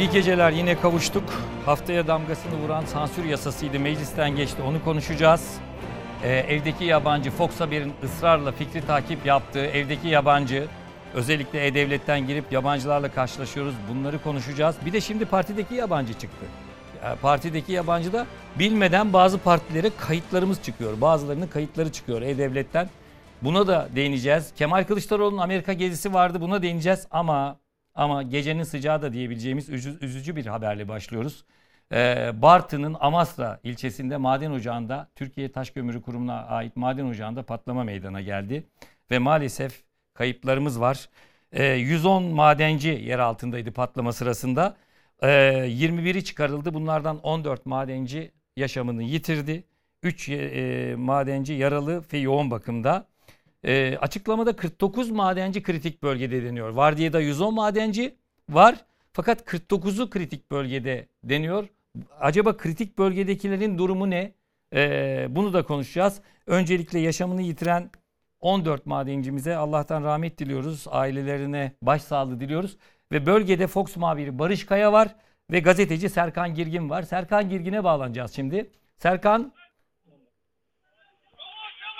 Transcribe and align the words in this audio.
İyi 0.00 0.10
geceler 0.10 0.50
yine 0.50 0.80
kavuştuk. 0.80 1.24
Haftaya 1.66 2.06
damgasını 2.06 2.56
vuran 2.56 2.84
sansür 2.84 3.24
yasasıydı 3.24 3.80
meclisten 3.80 4.36
geçti 4.36 4.62
onu 4.62 4.84
konuşacağız. 4.84 5.54
Ee, 6.22 6.28
evdeki 6.28 6.84
yabancı 6.84 7.30
Fox 7.30 7.60
Haber'in 7.60 7.92
ısrarla 8.04 8.52
fikri 8.52 8.86
takip 8.86 9.26
yaptığı 9.26 9.66
evdeki 9.66 10.08
yabancı 10.08 10.66
özellikle 11.14 11.66
E-Devlet'ten 11.66 12.26
girip 12.26 12.52
yabancılarla 12.52 13.12
karşılaşıyoruz 13.12 13.74
bunları 13.90 14.22
konuşacağız. 14.22 14.76
Bir 14.86 14.92
de 14.92 15.00
şimdi 15.00 15.24
partideki 15.24 15.74
yabancı 15.74 16.12
çıktı. 16.12 16.46
Ya, 17.04 17.16
partideki 17.22 17.72
yabancı 17.72 18.12
da 18.12 18.26
bilmeden 18.58 19.12
bazı 19.12 19.38
partilere 19.38 19.90
kayıtlarımız 19.96 20.62
çıkıyor. 20.62 21.00
Bazılarının 21.00 21.46
kayıtları 21.46 21.92
çıkıyor 21.92 22.22
E-Devlet'ten. 22.22 22.90
Buna 23.42 23.66
da 23.66 23.88
değineceğiz. 23.96 24.52
Kemal 24.56 24.84
Kılıçdaroğlu'nun 24.84 25.42
Amerika 25.42 25.72
gezisi 25.72 26.14
vardı 26.14 26.40
buna 26.40 26.62
değineceğiz 26.62 27.06
ama 27.10 27.56
ama 27.94 28.22
gecenin 28.22 28.62
sıcağı 28.62 29.02
da 29.02 29.12
diyebileceğimiz 29.12 29.68
üzü- 29.68 30.04
üzücü 30.04 30.36
bir 30.36 30.46
haberle 30.46 30.88
başlıyoruz. 30.88 31.44
Ee, 31.92 32.30
Bartın'ın 32.42 32.96
Amasra 33.00 33.60
ilçesinde 33.62 34.16
maden 34.16 34.50
ocağında 34.50 35.08
Türkiye 35.14 35.52
Taş 35.52 35.70
Kömürü 35.70 36.02
Kurumu'na 36.02 36.46
ait 36.46 36.76
maden 36.76 37.04
ocağında 37.04 37.42
patlama 37.42 37.84
meydana 37.84 38.20
geldi. 38.20 38.64
Ve 39.10 39.18
maalesef 39.18 39.82
kayıplarımız 40.14 40.80
var. 40.80 41.08
Ee, 41.52 41.64
110 41.64 42.22
madenci 42.24 42.88
yer 42.88 43.18
altındaydı 43.18 43.72
patlama 43.72 44.12
sırasında. 44.12 44.76
Ee, 45.22 45.28
21'i 45.68 46.24
çıkarıldı. 46.24 46.74
Bunlardan 46.74 47.18
14 47.20 47.66
madenci 47.66 48.30
yaşamını 48.56 49.02
yitirdi. 49.02 49.64
3 50.02 50.28
madenci 50.96 51.52
yaralı 51.52 52.04
ve 52.12 52.18
yoğun 52.18 52.50
bakımda. 52.50 53.06
E, 53.64 53.96
açıklamada 53.96 54.56
49 54.56 55.10
madenci 55.10 55.62
kritik 55.62 56.02
bölgede 56.02 56.44
deniyor. 56.44 56.68
Vardiyada 56.68 57.20
110 57.20 57.54
madenci 57.54 58.14
var 58.48 58.74
fakat 59.12 59.40
49'u 59.40 60.10
kritik 60.10 60.50
bölgede 60.50 61.06
deniyor. 61.24 61.68
Acaba 62.20 62.56
kritik 62.56 62.98
bölgedekilerin 62.98 63.78
durumu 63.78 64.10
ne? 64.10 64.32
E, 64.74 65.26
bunu 65.30 65.52
da 65.52 65.62
konuşacağız. 65.62 66.22
Öncelikle 66.46 66.98
yaşamını 66.98 67.42
yitiren 67.42 67.90
14 68.40 68.86
madencimize 68.86 69.56
Allah'tan 69.56 70.04
rahmet 70.04 70.38
diliyoruz. 70.38 70.86
Ailelerine 70.90 71.72
başsağlığı 71.82 72.40
diliyoruz. 72.40 72.76
Ve 73.12 73.26
bölgede 73.26 73.66
Fox 73.66 73.96
muhabiri 73.96 74.38
Barış 74.38 74.66
Kaya 74.66 74.92
var 74.92 75.08
ve 75.50 75.60
gazeteci 75.60 76.08
Serkan 76.08 76.54
Girgin 76.54 76.90
var. 76.90 77.02
Serkan 77.02 77.48
Girgin'e 77.48 77.84
bağlanacağız 77.84 78.32
şimdi. 78.32 78.70
Serkan 78.96 79.52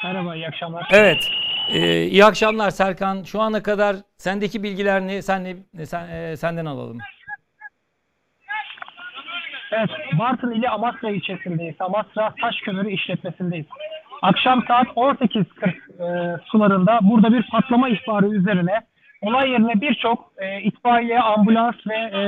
Merhaba, 0.04 0.36
iyi 0.36 0.48
akşamlar. 0.48 0.88
Evet. 0.92 1.28
Ee, 1.72 2.02
iyi 2.02 2.24
akşamlar 2.24 2.70
Serkan. 2.70 3.22
Şu 3.22 3.40
ana 3.40 3.62
kadar 3.62 3.96
sendeki 4.16 4.62
bilgiler 4.62 5.00
ne? 5.00 5.22
Sen, 5.22 5.44
ne, 5.74 5.86
sen 5.86 6.08
e, 6.08 6.36
senden 6.36 6.66
alalım. 6.66 6.98
Evet, 9.72 9.90
Bartın 10.18 10.50
ili 10.50 10.68
Amasra 10.68 11.10
ilçesindeyiz. 11.10 11.74
Amasra 11.80 12.34
Taş 12.40 12.56
Kömürü 12.60 12.90
işletmesindeyiz. 12.90 13.66
Akşam 14.22 14.64
saat 14.68 14.86
18.40 14.86 15.68
e, 15.68 16.38
sularında 16.44 16.98
burada 17.02 17.32
bir 17.32 17.42
patlama 17.50 17.88
ihbarı 17.88 18.28
üzerine 18.28 18.80
olay 19.22 19.50
yerine 19.50 19.80
birçok 19.80 20.32
e, 20.38 20.60
itfaiye, 20.60 21.20
ambulans 21.20 21.74
ve 21.88 21.96
e, 21.96 22.20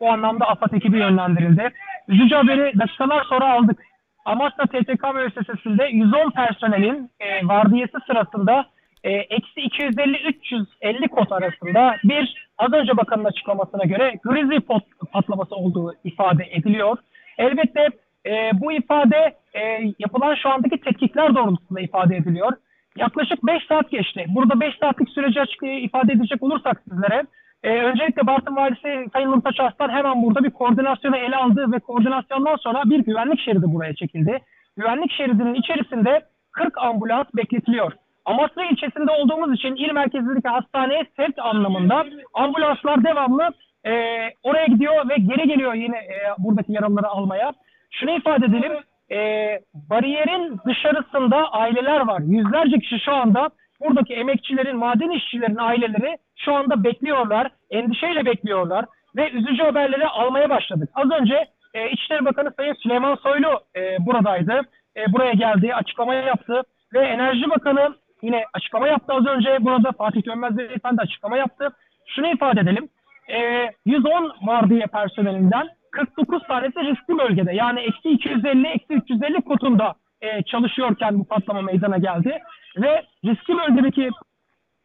o 0.00 0.08
anlamda 0.08 0.46
AFAD 0.46 0.72
ekibi 0.72 0.98
yönlendirildi. 0.98 1.70
Üzücü 2.08 2.34
haberi 2.34 2.78
dakikalar 2.78 3.24
sonra 3.24 3.52
aldık. 3.52 3.82
Amasra 4.24 4.66
TTK 4.66 5.14
müessesesinde 5.14 5.84
110 5.84 6.30
personelin 6.30 7.10
e, 7.20 7.48
vardiyası 7.48 7.98
sırasında 8.06 8.66
eksi 9.10 9.60
250-350 9.60 11.08
kod 11.08 11.30
arasında 11.30 11.96
bir 12.04 12.48
az 12.58 12.72
önce 12.72 12.96
bakanın 12.96 13.24
açıklamasına 13.24 13.84
göre 13.84 14.14
grizzly 14.24 14.60
pot 14.60 14.84
patlaması 15.12 15.54
olduğu 15.54 15.94
ifade 16.04 16.44
ediliyor. 16.50 16.98
Elbette 17.38 17.88
e, 18.26 18.50
bu 18.60 18.72
ifade 18.72 19.34
e, 19.54 19.60
yapılan 19.98 20.34
şu 20.34 20.48
andaki 20.48 20.80
tetkikler 20.80 21.34
doğrultusunda 21.34 21.80
ifade 21.80 22.16
ediliyor. 22.16 22.52
Yaklaşık 22.96 23.46
5 23.46 23.66
saat 23.68 23.90
geçti. 23.90 24.26
Burada 24.28 24.60
5 24.60 24.74
saatlik 24.80 25.08
süreci 25.08 25.40
açık 25.40 25.62
e, 25.62 25.80
ifade 25.80 26.12
edecek 26.12 26.42
olursak 26.42 26.82
sizlere 26.88 27.22
e, 27.62 27.82
öncelikle 27.82 28.26
Bartın 28.26 28.56
Valisi 28.56 29.06
Sayın 29.12 29.30
Nurtaç 29.30 29.60
Arslan 29.60 29.90
hemen 29.90 30.22
burada 30.22 30.44
bir 30.44 30.50
koordinasyonu 30.50 31.16
ele 31.16 31.36
aldı 31.36 31.72
ve 31.72 31.78
koordinasyondan 31.78 32.56
sonra 32.56 32.82
bir 32.84 32.98
güvenlik 32.98 33.40
şeridi 33.40 33.66
buraya 33.66 33.94
çekildi. 33.94 34.38
Güvenlik 34.76 35.12
şeridinin 35.12 35.54
içerisinde 35.54 36.20
40 36.52 36.78
ambulans 36.78 37.26
bekletiliyor. 37.36 37.92
Amasra 38.24 38.64
ilçesinde 38.64 39.10
olduğumuz 39.10 39.54
için 39.54 39.76
il 39.76 39.92
merkezindeki 39.92 40.48
hastaneye 40.48 41.06
sevk 41.16 41.38
anlamında 41.38 42.04
ambulanslar 42.34 43.04
devamlı 43.04 43.50
e, 43.86 43.92
oraya 44.42 44.66
gidiyor 44.66 45.08
ve 45.08 45.14
geri 45.16 45.48
geliyor 45.48 45.74
yine 45.74 45.96
e, 45.96 46.16
buradaki 46.38 46.72
yaralıları 46.72 47.08
almaya. 47.08 47.52
Şunu 47.90 48.10
ifade 48.10 48.46
edelim, 48.46 48.72
e, 49.10 49.18
bariyerin 49.90 50.60
dışarısında 50.66 51.52
aileler 51.52 52.00
var. 52.00 52.20
Yüzlerce 52.20 52.78
kişi 52.78 53.00
şu 53.04 53.12
anda 53.12 53.50
buradaki 53.80 54.14
emekçilerin, 54.14 54.76
maden 54.76 55.10
işçilerin 55.10 55.56
aileleri 55.56 56.16
şu 56.36 56.54
anda 56.54 56.84
bekliyorlar, 56.84 57.48
endişeyle 57.70 58.26
bekliyorlar 58.26 58.84
ve 59.16 59.30
üzücü 59.30 59.62
haberleri 59.62 60.06
almaya 60.06 60.50
başladık. 60.50 60.90
Az 60.94 61.10
önce 61.10 61.46
e, 61.74 61.90
İçişleri 61.90 62.24
Bakanı 62.24 62.52
Sayın 62.56 62.74
Süleyman 62.74 63.14
Soylu 63.14 63.60
e, 63.76 64.06
buradaydı. 64.06 64.60
E, 64.96 65.12
buraya 65.12 65.32
geldi, 65.32 65.74
açıklama 65.74 66.14
yaptı 66.14 66.62
ve 66.94 66.98
Enerji 66.98 67.50
Bakanı 67.50 67.94
yine 68.22 68.44
açıklama 68.52 68.88
yaptı 68.88 69.12
az 69.12 69.26
önce. 69.26 69.58
Burada 69.60 69.92
Fatih 69.92 70.26
Dönmez 70.26 70.58
Beyefendi 70.58 71.00
açıklama 71.02 71.36
yaptı. 71.36 71.68
Şunu 72.06 72.32
ifade 72.32 72.60
edelim. 72.60 72.88
E, 73.28 73.70
110 73.86 74.32
vardiya 74.42 74.86
personelinden 74.86 75.68
49 75.90 76.42
tanesi 76.42 76.80
riskli 76.80 77.18
bölgede. 77.18 77.52
Yani 77.54 77.80
eksi 77.80 78.08
250, 78.08 78.68
eksi 78.68 78.94
350 78.94 79.42
kotunda 79.42 79.94
e, 80.20 80.42
çalışıyorken 80.42 81.18
bu 81.18 81.24
patlama 81.24 81.62
meydana 81.62 81.98
geldi. 81.98 82.38
Ve 82.76 83.02
riskli 83.24 83.56
bölgedeki 83.56 84.10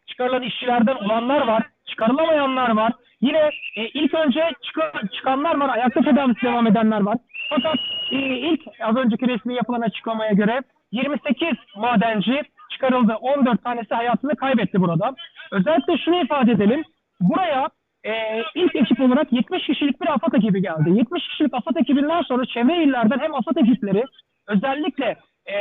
çıkarılan 0.08 0.42
işçilerden 0.42 0.96
olanlar 0.96 1.48
var, 1.48 1.64
çıkarılamayanlar 1.86 2.70
var. 2.70 2.94
Yine 3.22 3.50
e, 3.76 3.88
ilk 3.88 4.14
önce 4.14 4.52
çık- 4.62 5.14
çıkanlar 5.14 5.58
var, 5.58 5.70
ayakta 5.70 6.02
tedavisi 6.02 6.42
devam 6.42 6.68
edenler 6.68 7.02
var. 7.02 7.18
Fakat 7.50 7.76
e, 8.12 8.18
ilk 8.18 8.62
az 8.82 8.96
önceki 8.96 9.28
resmi 9.28 9.56
yapılan 9.56 9.82
açıklamaya 9.82 10.32
göre 10.32 10.62
28 10.92 11.50
madenci 11.76 12.42
çıkarıldı. 12.78 13.14
14 13.22 13.64
tanesi 13.64 13.96
hayatını 13.96 14.36
kaybetti 14.36 14.82
burada. 14.82 15.16
Özellikle 15.52 15.98
şunu 15.98 16.24
ifade 16.24 16.52
edelim. 16.52 16.84
Buraya 17.22 17.70
e, 18.04 18.12
ilk 18.56 18.76
ekip 18.76 19.02
olarak 19.02 19.34
70 19.34 19.68
kişilik 19.68 20.02
bir 20.02 20.08
AFAD 20.08 20.34
ekibi 20.34 20.62
geldi. 20.62 20.90
70 20.90 21.28
kişilik 21.28 21.54
AFAD 21.54 21.76
ekibinden 21.76 22.22
sonra 22.22 22.46
çevre 22.46 22.84
illerden 22.84 23.20
hem 23.20 23.36
AFAD 23.36 23.56
ekipleri 23.56 24.04
özellikle 24.48 25.16
e, 25.46 25.56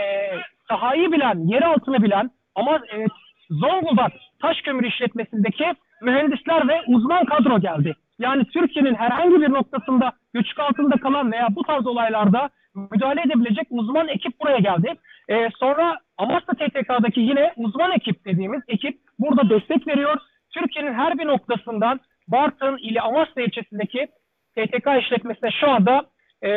sahayı 0.69 1.13
bilen, 1.13 1.39
yer 1.39 1.63
altını 1.63 2.03
bilen 2.03 2.31
ama 2.55 2.77
e, 2.77 3.07
Zonguldak 3.51 4.13
taş 4.43 4.63
kömür 4.63 4.85
işletmesindeki 4.85 5.75
mühendisler 6.03 6.69
ve 6.69 6.83
uzman 6.87 7.25
kadro 7.25 7.61
geldi. 7.61 7.95
Yani 8.19 8.45
Türkiye'nin 8.45 8.95
herhangi 8.95 9.41
bir 9.41 9.51
noktasında 9.51 10.13
göçük 10.35 10.59
altında 10.59 10.97
kalan 10.97 11.33
veya 11.33 11.49
bu 11.51 11.63
tarz 11.63 11.87
olaylarda 11.87 12.49
müdahale 12.93 13.21
edebilecek 13.21 13.67
uzman 13.71 14.09
ekip 14.09 14.41
buraya 14.41 14.59
geldi. 14.59 14.95
Ee, 15.29 15.49
sonra 15.59 15.99
Amasya 16.19 16.55
TTK'daki 16.55 17.21
yine 17.21 17.53
uzman 17.57 17.93
ekip 17.93 18.25
dediğimiz 18.25 18.63
ekip 18.69 18.99
burada 19.19 19.51
destek 19.51 19.87
veriyor. 19.87 20.17
Türkiye'nin 20.51 20.95
her 20.95 21.19
bir 21.19 21.27
noktasından 21.27 22.01
Bartın 22.29 22.79
ili 22.79 23.01
Amasya 23.01 23.45
ilçesindeki 23.45 24.07
TTK 24.57 24.87
işletmesine 25.01 25.51
şu 25.61 25.71
anda 25.71 26.07
e, 26.45 26.51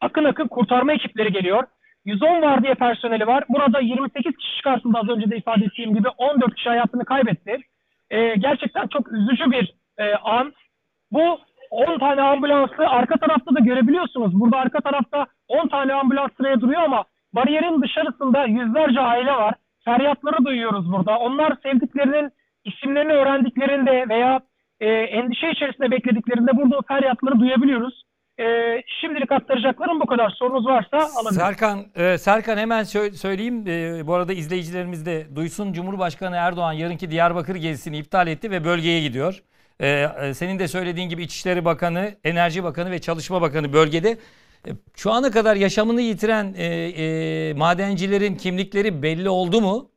akın 0.00 0.24
akın 0.24 0.48
kurtarma 0.48 0.92
ekipleri 0.92 1.32
geliyor. 1.32 1.64
110 2.04 2.42
vardiya 2.42 2.74
personeli 2.74 3.26
var. 3.26 3.44
Burada 3.48 3.80
28 3.80 4.36
kişi 4.36 4.56
çıkartıldı 4.56 4.98
az 4.98 5.08
önce 5.08 5.30
de 5.30 5.36
ifade 5.36 5.64
ettiğim 5.64 5.94
gibi 5.94 6.08
14 6.08 6.54
kişi 6.54 6.68
hayatını 6.68 7.04
kaybetti. 7.04 7.58
Ee, 8.10 8.34
gerçekten 8.34 8.86
çok 8.86 9.12
üzücü 9.12 9.50
bir 9.50 9.74
e, 9.98 10.14
an. 10.14 10.52
Bu 11.12 11.40
10 11.72 11.98
tane 11.98 12.22
ambulansı 12.22 12.88
arka 12.88 13.16
tarafta 13.16 13.54
da 13.54 13.60
görebiliyorsunuz. 13.60 14.40
Burada 14.40 14.56
arka 14.56 14.80
tarafta 14.80 15.26
10 15.48 15.68
tane 15.68 15.94
ambulans 15.94 16.30
sıraya 16.36 16.60
duruyor 16.60 16.82
ama 16.82 17.04
bariyerin 17.32 17.82
dışarısında 17.82 18.44
yüzlerce 18.44 19.00
aile 19.00 19.32
var. 19.32 19.54
Feryatları 19.84 20.44
duyuyoruz 20.44 20.92
burada. 20.92 21.18
Onlar 21.18 21.56
sevdiklerinin 21.62 22.30
isimlerini 22.64 23.12
öğrendiklerinde 23.12 24.08
veya 24.08 24.40
e, 24.80 24.86
endişe 24.88 25.50
içerisinde 25.50 25.90
beklediklerinde 25.90 26.56
burada 26.56 26.78
o 26.78 26.82
feryatları 26.88 27.40
duyabiliyoruz. 27.40 28.02
E, 28.40 28.44
şimdilik 29.00 29.32
aktaracaklarım 29.32 30.00
bu 30.00 30.06
kadar. 30.06 30.30
Sorunuz 30.30 30.66
varsa 30.66 30.96
alabilirim. 30.96 31.40
Serkan, 31.46 31.78
e, 31.94 32.18
Serkan 32.18 32.56
hemen 32.56 32.82
sö- 32.82 33.12
söyleyeyim. 33.12 33.64
E, 33.66 34.06
bu 34.06 34.14
arada 34.14 34.32
izleyicilerimiz 34.32 35.06
de 35.06 35.36
duysun. 35.36 35.72
Cumhurbaşkanı 35.72 36.36
Erdoğan 36.36 36.72
yarınki 36.72 37.10
Diyarbakır 37.10 37.56
gezisini 37.56 37.98
iptal 37.98 38.26
etti 38.26 38.50
ve 38.50 38.64
bölgeye 38.64 39.00
gidiyor. 39.00 39.42
E, 39.82 40.08
e, 40.22 40.34
senin 40.34 40.58
de 40.58 40.68
söylediğin 40.68 41.08
gibi 41.08 41.22
İçişleri 41.22 41.64
Bakanı, 41.64 42.14
Enerji 42.24 42.64
Bakanı 42.64 42.90
ve 42.90 42.98
Çalışma 42.98 43.42
Bakanı 43.42 43.72
bölgede. 43.72 44.18
E, 44.68 44.70
Şu 44.96 45.12
ana 45.12 45.30
kadar 45.30 45.56
yaşamını 45.56 46.00
yitiren 46.00 46.54
e, 46.58 46.64
e, 46.66 47.52
madencilerin 47.54 48.34
kimlikleri 48.34 49.02
belli 49.02 49.28
oldu 49.28 49.60
mu? 49.60 49.90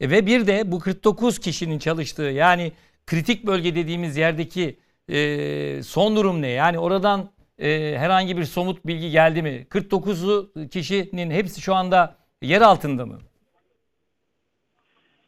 E, 0.00 0.10
ve 0.10 0.26
bir 0.26 0.46
de 0.46 0.72
bu 0.72 0.78
49 0.78 1.38
kişinin 1.38 1.78
çalıştığı 1.78 2.22
yani 2.22 2.72
kritik 3.06 3.46
bölge 3.46 3.74
dediğimiz 3.74 4.16
yerdeki 4.16 4.78
e, 5.08 5.82
son 5.82 6.16
durum 6.16 6.42
ne? 6.42 6.48
Yani 6.48 6.78
oradan 6.78 7.30
e, 7.58 7.94
herhangi 7.98 8.36
bir 8.36 8.44
somut 8.44 8.86
bilgi 8.86 9.10
geldi 9.10 9.42
mi? 9.42 9.66
49'u 9.70 10.68
kişinin 10.68 11.30
hepsi 11.30 11.60
şu 11.60 11.74
anda 11.74 12.16
yer 12.42 12.60
altında 12.60 13.06
mı? 13.06 13.18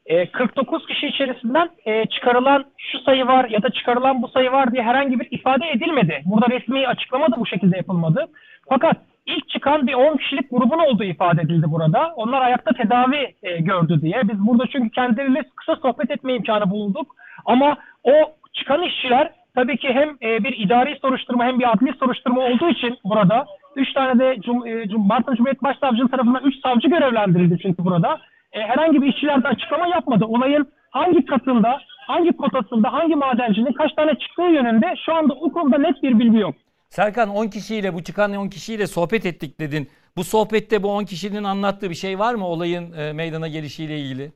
E, 0.06 0.26
49 0.26 0.87
kişi 0.87 1.06
içerisinden 1.06 1.70
e, 1.84 2.06
çıkarılan 2.06 2.64
şu 2.78 2.99
sayı 2.99 3.26
var 3.26 3.49
ya 3.49 3.62
da 3.62 3.70
çıkarılan 3.70 4.22
bu 4.22 4.28
sayı 4.28 4.52
var 4.52 4.72
diye 4.72 4.82
herhangi 4.82 5.20
bir 5.20 5.28
ifade 5.31 5.70
edilmedi. 5.70 6.22
Burada 6.25 6.46
resmi 6.54 6.88
açıklama 6.88 7.32
da 7.32 7.37
bu 7.37 7.46
şekilde 7.46 7.76
yapılmadı. 7.76 8.26
Fakat 8.69 8.96
ilk 9.26 9.49
çıkan 9.49 9.87
bir 9.87 9.94
10 9.94 10.16
kişilik 10.16 10.50
grubun 10.50 10.78
olduğu 10.78 11.04
ifade 11.04 11.43
edildi 11.43 11.66
burada. 11.69 12.12
Onlar 12.16 12.43
ayakta 12.43 12.72
tedavi 12.72 13.34
e, 13.43 13.60
gördü 13.60 13.99
diye. 14.02 14.22
Biz 14.28 14.46
burada 14.46 14.66
çünkü 14.72 14.90
kendileriyle 14.90 15.43
kısa 15.56 15.76
sohbet 15.76 16.10
etme 16.10 16.34
imkanı 16.34 16.70
bulduk. 16.70 17.16
Ama 17.44 17.76
o 18.04 18.12
çıkan 18.52 18.82
işçiler 18.82 19.31
tabii 19.54 19.76
ki 19.76 19.88
hem 19.88 20.08
e, 20.22 20.44
bir 20.44 20.56
idari 20.58 20.99
soruşturma 21.02 21.44
hem 21.44 21.58
bir 21.58 21.72
adli 21.72 21.93
soruşturma 21.99 22.40
olduğu 22.40 22.69
için 22.69 22.99
burada 23.04 23.46
3 23.76 23.93
tane 23.93 24.19
de 24.19 24.40
Cum, 24.40 24.66
e, 24.66 24.88
Cum, 24.88 25.08
Bartın 25.08 25.34
Cumhuriyet 25.34 25.62
Başsavcılığı 25.62 26.08
tarafından 26.08 26.44
3 26.44 26.60
savcı 26.60 26.88
görevlendirildi 26.88 27.58
çünkü 27.62 27.84
burada. 27.84 28.20
E, 28.52 28.60
herhangi 28.60 29.02
bir 29.02 29.06
işçiler 29.06 29.43
de 29.43 29.49
açıklama 29.49 29.87
yapmadı. 29.87 30.25
Olayın 30.25 30.72
hangi 30.90 31.26
katında, 31.26 31.81
hangi 32.06 32.32
kotasında, 32.37 32.93
hangi 32.93 33.14
madencinin 33.14 33.72
kaç 33.72 33.93
tane 33.94 34.14
çıktığı 34.19 34.43
yönünde 34.43 34.94
şu 35.06 35.14
anda 35.14 35.34
o 35.34 35.52
konuda 35.52 35.78
net 35.78 36.02
bir 36.02 36.19
bilgi 36.19 36.38
yok. 36.38 36.54
Serkan 36.88 37.28
10 37.28 37.46
kişiyle 37.49 37.94
bu 37.94 38.02
çıkan 38.02 38.34
10 38.34 38.49
kişiyle 38.49 38.87
sohbet 38.87 39.26
ettik 39.26 39.60
dedin. 39.60 39.88
Bu 40.16 40.25
sohbette 40.25 40.82
bu 40.82 40.88
10 40.93 41.04
kişinin 41.04 41.44
anlattığı 41.44 41.90
bir 41.90 41.94
şey 41.94 42.19
var 42.19 42.34
mı 42.34 42.46
olayın 42.46 42.93
e, 42.93 43.12
meydana 43.12 43.49
gelişiyle 43.49 43.99
ilgili? 43.99 44.32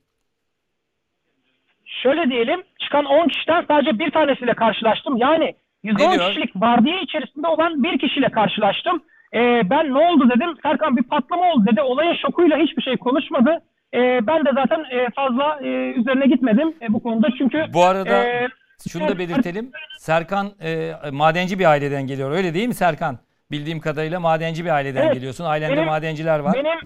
Şöyle 1.85 2.31
diyelim, 2.31 2.63
çıkan 2.79 3.05
10 3.05 3.29
kişiden 3.29 3.65
sadece 3.69 3.99
bir 3.99 4.11
tanesiyle 4.11 4.55
karşılaştım. 4.55 5.17
Yani 5.17 5.55
110 5.83 6.11
Ne 6.11 6.13
diyor? 6.15 6.29
kişilik 6.29 6.57
vardiya 6.57 7.01
içerisinde 7.01 7.47
olan 7.49 7.83
bir 7.83 7.99
kişiyle 7.99 8.29
karşılaştım. 8.29 9.03
E, 9.35 9.71
ben 9.71 9.95
ne 9.95 9.99
oldu 10.09 10.31
dedim. 10.31 10.55
Serkan 10.63 10.97
bir 10.97 11.03
patlama 11.03 11.53
oldu 11.53 11.65
dedi. 11.67 11.81
Olayın 11.83 12.15
şokuyla 12.15 12.59
hiçbir 12.59 12.83
şey 12.83 12.97
konuşmadı. 12.97 13.63
E, 13.95 14.27
ben 14.27 14.45
de 14.45 14.51
zaten 14.55 14.85
e, 14.91 15.11
fazla 15.17 15.59
e, 15.63 15.69
üzerine 15.93 16.27
gitmedim 16.27 16.75
e, 16.83 16.93
bu 16.93 17.03
konuda 17.03 17.29
çünkü 17.39 17.65
Bu 17.75 17.85
arada 17.85 18.25
e, 18.29 18.49
şunu 18.93 19.09
da 19.09 19.19
belirtelim. 19.19 19.71
Serkan 19.99 20.47
e, 20.65 20.93
madenci 21.13 21.59
bir 21.59 21.65
aileden 21.65 22.07
geliyor. 22.07 22.31
Öyle 22.31 22.55
değil 22.55 22.69
mi 22.69 22.75
Serkan? 22.75 23.19
Bildiğim 23.51 23.81
kadarıyla 23.81 24.21
madenci 24.21 24.65
bir 24.65 24.71
aileden 24.71 25.03
Evet. 25.03 25.15
geliyorsun. 25.15 25.45
Ailende 25.45 25.77
Benim- 25.77 25.87
madenciler 25.87 26.39
var. 26.39 26.55
Benim 26.55 26.79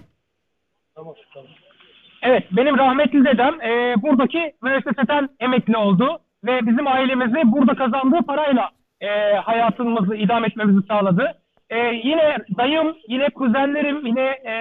Evet, 2.21 2.43
benim 2.51 2.77
rahmetli 2.77 3.25
dedem 3.25 3.61
e, 3.61 4.01
buradaki 4.01 4.53
müesseseden 4.61 5.29
emekli 5.39 5.77
oldu 5.77 6.19
ve 6.45 6.65
bizim 6.67 6.87
ailemizi 6.87 7.51
burada 7.51 7.75
kazandığı 7.75 8.21
parayla 8.21 8.69
e, 9.01 9.07
hayatımızı 9.35 10.15
idam 10.15 10.45
etmemizi 10.45 10.87
sağladı. 10.87 11.40
E, 11.71 11.77
yine 12.03 12.37
dayım, 12.57 12.95
yine 13.07 13.29
kuzenlerim, 13.29 14.05
yine 14.05 14.21
e, 14.21 14.53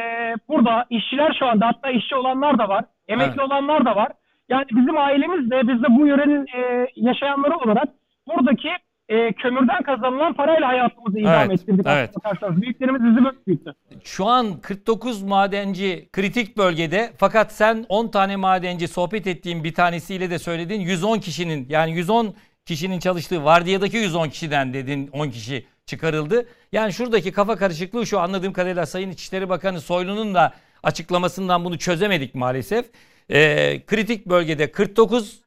burada 0.48 0.86
işçiler 0.90 1.36
şu 1.38 1.46
anda 1.46 1.66
hatta 1.66 1.90
işçi 1.90 2.14
olanlar 2.16 2.58
da 2.58 2.68
var, 2.68 2.84
emekli 3.08 3.30
Evet. 3.30 3.40
olanlar 3.50 3.84
da 3.84 3.96
var. 3.96 4.08
Yani 4.48 4.64
bizim 4.72 4.98
ailemiz 4.98 5.50
de 5.50 5.68
biz 5.68 5.82
de 5.82 5.86
bu 5.98 6.06
yörenin 6.06 6.46
e, 6.46 6.86
yaşayanları 6.96 7.56
olarak 7.56 7.88
buradaki 8.28 8.68
e, 9.08 9.32
kömürden 9.32 9.82
kazanılan 9.82 10.32
parayla 10.34 10.68
hayatımızı 10.68 11.18
idam 11.18 11.32
Evet, 11.50 11.60
ettirdik. 11.60 11.86
evet. 11.88 12.08
aslına 12.10 12.24
bakarsanız. 12.24 12.62
Büyüklerimiz 12.62 13.04
bizi 13.04 13.24
böyle 13.24 13.36
büyüttü. 13.46 13.74
Şu 14.04 14.26
an 14.26 14.60
49 14.62 15.22
madenci 15.22 16.08
kritik 16.12 16.56
bölgede 16.58 17.10
fakat 17.18 17.52
sen 17.52 17.84
10 17.88 18.08
tane 18.08 18.36
madenci 18.36 18.88
sohbet 18.88 19.26
ettiğin 19.26 19.64
bir 19.64 19.74
tanesiyle 19.74 20.30
de 20.30 20.38
söyledin 20.38 20.80
110 20.80 21.18
kişinin 21.18 21.66
yani 21.68 21.92
110 21.92 22.34
kişinin 22.66 22.98
çalıştığı 22.98 23.44
vardiyadaki 23.44 23.96
110 23.96 24.28
kişiden 24.28 24.74
dedin 24.74 25.10
10 25.12 25.28
kişi 25.30 25.66
çıkarıldı. 25.90 26.48
Yani 26.72 26.92
şuradaki 26.92 27.32
kafa 27.32 27.56
karışıklığı 27.56 28.06
şu 28.06 28.20
anladığım 28.20 28.52
kadarıyla 28.52 28.86
Sayın 28.86 29.10
İçişleri 29.10 29.48
Bakanı 29.48 29.80
Soylu'nun 29.80 30.34
da 30.34 30.54
açıklamasından 30.82 31.64
bunu 31.64 31.78
çözemedik 31.78 32.34
maalesef. 32.34 32.86
Ee, 33.30 33.82
kritik 33.86 34.26
bölgede 34.26 34.72
49 34.72 35.40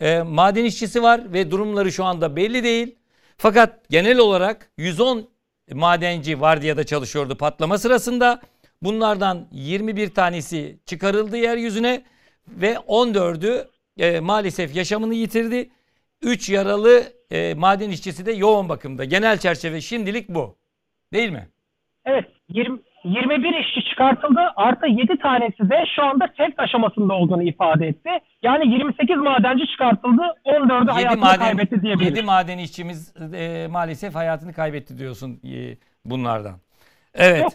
e, 0.00 0.22
maden 0.22 0.64
işçisi 0.64 1.02
var 1.02 1.32
ve 1.32 1.50
durumları 1.50 1.92
şu 1.92 2.04
anda 2.04 2.36
belli 2.36 2.64
değil. 2.64 2.94
Fakat 3.36 3.88
genel 3.90 4.18
olarak 4.18 4.70
110 4.78 5.28
madenci 5.72 6.40
vardiyada 6.40 6.84
çalışıyordu 6.84 7.36
patlama 7.36 7.78
sırasında. 7.78 8.40
Bunlardan 8.82 9.48
21 9.52 10.14
tanesi 10.14 10.78
çıkarıldı 10.86 11.36
yeryüzüne 11.36 12.04
ve 12.48 12.72
14'ü 12.72 13.68
e, 13.98 14.20
maalesef 14.20 14.76
yaşamını 14.76 15.14
yitirdi. 15.14 15.70
3 16.22 16.50
yaralı 16.50 17.12
e, 17.30 17.54
maden 17.54 17.90
işçisi 17.90 18.26
de 18.26 18.32
yoğun 18.32 18.68
bakımda. 18.68 19.04
Genel 19.04 19.38
çerçeve 19.38 19.80
şimdilik 19.80 20.28
bu. 20.28 20.56
Değil 21.12 21.30
mi? 21.30 21.48
Evet, 22.04 22.24
20, 22.48 22.78
21 23.04 23.54
işçi 23.54 23.84
çıkartıldı. 23.90 24.40
Artı 24.56 24.86
7 24.86 25.18
tanesi 25.18 25.70
de 25.70 25.84
şu 25.96 26.04
anda 26.04 26.32
sevk 26.36 26.58
aşamasında 26.58 27.14
olduğunu 27.14 27.42
ifade 27.42 27.86
etti. 27.86 28.10
Yani 28.42 28.72
28 28.74 29.16
madenci 29.16 29.66
çıkartıldı. 29.66 30.22
14'ü 30.44 30.80
7 30.80 30.90
hayatını 30.90 31.20
maden, 31.20 31.38
kaybetti 31.38 31.82
diyebiliriz. 31.82 32.16
7 32.16 32.26
maden 32.26 32.58
işçimiz 32.58 33.14
e, 33.34 33.66
maalesef 33.70 34.14
hayatını 34.14 34.52
kaybetti 34.52 34.98
diyorsun 34.98 35.40
e, 35.44 35.76
bunlardan. 36.04 36.54
Evet. 37.14 37.42
Yok. 37.42 37.52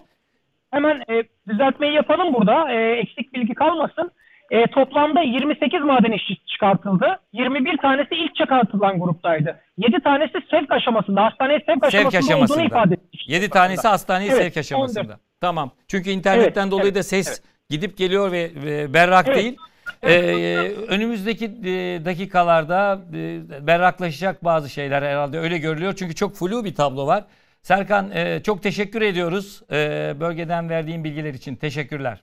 Hemen 0.71 1.04
e, 1.10 1.24
düzeltmeyi 1.48 1.94
yapalım 1.94 2.33
burada. 2.33 2.71
E, 2.71 2.92
eksik 2.92 3.33
bilgi 3.33 3.54
kalmasın. 3.54 4.12
E, 4.51 4.68
toplamda 4.68 5.22
28 5.22 5.81
maden 5.81 6.12
işçi 6.12 6.46
çıkartıldı. 6.46 7.19
21 7.34 7.78
tanesi 7.78 8.16
ilk 8.16 8.36
çıkartılan 8.36 9.00
gruptaydı. 9.00 9.60
7 9.78 10.00
tanesi 10.00 10.34
sevk 10.51 10.72
aşamasında, 10.72 11.25
hastaneye 11.25 11.60
sevk 11.60 11.84
aşamasında, 11.84 12.36
olduğunu 12.36 12.44
aşamasında. 12.44 12.63
ifade 12.63 12.94
etti. 12.94 13.18
7 13.28 13.50
tanesi 13.50 13.88
hastaneye 13.88 14.31
Evet, 14.31 14.42
sevk 14.42 14.57
aşamasında. 14.57 15.01
14. 15.01 15.19
Tamam. 15.42 15.72
Çünkü 15.88 16.10
internetten 16.10 16.62
Evet, 16.62 16.72
dolayı 16.72 16.86
evet, 16.86 16.96
da 16.96 17.04
ses 17.04 17.42
gidip 17.69 17.98
geliyor 17.98 18.31
ve, 18.31 18.51
ve 18.56 18.94
berrak 18.94 19.28
Evet. 19.28 19.38
değil. 19.38 19.57
Ee, 20.04 20.72
önümüzdeki 20.88 21.45
e, 21.45 22.06
dakikalarda 22.06 23.02
e, 23.13 23.68
berraklaşacak 23.68 24.44
bazı 24.44 24.69
şeyler 24.69 25.02
herhalde 25.02 25.40
öyle 25.40 25.57
görülüyor. 25.57 25.95
Çünkü 25.95 26.16
çok 26.16 26.35
flu 26.35 26.66
bir 26.66 26.76
tablo 26.76 27.07
var. 27.07 27.24
Serkan 27.62 28.12
e, 28.12 28.44
çok 28.44 28.64
teşekkür 28.64 29.02
ediyoruz. 29.02 29.62
E, 29.71 29.76
bölgeden 30.19 30.69
verdiğin 30.69 31.04
bilgiler 31.04 31.33
için 31.33 31.56
teşekkürler. 31.56 32.21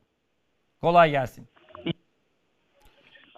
Kolay 0.81 1.11
gelsin. 1.11 1.49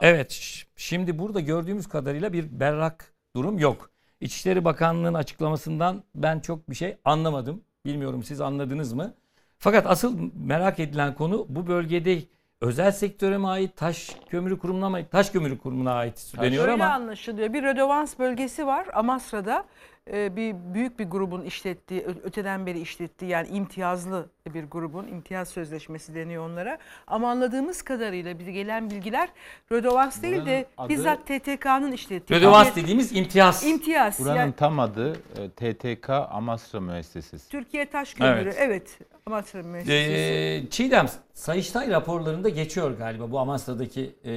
Evet, 0.00 0.64
şimdi 0.76 1.18
burada 1.18 1.40
gördüğümüz 1.40 1.86
kadarıyla 1.86 2.32
bir 2.32 2.60
berrak 2.60 3.12
durum 3.36 3.58
yok. 3.58 3.90
İçişleri 4.20 4.64
Bakanlığı'nın 4.64 5.14
açıklamasından 5.14 6.02
ben 6.14 6.40
çok 6.40 6.70
bir 6.70 6.74
şey 6.74 6.96
anlamadım. 7.04 7.62
Bilmiyorum 7.84 8.22
siz 8.22 8.40
anladınız 8.40 8.92
mı? 8.92 9.14
Fakat 9.58 9.86
asıl 9.86 10.30
merak 10.34 10.80
edilen 10.80 11.14
konu 11.14 11.46
bu 11.48 11.66
bölgede 11.66 12.18
özel 12.60 12.92
sektöre 12.92 13.38
mi 13.38 13.48
ait, 13.48 13.76
taş 13.76 14.16
kömürü 14.28 14.58
kurumuna 14.58 14.90
mı 14.90 14.96
ait, 14.96 15.10
taş 15.10 15.30
kömürü 15.30 15.58
kurumuna 15.58 15.92
ait 15.92 16.32
deniyor 16.36 16.64
Şöyle 16.64 16.82
ama 16.82 16.94
anlaşılıyor. 16.94 17.52
Bir 17.52 17.62
redovans 17.62 18.18
bölgesi 18.18 18.66
var 18.66 18.86
Amasra'da. 18.94 19.64
Ee, 20.12 20.36
bir 20.36 20.54
büyük 20.74 20.98
bir 20.98 21.04
grubun 21.04 21.42
işlettiği, 21.42 22.04
öteden 22.24 22.66
beri 22.66 22.80
işlettiği 22.80 23.30
yani 23.30 23.48
imtiyazlı 23.48 24.28
bir 24.54 24.64
grubun 24.64 25.06
imtiyaz 25.08 25.48
sözleşmesi 25.48 26.14
deniyor 26.14 26.46
onlara. 26.50 26.78
Ama 27.06 27.30
anladığımız 27.30 27.82
kadarıyla 27.82 28.38
bize 28.38 28.52
gelen 28.52 28.90
bilgiler 28.90 29.28
redovans 29.72 30.22
değil 30.22 30.46
de 30.46 30.66
adı- 30.78 30.88
bizzat 30.88 31.26
TTK'nın 31.26 31.92
işlettiği. 31.92 32.40
Türkiye- 32.40 32.52
dediğimiz 32.76 33.16
imtiyaz. 33.16 33.64
İmtiyaz. 33.66 34.18
Buranın 34.20 34.36
yani 34.36 34.52
tam 34.52 34.78
adı 34.80 35.12
e, 35.12 35.50
TTK 35.56 36.10
Amasra 36.10 36.80
Müessesesi. 36.80 37.50
Türkiye 37.50 37.90
Taş 37.90 38.14
Kömürü. 38.14 38.34
Evet. 38.40 38.56
Evet. 38.58 38.98
Amasra 39.26 39.62
Müessesesi. 39.62 40.64
Ee, 40.66 40.70
Çiğdem, 40.70 41.06
Sayıştay 41.34 41.90
raporlarında 41.90 42.48
geçiyor 42.48 42.90
galiba 42.98 43.30
bu 43.30 43.38
Amasra'daki 43.38 44.14
e, 44.24 44.32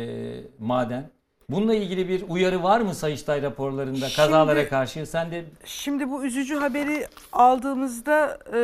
maden. 0.59 1.09
Bununla 1.49 1.75
ilgili 1.75 2.09
bir 2.09 2.23
uyarı 2.29 2.63
var 2.63 2.81
mı 2.81 2.95
Sayıştay 2.95 3.41
raporlarında 3.41 4.07
kazalara 4.15 4.55
Şimdi- 4.59 4.69
karşı? 4.69 5.05
Sen 5.05 5.31
de 5.31 5.45
Şimdi 5.65 6.09
bu 6.09 6.23
üzücü 6.25 6.55
haberi 6.55 7.07
aldığımızda 7.31 8.39
e, 8.53 8.59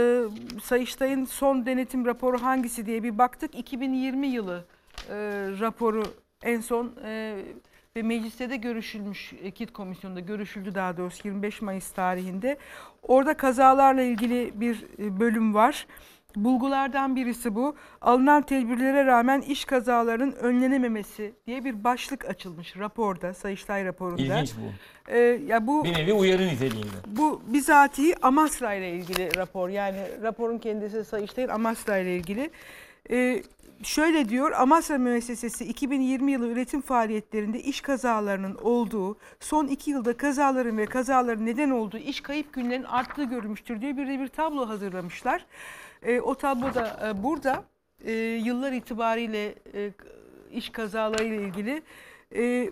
Sayıştay'ın 0.64 1.26
son 1.26 1.66
denetim 1.66 2.06
raporu 2.06 2.42
hangisi 2.42 2.86
diye 2.86 3.04
bir 3.04 3.18
baktık. 3.18 3.56
2020 3.56 4.28
yılı 4.28 4.66
e, 5.10 5.14
raporu 5.60 6.04
en 6.44 6.62
son 6.62 6.92
e, 7.06 7.36
ve 7.96 8.02
mecliste 8.04 8.50
de 8.50 8.56
görüşülmüş, 8.56 9.34
e, 9.44 9.52
KİT 9.52 9.74
komisyonunda 9.74 10.20
görüşüldü 10.20 10.76
daha 10.76 10.98
doğrusu 10.98 11.28
25 11.28 11.62
Mayıs 11.62 11.92
tarihinde. 11.92 12.58
Orada 13.04 13.34
kazalarla 13.38 14.02
ilgili 14.02 14.52
bir 14.56 14.86
e, 15.00 15.20
bölüm 15.20 15.54
var. 15.54 15.88
Bulgulardan 16.44 17.16
birisi 17.16 17.56
bu. 17.56 17.76
Alınan 18.02 18.42
tedbirlere 18.42 19.06
rağmen 19.06 19.42
iş 19.42 19.66
kazalarının 19.66 20.32
önlenememesi 20.32 21.34
diye 21.48 21.66
bir 21.66 21.84
başlık 21.84 22.26
açılmış 22.26 22.78
raporda, 22.78 23.34
Sayıştay 23.34 23.86
raporunda. 23.86 24.22
ilginç 24.22 24.54
bu. 24.58 24.72
E, 25.12 25.18
ya 25.48 25.68
bu 25.68 25.84
Bir 25.84 25.94
nevi 25.94 26.14
uyarı 26.14 26.48
niteliğinde. 26.48 26.96
bu 27.08 27.42
bizatihi 27.48 28.16
Amasra 28.22 28.74
ile 28.74 28.92
ilgili 28.92 29.36
rapor. 29.38 29.70
Yani 29.70 29.98
raporun 30.24 30.58
kendisi 30.58 31.06
Sayıştay'ın 31.06 31.50
Amasra 31.50 31.98
ile 31.98 32.16
ilgili. 32.16 32.50
Ee, 33.12 33.44
şöyle 33.84 34.30
diyor 34.30 34.52
Amasra 34.52 34.98
Müessesesi 34.98 35.66
2020 35.66 36.32
yılı 36.32 36.48
üretim 36.48 36.82
faaliyetlerinde 36.82 37.60
iş 37.60 37.82
kazalarının 37.82 38.56
olduğu, 38.56 39.18
son 39.40 39.68
iki 39.68 39.92
yılda 39.92 40.18
kazaların 40.18 40.78
ve 40.78 40.86
kazaların 40.86 41.46
neden 41.46 41.70
olduğu 41.70 41.98
iş 41.98 42.22
kayıp 42.22 42.54
günlerin 42.54 42.84
arttığı 42.84 43.24
görülmüştür 43.24 43.82
diye 43.82 43.98
bir 43.98 44.08
de 44.08 44.20
bir 44.20 44.28
tablo 44.28 44.70
hazırlamışlar. 44.70 45.46
E, 46.04 46.22
o 46.22 46.36
tablo 46.36 46.74
da 46.74 47.08
e, 47.08 47.24
burada 47.24 47.64
e, 48.06 48.12
yıllar 48.14 48.72
itibariyle 48.72 49.56
e, 49.74 49.94
iş 50.52 50.70
kazalarıyla 50.70 51.42
ilgili 51.42 51.82
e, 52.36 52.72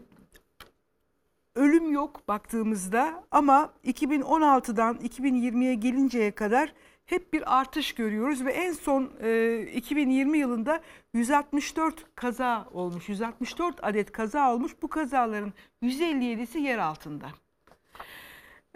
ölüm 1.56 1.92
yok 1.92 2.28
baktığımızda 2.28 3.24
ama 3.32 3.74
2016'dan 3.86 4.96
2020'ye 4.96 5.76
gelinceye 5.76 6.32
kadar 6.32 6.74
hep 7.06 7.34
bir 7.34 7.60
artış 7.60 7.94
görüyoruz 7.94 8.46
ve 8.46 8.52
en 8.52 8.74
son 8.74 9.12
e, 9.22 9.62
2020 9.74 10.38
yılında 10.38 10.82
164 11.14 12.16
kaza 12.16 12.68
olmuş. 12.74 13.10
164 13.10 13.84
adet 13.84 14.12
kaza 14.12 14.54
olmuş. 14.54 14.72
Bu 14.82 14.88
kazaların 14.88 15.54
157'si 15.84 16.60
yer 16.60 16.78
altında. 16.78 17.28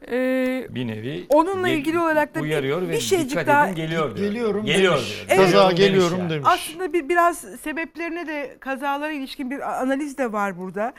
E, 0.07 0.67
Bir 0.69 0.87
nevi 0.87 1.25
Onunla 1.29 1.69
ilgili 1.69 1.99
olarak 1.99 2.35
da 2.35 2.39
bir- 2.39 2.43
uyarıyor 2.43 2.81
ve 2.81 2.89
bir 2.89 2.99
şeycik 2.99 3.47
daha- 3.47 3.67
edin 3.67 3.75
geliyor 3.75 4.15
diyor. 4.15 4.27
Geliyorum 4.27 4.65
Geliyor 4.65 4.93
demiş. 4.95 5.25
diyor. 5.27 5.39
Evet. 5.39 5.51
Kaza 5.51 5.67
demiş 5.69 5.81
geliyorum 5.81 6.19
yani. 6.19 6.29
demiş. 6.29 6.47
Aslında 6.51 6.93
bir 6.93 7.09
biraz 7.09 7.37
sebeplerine 7.37 8.27
de 8.27 8.57
kazalara 8.59 9.11
ilişkin 9.11 9.51
bir 9.51 9.81
analiz 9.81 10.17
de 10.17 10.31
var 10.31 10.57
burada. 10.57 10.93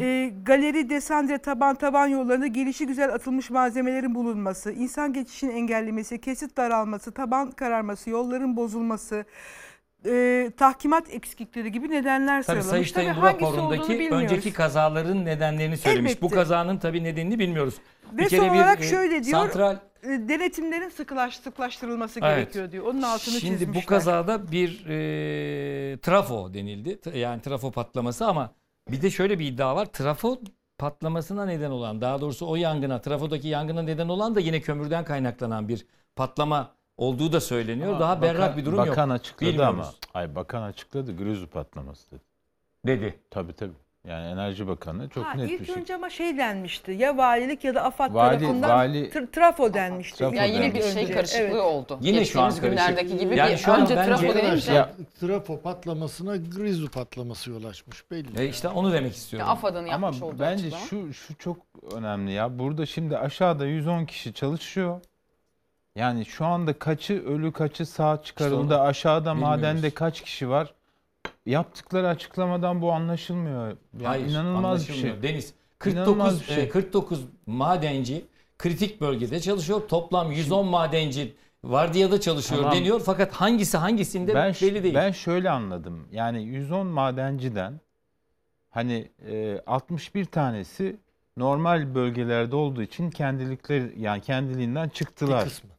Ee, 0.00 0.32
galeri, 0.44 0.90
desandre, 0.90 1.38
taban 1.38 1.74
taban 1.74 2.06
yollarında 2.06 2.46
gelişi 2.46 2.86
güzel 2.86 3.14
atılmış 3.14 3.50
malzemelerin 3.50 4.14
bulunması, 4.14 4.72
insan 4.72 5.12
geçişini 5.12 5.52
engellemesi, 5.52 6.20
kesit 6.20 6.56
daralması, 6.56 7.12
taban 7.12 7.50
kararması, 7.50 8.10
yolların 8.10 8.56
bozulması, 8.56 9.24
e, 10.06 10.50
tahkimat 10.56 11.14
eksiklikleri 11.14 11.72
gibi 11.72 11.90
nedenler 11.90 12.34
Tabii 12.42 12.44
sıralamış. 12.44 12.66
Sayıştay'ın 12.70 13.08
Tabii 13.08 13.20
bu 13.20 13.26
hangisi 13.26 13.44
olduğunu 13.44 13.72
raporundaki 13.72 14.10
önceki 14.10 14.52
kazaların 14.52 15.24
nedenlerini 15.24 15.76
söylemiş. 15.76 16.12
Bu 16.22 16.26
Elbette. 16.26 16.34
kazanın 16.40 16.78
tabii 16.78 17.04
nedenini 17.04 17.38
bilmiyoruz. 17.38 17.74
Ve 18.12 18.28
son 18.28 18.48
olarak 18.48 18.84
şöyle 18.84 19.24
diyor, 19.24 19.40
Santral 19.40 19.76
E, 20.02 20.08
denetimlerin 20.08 20.88
sıkılaş, 20.88 21.36
sıklaştırılması 21.36 22.20
Evet. 22.22 22.36
gerekiyor 22.36 22.72
diyor. 22.72 22.84
Onun 22.86 23.02
altını 23.02 23.34
Şimdi 23.34 23.58
çizmişler. 23.58 23.82
bu 23.82 23.86
kazada 23.86 24.52
bir 24.52 24.86
e, 24.88 25.98
trafo 25.98 26.54
denildi. 26.54 26.98
Yani 27.14 27.42
trafo 27.42 27.70
patlaması 27.70 28.26
ama 28.26 28.50
bir 28.90 29.02
de 29.02 29.10
şöyle 29.10 29.38
bir 29.38 29.46
iddia 29.46 29.76
var. 29.76 29.86
Trafo 29.86 30.40
patlamasına 30.78 31.46
neden 31.46 31.70
olan, 31.70 32.00
daha 32.00 32.20
doğrusu 32.20 32.46
o 32.48 32.56
yangına, 32.56 33.00
trafodaki 33.00 33.48
yangına 33.48 33.82
neden 33.82 34.08
olan 34.08 34.34
da 34.34 34.40
yine 34.40 34.60
kömürden 34.60 35.04
kaynaklanan 35.04 35.68
bir 35.68 35.86
patlama 36.16 36.74
olduğu 36.96 37.32
da 37.32 37.40
söyleniyor. 37.40 37.88
Ama 37.88 38.00
daha 38.00 38.22
berrak 38.22 38.40
bakan- 38.40 38.56
bir 38.56 38.64
durum 38.64 38.78
Bakan 38.78 39.06
yok. 39.08 39.14
açıkladı 39.20 39.50
Bilmiyoruz. 39.50 39.74
ama. 39.78 39.90
Ay 40.14 40.34
bakan 40.34 40.62
açıkladı. 40.62 41.16
Grizu 41.16 41.46
patlaması 41.50 42.10
dedi. 42.10 42.20
Dedi. 42.86 43.18
Tabii 43.30 43.52
tabii. 43.52 43.72
Yani 44.08 44.26
Enerji 44.26 44.66
Bakanı 44.66 45.08
çok 45.08 45.24
Ha, 45.24 45.34
net 45.34 45.48
bir 45.50 45.60
ilk 45.60 45.66
şey. 45.66 45.74
önce 45.74 45.94
ama 45.94 46.10
şey 46.10 46.38
denmişti. 46.38 46.92
Ya 46.92 47.16
valilik 47.16 47.64
ya 47.64 47.74
da 47.74 47.84
AFAD 47.84 48.10
Vali- 48.14 48.38
tarafından 48.38 48.70
vali- 48.70 49.10
tr- 49.10 49.30
trafo 49.30 49.74
denmişti. 49.74 50.18
Trafo 50.18 50.34
Ya 50.36 50.44
yine 50.44 50.74
bir 50.74 50.82
şey 50.82 51.10
karışıklığı 51.10 51.42
evet. 51.44 51.54
oldu. 51.62 51.98
Yine 52.00 52.24
şu 52.24 52.40
an 52.40 52.44
karışık. 52.50 52.64
günlerdeki 52.70 53.18
gibi 53.18 53.36
Yani 53.36 53.52
bir 53.52 53.56
şu 53.56 53.72
an 53.72 53.80
önce 53.80 53.96
bence- 53.96 54.08
trafo 54.10 54.34
denince 54.38 54.72
Ya- 54.72 54.90
trafo 55.20 55.60
patlamasına 55.60 56.36
grizu 56.36 56.90
patlaması 56.90 57.50
yol 57.50 57.64
açmış 57.64 58.10
belli. 58.10 58.40
E 58.40 58.48
işte 58.48 58.68
onu 58.68 58.92
demek 58.92 59.14
istiyorum. 59.16 59.48
AFAD'ın 59.50 59.78
Ama 59.88 59.88
yapmış 60.06 60.22
olduğu 60.22 60.38
bence 60.40 60.66
açıklama. 60.66 60.86
şu 60.86 61.12
şu 61.14 61.38
çok 61.38 61.56
önemli 61.92 62.32
ya. 62.32 62.58
Burada 62.58 62.86
şimdi 62.86 63.18
aşağıda 63.18 63.66
110 63.66 64.04
kişi 64.04 64.32
çalışıyor. 64.34 65.00
Yani 65.96 66.24
şu 66.24 66.44
anda 66.46 66.78
kaçı 66.78 67.24
ölü 67.26 67.52
kaçı 67.52 67.86
sağ 67.86 68.22
çıkarıldı. 68.22 68.74
onu 68.76 68.82
Aşağıda 68.82 69.30
bilmiyoruz. 69.34 69.56
madende 69.56 69.90
kaç 69.90 70.20
kişi 70.22 70.48
var? 70.48 70.74
Yaptıkları 71.46 72.08
açıklamadan 72.08 72.82
bu 72.82 72.92
anlaşılmıyor. 72.92 73.66
Yani 73.68 74.06
Hayır, 74.06 74.26
inanılmaz 74.26 74.88
bir 74.88 74.94
şey. 74.94 75.22
Deniz 75.22 75.54
İnanılmaz 75.86 76.28
49 76.38 76.40
bir 76.48 76.54
şey. 76.54 76.64
e, 76.64 76.68
49 76.68 77.20
madenci 77.46 78.24
kritik 78.58 79.00
bölgede 79.00 79.40
çalışıyor. 79.40 79.88
Toplam 79.88 80.32
110 80.32 80.66
madenci 80.66 81.34
vardiyada 81.64 82.20
çalışıyor 82.20 82.62
Tamam. 82.62 82.76
deniyor. 82.76 83.00
Fakat 83.00 83.32
hangisi 83.32 83.76
hangisinde 83.76 84.34
ben 84.34 84.52
belli 84.62 84.82
değil. 84.82 84.94
Ben 84.94 85.10
şöyle 85.12 85.50
anladım. 85.50 86.08
Yani 86.12 86.42
110 86.42 86.86
madenciden 86.86 87.80
hani 88.70 89.08
e, 89.28 89.60
61 89.66 90.24
tanesi 90.24 90.96
normal 91.36 91.94
bölgelerde 91.94 92.56
olduğu 92.56 92.82
için 92.82 93.10
kendilikleri 93.10 93.92
yani 93.98 94.20
kendiliğinden 94.20 94.88
bir 94.88 94.94
çıktılar. 94.94 95.44
kısmı. 95.44 95.70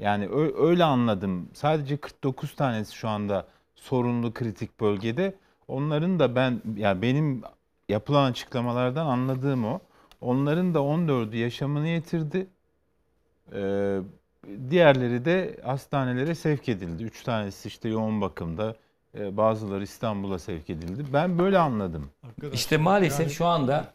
Yani 0.00 0.28
öyle 0.58 0.84
anladım. 0.84 1.48
Sadece 1.54 1.96
49 1.96 2.54
tanesi 2.54 2.94
şu 2.94 3.08
anda 3.08 3.46
sorunlu 3.74 4.34
kritik 4.34 4.80
bölgede. 4.80 5.34
Onların 5.68 6.18
da 6.18 6.34
ben 6.34 6.62
yani 6.76 7.02
benim 7.02 7.42
yapılan 7.88 8.30
açıklamalardan 8.30 9.06
anladığım 9.06 9.64
o. 9.64 9.78
Onların 10.20 10.74
da 10.74 10.78
14'ü 10.78 11.36
yaşamını 11.36 11.88
yitirdi. 11.88 12.46
Ee, 13.52 13.98
diğerleri 14.70 15.24
de 15.24 15.56
hastanelere 15.64 16.34
sevk 16.34 16.68
edildi. 16.68 17.02
3 17.04 17.22
tanesi 17.22 17.68
işte 17.68 17.88
yoğun 17.88 18.20
bakımda. 18.20 18.76
e, 19.18 19.36
bazıları 19.36 19.82
İstanbul'a 19.84 20.38
sevk 20.38 20.70
edildi. 20.70 21.04
Ben 21.12 21.38
böyle 21.38 21.58
anladım. 21.58 22.10
Arkadaşlar, 22.22 22.54
İşte 22.54 22.76
maalesef 22.76 23.20
yani 23.20 23.30
şu 23.30 23.46
anda 23.46 23.92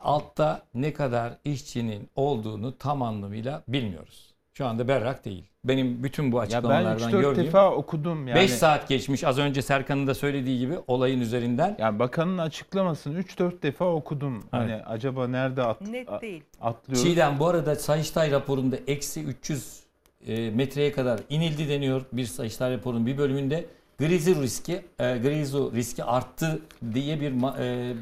altta 0.00 0.62
ne 0.74 0.92
kadar 0.92 1.32
işçinin 1.44 2.08
olduğunu 2.16 2.78
tam 2.78 3.02
anlamıyla 3.02 3.62
bilmiyoruz. 3.68 4.29
Şu 4.60 4.66
anda 4.66 4.88
berrak 4.88 5.24
değil. 5.24 5.44
Benim 5.64 6.02
bütün 6.02 6.32
bu 6.32 6.36
Ya 6.36 6.42
ben 6.42 6.46
açıklamalardan 6.46 7.10
3-4 7.10 7.20
gördüğüm 7.20 7.44
defa 7.44 7.70
okudum. 7.70 8.28
Yani 8.28 8.36
5 8.36 8.50
saat 8.50 8.88
geçmiş 8.88 9.24
az 9.24 9.38
önce 9.38 9.62
Serkan'ın 9.62 10.06
da 10.06 10.14
söylediği 10.14 10.58
gibi 10.58 10.74
olayın 10.86 11.20
üzerinden. 11.20 11.76
Yani 11.78 11.98
bakanın 11.98 12.38
açıklamasını 12.38 13.20
3-4 13.20 13.62
defa 13.62 13.84
okudum. 13.84 14.42
Hani 14.50 14.74
acaba 14.74 15.28
nerede 15.28 15.62
at, 15.62 15.80
Net 15.80 16.08
a- 16.12 16.20
değil. 16.20 16.42
atlıyoruz? 16.60 17.04
Çiğdem 17.04 17.38
bu 17.38 17.46
arada 17.48 17.76
Sayıştay 17.76 18.30
raporunda 18.30 18.76
eksi 18.86 19.22
300 19.24 19.80
e, 20.26 20.50
metreye 20.50 20.92
kadar 20.92 21.20
inildi 21.28 21.68
deniyor 21.68 22.02
bir 22.12 22.24
Sayıştay 22.24 22.72
raporunun 22.72 23.06
bir 23.06 23.18
bölümünde. 23.18 23.64
Grizu 23.98 24.42
riski, 24.42 24.72
e, 24.98 25.18
grizu 25.18 25.72
riski 25.74 26.04
arttı 26.04 26.58
diye 26.94 27.20
bir 27.20 27.58
e, 27.58 27.94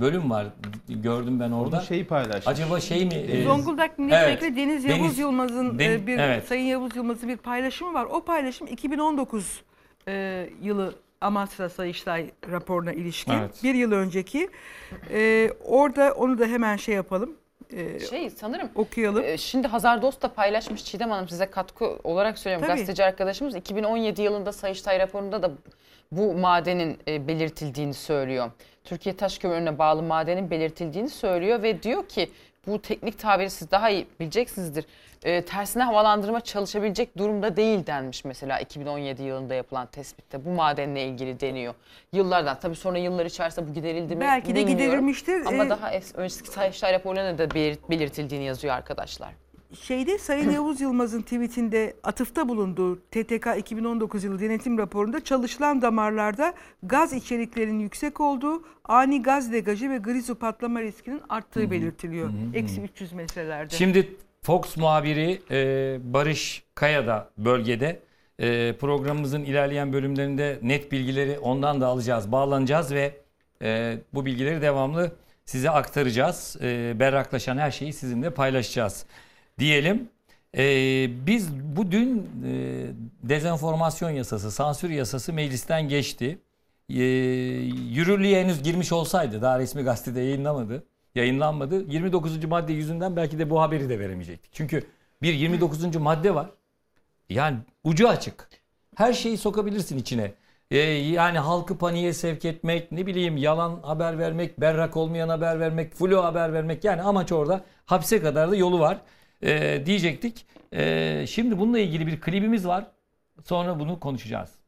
bölüm 0.00 0.30
var. 0.30 0.46
Gördüm 0.88 1.40
ben 1.40 1.50
orada. 1.50 1.76
Onu 1.76 1.84
şeyi 1.84 2.04
paylaşmış. 2.06 2.46
Acaba 2.46 2.80
şey 2.80 3.04
mi? 3.06 3.14
e, 3.14 3.42
Zonguldak 3.44 3.98
Milletvekili 3.98 4.56
Deniz 4.56 4.84
Yavuz 4.84 5.00
Deniz- 5.00 5.18
Yılmaz'ın 5.18 5.78
Den- 5.78 5.90
e, 5.92 6.06
bir 6.06 6.18
evet. 6.18 6.48
Sayın 6.48 6.64
Yavuz 6.64 6.96
Yılmaz'ın 6.96 7.28
bir 7.28 7.36
paylaşımı 7.36 7.94
var. 7.94 8.04
O 8.10 8.24
paylaşım 8.24 8.66
2019 8.66 9.60
e, 10.08 10.46
yılı 10.62 10.94
Amasra 11.20 11.68
Sayıştay 11.68 12.30
raporuna 12.50 12.92
ilişkin. 12.92 13.32
Evet. 13.32 13.60
Bir 13.62 13.74
yıl 13.74 13.92
önceki. 13.92 14.48
E, 15.12 15.50
orada 15.64 16.12
onu 16.12 16.38
da 16.38 16.46
hemen 16.46 16.76
şey 16.76 16.94
yapalım. 16.94 17.30
E, 17.72 18.00
Şey 18.00 18.30
sanırım 18.30 18.68
okuyalım. 18.74 19.24
e, 19.24 19.38
şimdi 19.38 19.68
Hazar 19.68 20.02
Dost 20.02 20.22
da 20.22 20.28
paylaşmış 20.28 20.84
Çiğdem 20.84 21.10
Hanım 21.10 21.28
size 21.28 21.46
katkı 21.46 21.98
olarak 22.04 22.38
söylüyorum. 22.38 22.66
Tabii. 22.66 22.78
Gazeteci 22.78 23.04
arkadaşımız 23.04 23.54
2017 23.54 24.22
yılında 24.22 24.52
Sayıştay 24.52 24.98
raporunda 24.98 25.42
da 25.42 25.50
bu 26.12 26.34
madenin 26.34 26.98
e, 27.08 27.28
belirtildiğini 27.28 27.94
söylüyor. 27.94 28.50
Türkiye 28.84 29.16
Taş 29.16 29.38
Kömürü'ne 29.38 29.78
bağlı 29.78 30.02
madenin 30.02 30.50
belirtildiğini 30.50 31.10
söylüyor 31.10 31.62
ve 31.62 31.82
diyor 31.82 32.08
ki 32.08 32.30
bu 32.66 32.82
teknik 32.82 33.18
tabiri 33.18 33.50
siz 33.50 33.70
daha 33.70 33.90
iyi 33.90 34.06
bileceksinizdir. 34.20 34.84
E, 35.26 35.42
tersine 35.42 35.82
havalandırma 35.82 36.40
çalışabilecek 36.40 37.18
durumda 37.18 37.56
değil 37.56 37.86
denmiş 37.86 38.24
mesela 38.24 38.60
2017 38.60 39.22
yılında 39.22 39.54
yapılan 39.54 39.86
tespitte. 39.86 40.44
Bu 40.44 40.50
madenle 40.50 41.04
ilgili 41.08 41.40
deniyor. 41.40 41.74
Yıllardan 42.12 42.58
tabii 42.60 42.76
sonra 42.76 42.98
yıllar 42.98 43.26
içerisinde 43.26 43.68
bu 43.68 43.72
giderildi 43.74 44.14
mi 44.16 44.20
Belki 44.20 44.48
de 44.48 44.54
bilmiyorum. 44.54 44.78
giderilmiştir. 44.78 45.46
Ama 45.46 45.64
E, 45.64 45.68
daha 45.70 45.94
es- 45.94 46.16
önceki 46.16 46.48
Sayıştay 46.50 46.92
raporlarında 46.92 47.38
da 47.50 47.54
belirt- 47.54 47.90
belirtildiğini 47.90 48.44
yazıyor 48.44 48.74
arkadaşlar. 48.74 49.28
Şeyde 49.80 50.18
Sayın 50.18 50.50
Yavuz 50.50 50.80
Yılmaz'ın 50.80 51.22
tweetinde 51.22 51.94
atıfta 52.04 52.48
bulunduğu 52.48 53.00
TTK 53.10 53.46
2019 53.58 54.24
yılı 54.24 54.40
denetim 54.40 54.78
raporunda 54.78 55.24
çalışılan 55.24 55.82
damarlarda 55.82 56.54
gaz 56.82 57.12
içeriklerinin 57.12 57.78
yüksek 57.78 58.20
olduğu, 58.20 58.62
ani 58.84 59.22
gaz 59.22 59.52
degajı 59.52 59.90
ve 59.90 59.98
grizu 59.98 60.34
patlama 60.34 60.82
riskinin 60.82 61.20
arttığı 61.28 61.70
belirtiliyor. 61.70 62.30
Eksi 62.54 62.80
300 62.80 63.12
metrelerde. 63.12 63.74
Şimdi 63.74 64.16
Fox 64.46 64.76
muhabiri 64.76 65.42
e, 65.50 65.98
Barış 66.12 66.62
Kaya 66.74 67.06
da 67.06 67.30
bölgede. 67.38 68.00
E, 68.38 68.76
programımızın 68.76 69.44
ilerleyen 69.44 69.92
bölümlerinde 69.92 70.58
net 70.62 70.92
bilgileri 70.92 71.38
ondan 71.38 71.80
da 71.80 71.86
alacağız, 71.86 72.32
bağlanacağız 72.32 72.92
ve 72.92 73.20
e, 73.62 73.98
bu 74.14 74.26
bilgileri 74.26 74.62
devamlı 74.62 75.12
size 75.44 75.70
aktaracağız. 75.70 76.56
E, 76.62 77.00
berraklaşan 77.00 77.58
her 77.58 77.70
şeyi 77.70 77.92
sizinle 77.92 78.30
paylaşacağız 78.30 79.06
diyelim. 79.58 80.08
E, 80.56 80.64
biz 81.26 81.52
bu 81.52 81.92
dün 81.92 82.18
e, 82.18 82.52
dezenformasyon 83.22 84.10
yasası, 84.10 84.50
sansür 84.50 84.90
yasası 84.90 85.32
meclisten 85.32 85.88
geçti. 85.88 86.38
E, 86.88 87.02
yürürlüğe 87.90 88.42
henüz 88.42 88.62
girmiş 88.62 88.92
olsaydı 88.92 89.42
daha 89.42 89.58
resmi 89.58 89.82
gazetede 89.82 90.20
yayınlamadı. 90.20 90.84
Yayınlanmadı. 91.16 91.84
29. 91.92 92.44
madde 92.44 92.72
yüzünden 92.72 93.16
belki 93.16 93.38
de 93.38 93.50
bu 93.50 93.60
haberi 93.60 93.88
de 93.88 93.98
veremeyecektik. 93.98 94.52
Çünkü 94.54 94.82
bir 95.22 95.34
29. 95.34 95.96
madde 95.96 96.34
var. 96.34 96.50
Yani 97.28 97.58
ucu 97.84 98.08
açık. 98.08 98.48
Her 98.96 99.12
şeyi 99.12 99.38
sokabilirsin 99.38 99.98
içine. 99.98 100.32
Ee, 100.70 100.78
yani 100.78 101.38
halkı 101.38 101.78
paniğe 101.78 102.12
sevk 102.12 102.44
etmek, 102.44 102.92
ne 102.92 103.06
bileyim 103.06 103.36
yalan 103.36 103.82
haber 103.82 104.18
vermek, 104.18 104.60
berrak 104.60 104.96
olmayan 104.96 105.28
haber 105.28 105.60
vermek, 105.60 105.94
flu 105.94 106.24
haber 106.24 106.52
vermek. 106.52 106.84
Yani 106.84 107.02
amaç 107.02 107.32
orada 107.32 107.64
hapse 107.86 108.20
kadar 108.22 108.50
da 108.50 108.56
yolu 108.56 108.80
var 108.80 108.98
ee, 109.42 109.82
diyecektik. 109.86 110.46
Ee, 110.72 111.24
şimdi 111.28 111.58
bununla 111.58 111.78
ilgili 111.78 112.06
bir 112.06 112.20
klibimiz 112.20 112.66
var. 112.66 112.86
Sonra 113.44 113.80
bunu 113.80 114.00
konuşacağız. 114.00 114.65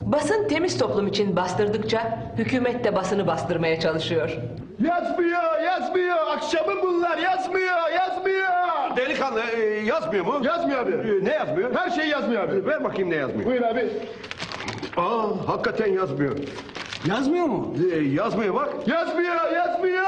Basın 0.00 0.48
temiz 0.48 0.78
toplum 0.78 1.06
için 1.06 1.36
bastırdıkça 1.36 2.18
hükümet 2.38 2.84
de 2.84 2.94
basını 2.96 3.26
bastırmaya 3.26 3.80
çalışıyor. 3.80 4.36
Yazmıyor, 4.84 5.60
yazmıyor. 5.64 6.16
Akşamı 6.28 6.82
bunlar 6.82 7.18
yazmıyor, 7.18 7.90
yazmıyor. 7.94 8.48
Delikanlı 8.96 9.40
e, 9.56 9.60
yazmıyor 9.64 10.24
mu? 10.26 10.40
Yazmıyor 10.46 10.78
abi. 10.86 11.24
ne 11.24 11.32
yazmıyor? 11.34 11.74
Her 11.74 11.90
şey 11.90 12.08
yazmıyor 12.08 12.48
abi. 12.48 12.66
Ver 12.66 12.84
bakayım 12.84 13.10
ne 13.10 13.14
yazmıyor. 13.14 13.50
Buyur 13.50 13.62
abi. 13.62 13.88
Aa, 14.96 15.22
hakikaten 15.46 15.92
yazmıyor. 15.92 16.36
Yazmıyor 17.08 17.46
mu? 17.46 17.74
yazmıyor 18.12 18.54
bak. 18.54 18.88
Yazmıyor, 18.88 19.52
yazmıyor. 19.54 20.02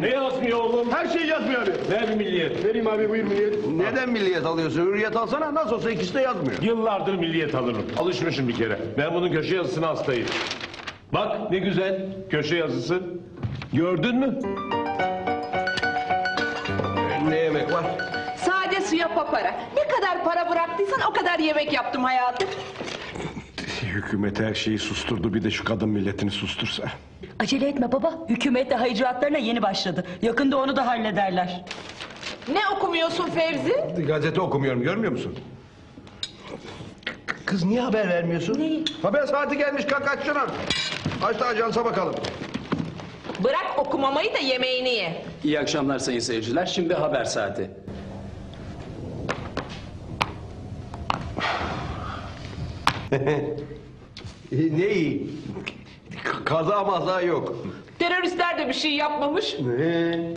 Ne 0.00 0.08
yazmıyor 0.08 0.58
oğlum? 0.58 0.90
Her 0.92 1.06
şey 1.08 1.26
yazmıyor 1.26 1.62
abi. 1.62 1.70
Ver 1.90 2.16
milliyet. 2.16 2.64
Vereyim 2.64 2.86
abi 2.88 3.08
buyur 3.10 3.24
milliyet. 3.24 3.66
Neden 3.66 4.10
milliyet 4.10 4.46
alıyorsun? 4.46 4.80
Hürriyet 4.86 5.16
alsana 5.16 5.54
nasıl 5.54 5.72
olsa 5.76 5.90
ikisi 5.90 6.14
de 6.14 6.20
yazmıyor. 6.20 6.62
Yıllardır 6.62 7.14
milliyet 7.14 7.54
alırım. 7.54 7.82
Alışmışım 7.98 8.48
bir 8.48 8.54
kere. 8.56 8.78
Ben 8.98 9.14
bunun 9.14 9.32
köşe 9.32 9.56
yazısına 9.56 9.88
hastayım. 9.88 10.26
Bak 11.12 11.50
ne 11.50 11.58
güzel 11.58 12.06
köşe 12.30 12.56
yazısı. 12.56 13.00
Gördün 13.72 14.16
mü? 14.16 14.38
Ne 17.28 17.36
yemek 17.38 17.72
var? 17.72 17.84
Sade 18.36 18.80
suya 18.80 19.14
papara. 19.14 19.54
Ne 19.76 19.88
kadar 19.88 20.24
para 20.24 20.50
bıraktıysan 20.50 21.00
o 21.10 21.12
kadar 21.12 21.38
yemek 21.38 21.72
yaptım 21.72 22.04
hayatım. 22.04 22.48
Hükümet 23.82 24.40
her 24.40 24.54
şeyi 24.54 24.78
susturdu. 24.78 25.34
Bir 25.34 25.44
de 25.44 25.50
şu 25.50 25.64
kadın 25.64 25.88
milletini 25.88 26.30
sustursa. 26.30 26.82
Acele 27.38 27.68
etme 27.68 27.92
baba. 27.92 28.18
Hükümet 28.28 28.70
de 28.70 28.74
haycıratlarına 28.74 29.38
yeni 29.38 29.62
başladı. 29.62 30.04
Yakında 30.22 30.56
onu 30.56 30.76
da 30.76 30.86
hallederler. 30.86 31.64
Ne 32.52 32.60
okumuyorsun 32.76 33.30
Fevzi? 33.30 34.04
Gazete 34.06 34.40
okumuyorum 34.40 34.82
görmüyor 34.82 35.12
musun? 35.12 35.38
Kız 37.46 37.64
niye 37.64 37.80
haber 37.80 38.08
vermiyorsun? 38.08 38.58
Neyi? 38.58 38.84
Haber 39.02 39.26
saati 39.26 39.58
gelmiş 39.58 39.84
kalk 39.84 40.08
aç 40.08 40.26
şunu. 40.26 40.38
Aç 41.24 41.40
da 41.40 41.46
ajansa 41.46 41.84
bakalım. 41.84 42.14
Bırak 43.44 43.78
okumamayı 43.78 44.34
da 44.34 44.38
yemeğini 44.38 44.88
ye. 44.88 45.24
İyi 45.44 45.60
akşamlar 45.60 45.98
sayın 45.98 46.20
seyirciler. 46.20 46.66
Şimdi 46.66 46.94
haber 46.94 47.24
saati. 47.24 47.70
ne 54.52 54.88
iyi. 54.88 55.30
Kaza 56.44 56.84
maza 56.84 57.20
yok. 57.20 57.56
Teröristler 57.98 58.58
de 58.58 58.68
bir 58.68 58.72
şey 58.72 58.94
yapmamış. 58.94 59.54
Ee, 59.54 60.34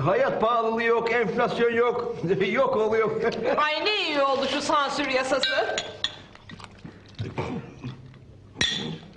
hayat 0.00 0.40
pahalılığı 0.40 0.82
yok, 0.82 1.12
enflasyon 1.12 1.72
yok. 1.72 2.16
yok 2.52 2.76
oluyor. 2.76 3.22
Ay 3.56 3.84
ne 3.84 4.08
iyi 4.08 4.22
oldu 4.22 4.46
şu 4.50 4.60
sansür 4.60 5.06
yasası. 5.08 5.76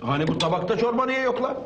hani 0.00 0.28
bu 0.28 0.38
tabakta 0.38 0.76
çorba 0.78 1.06
niye 1.06 1.20
yok 1.20 1.42
lan? 1.42 1.56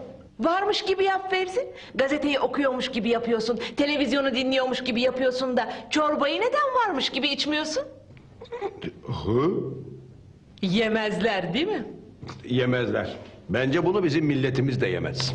Varmış 0.41 0.83
gibi 0.83 1.05
yap 1.05 1.31
Fevzi. 1.31 1.69
Gazeteyi 1.95 2.41
okuyormuş 2.41 2.91
gibi 2.91 3.09
yapıyorsun. 3.09 3.61
Televizyonu 3.77 4.35
dinliyormuş 4.35 4.85
gibi 4.85 5.01
yapıyorsun 5.01 5.57
da 5.57 5.73
çorbayı 5.91 6.41
neden 6.41 6.75
varmış 6.87 7.11
gibi 7.11 7.29
içmiyorsun? 7.29 7.83
Hı? 9.07 9.51
Yemezler 10.65 11.55
değil 11.55 11.67
mi? 11.67 11.85
Yemezler. 12.45 13.17
Bence 13.49 13.85
bunu 13.85 14.05
bizim 14.05 14.27
milletimiz 14.27 14.81
de 14.81 14.89
yemez. 14.89 15.35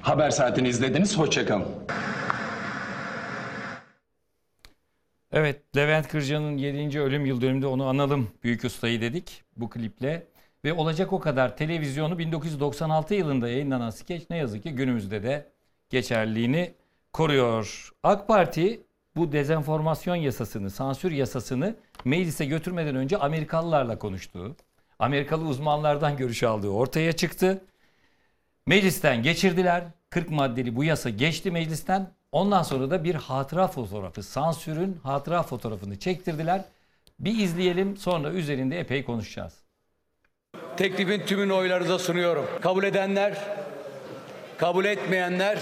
Haber 0.00 0.30
saatini 0.30 0.68
izlediniz. 0.68 1.18
Hoşçakalın. 1.18 1.66
Evet, 5.32 5.76
Levent 5.76 6.08
Kırca'nın 6.08 6.56
7. 6.56 7.00
ölüm 7.00 7.26
yıl 7.26 7.40
dönümünde 7.40 7.66
onu 7.66 7.86
analım 7.86 8.30
büyük 8.44 8.64
ustayı 8.64 9.00
dedik 9.00 9.42
bu 9.56 9.70
kliple. 9.70 10.26
Ve 10.64 10.72
olacak 10.72 11.12
o 11.12 11.20
kadar 11.20 11.56
televizyonu 11.56 12.18
1996 12.18 13.14
yılında 13.14 13.48
yayınlanan 13.48 13.90
skeç 13.90 14.30
ne 14.30 14.36
yazık 14.36 14.62
ki 14.62 14.70
günümüzde 14.70 15.22
de 15.22 15.46
geçerliğini 15.90 16.74
koruyor. 17.12 17.90
AK 18.02 18.28
Parti 18.28 18.80
bu 19.16 19.32
dezenformasyon 19.32 20.16
yasasını, 20.16 20.70
sansür 20.70 21.12
yasasını 21.12 21.76
meclise 22.04 22.44
götürmeden 22.44 22.96
önce 22.96 23.16
Amerikalılarla 23.16 23.98
konuştuğu, 23.98 24.56
Amerikalı 24.98 25.44
uzmanlardan 25.44 26.16
görüş 26.16 26.42
aldığı 26.42 26.68
ortaya 26.68 27.12
çıktı. 27.12 27.64
Meclisten 28.66 29.22
geçirdiler. 29.22 29.84
40 30.10 30.30
maddeli 30.30 30.76
bu 30.76 30.84
yasa 30.84 31.10
geçti 31.10 31.50
meclisten. 31.50 32.12
Ondan 32.32 32.62
sonra 32.62 32.90
da 32.90 33.04
bir 33.04 33.14
hatıra 33.14 33.68
fotoğrafı, 33.68 34.22
sansürün 34.22 35.00
hatıra 35.02 35.42
fotoğrafını 35.42 35.98
çektirdiler. 35.98 36.64
Bir 37.20 37.38
izleyelim 37.38 37.96
sonra 37.96 38.30
üzerinde 38.30 38.80
epey 38.80 39.04
konuşacağız. 39.04 39.54
Teklifin 40.76 41.26
tümünü 41.26 41.52
oylarınıza 41.52 41.98
sunuyorum. 41.98 42.46
Kabul 42.60 42.84
edenler, 42.84 43.38
kabul 44.58 44.84
etmeyenler 44.84 45.58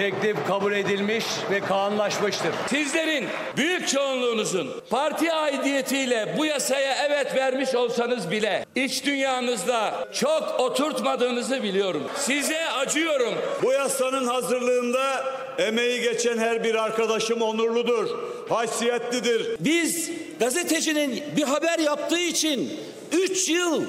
teklif 0.00 0.46
kabul 0.46 0.72
edilmiş 0.72 1.24
ve 1.50 1.60
kanunlaşmıştır. 1.60 2.50
Sizlerin 2.70 3.28
büyük 3.56 3.88
çoğunluğunuzun 3.88 4.70
parti 4.90 5.32
aidiyetiyle 5.32 6.34
bu 6.38 6.46
yasaya 6.46 7.06
evet 7.06 7.36
vermiş 7.36 7.74
olsanız 7.74 8.30
bile 8.30 8.66
iç 8.74 9.04
dünyanızda 9.04 10.08
çok 10.12 10.60
oturtmadığınızı 10.60 11.62
biliyorum. 11.62 12.02
Size 12.16 12.68
acıyorum. 12.70 13.34
Bu 13.62 13.72
yasanın 13.72 14.26
hazırlığında 14.26 15.24
emeği 15.58 16.00
geçen 16.00 16.38
her 16.38 16.64
bir 16.64 16.74
arkadaşım 16.74 17.42
onurludur, 17.42 18.08
haysiyetlidir. 18.48 19.56
Biz 19.60 20.10
gazetecinin 20.38 21.22
bir 21.36 21.42
haber 21.42 21.78
yaptığı 21.78 22.20
için 22.20 22.72
3 23.12 23.48
yıl 23.48 23.84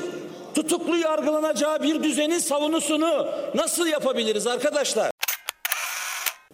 tutuklu 0.55 0.97
yargılanacağı 0.97 1.83
bir 1.83 2.03
düzenin 2.03 2.39
savunusunu 2.39 3.27
nasıl 3.55 3.87
yapabiliriz 3.87 4.47
arkadaşlar? 4.47 5.10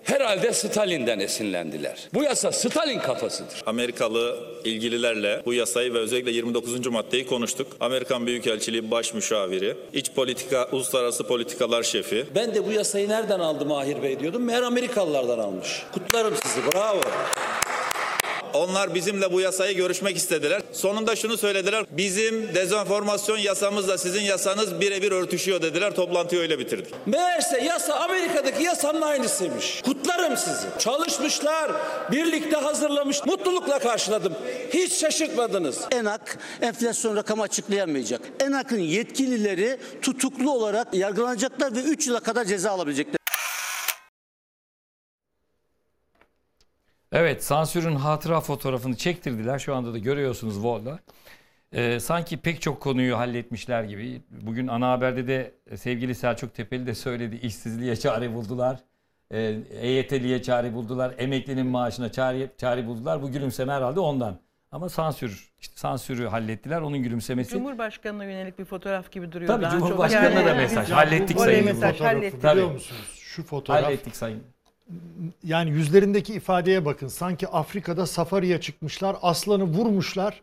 Herhalde 0.08 0.54
Stalin'den 0.54 1.20
esinlendiler. 1.20 2.10
Bu 2.14 2.24
yasa 2.24 2.52
Stalin 2.52 3.00
kafasıdır. 3.00 3.64
Amerikalı 3.66 4.38
ilgililerle 4.64 5.42
bu 5.46 5.54
yasayı 5.54 5.94
ve 5.94 6.00
özellikle 6.00 6.32
29. 6.32 6.88
maddeyi 6.88 7.28
konuştuk. 7.28 7.68
Amerikan 7.80 8.28
Büyükelçiliği 8.28 8.92
Baş 8.92 9.14
Müşaviri, 9.14 9.78
İç 9.94 10.12
Politika, 10.12 10.70
Uluslararası 10.72 11.24
Politikalar 11.28 11.84
Şefi. 11.84 12.26
Ben 12.36 12.56
de 12.56 12.66
bu 12.68 12.72
yasayı 12.72 13.10
nereden 13.10 13.40
aldı 13.40 13.66
Mahir 13.66 14.04
Bey 14.04 14.20
diyordum. 14.20 14.44
Meğer 14.44 14.62
Amerikalılardan 14.62 15.40
almış. 15.40 15.84
Kutlarım 15.92 16.34
sizi 16.44 16.62
bravo. 16.74 17.02
Onlar 18.58 18.96
bizimle 18.96 19.34
bu 19.34 19.42
yasayı 19.42 19.76
görüşmek 19.76 20.18
istediler. 20.18 20.62
Sonunda 20.74 21.16
şunu 21.16 21.38
söylediler. 21.38 21.86
Bizim 21.92 22.56
dezenformasyon 22.56 23.38
yasamızla 23.38 23.98
sizin 23.98 24.22
yasanız 24.22 24.82
birebir 24.82 25.12
örtüşüyor 25.12 25.62
dediler. 25.62 25.96
Toplantıyı 25.96 26.42
öyle 26.42 26.60
bitirdik. 26.60 26.94
Meğerse 27.06 27.64
yasa 27.64 27.94
Amerika'daki 27.94 28.64
yasanın 28.64 29.02
aynısıymış. 29.02 29.82
Kutlarım 29.82 30.38
sizi. 30.38 30.68
Çalışmışlar, 30.80 31.72
birlikte 32.12 32.58
hazırlamış. 32.58 33.26
Mutlulukla 33.26 33.80
karşıladım. 33.80 34.34
Hiç 34.74 34.94
şaşırtmadınız. 34.94 35.80
ENAK 35.92 36.38
enflasyon 36.62 37.16
rakamı 37.16 37.44
açıklayamayacak. 37.44 38.22
ENAK'ın 38.40 38.80
yetkilileri 38.80 39.78
tutuklu 40.02 40.52
olarak 40.52 40.94
yargılanacaklar 40.94 41.76
ve 41.76 41.80
3 41.80 42.08
yıla 42.08 42.20
kadar 42.20 42.46
ceza 42.46 42.72
alabilecekler. 42.72 43.27
Evet 47.12 47.44
sansürün 47.44 47.96
hatıra 47.96 48.42
fotoğrafını 48.42 48.96
çektirdiler. 48.96 49.60
Şu 49.60 49.76
anda 49.76 49.94
da 49.94 49.98
görüyorsunuz 49.98 50.64
Vol'da. 50.64 51.00
Ee, 51.72 52.00
sanki 52.00 52.38
pek 52.38 52.62
çok 52.62 52.82
konuyu 52.82 53.18
halletmişler 53.18 53.84
gibi. 53.84 54.22
Bugün 54.30 54.68
ana 54.68 54.92
haberde 54.92 55.28
de 55.28 55.52
sevgili 55.78 56.16
Selçuk 56.16 56.54
Tepeli 56.54 56.88
de 56.88 56.96
söyledi. 56.96 57.36
İşsizliğe 57.36 57.96
çare 57.96 58.34
buldular. 58.34 58.80
Ee, 59.32 59.56
EYT'liye 59.82 60.42
çare 60.42 60.74
buldular. 60.74 61.16
Emeklinin 61.18 61.68
maaşına 61.68 62.12
çare, 62.12 62.50
çare 62.58 62.88
buldular. 62.88 63.22
Bu 63.22 63.32
gülümseme 63.32 63.74
herhalde 63.74 64.00
ondan. 64.00 64.40
Ama 64.72 64.90
sansür, 64.90 65.52
işte 65.60 65.74
sansürü 65.78 66.28
hallettiler. 66.28 66.82
Onun 66.82 66.98
gülümsemesi. 67.04 67.52
Cumhurbaşkanına 67.52 68.24
yönelik 68.24 68.60
bir 68.60 68.66
fotoğraf 68.66 69.12
gibi 69.12 69.32
duruyor. 69.32 69.48
Tabii 69.48 69.64
daha 69.64 69.72
çok. 69.72 69.80
Cumhurbaşkanına 69.80 70.46
da 70.46 70.56
mesaj. 70.56 70.90
Hallettik 70.90 71.40
sayın. 71.40 71.66
mesaj 71.66 71.92
Fotoğrafı 71.92 72.16
hallettik. 72.16 72.44
Biliyor 72.44 72.72
musunuz? 72.72 73.16
Şu 73.16 73.44
fotoğraf. 73.44 73.84
Hallettik 73.84 74.16
sayın. 74.16 74.44
Yani 75.44 75.70
yüzlerindeki 75.70 76.34
ifadeye 76.34 76.86
bakın. 76.86 77.08
Sanki 77.08 77.48
Afrika'da 77.48 78.06
safariye 78.06 78.62
çıkmışlar. 78.62 79.16
Aslanı 79.22 79.64
vurmuşlar. 79.64 80.42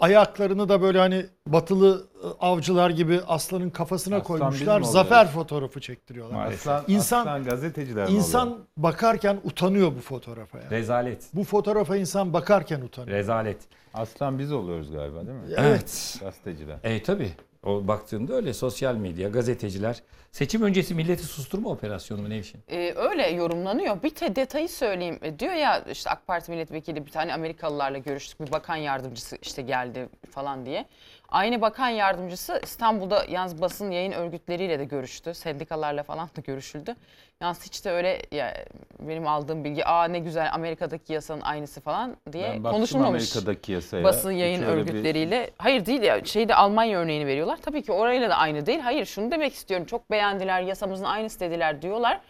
Ayaklarını 0.00 0.68
da 0.68 0.82
böyle 0.82 0.98
hani 0.98 1.26
batılı 1.46 2.06
e, 2.24 2.26
avcılar 2.40 2.90
gibi 2.90 3.20
aslanın 3.28 3.70
kafasına 3.70 4.16
Aslan 4.16 4.26
koymuşlar. 4.26 4.82
Zafer 4.82 5.28
fotoğrafı 5.28 5.80
çektiriyorlar. 5.80 6.46
Aslan, 6.52 6.84
İnsan- 6.88 7.20
aslan 7.20 7.44
gazeteciler 7.44 8.08
İnsan 8.08 8.48
oluyor? 8.48 8.64
bakarken 8.76 9.40
utanıyor 9.44 9.92
bu 9.96 10.00
fotoğrafa 10.00 10.58
ya. 10.58 10.70
Rezalet. 10.70 11.22
Bu 11.34 11.44
fotoğrafa 11.44 11.96
insan 11.96 12.32
bakarken 12.32 12.80
utanıyor. 12.80 13.16
Rezalet. 13.16 13.56
Aslan 13.94 14.38
biz 14.38 14.52
oluyoruz 14.52 14.92
galiba 14.92 15.16
değil 15.26 15.38
mi? 15.38 15.54
Evet. 15.56 16.16
Gazeteciler. 16.20 16.76
E 16.84 17.02
tabi. 17.02 17.30
O 17.64 17.88
baktığında 17.88 18.34
öyle 18.34 18.54
sosyal 18.54 18.94
medya, 18.94 19.28
gazeteciler. 19.28 20.02
Seçim 20.32 20.62
öncesi 20.62 20.94
milleti 20.94 21.24
susturma 21.24 21.70
operasyonu 21.70 22.22
mu 22.22 22.30
Nevşin? 22.30 22.60
Ee, 22.68 22.94
öyle 22.96 23.28
yorumlanıyor. 23.30 24.02
Bir 24.02 24.16
de 24.16 24.36
detayı 24.36 24.68
söyleyeyim. 24.68 25.18
E, 25.22 25.38
diyor 25.38 25.52
ya 25.52 25.84
işte 25.92 26.10
AK 26.10 26.26
Parti 26.26 26.50
milletvekili 26.50 27.06
bir 27.06 27.10
tane 27.10 27.34
Amerikalılarla 27.34 27.98
görüştük. 27.98 28.40
Bir 28.40 28.52
bakan 28.52 28.76
yardımcısı 28.76 29.38
işte 29.42 29.62
geldi 29.62 30.08
falan 30.30 30.66
diye. 30.66 30.86
Aynı 31.30 31.60
bakan 31.60 31.88
yardımcısı 31.88 32.60
İstanbul'da 32.62 33.24
yalnız 33.28 33.60
basın 33.62 33.90
yayın 33.90 34.12
örgütleriyle 34.12 34.78
de 34.78 34.84
görüştü. 34.84 35.34
Sendikalarla 35.34 36.02
falan 36.02 36.28
da 36.36 36.40
görüşüldü. 36.46 36.94
Yalnız 37.40 37.64
hiç 37.64 37.84
de 37.84 37.90
öyle 37.90 38.22
ya, 38.32 38.54
benim 39.00 39.26
aldığım 39.28 39.64
bilgi 39.64 39.84
aa 39.86 40.04
ne 40.04 40.18
güzel 40.18 40.48
Amerika'daki 40.54 41.12
yasanın 41.12 41.40
aynısı 41.40 41.80
falan 41.80 42.16
diye 42.32 42.44
Ben 42.50 42.64
baktım 42.64 42.72
konuşulmamış. 42.78 43.36
Amerika'daki 43.36 43.72
yasaya. 43.72 44.04
Basın 44.04 44.30
yayın 44.32 44.62
öyle 44.62 44.72
bir- 44.72 44.90
örgütleriyle. 44.90 45.50
Hayır 45.58 45.86
değil 45.86 46.02
ya 46.02 46.24
şeyde 46.24 46.54
Almanya 46.54 46.98
örneğini 46.98 47.26
veriyorlar. 47.26 47.58
Tabii 47.62 47.82
ki 47.82 47.92
orayla 47.92 48.30
da 48.30 48.34
aynı 48.36 48.66
değil. 48.66 48.80
Hayır 48.80 49.04
şunu 49.04 49.30
demek 49.30 49.54
istiyorum. 49.54 49.86
Çok 49.86 50.10
beğendiler 50.10 50.62
yasamızın 50.62 51.04
aynısı 51.04 51.40
dediler 51.40 51.82
diyorlar. 51.82 52.20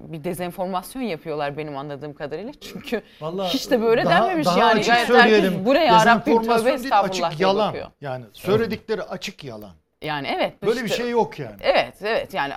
Bir 0.00 0.24
dezenformasyon 0.24 1.02
yapıyorlar 1.02 1.56
benim 1.56 1.76
anladığım 1.76 2.14
kadarıyla. 2.14 2.52
Çünkü 2.60 3.02
Vallahi 3.20 3.54
hiç 3.54 3.70
de 3.70 3.82
böyle 3.82 4.04
daha- 4.04 4.22
denmemiş 4.22 4.46
daha 4.46 4.58
yani. 4.58 4.80
açık 4.80 4.92
Gayet 4.92 5.06
söyleyelim. 5.06 5.64
buraya 5.64 5.94
Dezenformasyon 6.00 6.56
tövbe 6.58 6.70
estağfurullah 6.72 7.28
açık 7.28 7.40
yalan. 7.40 7.68
bakıyor. 7.68 7.86
Yani 8.00 8.24
söyledikleri 8.32 9.02
açık 9.02 9.44
yalan. 9.44 9.70
Yani 10.02 10.28
evet. 10.36 10.62
Böyle 10.62 10.80
bir 10.80 10.84
işte- 10.84 10.96
şey 11.02 11.10
yok 11.10 11.38
yani. 11.38 11.56
Evet 11.60 11.94
evet 12.02 12.34
yani 12.34 12.52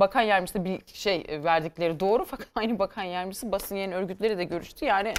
bakan 0.00 0.22
yardımcısı 0.22 0.64
bir 0.64 0.80
şey 0.92 1.26
verdikleri 1.44 2.00
doğru 2.00 2.24
fakat 2.24 2.46
aynı 2.54 2.78
bakan 2.78 3.02
yardımcısı 3.02 3.52
basın 3.52 3.76
yayın 3.76 3.92
örgütleri 3.92 4.38
de 4.38 4.44
görüştü. 4.44 4.84
Yani 4.84 5.14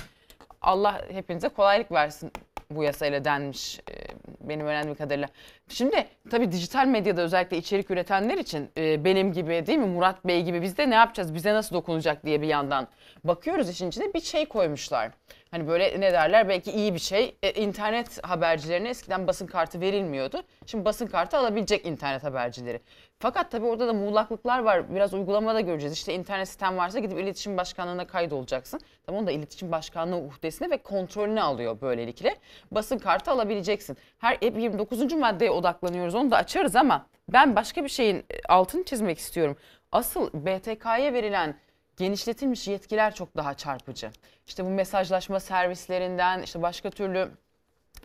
Allah 0.62 1.02
hepinize 1.12 1.50
kolaylık 1.50 1.92
versin 1.92 2.32
bu 2.76 2.84
yasayla 2.84 3.26
denmiş 3.26 3.80
e, 3.80 3.94
benim 4.42 4.66
öğrendiğim 4.66 4.98
kadarıyla. 4.98 5.28
Şimdi 5.70 6.08
tabii 6.30 6.52
dijital 6.52 6.88
medyada 6.88 7.22
özellikle 7.22 7.58
içerik 7.58 7.92
üretenler 7.92 8.38
için 8.38 8.70
e, 8.78 9.06
benim 9.06 9.34
gibi 9.34 9.64
değil 9.68 9.80
mi 9.80 9.86
Murat 9.86 10.26
Bey 10.26 10.44
gibi 10.44 10.62
biz 10.62 10.78
de 10.78 10.90
ne 10.90 10.96
yapacağız 10.96 11.34
bize 11.34 11.54
nasıl 11.54 11.76
dokunacak 11.76 12.26
diye 12.26 12.42
bir 12.42 12.48
yandan 12.48 12.88
bakıyoruz 13.24 13.70
işin 13.70 13.90
içine 13.90 14.14
bir 14.14 14.22
şey 14.22 14.46
koymuşlar. 14.46 15.12
Hani 15.52 15.68
böyle 15.68 16.00
ne 16.02 16.14
derler 16.14 16.50
belki 16.50 16.72
iyi 16.72 16.94
bir 16.94 17.00
şey. 17.00 17.36
E, 17.44 17.52
internet 17.52 18.28
habercilerine 18.28 18.90
eskiden 18.90 19.28
basın 19.28 19.48
kartı 19.48 19.82
verilmiyordu. 19.82 20.44
Şimdi 20.66 20.86
basın 20.86 21.08
kartı 21.08 21.38
alabilecek 21.38 21.86
internet 21.86 22.24
habercileri. 22.24 22.80
Fakat 23.20 23.52
tabii 23.52 23.66
orada 23.66 23.88
da 23.88 23.94
muğlaklıklar 23.94 24.60
var. 24.60 24.96
Biraz 24.96 25.14
uygulamada 25.14 25.62
göreceğiz. 25.62 25.94
İşte 25.94 26.14
internet 26.14 26.50
sitem 26.50 26.78
varsa 26.78 27.00
gidip 27.00 27.20
iletişim 27.20 27.58
başkanlığına 27.58 28.08
kaydolacaksın. 28.08 28.80
Tamam 29.06 29.28
da 29.28 29.32
iletişim 29.32 29.72
başkanlığı 29.72 30.18
uhdesine 30.18 30.70
ve 30.70 30.78
kontrolüne 30.78 31.42
alıyor 31.42 31.82
böylelikle. 31.82 32.36
Basın 32.72 32.98
kartı 32.98 33.32
alabileceksin. 33.32 33.98
Her 34.18 34.38
hep 34.40 34.58
29. 34.58 35.14
maddeye 35.14 35.52
odaklanıyoruz. 35.52 36.16
Onu 36.16 36.32
da 36.32 36.38
açarız 36.38 36.76
ama 36.76 37.06
ben 37.30 37.56
başka 37.56 37.84
bir 37.84 37.90
şeyin 37.90 38.26
altını 38.50 38.84
çizmek 38.84 39.18
istiyorum. 39.20 39.58
Asıl 39.92 40.30
BTK'ya 40.34 41.14
verilen 41.14 41.56
genişletilmiş 42.00 42.68
yetkiler 42.68 43.16
çok 43.16 43.38
daha 43.38 43.54
çarpıcı. 43.54 44.12
İşte 44.48 44.66
bu 44.66 44.70
mesajlaşma 44.70 45.40
servislerinden, 45.40 46.42
işte 46.42 46.62
başka 46.62 46.90
türlü 46.90 47.32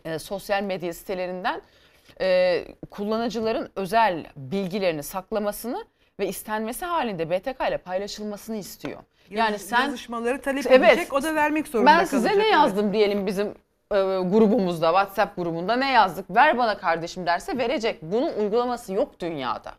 e, 0.05 0.19
sosyal 0.19 0.63
medya 0.63 0.93
sitelerinden 0.93 1.61
e, 2.21 2.65
kullanıcıların 2.91 3.69
özel 3.75 4.25
bilgilerini 4.35 5.03
saklamasını 5.03 5.85
ve 6.19 6.27
istenmesi 6.27 6.85
halinde 6.85 7.29
BTK 7.29 7.67
ile 7.69 7.77
paylaşılmasını 7.77 8.55
istiyor. 8.55 8.99
Yani 9.29 9.51
Yazış- 9.51 9.67
sen 9.67 9.81
yazışmaları 9.81 10.41
talep 10.41 10.65
Evet. 10.71 10.91
edecek, 10.93 11.13
o 11.13 11.23
da 11.23 11.35
vermek 11.35 11.67
zorunda 11.67 11.89
ben 11.99 12.05
size 12.05 12.17
kalacak, 12.27 12.37
ne 12.37 12.43
evet. 12.43 12.53
yazdım 12.53 12.93
diyelim 12.93 13.27
bizim 13.27 13.47
e, 13.91 13.95
grubumuzda, 14.29 14.87
WhatsApp 14.87 15.35
grubunda 15.35 15.75
ne 15.75 15.91
yazdık? 15.91 16.35
Ver 16.35 16.57
bana 16.57 16.77
kardeşim 16.77 17.25
derse 17.25 17.57
verecek. 17.57 18.01
Bunun 18.01 18.33
uygulaması 18.33 18.93
yok 18.93 19.19
dünyada. 19.19 19.71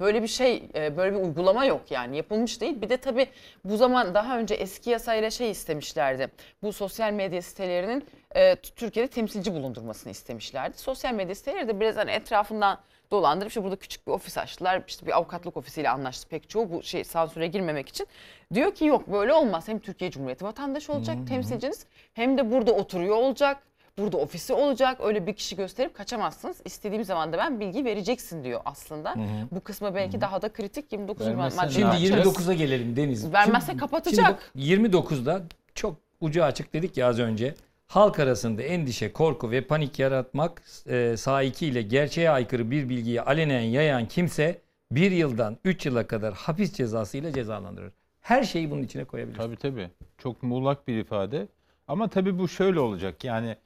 Böyle 0.00 0.22
bir 0.22 0.28
şey, 0.28 0.68
e, 0.74 0.96
böyle 0.96 1.16
bir 1.16 1.20
uygulama 1.20 1.64
yok 1.64 1.90
yani 1.90 2.16
yapılmış 2.16 2.60
değil. 2.60 2.82
Bir 2.82 2.88
de 2.88 2.96
tabii 2.96 3.26
bu 3.64 3.76
zaman 3.76 4.14
daha 4.14 4.38
önce 4.38 4.54
eski 4.54 4.90
yasayla 4.90 5.30
şey 5.30 5.50
istemişlerdi. 5.50 6.30
Bu 6.62 6.72
sosyal 6.72 7.12
medya 7.12 7.42
sitelerinin 7.42 8.04
e, 8.36 8.56
Türkiye'de 8.56 9.10
temsilci 9.10 9.54
bulundurmasını 9.54 10.10
istemişlerdi. 10.10 10.78
Sosyal 10.78 11.14
medya 11.14 11.34
siteleri 11.34 11.68
de 11.68 11.80
biraz 11.80 11.96
hani 11.96 12.10
etrafından 12.10 12.78
dolandırıp 13.10 13.48
işte 13.50 13.62
burada 13.64 13.76
küçük 13.76 14.06
bir 14.06 14.12
ofis 14.12 14.38
açtılar. 14.38 14.82
İşte 14.88 15.06
bir 15.06 15.16
avukatlık 15.16 15.56
ofisiyle 15.56 15.90
anlaştı 15.90 16.28
pek 16.28 16.48
çoğu 16.50 16.72
bu 16.72 16.82
şey 16.82 17.04
sansüre 17.04 17.46
girmemek 17.46 17.88
için. 17.88 18.06
Diyor 18.54 18.74
ki 18.74 18.84
yok 18.84 19.12
böyle 19.12 19.32
olmaz. 19.32 19.68
Hem 19.68 19.78
Türkiye 19.78 20.10
Cumhuriyeti 20.10 20.44
vatandaşı 20.44 20.92
olacak 20.92 21.16
temsilciniz 21.28 21.86
hem 22.14 22.38
de 22.38 22.50
burada 22.50 22.72
oturuyor 22.72 23.16
olacak. 23.16 23.62
Burada 23.98 24.16
ofisi 24.16 24.52
olacak. 24.52 25.00
Öyle 25.04 25.26
bir 25.26 25.32
kişi 25.34 25.56
gösterip 25.56 25.94
kaçamazsınız. 25.94 26.60
İstediğim 26.64 27.04
zaman 27.04 27.32
da 27.32 27.38
ben 27.38 27.60
bilgi 27.60 27.84
vereceksin 27.84 28.44
diyor 28.44 28.60
aslında. 28.64 29.10
Hı 29.16 29.20
hı. 29.20 29.48
Bu 29.50 29.60
kısmı 29.60 29.94
belki 29.94 30.20
daha 30.20 30.42
da 30.42 30.52
kritik 30.52 30.92
29 30.92 31.26
Vermezsen 31.26 31.64
madde. 31.64 31.74
Şimdi 31.74 31.86
açarız. 31.86 32.26
29'a 32.26 32.54
gelelim 32.54 32.96
Deniz. 32.96 33.32
Vermezse 33.32 33.66
Şimdi- 33.66 33.80
kapatacak. 33.80 34.26
Şimdi 34.26 34.28
bak, 34.28 34.50
29'da 34.56 35.42
çok 35.74 35.96
ucu 36.20 36.44
açık 36.44 36.72
dedik 36.72 36.96
ya 36.96 37.08
az 37.08 37.18
önce. 37.18 37.54
Halk 37.86 38.18
arasında 38.18 38.62
endişe, 38.62 39.12
korku 39.12 39.50
ve 39.50 39.60
panik 39.60 39.98
yaratmak 39.98 40.62
e, 40.86 41.16
sahikiyle 41.16 41.82
gerçeğe 41.82 42.30
aykırı 42.30 42.70
bir 42.70 42.88
bilgiyi 42.88 43.22
alenen 43.22 43.60
yayan 43.60 44.08
kimse 44.08 44.60
bir 44.90 45.10
yıldan 45.10 45.58
3 45.64 45.86
yıla 45.86 46.06
kadar 46.06 46.34
hapis 46.34 46.72
cezası 46.72 47.18
ile 47.18 47.32
cezalandırır. 47.32 47.92
Her 48.20 48.42
şeyi 48.42 48.70
bunun 48.70 48.82
içine 48.82 49.04
koyabilir. 49.04 49.36
Tabii 49.36 49.56
tabii. 49.56 49.90
Çok 50.18 50.42
muğlak 50.42 50.88
bir 50.88 50.98
ifade. 50.98 51.48
Ama 51.88 52.08
tabii 52.08 52.38
bu 52.38 52.48
şöyle 52.48 52.80
olacak. 52.80 53.24
Yani 53.24 53.56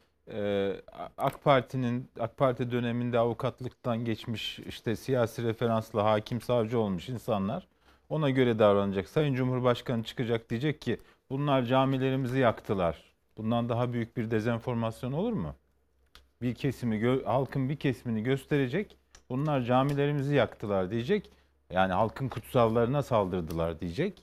AK 1.19 1.45
Parti'nin 1.45 2.11
AK 2.21 2.37
Parti 2.37 2.71
döneminde 2.71 3.19
avukatlıktan 3.19 4.05
geçmiş 4.05 4.59
işte 4.59 4.97
siyasi 4.97 5.43
referansla 5.43 6.05
hakim 6.05 6.41
savcı 6.41 6.79
olmuş 6.79 7.09
insanlar 7.09 7.69
ona 8.09 8.31
göre 8.31 8.59
davranacak. 8.59 9.09
Sayın 9.09 9.35
Cumhurbaşkanı 9.35 10.03
çıkacak 10.03 10.51
diyecek 10.51 10.81
ki 10.81 11.01
bunlar 11.31 11.63
camilerimizi 11.63 12.39
yaktılar. 12.39 13.03
Bundan 13.37 13.69
daha 13.69 13.93
büyük 13.93 14.17
bir 14.17 14.31
dezenformasyon 14.31 15.13
olur 15.13 15.33
mu? 15.33 15.55
Bir 16.43 16.55
kesimi 16.55 17.23
halkın 17.25 17.69
bir 17.69 17.77
kesimini 17.77 18.23
gösterecek. 18.23 18.97
Bunlar 19.31 19.63
camilerimizi 19.63 20.35
yaktılar 20.35 20.91
diyecek. 20.91 21.31
Yani 21.73 21.93
halkın 21.93 22.29
kutsallarına 22.29 23.03
saldırdılar 23.03 23.81
diyecek 23.81 24.23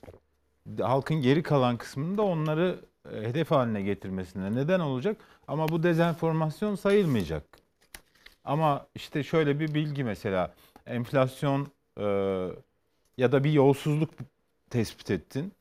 halkın 0.80 1.22
geri 1.22 1.42
kalan 1.42 1.76
kısmını 1.76 2.18
da 2.18 2.22
onları 2.22 2.78
e, 3.12 3.20
hedef 3.20 3.50
haline 3.50 3.82
getirmesine 3.82 4.54
neden 4.54 4.80
olacak. 4.80 5.16
Ama 5.48 5.68
bu 5.68 5.82
dezenformasyon 5.82 6.74
sayılmayacak. 6.74 7.42
Ama 8.44 8.86
işte 8.94 9.22
şöyle 9.22 9.60
bir 9.60 9.74
bilgi 9.74 10.04
mesela 10.04 10.54
enflasyon 10.86 11.66
e, 11.98 12.04
ya 13.18 13.32
da 13.32 13.44
bir 13.44 13.52
yolsuzluk 13.52 14.10
tespit 14.70 15.10
ettin. 15.10 15.52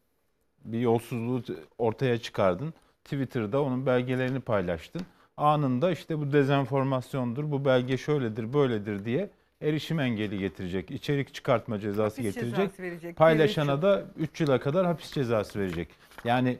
Bir 0.66 0.80
yolsuzluğu 0.80 1.44
ortaya 1.78 2.18
çıkardın. 2.18 2.74
Twitter'da 3.04 3.62
onun 3.62 3.86
belgelerini 3.86 4.40
paylaştın. 4.40 5.02
Anında 5.38 5.92
işte 5.92 6.20
bu 6.20 6.34
dezenformasyondur, 6.34 7.52
bu 7.52 7.66
belge 7.66 7.98
şöyledir, 7.98 8.54
böyledir 8.54 9.06
diye 9.06 9.30
erişim 9.62 10.00
engeli 10.00 10.40
getirecek, 10.40 10.92
içerik 10.92 11.34
çıkartma 11.34 11.80
cezası 11.80 12.22
Hapis 12.22 12.34
getirecek. 12.36 12.58
cezası 12.58 12.84
verecek, 12.84 13.18
Paylaşana 13.18 13.82
da 13.82 14.06
3 14.18 14.42
yıla 14.42 14.60
kadar 14.60 14.86
hapis 14.86 15.12
cezası 15.12 15.60
verecek. 15.60 15.90
Yani 16.24 16.58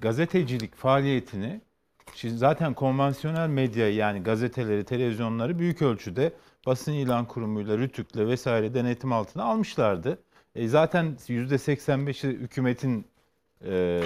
gazetecilik 0.00 0.74
faaliyetini 0.74 1.60
şimdi 2.14 2.34
zaten 2.36 2.74
konvansiyonel 2.74 3.48
medya 3.48 3.90
yani 3.90 4.22
gazeteleri, 4.22 4.84
televizyonları 4.84 5.58
büyük 5.58 5.82
ölçüde 5.82 6.32
basın 6.66 6.92
ilan 6.92 7.24
kurumuyla, 7.24 7.78
Rütük'le 7.78 8.16
vesaire 8.16 8.74
denetim 8.74 9.12
altına 9.12 9.44
almışlardı. 9.44 10.18
E 10.54 10.68
zaten 10.68 11.16
%85'i 11.28 12.30
hükümetin 12.30 13.06
e, 13.64 14.02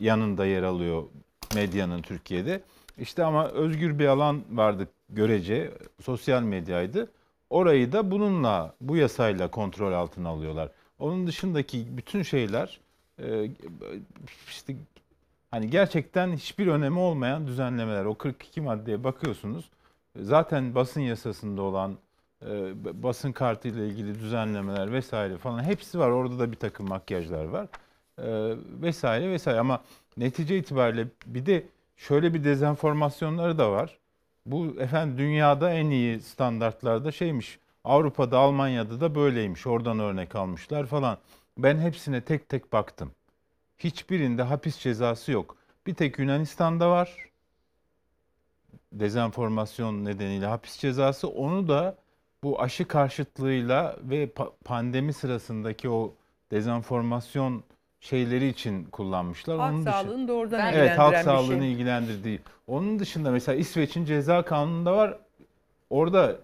yanında 0.00 0.46
yer 0.46 0.62
alıyor 0.62 1.02
medyanın 1.54 2.02
Türkiye'de. 2.02 2.62
İşte 2.98 3.24
ama 3.24 3.48
özgür 3.48 3.98
bir 3.98 4.06
alan 4.06 4.42
vardı 4.50 4.88
görece, 5.08 5.70
sosyal 6.02 6.42
medyaydı. 6.42 7.10
Orayı 7.50 7.92
da 7.92 8.10
bununla, 8.10 8.74
bu 8.80 8.96
yasayla 8.96 9.50
kontrol 9.50 9.92
altına 9.92 10.28
alıyorlar. 10.28 10.70
Onun 10.98 11.26
dışındaki 11.26 11.96
bütün 11.96 12.22
şeyler 12.22 12.80
e, 13.22 13.50
işte 14.48 14.76
hani 15.50 15.70
gerçekten 15.70 16.32
hiçbir 16.32 16.66
önemi 16.66 16.98
olmayan 16.98 17.46
düzenlemeler. 17.46 18.04
O 18.04 18.14
42 18.14 18.60
maddeye 18.60 19.04
bakıyorsunuz. 19.04 19.70
Zaten 20.16 20.74
basın 20.74 21.00
yasasında 21.00 21.62
olan 21.62 21.98
e, 22.46 22.72
basın 23.02 23.32
kartı 23.32 23.68
ile 23.68 23.86
ilgili 23.86 24.14
düzenlemeler 24.14 24.92
vesaire 24.92 25.38
falan 25.38 25.64
hepsi 25.64 25.98
var. 25.98 26.10
Orada 26.10 26.38
da 26.38 26.52
bir 26.52 26.56
takım 26.56 26.88
makyajlar 26.88 27.44
var. 27.44 27.68
E, 28.18 28.54
vesaire 28.82 29.30
vesaire 29.30 29.60
ama 29.60 29.82
netice 30.16 30.58
itibariyle 30.58 31.06
bir 31.26 31.46
de 31.46 31.66
şöyle 31.96 32.34
bir 32.34 32.44
dezenformasyonları 32.44 33.58
da 33.58 33.72
var. 33.72 33.98
Bu 34.50 34.66
efendim 34.80 35.18
dünyada 35.18 35.72
en 35.72 35.90
iyi 35.90 36.20
standartlarda 36.20 37.12
şeymiş. 37.12 37.58
Avrupa'da, 37.84 38.38
Almanya'da 38.38 39.00
da 39.00 39.14
böyleymiş. 39.14 39.66
Oradan 39.66 39.98
örnek 39.98 40.34
almışlar 40.34 40.86
falan. 40.86 41.18
Ben 41.58 41.78
hepsine 41.78 42.20
tek 42.20 42.48
tek 42.48 42.72
baktım. 42.72 43.10
Hiçbirinde 43.78 44.42
hapis 44.42 44.78
cezası 44.78 45.32
yok. 45.32 45.56
Bir 45.86 45.94
tek 45.94 46.18
Yunanistan'da 46.18 46.90
var. 46.90 47.28
Dezenformasyon 48.92 50.04
nedeniyle 50.04 50.46
hapis 50.46 50.78
cezası. 50.78 51.28
Onu 51.28 51.68
da 51.68 51.98
bu 52.42 52.60
aşı 52.62 52.88
karşıtlığıyla 52.88 53.96
ve 54.02 54.24
pa- 54.24 54.52
pandemi 54.64 55.12
sırasındaki 55.12 55.90
o 55.90 56.14
dezenformasyon 56.50 57.64
şeyleri 58.00 58.48
için 58.48 58.84
kullanmışlar. 58.84 59.58
Halk 59.58 59.72
Onun 59.74 59.86
dışı- 59.86 59.92
sağlığını 59.92 60.28
doğrudan 60.28 60.60
Evet, 60.60 60.72
ilgilendiren 60.74 60.96
halk 60.96 61.12
bir 61.14 61.18
sağlığını 61.22 61.60
şey. 61.62 61.72
ilgilendirdiği. 61.72 62.40
Onun 62.66 62.98
dışında 62.98 63.30
mesela 63.30 63.58
İsveç'in 63.58 64.04
ceza 64.04 64.42
kanununda 64.42 64.96
var. 64.96 65.18
Orada 65.90 66.36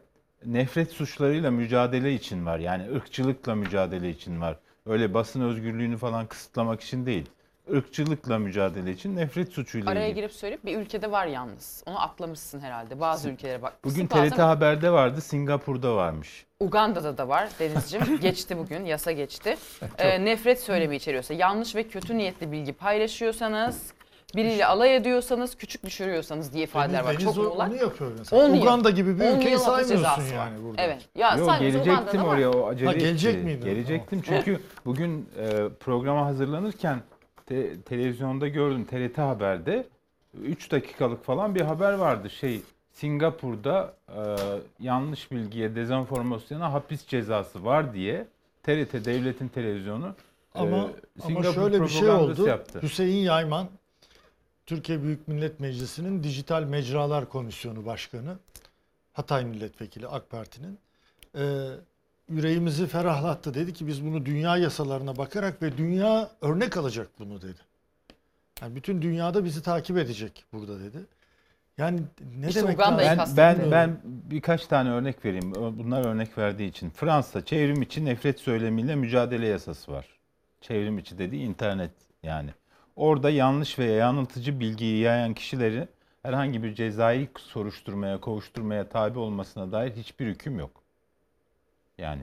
nefret 0.47 0.90
suçlarıyla 0.90 1.51
mücadele 1.51 2.14
için 2.14 2.47
var. 2.47 2.59
Yani 2.59 2.90
ırkçılıkla 2.97 3.55
mücadele 3.55 4.11
için 4.11 4.40
var. 4.40 4.57
Öyle 4.87 5.14
basın 5.14 5.40
özgürlüğünü 5.40 5.97
falan 5.97 6.27
kısıtlamak 6.27 6.81
için 6.81 7.07
değil. 7.07 7.27
Irkçılıkla 7.69 8.38
mücadele 8.38 8.93
için 8.93 9.17
nefret 9.17 9.53
suçuyla 9.53 9.90
Araya 9.90 10.05
ilgili. 10.07 10.14
girip 10.21 10.33
söyleyip 10.33 10.64
bir 10.64 10.77
ülkede 10.79 11.11
var 11.11 11.27
yalnız. 11.27 11.83
Onu 11.87 12.01
atlamışsın 12.03 12.61
herhalde. 12.61 13.01
Bazı 13.01 13.31
ülkelere 13.31 13.62
bak. 13.62 13.73
Bugün 13.85 14.11
Bazen- 14.11 14.29
TRT 14.31 14.38
Haber'de 14.43 14.90
vardı, 14.90 15.21
Singapur'da 15.21 15.97
varmış. 15.97 16.47
Uganda'da 16.68 17.18
da 17.18 17.29
var 17.29 17.48
Denizciğim. 17.61 18.18
geçti 18.20 18.59
bugün, 18.59 18.85
yasa 18.85 19.12
geçti. 19.12 19.57
Ee, 19.98 20.24
nefret 20.24 20.61
söylemi 20.61 20.96
içeriyorsa, 20.96 21.35
yanlış 21.35 21.77
ve 21.77 21.83
kötü 21.83 22.18
niyetli 22.18 22.53
bilgi 22.53 22.72
paylaşıyorsanız, 22.72 23.92
biriyle 24.37 24.66
alay 24.66 24.96
ediyorsanız, 24.96 25.57
küçük 25.57 25.85
düşürüyorsanız 25.85 26.53
diye 26.53 26.64
ifadeler 26.64 27.00
var. 27.05 27.12
Deniz 27.12 27.24
Çok 27.24 27.37
muğlak. 27.37 27.68
onu 27.68 27.77
yapıyor 27.77 28.12
mesela. 28.18 28.42
10 28.44 28.48
yıl. 28.55 28.62
Uganda 28.62 28.90
gibi 28.90 29.20
bir 29.20 29.24
10 29.24 29.37
ülkeyi 29.37 29.53
yıl 29.53 29.62
hapis 29.62 29.64
saymıyorsun 29.88 29.96
cezası 29.96 30.20
var. 30.20 30.46
yani 30.46 30.62
burada. 30.64 30.83
Evet. 30.83 31.03
Ya 31.14 31.37
Yo, 31.37 31.44
sadece 31.46 31.64
gelecektim 31.70 31.92
Uganda'da 32.03 32.27
var. 32.27 32.35
oraya 32.35 32.50
o 32.50 32.66
acele 32.68 32.87
Ha, 32.87 32.92
gelecek 32.92 33.35
etti. 33.35 33.44
miydin? 33.44 33.64
Gelecektim 33.64 34.22
çünkü 34.27 34.61
bugün 34.87 35.29
e, 35.38 35.68
programa 35.81 36.27
hazırlanırken 36.27 36.98
te- 37.46 37.81
televizyonda 37.81 38.48
gördüm 38.48 38.85
TRT 38.85 39.18
Haber'de 39.18 39.87
3 40.42 40.70
dakikalık 40.72 41.24
falan 41.24 41.55
bir 41.55 41.61
haber 41.61 41.92
vardı. 41.92 42.31
Şey 42.31 42.61
Singapur'da 42.94 43.94
e, 44.09 44.20
yanlış 44.80 45.30
bilgiye, 45.30 45.74
dezenformasyona 45.76 46.72
hapis 46.72 47.07
cezası 47.07 47.64
var 47.64 47.94
diye 47.94 48.26
TRT 48.62 48.92
devletin 49.04 49.48
televizyonu 49.48 50.14
e, 50.54 50.59
Ama, 50.59 50.76
ama 50.76 50.90
Singapur 51.26 51.54
şöyle 51.54 51.83
bir 51.83 51.88
şey 51.88 52.09
oldu. 52.09 52.46
yaptı. 52.46 52.83
Hüseyin 52.83 53.24
Yayman 53.24 53.68
Türkiye 54.66 55.02
Büyük 55.02 55.28
Millet 55.28 55.61
Meclisi'nin 55.61 56.22
Dijital 56.22 56.62
Mecralar 56.62 57.28
Komisyonu 57.28 57.87
Başkanı. 57.87 58.37
Hatay 59.12 59.44
Milletvekili 59.44 60.09
AK 60.09 60.30
Parti'nin. 60.30 60.78
Ee, 61.37 61.68
yüreğimizi 62.28 62.87
ferahlattı. 62.87 63.54
Dedi 63.54 63.72
ki 63.72 63.87
biz 63.87 64.04
bunu 64.04 64.26
dünya 64.26 64.57
yasalarına 64.57 65.16
bakarak 65.16 65.62
ve 65.62 65.76
dünya 65.76 66.30
örnek 66.40 66.76
alacak 66.76 67.09
bunu 67.18 67.42
dedi. 67.42 67.61
Yani 68.62 68.76
bütün 68.76 69.02
dünyada 69.02 69.44
bizi 69.44 69.62
takip 69.62 69.98
edecek 69.98 70.44
burada 70.52 70.80
dedi. 70.80 70.98
Yani 71.79 72.01
ne 72.37 72.49
İşte 72.49 72.63
demek 72.63 72.75
Uganda'yı? 72.75 73.09
Ben, 73.09 73.19
ben, 73.19 73.25
kastetmiyorum. 73.25 73.73
ben 73.73 74.01
birkaç 74.05 74.67
tane 74.67 74.91
örnek 74.91 75.25
vereyim. 75.25 75.55
Bunlar 75.55 76.05
örnek 76.05 76.39
verdiği 76.39 76.69
için. 76.69 76.91
Fransa 76.91 77.45
çevrim 77.45 77.83
içi 77.83 78.05
nefret 78.05 78.41
söylemiyle 78.41 78.95
mücadele 78.95 79.47
yasası 79.47 79.93
var. 79.93 80.07
Çevrim 80.61 80.99
içi 80.99 81.19
dediği 81.19 81.43
internet 81.43 81.91
yani. 82.23 82.51
Orada 82.97 83.31
yanlış 83.31 83.79
veya 83.79 83.93
yanıltıcı 83.97 84.61
bilgiyi 84.61 84.99
yayan 85.03 85.35
kişileri 85.35 85.89
herhangi 86.23 86.63
bir 86.63 86.75
cezai 86.75 87.29
soruşturmaya, 87.39 88.21
kovuşturmaya 88.21 88.89
tabi 88.89 89.19
olmasına 89.19 89.73
dair 89.73 89.93
hiçbir 89.93 90.27
hüküm 90.27 90.59
yok. 90.59 90.71
Yani 91.99 92.23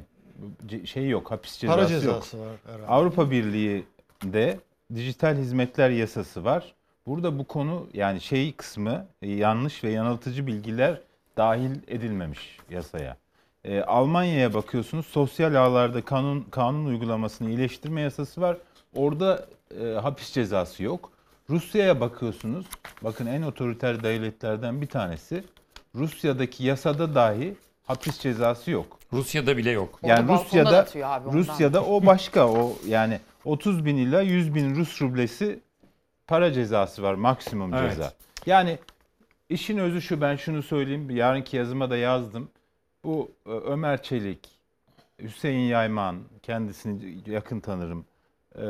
ce- 0.65 0.85
şey 0.87 1.09
yok, 1.09 1.31
hapis 1.31 1.57
cezası, 1.57 1.75
Para 1.79 1.81
yok. 1.93 2.01
cezası 2.01 2.39
var 2.39 2.55
herhalde. 2.65 2.87
Avrupa 2.87 3.31
Birliği'de 3.31 4.59
dijital 4.95 5.35
hizmetler 5.37 5.89
yasası 5.89 6.43
var. 6.43 6.73
Burada 7.05 7.39
bu 7.39 7.43
konu 7.47 7.87
yani 7.93 8.21
şey 8.21 8.53
kısmı 8.53 9.05
e, 9.21 9.31
yanlış 9.31 9.83
ve 9.83 9.91
yanıltıcı 9.91 10.47
bilgiler 10.47 11.01
dahil 11.37 11.71
edilmemiş 11.87 12.57
yasaya. 12.69 13.17
Ee, 13.63 13.81
Almanya'ya 13.81 14.53
bakıyorsunuz 14.53 15.05
sosyal 15.05 15.55
ağlarda 15.55 16.01
kanun 16.01 16.41
kanun 16.41 16.85
uygulamasını 16.85 17.49
iyileştirme 17.49 18.01
yasası 18.01 18.41
var. 18.41 18.57
Orada 18.95 19.45
e, 19.81 19.85
hapis 19.85 20.31
cezası 20.31 20.83
yok. 20.83 21.11
Rusya'ya 21.49 21.99
bakıyorsunuz. 21.99 22.65
Bakın 23.01 23.25
en 23.25 23.41
otoriter 23.41 24.03
devletlerden 24.03 24.81
bir 24.81 24.87
tanesi. 24.87 25.43
Rusya'daki 25.95 26.63
yasada 26.63 27.15
dahi 27.15 27.55
hapis 27.83 28.19
cezası 28.19 28.71
yok. 28.71 28.99
Rusya'da 29.13 29.57
bile 29.57 29.71
yok. 29.71 29.99
Yani 30.03 30.33
Rusya'da 30.33 30.87
abi, 31.03 31.27
ondan. 31.27 31.39
Rusya'da 31.39 31.85
o 31.85 32.05
başka 32.05 32.47
o 32.47 32.77
yani 32.87 33.19
30 33.45 33.85
bin 33.85 33.97
ila 33.97 34.21
100 34.21 34.55
bin 34.55 34.75
Rus 34.75 35.01
rublesi 35.01 35.59
para 36.31 36.53
cezası 36.53 37.03
var 37.03 37.13
maksimum 37.13 37.73
Evet. 37.73 37.89
ceza. 37.91 38.13
Yani 38.45 38.77
işin 39.49 39.77
özü 39.77 40.01
şu 40.01 40.21
ben 40.21 40.35
şunu 40.35 40.63
söyleyeyim 40.63 41.09
yarınki 41.09 41.57
yazıma 41.57 41.89
da 41.89 41.97
yazdım. 41.97 42.49
Bu 43.03 43.31
e, 43.45 43.49
Ömer 43.49 44.03
Çelik, 44.03 44.49
Hüseyin 45.21 45.69
Yayman 45.69 46.15
kendisini 46.43 47.17
yakın 47.25 47.59
tanırım. 47.59 48.05
E, 48.59 48.65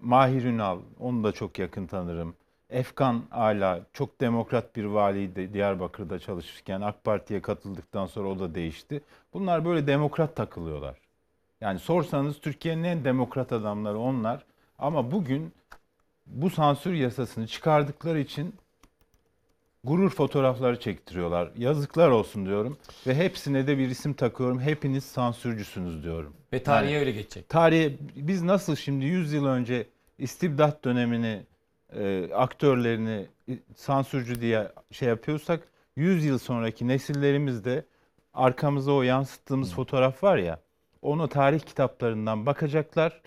Mahir 0.00 0.44
Ünal 0.44 0.78
onu 1.00 1.24
da 1.24 1.32
çok 1.32 1.58
yakın 1.58 1.86
tanırım. 1.86 2.34
Efkan 2.70 3.22
Ala 3.30 3.80
çok 3.92 4.20
demokrat 4.20 4.76
bir 4.76 4.84
valiydi 4.84 5.54
Diyarbakır'da 5.54 6.18
çalışırken 6.18 6.80
AK 6.80 7.04
Parti'ye 7.04 7.42
katıldıktan 7.42 8.06
sonra 8.06 8.28
o 8.28 8.38
da 8.38 8.54
değişti. 8.54 9.02
Bunlar 9.34 9.64
böyle 9.64 9.86
demokrat 9.86 10.36
takılıyorlar. 10.36 10.96
Yani 11.60 11.78
sorsanız 11.78 12.40
Türkiye'nin 12.40 12.84
en 12.84 13.04
demokrat 13.04 13.52
adamları 13.52 13.98
onlar. 13.98 14.44
Ama 14.78 15.10
bugün 15.10 15.52
bu 16.32 16.50
sansür 16.50 16.92
yasasını 16.92 17.46
çıkardıkları 17.46 18.20
için 18.20 18.54
gurur 19.84 20.10
fotoğrafları 20.10 20.80
çektiriyorlar. 20.80 21.50
Yazıklar 21.56 22.08
olsun 22.08 22.46
diyorum. 22.46 22.78
Ve 23.06 23.14
hepsine 23.14 23.66
de 23.66 23.78
bir 23.78 23.88
isim 23.88 24.14
takıyorum. 24.14 24.60
Hepiniz 24.60 25.04
sansürcüsünüz 25.04 26.02
diyorum. 26.02 26.34
Ve 26.52 26.62
tarihe 26.62 26.90
Yani 26.90 27.00
öyle 27.00 27.12
geçecek. 27.12 27.48
Tarihe 27.48 27.92
biz 28.16 28.42
nasıl 28.42 28.76
şimdi 28.76 29.04
100 29.04 29.32
yıl 29.32 29.46
önce 29.46 29.86
istibdat 30.18 30.84
dönemini 30.84 31.42
e, 31.96 32.30
aktörlerini 32.34 33.26
sansürcü 33.76 34.40
diye 34.40 34.72
şey 34.90 35.08
yapıyorsak 35.08 35.68
100 35.96 36.24
yıl 36.24 36.38
sonraki 36.38 36.88
nesillerimiz 36.88 37.64
de 37.64 37.84
arkamıza 38.34 38.92
o 38.92 39.02
yansıttığımız 39.02 39.74
fotoğraf 39.74 40.22
var 40.22 40.36
ya 40.36 40.60
onu 41.02 41.28
tarih 41.28 41.60
kitaplarından 41.60 42.46
bakacaklar 42.46 43.20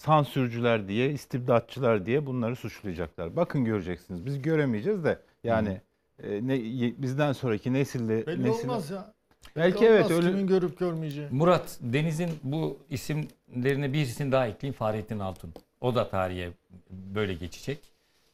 sansürcüler 0.00 0.88
diye 0.88 1.10
istibdatçılar 1.10 2.06
diye 2.06 2.26
bunları 2.26 2.56
suçlayacaklar. 2.56 3.36
Bakın 3.36 3.64
göreceksiniz 3.64 4.26
biz 4.26 4.42
göremeyeceğiz 4.42 5.04
de 5.04 5.18
yani 5.44 5.80
e, 6.22 6.46
ne, 6.46 6.58
bizden 7.02 7.32
sonraki 7.32 7.72
nesilde 7.72 8.26
Belli 8.26 8.42
nesil- 8.48 8.62
olmaz 8.62 8.90
ya. 8.90 9.12
Belki 9.56 9.80
Belli 9.80 9.88
evet 9.90 10.04
olmaz 10.04 10.18
öyle 10.18 10.30
Kimin 10.30 10.46
görüp 10.46 10.78
görmeyeceği. 10.78 11.28
Murat 11.30 11.78
Deniz'in 11.80 12.30
bu 12.42 12.78
isimlerine 12.90 13.92
bir 13.92 14.00
isim 14.00 14.32
daha 14.32 14.46
ekleyeyim 14.46 14.74
Fahrettin 14.78 15.18
Altun. 15.18 15.52
O 15.80 15.94
da 15.94 16.08
tarihe 16.10 16.50
böyle 16.90 17.34
geçecek. 17.34 17.78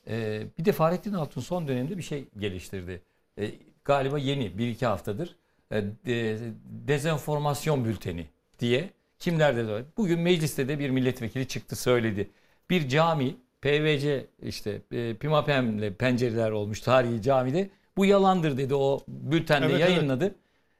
Ee, 0.09 0.43
bir 0.59 0.65
de 0.65 0.73
Fahrettin 0.73 1.13
Altun 1.13 1.41
son 1.41 1.69
dönemde 1.69 1.99
bir 1.99 2.03
şey 2.03 2.25
geliştirdi. 2.39 3.03
Ee, 3.39 3.51
galiba 3.85 4.19
yeni 4.19 4.59
bir 4.59 4.69
iki 4.69 4.87
haftadır. 4.87 5.37
Ee, 5.73 5.83
de- 6.07 6.39
dezenformasyon 6.89 7.85
bülteni 7.85 8.27
diye. 8.61 8.91
Kimlerde 9.27 9.69
de 9.69 9.85
Bugün 9.97 10.21
mecliste 10.21 10.69
de 10.69 10.79
bir 10.79 10.91
milletvekili 10.91 11.49
çıktı 11.49 11.77
söyledi. 11.77 12.31
Bir 12.71 12.89
cami 12.89 13.37
PVC 13.63 14.27
işte 14.43 14.83
e, 14.93 15.15
Pimapem'le 15.15 15.95
pencereler 15.99 16.51
olmuş 16.51 16.81
tarihi 16.81 17.23
camide. 17.23 17.71
Bu 17.97 18.07
yalandır 18.07 18.57
dedi 18.57 18.75
o 18.75 19.01
bültende 19.09 19.67
Evet, 19.67 19.81
evet. 19.81 19.91
yayınladı. 19.91 20.35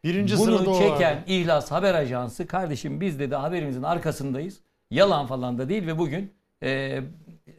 Birinci 0.05 0.39
Bunu 0.39 0.71
o 0.71 0.79
çeken 0.79 1.17
vardı. 1.17 1.25
İhlas 1.27 1.71
Haber 1.71 1.95
Ajansı 1.95 2.47
kardeşim 2.47 3.01
biz 3.01 3.19
dedi 3.19 3.35
haberimizin 3.35 3.83
arkasındayız. 3.83 4.61
Yalan 4.91 5.27
falan 5.27 5.59
da 5.59 5.69
değil 5.69 5.87
ve 5.87 5.99
bugün 5.99 6.33
e, 6.63 7.01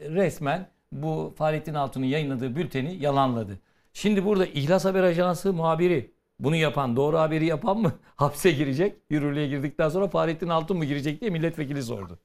resmen 0.02 0.68
bu 0.92 1.34
Fahrettin 1.38 1.74
Altun'un 1.74 2.06
yayınladığı 2.06 2.56
bülteni 2.56 2.96
yalanladı. 2.96 3.60
Şimdi 3.94 4.26
burada 4.26 4.46
İhlas 4.46 4.86
Haber 4.86 5.04
Ajansı 5.04 5.54
muhabiri 5.54 6.12
bunu 6.40 6.56
yapan, 6.56 6.96
doğru 6.96 7.18
haberi 7.18 7.46
yapan 7.46 7.78
mı 7.78 7.92
hapse 8.16 8.52
girecek? 8.52 8.96
Yürürlüğe 9.10 9.48
girdikten 9.48 9.90
sonra 9.90 10.08
Fahrettin 10.08 10.50
Altun 10.50 10.78
mu 10.78 10.86
girecek 10.86 11.22
diye 11.22 11.32
milletvekili 11.32 11.84
sordu. 11.84 12.20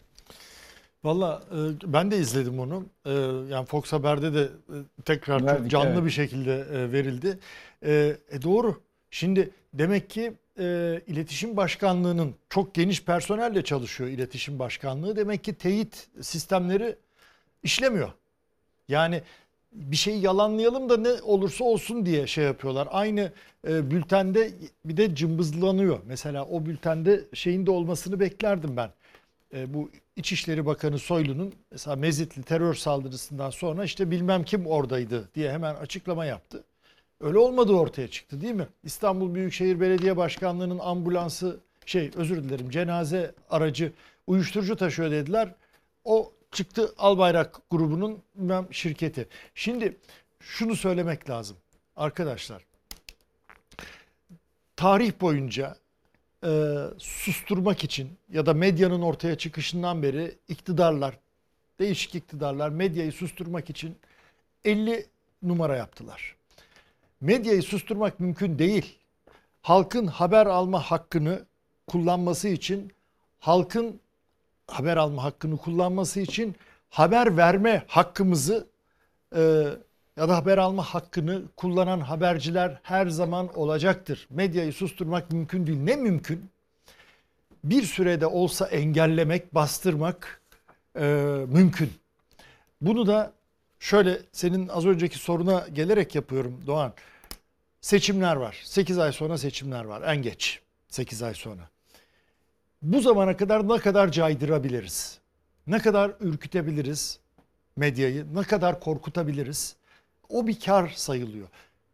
Valla 1.05 1.43
e, 1.51 1.93
ben 1.93 2.11
de 2.11 2.19
izledim 2.19 2.61
onu. 2.61 2.85
E, 3.07 3.13
yani 3.51 3.67
Fox 3.67 3.93
Haber'de 3.93 4.35
de 4.35 4.43
e, 4.43 4.77
tekrar 5.05 5.39
çok 5.39 5.49
Verdik, 5.49 5.71
canlı 5.71 5.95
evet. 5.95 6.05
bir 6.05 6.11
şekilde 6.11 6.55
e, 6.55 6.93
verildi. 6.93 7.39
E, 7.83 8.17
e, 8.31 8.43
doğru. 8.43 8.81
Şimdi 9.11 9.51
demek 9.75 10.11
ki 10.11 10.33
e, 10.59 11.01
iletişim 11.07 11.57
başkanlığının 11.57 12.35
çok 12.49 12.75
geniş 12.75 13.05
personelle 13.05 13.65
çalışıyor 13.65 14.11
iletişim 14.11 14.59
başkanlığı. 14.59 15.17
Demek 15.17 15.45
ki 15.45 15.55
teyit 15.55 16.09
sistemleri 16.21 16.97
işlemiyor. 17.63 18.13
Yani 18.89 19.23
bir 19.73 19.97
şeyi 19.97 20.21
yalanlayalım 20.21 20.89
da 20.89 20.97
ne 20.97 21.23
olursa 21.23 21.65
olsun 21.65 22.07
diye 22.07 22.27
şey 22.27 22.45
yapıyorlar. 22.45 22.89
Aynı 22.91 23.33
e, 23.69 23.91
bültende 23.91 24.51
bir 24.85 24.97
de 24.97 25.15
cımbızlanıyor. 25.15 25.99
Mesela 26.07 26.45
o 26.47 26.67
bültende 26.67 27.25
şeyin 27.35 27.67
de 27.67 27.71
olmasını 27.71 28.21
beklerdim 28.21 28.77
ben. 28.77 28.91
E, 29.55 29.75
bu 29.75 29.91
İçişleri 30.17 30.67
Bakanı 30.67 30.99
Soylu'nun 30.99 31.53
mesela 31.71 31.97
Mezitli 31.97 32.43
terör 32.43 32.75
saldırısından 32.75 33.51
sonra 33.51 33.85
işte 33.85 34.11
bilmem 34.11 34.45
kim 34.45 34.67
oradaydı 34.67 35.29
diye 35.35 35.53
hemen 35.53 35.75
açıklama 35.75 36.25
yaptı. 36.25 36.65
Öyle 37.21 37.39
olmadığı 37.39 37.73
ortaya 37.73 38.09
çıktı 38.09 38.41
değil 38.41 38.55
mi? 38.55 38.67
İstanbul 38.85 39.35
Büyükşehir 39.35 39.81
Belediye 39.81 40.17
Başkanlığı'nın 40.17 40.79
ambulansı 40.79 41.61
şey 41.87 42.11
özür 42.17 42.45
dilerim 42.45 42.71
cenaze 42.71 43.35
aracı 43.51 43.93
uyuşturucu 44.27 44.77
taşıyor 44.77 45.11
dediler. 45.11 45.55
O 46.05 46.33
çıktı 46.53 46.95
Albayrak 46.99 47.61
grubunun 47.71 48.23
bilmem 48.35 48.67
şirketi. 48.71 49.29
Şimdi 49.55 49.97
şunu 50.41 50.77
söylemek 50.77 51.31
lazım 51.31 51.57
arkadaşlar. 51.97 52.65
Tarih 54.77 55.13
boyunca 55.21 55.77
e, 56.45 56.77
susturmak 56.99 57.85
için 57.85 58.11
ya 58.33 58.47
da 58.47 58.55
medyanın 58.55 59.03
ortaya 59.03 59.39
çıkışından 59.39 60.03
beri 60.03 60.39
iktidarlar, 60.49 61.19
değişik 61.81 62.15
iktidarlar 62.15 62.69
medyayı 62.69 63.13
susturmak 63.13 63.71
için 63.71 63.97
50 64.65 65.07
numara 65.43 65.77
yaptılar. 65.77 66.37
Medyayı 67.21 67.63
susturmak 67.63 68.21
mümkün 68.21 68.59
değil. 68.59 68.99
Halkın 69.63 70.07
haber 70.07 70.47
alma 70.47 70.81
hakkını 70.81 71.45
kullanması 71.87 72.49
için 72.49 72.93
halkın 73.39 74.01
haber 74.73 74.97
alma 74.97 75.25
hakkını 75.25 75.57
kullanması 75.57 76.21
için 76.21 76.57
haber 76.91 77.37
verme 77.37 77.85
hakkımızı 77.87 78.67
e, 79.37 79.41
ya 80.17 80.29
da 80.29 80.37
haber 80.37 80.59
alma 80.59 80.83
hakkını 80.83 81.43
kullanan 81.57 82.01
haberciler 82.01 82.81
her 82.83 83.07
zaman 83.07 83.59
olacaktır. 83.59 84.27
Medyayı 84.31 84.73
susturmak 84.73 85.33
mümkün 85.33 85.67
değil. 85.67 85.79
Ne 85.79 85.97
mümkün? 85.97 86.51
Bir 87.65 87.83
sürede 87.83 88.27
olsa 88.27 88.67
engellemek, 88.67 89.55
bastırmak 89.55 90.41
e, 90.99 91.05
mümkün. 91.49 91.93
Bunu 92.81 93.07
da 93.07 93.33
şöyle 93.81 94.19
senin 94.33 94.69
az 94.69 94.87
önceki 94.87 95.19
soruna 95.19 95.67
gelerek 95.73 96.15
yapıyorum 96.15 96.61
Doğan. 96.67 96.93
Seçimler 97.81 98.37
var. 98.37 98.61
8 98.65 98.99
ay 98.99 99.13
sonra 99.13 99.39
seçimler 99.39 99.85
var. 99.85 100.03
En 100.03 100.23
geç 100.23 100.61
8 100.89 101.23
ay 101.23 101.35
sonra. 101.35 101.72
Bu 102.83 103.01
zamana 103.01 103.37
kadar 103.37 103.69
ne 103.69 103.79
kadar 103.79 104.13
caydırabiliriz? 104.13 105.19
Ne 105.67 105.79
kadar 105.79 106.13
ürkütebiliriz 106.21 107.19
medyayı? 107.77 108.27
Ne 108.35 108.43
kadar 108.43 108.81
korkutabiliriz? 108.81 109.77
O 110.29 110.47
bir 110.47 110.61
kar 110.61 110.93
sayılıyor. 110.97 111.47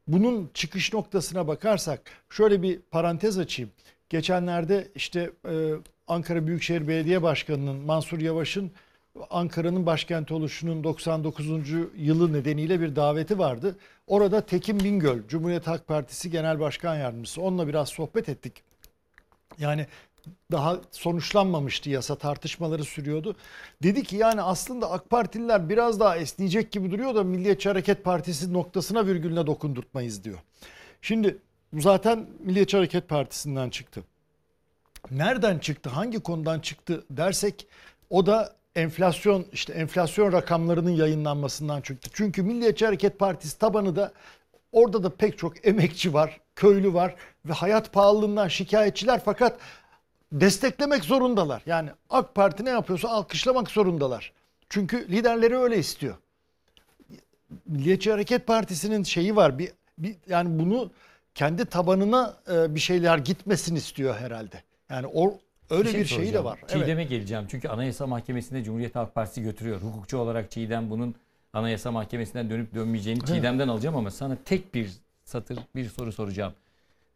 Bunun 0.07 0.51
çıkış 0.55 0.93
noktasına 0.93 1.47
bakarsak 1.49 2.01
şöyle 2.31 2.63
bir 2.63 2.81
parantez 2.91 3.39
açayım. 3.39 3.71
Geçenlerde 4.09 4.89
işte 4.95 5.31
e, 5.49 5.73
Ankara 6.07 6.47
Büyükşehir 6.47 6.89
Belediye 6.89 7.23
Başkanı'nın 7.23 7.77
Mansur 7.77 8.21
Yavaş'ın 8.21 8.71
Ankara'nın 9.31 9.87
başkenti 9.87 10.35
oluşunun 10.35 10.85
99. 10.85 11.47
yılı 11.97 12.33
nedeniyle 12.33 12.81
bir 12.81 12.97
daveti 12.97 13.39
vardı. 13.39 13.77
Orada 14.07 14.41
Tekin 14.41 14.81
Bingöl, 14.81 15.29
Cumhuriyet 15.29 15.67
Halk 15.67 15.87
Partisi 15.87 16.31
Genel 16.31 16.61
Başkan 16.61 16.97
Yardımcısı. 16.97 17.43
Onunla 17.43 17.69
biraz 17.69 17.89
sohbet 17.89 18.29
ettik. 18.29 18.63
Yani 19.59 19.87
daha 20.53 20.81
sonuçlanmamıştı 20.91 21.91
yasa 21.91 22.15
tartışmaları 22.15 22.85
sürüyordu. 22.85 23.37
Dedi 23.83 24.03
ki 24.03 24.17
yani 24.17 24.43
aslında 24.43 24.91
AK 24.91 25.11
Partililer 25.11 25.69
biraz 25.69 26.01
daha 26.01 26.17
esneyecek 26.17 26.73
gibi 26.73 26.91
duruyor 26.91 27.15
da 27.15 27.25
Milliyetçi 27.25 27.69
Hareket 27.69 28.05
Partisi 28.05 28.53
noktasına 28.53 29.07
virgülüne 29.07 29.47
dokundurtmayız 29.47 30.25
diyor. 30.25 30.39
Şimdi 31.03 31.39
bu 31.73 31.81
zaten 31.81 32.27
Milliyetçi 32.41 32.77
Hareket 32.77 33.09
Partisi'nden 33.09 33.71
çıktı. 33.71 34.05
Nereden 35.11 35.59
çıktı, 35.59 35.91
hangi 35.91 36.21
konudan 36.21 36.61
çıktı 36.61 37.05
dersek 37.11 37.67
o 38.11 38.27
da 38.27 38.57
enflasyon 38.77 39.47
işte 39.53 39.73
enflasyon 39.73 40.33
rakamlarının 40.33 40.91
yayınlanmasından 40.91 41.81
çıktı. 41.81 42.11
Çünkü 42.13 42.43
Milliyetçi 42.43 42.87
Hareket 42.87 43.19
Partisi 43.19 43.59
tabanı 43.59 43.97
da 43.97 44.13
orada 44.73 45.03
da 45.03 45.11
pek 45.11 45.39
çok 45.39 45.67
emekçi 45.67 46.15
var, 46.15 46.41
köylü 46.57 46.95
var 46.95 47.15
ve 47.45 47.53
hayat 47.53 47.93
pahalılığından 47.93 48.49
şikayetçiler 48.49 49.21
fakat 49.25 49.59
desteklemek 50.33 51.05
zorundalar. 51.05 51.63
Yani 51.67 51.91
AK 52.11 52.35
Parti 52.35 52.65
ne 52.65 52.71
yapıyorsa 52.71 53.09
alkışlamak 53.09 53.71
zorundalar. 53.71 54.33
Çünkü 54.69 55.09
liderleri 55.09 55.57
öyle 55.57 55.79
istiyor. 55.79 56.15
Milliyetçi 57.67 58.11
Hareket 58.11 58.47
Partisi'nin 58.47 59.03
şeyi 59.03 59.37
var. 59.37 59.59
Bir, 59.59 59.73
bir 59.99 60.17
yani 60.29 60.59
bunu 60.59 60.91
kendi 61.35 61.65
tabanına 61.65 62.37
e, 62.53 62.75
bir 62.75 62.81
şeyler 62.81 63.19
gitmesin 63.19 63.77
istiyor 63.77 64.17
herhalde. 64.17 64.63
Yani 64.91 65.07
o 65.07 65.39
öyle 65.71 65.95
bir, 65.95 66.05
şeyi 66.05 66.33
de 66.33 66.45
var. 66.45 66.59
Çiğdem'e 66.69 67.05
geleceğim. 67.05 67.45
Çünkü 67.51 67.69
Anayasa 67.69 68.07
Mahkemesi'nde 68.07 68.65
Cumhuriyet 68.65 68.95
Halk 68.95 69.15
Partisi 69.15 69.43
götürüyor. 69.43 69.81
Hukukçu 69.81 70.19
olarak 70.19 70.51
Çiğdem 70.51 70.91
bunun 70.91 71.15
Anayasa 71.53 71.93
Mahkemesi'nden 71.93 72.51
dönüp 72.51 72.75
dönmeyeceğini 72.75 73.25
Çiğdem'den 73.25 73.69
alacağım 73.69 73.97
ama 73.97 74.11
sana 74.11 74.37
tek 74.45 74.75
bir 74.75 74.91
satır 75.25 75.59
bir 75.77 75.89
soru 75.89 76.13
soracağım. 76.13 76.53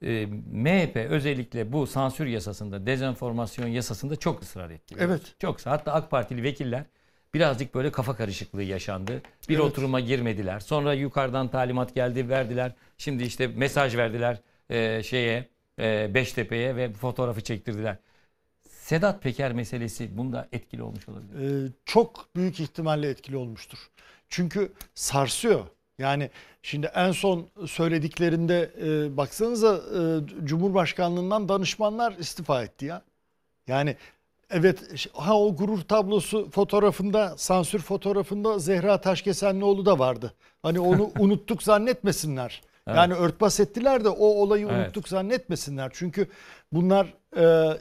Ee, 0.03 0.27
MHP 0.53 0.97
özellikle 0.97 1.73
bu 1.73 1.87
sansür 1.87 2.27
yasasında, 2.27 2.87
dezenformasyon 2.87 3.67
yasasında 3.69 4.17
çok 4.17 4.43
ısrar 4.43 4.71
etti. 4.71 4.95
Evet. 4.99 5.35
Çok 5.38 5.67
hatta 5.67 5.93
AK 5.93 6.11
Partili 6.11 6.43
vekiller 6.43 6.85
birazcık 7.35 7.75
böyle 7.75 7.93
kafa 7.93 8.17
karışıklığı 8.17 8.62
yaşandı. 8.62 9.23
Bir 9.49 9.55
Evet. 9.55 9.65
oturuma 9.65 10.01
girmediler. 10.01 10.61
Sonra 10.61 10.95
yukarıdan 10.95 11.49
talimat 11.49 11.95
geldi, 11.95 12.29
verdiler. 12.29 12.73
Şimdi 12.99 13.23
işte 13.23 13.47
mesaj 13.47 13.97
verdiler 13.97 14.41
e, 14.71 15.03
şeye 15.03 15.49
e, 15.79 16.15
Beştepe'ye 16.15 16.77
ve 16.77 16.93
fotoğrafı 16.93 17.41
çektirdiler. 17.41 17.97
Sedat 18.69 19.23
Peker 19.23 19.53
meselesi 19.53 20.17
bunda 20.17 20.49
etkili 20.53 20.83
olmuş 20.83 21.09
olabilir. 21.09 21.67
Ee, 21.67 21.73
çok 21.85 22.29
büyük 22.37 22.61
ihtimalle 22.61 23.09
etkili 23.09 23.37
olmuştur. 23.37 23.79
Çünkü 24.29 24.73
sarsıyor. 24.95 25.67
Yani 25.99 26.31
şimdi 26.62 26.90
en 26.94 27.12
son 27.12 27.46
söylediklerinde 27.66 28.70
e, 28.83 29.16
baksanıza 29.16 29.77
e, 29.77 30.01
Cumhurbaşkanlığından 30.46 31.48
danışmanlar 31.48 32.12
istifa 32.12 32.62
etti 32.62 32.85
ya. 32.85 33.03
Yani 33.66 33.96
evet 34.51 35.09
ha 35.12 35.38
o 35.40 35.57
gurur 35.57 35.81
tablosu 35.81 36.51
fotoğrafında 36.51 37.35
sansür 37.37 37.79
fotoğrafında 37.79 38.59
Zehra 38.59 39.01
Taşkesenlioğlu 39.01 39.87
da 39.87 39.98
vardı. 39.98 40.33
Hani 40.62 40.81
onu 40.81 41.11
unuttuk 41.18 41.62
zannetmesinler. 41.62 42.62
Evet. 42.87 42.96
Yani 42.96 43.14
örtbas 43.14 43.61
ettiler 43.61 44.05
de 44.05 44.09
o 44.09 44.27
olayı 44.27 44.68
Evet. 44.70 44.87
unuttuk 44.87 45.09
zannetmesinler. 45.09 45.90
Çünkü 45.94 46.29
bunlar 46.72 47.14
e, 47.37 47.77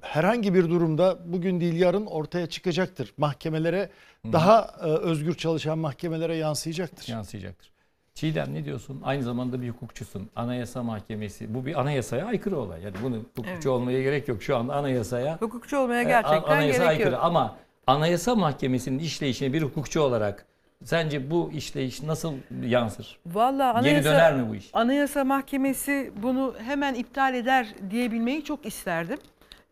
herhangi 0.00 0.54
bir 0.54 0.70
durumda 0.70 1.18
bugün 1.24 1.60
değil 1.60 1.74
yarın 1.74 2.06
ortaya 2.06 2.46
çıkacaktır. 2.46 3.14
Mahkemelere 3.16 3.90
daha 4.32 4.74
e, 4.80 4.84
özgür 4.84 5.34
çalışan 5.34 5.78
mahkemelere 5.78 6.36
yansıyacaktır. 6.36 7.08
Yansıyacaktır. 7.08 7.70
Çiğdem 8.18 8.54
ne 8.54 8.64
diyorsun? 8.64 9.00
Aynı 9.04 9.22
zamanda 9.22 9.62
bir 9.62 9.68
hukukçusun. 9.68 10.30
Anayasa 10.36 10.82
Mahkemesi. 10.82 11.54
Bu 11.54 11.66
bir 11.66 11.80
anayasaya 11.80 12.26
aykırı 12.26 12.58
olay. 12.58 12.82
Yani 12.82 12.94
bunu 13.02 13.16
hukukçu 13.16 13.50
Evet. 13.52 13.66
olmaya 13.66 14.02
gerek 14.02 14.28
yok. 14.28 14.42
Şu 14.42 14.56
anda 14.56 14.74
anayasaya 14.74 15.36
Hukukçu 15.40 15.78
olmaya 15.78 16.02
gerçekten 16.02 16.52
anayasa 16.52 16.78
gerek 16.78 16.88
aykırı. 16.88 17.10
yok. 17.10 17.20
Ama 17.22 17.56
Anayasa 17.86 18.34
Mahkemesi'nin 18.34 18.98
işleyişine 18.98 19.52
bir 19.52 19.62
hukukçu 19.62 20.00
olarak 20.00 20.46
sence 20.84 21.30
bu 21.30 21.50
işleyiş 21.52 22.02
nasıl 22.02 22.32
yansır? 22.62 23.18
Vallahi 23.26 23.84
Geri 23.84 23.90
anayasa, 23.92 24.10
döner 24.10 24.34
mi 24.36 24.48
bu 24.50 24.54
iş? 24.54 24.70
Anayasa 24.72 25.24
Mahkemesi 25.24 26.12
bunu 26.22 26.54
hemen 26.64 26.94
iptal 26.94 27.34
eder 27.34 27.66
diyebilmeyi 27.90 28.44
çok 28.44 28.66
isterdim. 28.66 29.18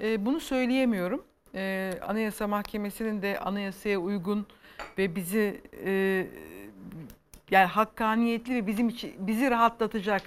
Ee, 0.01 0.27
bunu 0.27 0.41
söyleyemiyorum. 0.41 1.25
Ee, 1.55 1.93
Anayasa 2.09 2.47
Mahkemesi'nin 2.47 3.23
de 3.23 3.39
anayasaya 3.39 3.99
uygun 3.99 4.47
ve 4.99 5.17
bizi 5.17 5.61
e, 5.85 6.27
yani 7.51 7.67
hakkaniyetli 7.67 8.55
ve 8.55 8.67
bizim 8.67 8.89
için 8.89 9.13
bizi 9.19 9.51
rahatlatacak, 9.51 10.23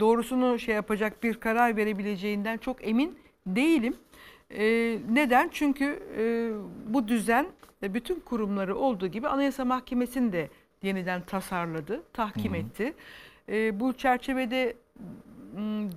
doğrusunu 0.00 0.58
şey 0.58 0.74
yapacak 0.74 1.22
bir 1.22 1.34
karar 1.34 1.76
verebileceğinden 1.76 2.58
çok 2.58 2.88
emin 2.88 3.18
değilim. 3.46 3.96
Ee, 4.50 4.98
neden? 5.10 5.48
Çünkü 5.52 6.02
e, 6.18 6.50
bu 6.94 7.08
düzen 7.08 7.46
ve 7.82 7.94
bütün 7.94 8.20
kurumları 8.20 8.76
olduğu 8.76 9.06
gibi 9.06 9.28
Anayasa 9.28 9.64
Mahkemesi'ni 9.64 10.32
de 10.32 10.48
yeniden 10.82 11.22
tasarladı, 11.22 12.02
tahkim 12.12 12.54
etti. 12.54 12.94
Ee, 13.48 13.80
bu 13.80 13.92
çerçevede 13.92 14.76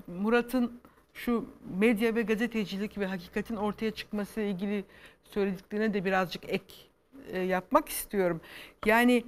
Murat'ın 0.08 0.82
şu 1.14 1.46
medya 1.80 2.16
ve 2.16 2.22
gazetecilik 2.22 2.98
ve 2.98 3.06
hakikatin 3.06 3.56
ortaya 3.56 3.92
çıkması 3.92 4.42
ile 4.42 4.50
ilgili 4.50 4.84
söylediklerine 5.24 5.94
de 5.94 6.06
birazcık 6.06 6.44
ek 6.50 6.74
e, 7.32 7.40
yapmak 7.40 7.90
istiyorum. 7.90 8.42
Yani 8.86 9.24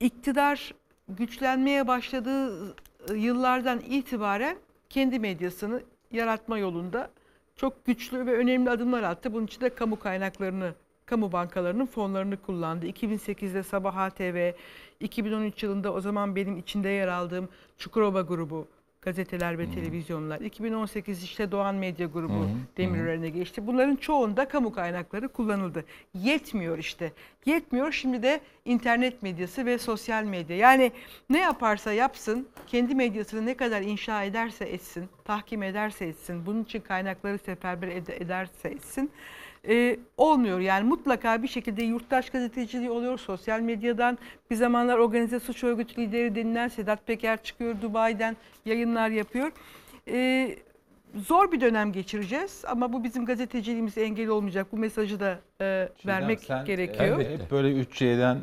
iktidar 0.00 0.74
güçlenmeye 1.08 1.86
başladığı 1.86 2.74
yıllardan 3.14 3.80
itibaren 3.80 4.56
kendi 4.90 5.18
medyasını 5.18 5.82
yaratma 6.12 6.58
yolunda 6.58 7.10
çok 7.56 7.86
güçlü 7.86 8.26
ve 8.26 8.36
önemli 8.36 8.70
adımlar 8.70 9.02
attı. 9.02 9.32
Bunun 9.32 9.46
için 9.46 9.60
de 9.60 9.74
kamu 9.74 9.98
kaynaklarını 9.98 10.74
kamu 11.06 11.32
bankalarının 11.32 11.86
fonlarını 11.86 12.36
kullandı. 12.36 12.86
2008'de 12.86 13.62
Sabah 13.62 13.96
ATV, 13.96 14.52
2013 15.00 15.62
yılında 15.62 15.92
o 15.92 16.00
zaman 16.00 16.36
benim 16.36 16.56
içinde 16.56 16.88
yer 16.88 17.08
aldığım 17.08 17.48
Çukurova 17.78 18.20
grubu 18.20 18.66
gazeteler 19.04 19.58
ve 19.58 19.70
televizyonlar. 19.70 20.40
2018 20.40 21.22
işte 21.22 21.50
Doğan 21.50 21.74
Medya 21.74 22.06
grubu 22.06 22.48
Demirören'e 22.76 23.28
geçti. 23.28 23.66
Bunların 23.66 23.96
çoğunda 23.96 24.48
kamu 24.48 24.72
kaynakları 24.72 25.28
kullanıldı. 25.28 25.84
Yetmiyor 26.14 26.78
işte. 26.78 27.12
Yetmiyor 27.46 27.92
şimdi 27.92 28.22
de 28.22 28.40
internet 28.64 29.22
medyası 29.22 29.66
ve 29.66 29.78
sosyal 29.78 30.24
medya. 30.24 30.56
Yani 30.56 30.92
ne 31.30 31.38
yaparsa 31.38 31.92
yapsın, 31.92 32.48
kendi 32.66 32.94
medyasını 32.94 33.46
ne 33.46 33.54
kadar 33.54 33.82
inşa 33.82 34.22
ederse 34.24 34.64
etsin, 34.64 35.08
tahkim 35.24 35.62
ederse 35.62 36.04
etsin, 36.06 36.46
bunun 36.46 36.62
için 36.64 36.80
kaynakları 36.80 37.38
seferber 37.38 37.88
ed- 37.88 38.24
ederse 38.24 38.68
etsin 38.68 39.10
e, 39.68 39.96
olmuyor. 40.16 40.60
Yani 40.60 40.88
mutlaka 40.88 41.42
bir 41.42 41.48
şekilde 41.48 41.82
yurttaş 41.84 42.30
gazeteciliği 42.30 42.90
oluyor. 42.90 43.18
Sosyal 43.18 43.60
medyadan 43.60 44.18
bir 44.50 44.56
zamanlar 44.56 44.98
organize 44.98 45.40
suç 45.40 45.64
örgütü 45.64 46.00
lideri 46.00 46.34
denilen 46.34 46.68
Sedat 46.68 47.06
Peker 47.06 47.42
çıkıyor 47.42 47.74
Dubai'den 47.82 48.36
yayınlar 48.64 49.08
yapıyor. 49.08 49.52
E, 50.08 50.50
zor 51.14 51.52
bir 51.52 51.60
dönem 51.60 51.92
geçireceğiz 51.92 52.64
ama 52.68 52.92
bu 52.92 53.04
bizim 53.04 53.24
gazeteciliğimize 53.24 54.02
engel 54.02 54.28
olmayacak. 54.28 54.66
Bu 54.72 54.76
mesajı 54.76 55.20
da 55.20 55.38
e, 55.60 55.88
vermek 56.06 56.40
Sen, 56.40 56.64
gerekiyor. 56.64 57.20
e, 57.20 57.32
Hep 57.32 57.50
böyle 57.50 57.80
3C'den 57.82 58.38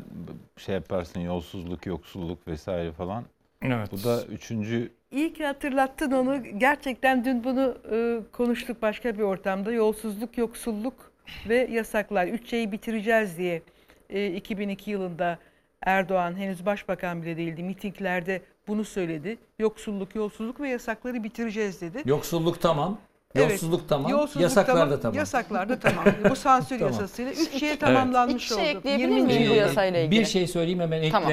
şey 0.58 0.76
yaparsın 0.76 1.20
yolsuzluk, 1.20 1.86
yoksulluk 1.86 2.48
vesaire 2.48 2.92
falan. 2.92 3.24
Evet. 3.62 3.90
Bu 3.92 4.04
da 4.04 4.24
üçüncü 4.26 4.92
İyi 5.12 5.34
ki 5.34 5.46
hatırlattın 5.46 6.12
onu. 6.12 6.44
Gerçekten 6.58 7.26
dün 7.26 7.44
bunu 7.44 7.78
e, 7.92 8.20
konuştuk 8.32 8.82
başka 8.82 9.18
bir 9.18 9.24
ortamda. 9.24 9.72
Yolsuzluk, 9.72 10.38
yoksulluk 10.38 11.11
ve 11.50 11.68
yasaklar. 11.72 12.28
Üç 12.28 12.50
şeyi 12.50 12.72
bitireceğiz 12.72 13.38
diye 13.38 13.62
e, 14.10 14.28
2002 14.28 14.92
yılında 14.92 15.38
Erdoğan 15.82 16.36
henüz 16.38 16.66
başbakan 16.66 17.22
bile 17.22 17.38
değildi. 17.38 17.64
Mitinglerde 17.64 18.42
bunu 18.68 18.84
söyledi. 18.86 19.38
Yoksulluk, 19.60 20.16
yolsuzluk 20.16 20.60
ve 20.60 20.70
yasakları 20.70 21.24
bitireceğiz 21.24 21.82
dedi. 21.82 22.02
Yoksulluk 22.06 22.62
tamam. 22.62 22.98
Evet, 23.36 23.52
Yolsuzluk 23.52 23.90
tamam. 23.90 24.12
yolsuzluk 24.12 24.42
yasaklar 24.44 24.92
da 24.92 25.00
tamam. 25.00 25.18
Yasaklar 25.18 25.70
da 25.70 25.80
tamam. 25.80 26.06
Bu 26.30 26.36
sansür 26.36 26.80
Tamam. 26.80 26.94
yasasıyla 26.94 27.32
üç 27.32 27.60
şeye 27.60 27.70
Evet. 27.70 27.80
tamamlanmış 27.80 28.46
İki 28.46 28.54
şey 28.54 28.58
oldu. 28.72 28.78
ekleyebilir 28.78 29.08
20. 29.16 29.22
miyim 29.24 29.50
bu 29.50 29.54
yasayla 29.56 30.00
ilgili? 30.00 30.20
Bir 30.22 30.26
şey 30.26 30.48
söyleyeyim 30.48 30.80
hemen 30.80 30.98
ekle. 31.02 31.12
Tamam. 31.12 31.32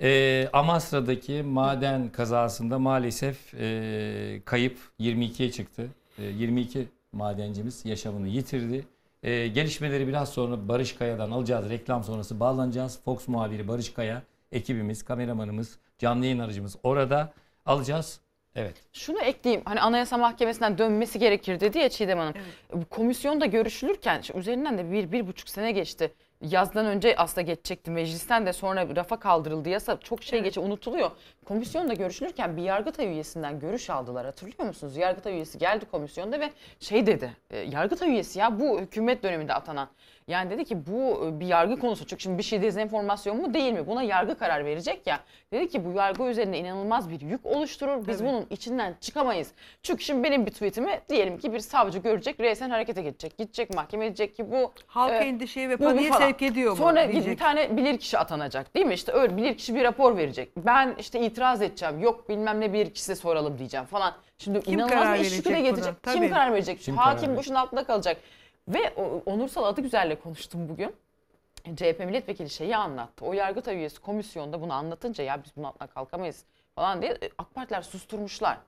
Ee, 0.00 0.48
Amasra'daki 0.52 1.42
maden 1.42 2.08
kazasında 2.08 2.78
maalesef 2.78 3.54
e, 3.54 4.40
kayıp 4.44 4.78
22'ye 5.00 5.50
çıktı. 5.50 5.88
E, 6.18 6.24
22 6.24 6.86
madencimiz 7.12 7.84
yaşamını 7.84 8.28
yitirdi. 8.28 8.84
E, 9.22 9.48
gelişmeleri 9.48 10.08
biraz 10.08 10.28
sonra 10.28 10.68
Barış 10.68 10.92
Kaya'dan 10.92 11.30
alacağız. 11.30 11.70
Reklam 11.70 12.04
sonrası 12.04 12.40
bağlanacağız. 12.40 13.00
Fox 13.04 13.28
muhabiri 13.28 13.68
Barış 13.68 13.92
Kaya, 13.92 14.22
ekibimiz, 14.52 15.04
kameramanımız, 15.04 15.78
canlı 15.98 16.24
yayın 16.24 16.38
aracımız 16.38 16.76
orada 16.82 17.32
alacağız. 17.66 18.20
Evet. 18.54 18.74
Şunu 18.92 19.20
ekleyeyim. 19.20 19.62
Hani 19.64 19.80
Anayasa 19.80 20.18
Mahkemesi'nden 20.18 20.78
dönmesi 20.78 21.18
gerekir 21.18 21.60
dedi 21.60 21.78
ya 21.78 21.88
Çiğdem 21.88 22.18
Hanım. 22.18 22.34
Bu 22.72 22.84
Komisyonda 22.84 23.46
görüşülürken 23.46 24.22
üzerinden 24.34 24.78
de 24.78 24.92
bir, 24.92 25.12
bir 25.12 25.26
buçuk 25.26 25.48
sene 25.48 25.72
geçti. 25.72 26.12
Yazdan 26.40 26.86
önce 26.86 27.16
aslında 27.16 27.40
geçecekti 27.40 27.90
meclisten 27.90 28.46
de 28.46 28.52
sonra 28.52 28.96
rafa 28.96 29.18
kaldırıldı 29.20 29.68
yasa 29.68 30.00
çok 30.00 30.22
şey 30.22 30.42
geçe 30.42 30.60
unutuluyor. 30.60 31.10
Komisyonda 31.44 31.94
görüşülürken 31.94 32.56
bir 32.56 32.62
Yargıtay 32.62 33.06
üyesinden 33.06 33.60
görüş 33.60 33.90
aldılar 33.90 34.26
hatırlıyor 34.26 34.64
musunuz? 34.64 34.96
Yargıtay 34.96 35.34
üyesi 35.34 35.58
geldi 35.58 35.84
komisyonda 35.90 36.40
ve 36.40 36.50
şey 36.80 37.06
dedi 37.06 37.36
e, 37.50 37.58
Yargıtay 37.58 38.10
üyesi 38.10 38.38
ya 38.38 38.60
bu 38.60 38.80
hükümet 38.80 39.22
döneminde 39.22 39.54
atanan. 39.54 39.88
Yani 40.28 40.50
dedi 40.50 40.64
ki 40.64 40.86
bu 40.86 41.26
e, 41.26 41.40
bir 41.40 41.46
yargı 41.46 41.76
konusu 41.78 42.06
çünkü 42.06 42.22
şimdi 42.22 42.38
bir 42.38 42.42
şey 42.42 42.62
dezenformasyon 42.62 43.36
mu 43.36 43.54
değil 43.54 43.72
mi? 43.72 43.86
Buna 43.86 44.02
yargı 44.02 44.38
karar 44.38 44.64
verecek 44.64 45.06
ya. 45.06 45.20
Dedi 45.52 45.68
ki 45.68 45.84
bu 45.84 45.92
yargı 45.92 46.22
üzerinde 46.24 46.58
inanılmaz 46.58 47.10
bir 47.10 47.20
yük 47.20 47.46
oluşturur. 47.46 48.06
Biz 48.08 48.24
bunun 48.24 48.46
içinden 48.50 48.94
çıkamayız. 49.00 49.50
Çünkü 49.82 50.04
şimdi 50.04 50.22
benim 50.24 50.46
bir 50.46 50.50
tweetimi 50.50 51.00
diyelim 51.08 51.38
ki 51.38 51.52
bir 51.52 51.58
savcı 51.60 51.98
görecek, 51.98 52.40
resen 52.40 52.70
harekete 52.70 53.02
geçecek. 53.02 53.38
Gidecek 53.38 53.74
mahkeme 53.74 54.04
diyecek 54.04 54.36
ki 54.36 54.50
bu 54.52 54.72
Halkı 54.86 55.14
e, 55.14 55.18
endişeye 55.18 55.68
ve 55.68 55.78
bu- 55.78 55.82
bu 55.84 55.88
paniğe 55.88 56.08
falan. 56.10 56.20
sevk 56.20 56.42
ediyor 56.42 56.70
mu? 56.70 56.76
Sonra 56.76 57.08
bir 57.08 57.36
tane 57.36 57.76
bilirkişi 57.76 58.18
atanacak 58.18 58.74
değil 58.74 58.86
mi? 58.86 58.94
İşte 58.94 59.12
öyle 59.12 59.36
bilirkişi 59.36 59.74
bir 59.74 59.84
rapor 59.84 60.16
verecek. 60.16 60.48
Ben 60.56 60.94
işte 60.98 61.20
itiraz 61.20 61.62
edeceğim. 61.62 62.00
Yok 62.00 62.28
bilmem 62.28 62.60
ne 62.60 62.72
bilirkişi 62.72 63.16
soralım 63.16 63.58
diyeceğim 63.58 63.86
falan. 63.86 64.14
Şimdi 64.38 64.60
Kim 64.60 64.74
inanılmaz 64.74 64.98
karar 65.02 65.18
bir 65.18 65.24
iş 65.24 65.36
yüküne 65.36 65.60
getirecek. 65.60 66.02
Tabii. 66.02 66.14
Kim 66.20 66.30
karar 66.30 66.52
verecek? 66.52 66.80
Kim 66.80 66.96
karar 66.96 67.06
Hakim 67.08 67.22
verecek? 67.22 67.38
başının 67.38 67.54
altında 67.56 67.84
kalacak. 67.84 68.16
Ve 68.68 68.94
Onursal 69.26 69.64
Adıgüzel'le 69.64 70.16
konuştum 70.22 70.68
bugün. 70.68 70.96
CHP 71.76 72.00
milletvekili 72.06 72.50
şeyi 72.50 72.76
anlattı. 72.76 73.24
O 73.24 73.32
Yargıtay 73.32 73.76
üyesi 73.76 74.00
komisyonda 74.00 74.60
bunu 74.60 74.72
anlatınca 74.72 75.24
ya 75.24 75.44
biz 75.44 75.56
bunun 75.56 75.66
altına 75.66 75.88
kalkamayız 75.88 76.44
falan 76.74 77.02
diye 77.02 77.12
e, 77.12 77.30
AK 77.38 77.54
Partiler 77.54 77.82
susturmuşlar. 77.82 78.58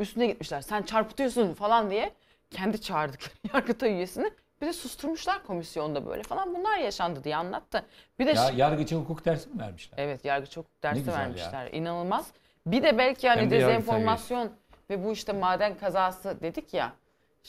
Üstüne 0.00 0.26
gitmişler. 0.26 0.60
Sen 0.60 0.82
çarpıtıyorsun 0.82 1.54
falan 1.54 1.90
diye 1.90 2.12
kendi 2.50 2.80
çağırdıkları 2.80 3.34
Yargıtay 3.54 3.92
üyesini 3.92 4.30
bir 4.60 4.66
de 4.66 4.72
susturmuşlar 4.72 5.42
komisyonda 5.46 6.06
böyle 6.06 6.22
falan. 6.22 6.54
Bunlar 6.54 6.78
yaşandı 6.78 7.24
diye 7.24 7.36
anlattı. 7.36 7.84
Bir 8.18 8.26
de 8.26 8.30
Ya 8.30 8.36
şi- 8.36 8.56
yargıça 8.56 8.96
hukuk 8.96 9.24
dersi 9.24 9.48
mi 9.48 9.60
vermişler? 9.60 9.98
Evet 9.98 10.24
yargıç 10.24 10.56
hukuk 10.56 10.82
dersi 10.82 10.98
güzel 10.98 11.12
ya. 11.12 11.18
vermişler. 11.18 11.68
İnanılmaz. 11.72 12.26
Bir 12.66 12.82
de 12.82 12.98
belki 12.98 13.28
hani 13.28 13.50
de 13.50 13.50
dezenformasyon 13.50 14.52
ve 14.90 15.04
bu 15.04 15.12
işte 15.12 15.32
maden 15.32 15.78
kazası 15.78 16.40
dedik 16.42 16.74
ya. 16.74 16.92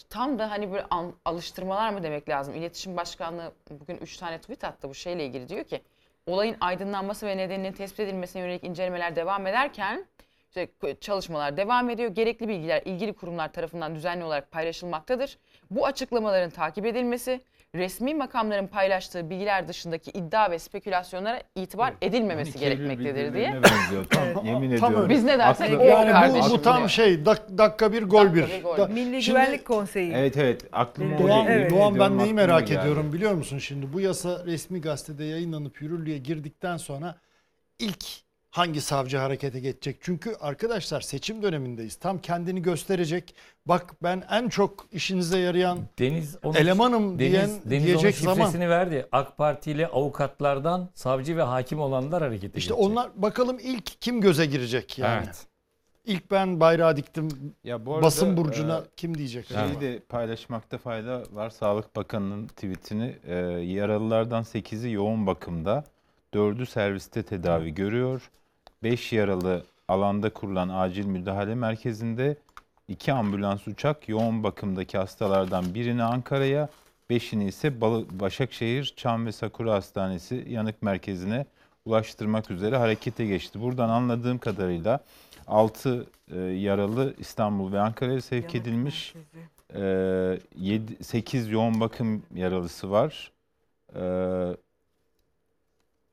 Tam 0.09 0.39
da 0.39 0.51
hani 0.51 0.71
böyle 0.71 0.85
alıştırmalar 1.25 1.89
mı 1.89 2.03
demek 2.03 2.29
lazım? 2.29 2.55
İletişim 2.55 2.97
Başkanlığı 2.97 3.51
bugün 3.69 3.97
3 3.97 4.17
tane 4.17 4.37
tweet 4.41 4.63
attı 4.63 4.89
bu 4.89 4.93
şeyle 4.93 5.25
ilgili. 5.25 5.49
Diyor 5.49 5.63
ki 5.63 5.81
olayın 6.27 6.57
aydınlanması 6.61 7.27
ve 7.27 7.37
nedeninin 7.37 7.71
tespit 7.71 7.99
edilmesine 7.99 8.41
yönelik 8.41 8.63
incelemeler 8.63 9.15
devam 9.15 9.47
ederken 9.47 10.05
işte 10.47 10.67
çalışmalar 11.01 11.57
devam 11.57 11.89
ediyor. 11.89 12.09
Gerekli 12.09 12.47
bilgiler 12.47 12.81
ilgili 12.85 13.13
kurumlar 13.13 13.53
tarafından 13.53 13.95
düzenli 13.95 14.23
olarak 14.23 14.51
paylaşılmaktadır. 14.51 15.37
Bu 15.71 15.85
açıklamaların 15.85 16.49
takip 16.49 16.85
edilmesi, 16.85 17.41
resmi 17.75 18.15
makamların 18.15 18.67
paylaştığı 18.67 19.29
bilgiler 19.29 19.67
dışındaki 19.67 20.11
iddia 20.11 20.51
ve 20.51 20.59
spekülasyonlara 20.59 21.41
itibar 21.55 21.93
edilmemesi 22.01 22.59
gerekmektedir 22.59 23.33
diye. 23.33 23.61
Tam, 24.09 24.45
yemin 24.45 24.77
Tam 24.77 24.89
ediyorum. 24.91 25.09
Biz 25.09 25.23
ne 25.23 25.39
dersek 25.39 25.69
Aklı- 25.71 25.77
o 25.79 25.83
Yani 25.83 26.11
kardeşim 26.11 26.49
bu, 26.51 26.53
bu 26.57 26.61
tam 26.61 26.77
diyor. 26.77 26.89
şey 26.89 27.13
dak- 27.13 27.57
dakika 27.57 27.93
bir 27.93 28.03
gol 28.03 28.33
bir. 28.33 28.47
bir 28.47 28.63
gol. 28.63 28.77
Da- 28.77 28.87
Milli 28.87 29.23
Şimdi- 29.23 29.37
Güvenlik 29.39 29.65
Konseyi. 29.65 30.13
Evet 30.13 30.37
evet. 30.37 30.65
Aklıma 30.71 31.19
Doğan- 31.19 31.29
oraya- 31.45 31.53
Evet. 31.55 31.71
yemin 31.71 31.79
Doğan 31.79 31.99
ben 31.99 32.11
neyi 32.17 32.21
aklıma 32.23 32.33
merak 32.41 32.67
geldi. 32.67 32.79
ediyorum 32.79 33.13
biliyor 33.13 33.33
musun 33.33 33.57
şimdi? 33.57 33.93
Bu 33.93 33.99
yasa 34.01 34.45
resmi 34.45 34.81
gazetede 34.81 35.23
yayınlanıp 35.23 35.81
yürürlüğe 35.81 36.17
girdikten 36.17 36.77
sonra 36.77 37.15
ilk 37.79 38.05
hangi 38.55 38.81
savcı 38.81 39.17
harekete 39.17 39.59
geçecek? 39.59 39.97
Çünkü 40.01 40.35
arkadaşlar 40.39 41.01
seçim 41.01 41.43
dönemindeyiz. 41.43 41.95
Tam 41.95 42.17
kendini 42.19 42.61
gösterecek. 42.61 43.35
Bak 43.65 43.95
ben 44.03 44.23
en 44.31 44.49
çok 44.49 44.85
işinize 44.91 45.39
yarayan 45.39 45.79
Deniz 45.99 46.37
onun, 46.43 46.55
elemanım 46.55 47.19
Deniz, 47.19 47.31
diyen 47.31 47.49
Deniz 47.65 47.85
diyecek 47.85 48.15
onun 48.27 48.35
zaman. 48.35 48.69
verdi. 48.69 49.07
AK 49.11 49.37
Partili 49.37 49.87
avukatlardan 49.87 50.89
savcı 50.93 51.37
ve 51.37 51.41
hakim 51.41 51.79
olanlar 51.79 52.23
harekete 52.23 52.47
İşte 52.59 52.73
geçecek. 52.73 52.79
onlar 52.79 53.09
bakalım 53.15 53.57
ilk 53.63 54.01
kim 54.01 54.21
göze 54.21 54.45
girecek 54.45 54.99
yani. 54.99 55.23
Evet. 55.25 55.45
İlk 56.05 56.31
ben 56.31 56.59
bayrağı 56.59 56.97
diktim 56.97 57.27
Ya 57.63 57.85
bu 57.85 57.93
arada, 57.93 58.05
basın 58.05 58.37
burcuna 58.37 58.77
e, 58.77 58.81
kim 58.97 59.17
diyecek? 59.17 59.47
Şeyi 59.47 59.59
acaba? 59.59 59.81
de 59.81 59.99
paylaşmakta 59.99 60.77
fayda 60.77 61.23
var. 61.31 61.49
Sağlık 61.49 61.95
Bakanı'nın 61.95 62.47
tweetini. 62.47 63.15
E, 63.27 63.35
yaralılardan 63.63 64.43
8'i 64.43 64.91
yoğun 64.91 65.27
bakımda, 65.27 65.83
4'ü 66.33 66.65
serviste 66.65 67.23
tedavi 67.23 67.73
görüyor. 67.73 68.31
5 68.85 69.13
yaralı 69.13 69.63
alanda 69.87 70.29
kurulan 70.29 70.69
acil 70.69 71.05
müdahale 71.05 71.55
merkezinde, 71.55 72.37
2 72.87 73.13
ambulans 73.13 73.67
uçak 73.67 74.09
yoğun 74.09 74.43
bakımdaki 74.43 74.97
hastalardan 74.97 75.73
birini 75.73 76.03
Ankara'ya, 76.03 76.69
5'ini 77.09 77.47
ise 77.47 77.81
Başakşehir 78.19 78.93
Çam 78.97 79.25
ve 79.25 79.31
Sakura 79.31 79.73
Hastanesi 79.73 80.45
yanık 80.49 80.81
merkezine 80.81 81.45
ulaştırmak 81.85 82.51
üzere 82.51 82.77
harekete 82.77 83.25
geçti. 83.25 83.61
Buradan 83.61 83.89
anladığım 83.89 84.37
kadarıyla 84.37 84.99
6 85.47 86.07
yaralı 86.51 87.13
İstanbul 87.17 87.71
ve 87.71 87.79
Ankara'ya 87.79 88.21
sevk 88.21 88.55
edilmiş. 88.55 89.13
merkezi. 89.15 91.03
8 91.03 91.51
yoğun 91.51 91.79
bakım 91.79 92.23
yaralısı 92.35 92.91
var. 92.91 93.31
Ee, 93.95 94.57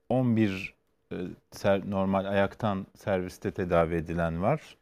11 0.09 0.75
e, 0.79 0.82
ser- 1.53 1.91
normal 1.91 2.25
ayaktan 2.25 2.87
serviste 2.95 3.51
tedavi 3.51 3.95
edilen 3.95 4.43
var. 4.43 4.77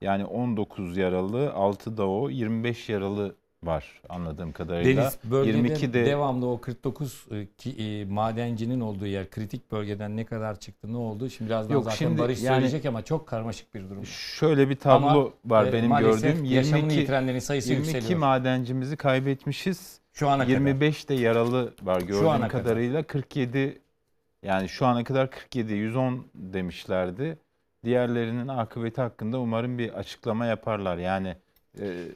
Yani 0.00 0.24
19 0.24 0.96
yaralı, 0.96 1.52
6 1.52 1.96
da 1.96 2.08
o, 2.08 2.30
25 2.30 2.88
yaralı 2.88 3.34
var 3.62 4.00
anladığım 4.08 4.52
kadarıyla. 4.52 5.02
Deniz 5.02 5.18
bölgede 5.24 5.56
22 5.56 5.92
de 5.92 6.06
devamlı 6.06 6.46
o 6.46 6.60
49 6.60 7.26
e, 7.30 7.46
ki, 7.58 7.70
e, 7.70 8.04
madencinin 8.04 8.80
olduğu 8.80 9.06
yer 9.06 9.30
kritik 9.30 9.72
bölgeden 9.72 10.16
ne 10.16 10.24
kadar 10.24 10.60
çıktı 10.60 10.92
ne 10.92 10.96
oldu? 10.96 11.30
Şimdi 11.30 11.48
birazdan 11.50 11.74
Yok, 11.74 11.84
zaten 11.84 11.96
şimdi 11.96 12.18
Barış 12.20 12.42
yani- 12.42 12.54
söyleyecek 12.54 12.86
ama 12.86 13.02
çok 13.02 13.26
karmaşık 13.28 13.74
bir 13.74 13.90
durum. 13.90 14.06
şöyle 14.06 14.68
bir 14.68 14.76
tablo 14.76 15.06
Ama, 15.06 15.28
var 15.44 15.66
e, 15.66 15.72
benim 15.72 15.90
gördüğüm. 15.96 16.44
yaşamını 16.44 16.78
22 16.78 17.00
yitirenlerin 17.00 17.38
sayısı 17.38 17.72
22 17.72 17.94
yükseliyor. 17.96 18.20
madencimizi 18.20 18.96
kaybetmişiz. 18.96 20.00
Şu 20.12 20.28
ana 20.28 20.42
kadar. 20.42 20.52
25 20.54 21.08
de 21.08 21.14
yaralı 21.14 21.74
var 21.82 22.00
gördüğüm 22.00 22.28
ana 22.28 22.48
kadar. 22.48 22.64
kadarıyla 22.64 23.02
47 23.02 23.80
yani 24.42 24.68
şu 24.68 24.86
ana 24.86 25.04
kadar 25.04 25.30
47 25.30 25.72
110 25.74 26.26
demişlerdi. 26.34 27.38
Diğerlerinin 27.84 28.48
akıbeti 28.48 29.00
hakkında 29.00 29.40
umarım 29.40 29.78
bir 29.78 29.92
açıklama 29.92 30.46
yaparlar. 30.46 30.96
Yani 30.98 31.36
e, 31.80 32.08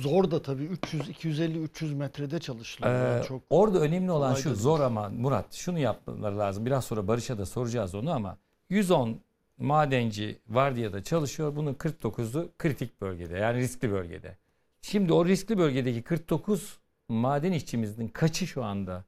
Zor 0.00 0.30
da 0.30 0.42
tabii 0.42 0.64
300 0.64 1.08
250 1.08 1.58
300 1.62 1.94
metrede 1.94 2.38
çalışılıyor. 2.38 2.94
Ee, 2.94 2.98
Yani 2.98 3.26
çok 3.26 3.42
orada 3.50 3.80
önemli 3.80 4.10
olan 4.10 4.34
şu 4.34 4.44
değil. 4.44 4.56
zor 4.56 4.80
ama 4.80 5.08
Murat 5.08 5.54
şunu 5.54 5.78
yapmaları 5.78 6.38
lazım. 6.38 6.66
Biraz 6.66 6.84
sonra 6.84 7.08
Barış'a 7.08 7.38
da 7.38 7.46
soracağız 7.46 7.94
onu 7.94 8.10
ama 8.12 8.36
110 8.70 9.20
madenci 9.58 10.38
vardiyada 10.48 11.02
çalışıyor. 11.02 11.56
Bunun 11.56 11.74
49'u 11.74 12.50
kritik 12.58 13.00
bölgede 13.00 13.38
yani 13.38 13.58
riskli 13.58 13.90
bölgede. 13.92 14.36
Şimdi 14.82 15.12
o 15.12 15.26
riskli 15.26 15.58
bölgedeki 15.58 16.02
49 16.02 16.78
maden 17.08 17.52
işçimizin 17.52 18.08
kaçı 18.08 18.46
şu 18.46 18.64
anda 18.64 19.04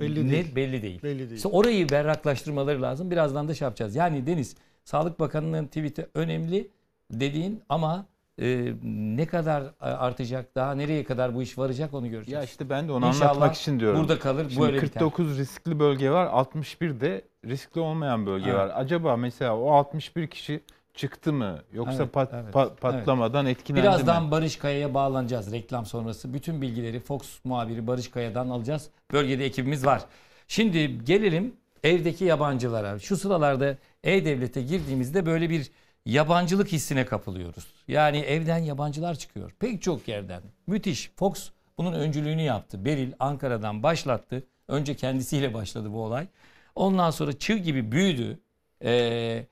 Belli 0.00 0.28
ne- 0.28 0.30
değil. 0.32 0.56
belli 0.56 0.82
değil. 0.82 1.02
Belli 1.02 1.18
değil. 1.18 1.32
İşte 1.32 1.48
orayı 1.48 1.88
berraklaştırmaları 1.88 2.82
lazım. 2.82 3.10
Birazdan 3.10 3.48
da 3.48 3.54
şey 3.54 3.66
yapacağız. 3.66 3.96
Yani 3.96 4.26
Deniz 4.26 4.56
Sağlık 4.84 5.20
Bakanı'nın 5.20 5.66
tweet'i 5.66 6.06
önemli 6.14 6.70
dediğin 7.10 7.62
ama 7.68 8.06
e, 8.40 8.72
ne 9.16 9.26
kadar 9.26 9.64
artacak 9.80 10.54
daha 10.54 10.74
nereye 10.74 11.04
kadar 11.04 11.34
bu 11.34 11.42
iş 11.42 11.58
varacak 11.58 11.94
onu 11.94 12.10
göreceğiz. 12.10 12.32
ya 12.32 12.44
işte 12.44 12.70
ben 12.70 12.88
de 12.88 12.92
onu 12.92 13.06
İnşallah 13.06 13.30
anlatmak 13.30 13.54
için 13.56 13.80
diyorum. 13.80 14.00
Burada 14.00 14.18
kalır 14.18 14.46
Şimdi 14.50 14.62
böyle 14.62 14.76
biter. 14.76 14.88
49 14.88 15.38
riskli 15.38 15.78
bölge 15.78 16.10
var, 16.10 16.26
61 16.26 17.00
de 17.00 17.22
riskli 17.46 17.80
olmayan 17.80 18.26
bölge 18.26 18.50
Evet. 18.50 18.58
var. 18.58 18.70
Acaba 18.74 19.16
mesela 19.16 19.58
o 19.58 19.70
61 19.72 20.26
kişi 20.26 20.60
çıktı 20.94 21.32
mı 21.32 21.58
yoksa 21.72 22.02
Evet, 22.02 22.14
pat- 22.14 22.28
evet, 22.34 22.54
pa- 22.54 22.68
evet. 22.70 22.80
patlamadan 22.80 23.46
etkilendi 23.46 23.82
Birazdan 23.82 24.24
mi? 24.24 24.30
Barış 24.30 24.56
Kaya'ya 24.56 24.94
bağlanacağız 24.94 25.52
reklam 25.52 25.86
sonrası. 25.86 26.34
Bütün 26.34 26.62
bilgileri 26.62 27.00
Fox 27.00 27.22
muhabiri 27.44 27.86
Barış 27.86 28.10
Kaya'dan 28.10 28.48
alacağız. 28.48 28.88
Bölgede 29.12 29.44
ekibimiz 29.44 29.86
var. 29.86 30.02
Şimdi 30.48 31.04
gelelim 31.04 31.54
evdeki 31.84 32.24
yabancılara. 32.24 32.98
Şu 32.98 33.16
sıralarda 33.16 33.76
E-Devlet'e 34.04 34.62
girdiğimizde 34.62 35.26
böyle 35.26 35.50
bir 35.50 35.70
yabancılık 36.06 36.68
hissine 36.72 37.06
kapılıyoruz. 37.06 37.66
Yani 37.88 38.18
evden 38.18 38.58
yabancılar 38.58 39.14
çıkıyor. 39.14 39.52
Pek 39.58 39.82
çok 39.82 40.08
yerden. 40.08 40.42
Müthiş. 40.66 41.10
Fox 41.16 41.50
bunun 41.78 41.92
öncülüğünü 41.92 42.42
yaptı. 42.42 42.84
Beril 42.84 43.12
Ankara'dan 43.18 43.82
başlattı. 43.82 44.44
Önce 44.68 44.96
kendisiyle 44.96 45.54
başladı 45.54 45.92
bu 45.92 46.04
olay. 46.04 46.26
Ondan 46.74 47.10
sonra 47.10 47.38
çığ 47.38 47.56
gibi 47.56 47.92
büyüdü. 47.92 48.38
Ee, 48.84 49.46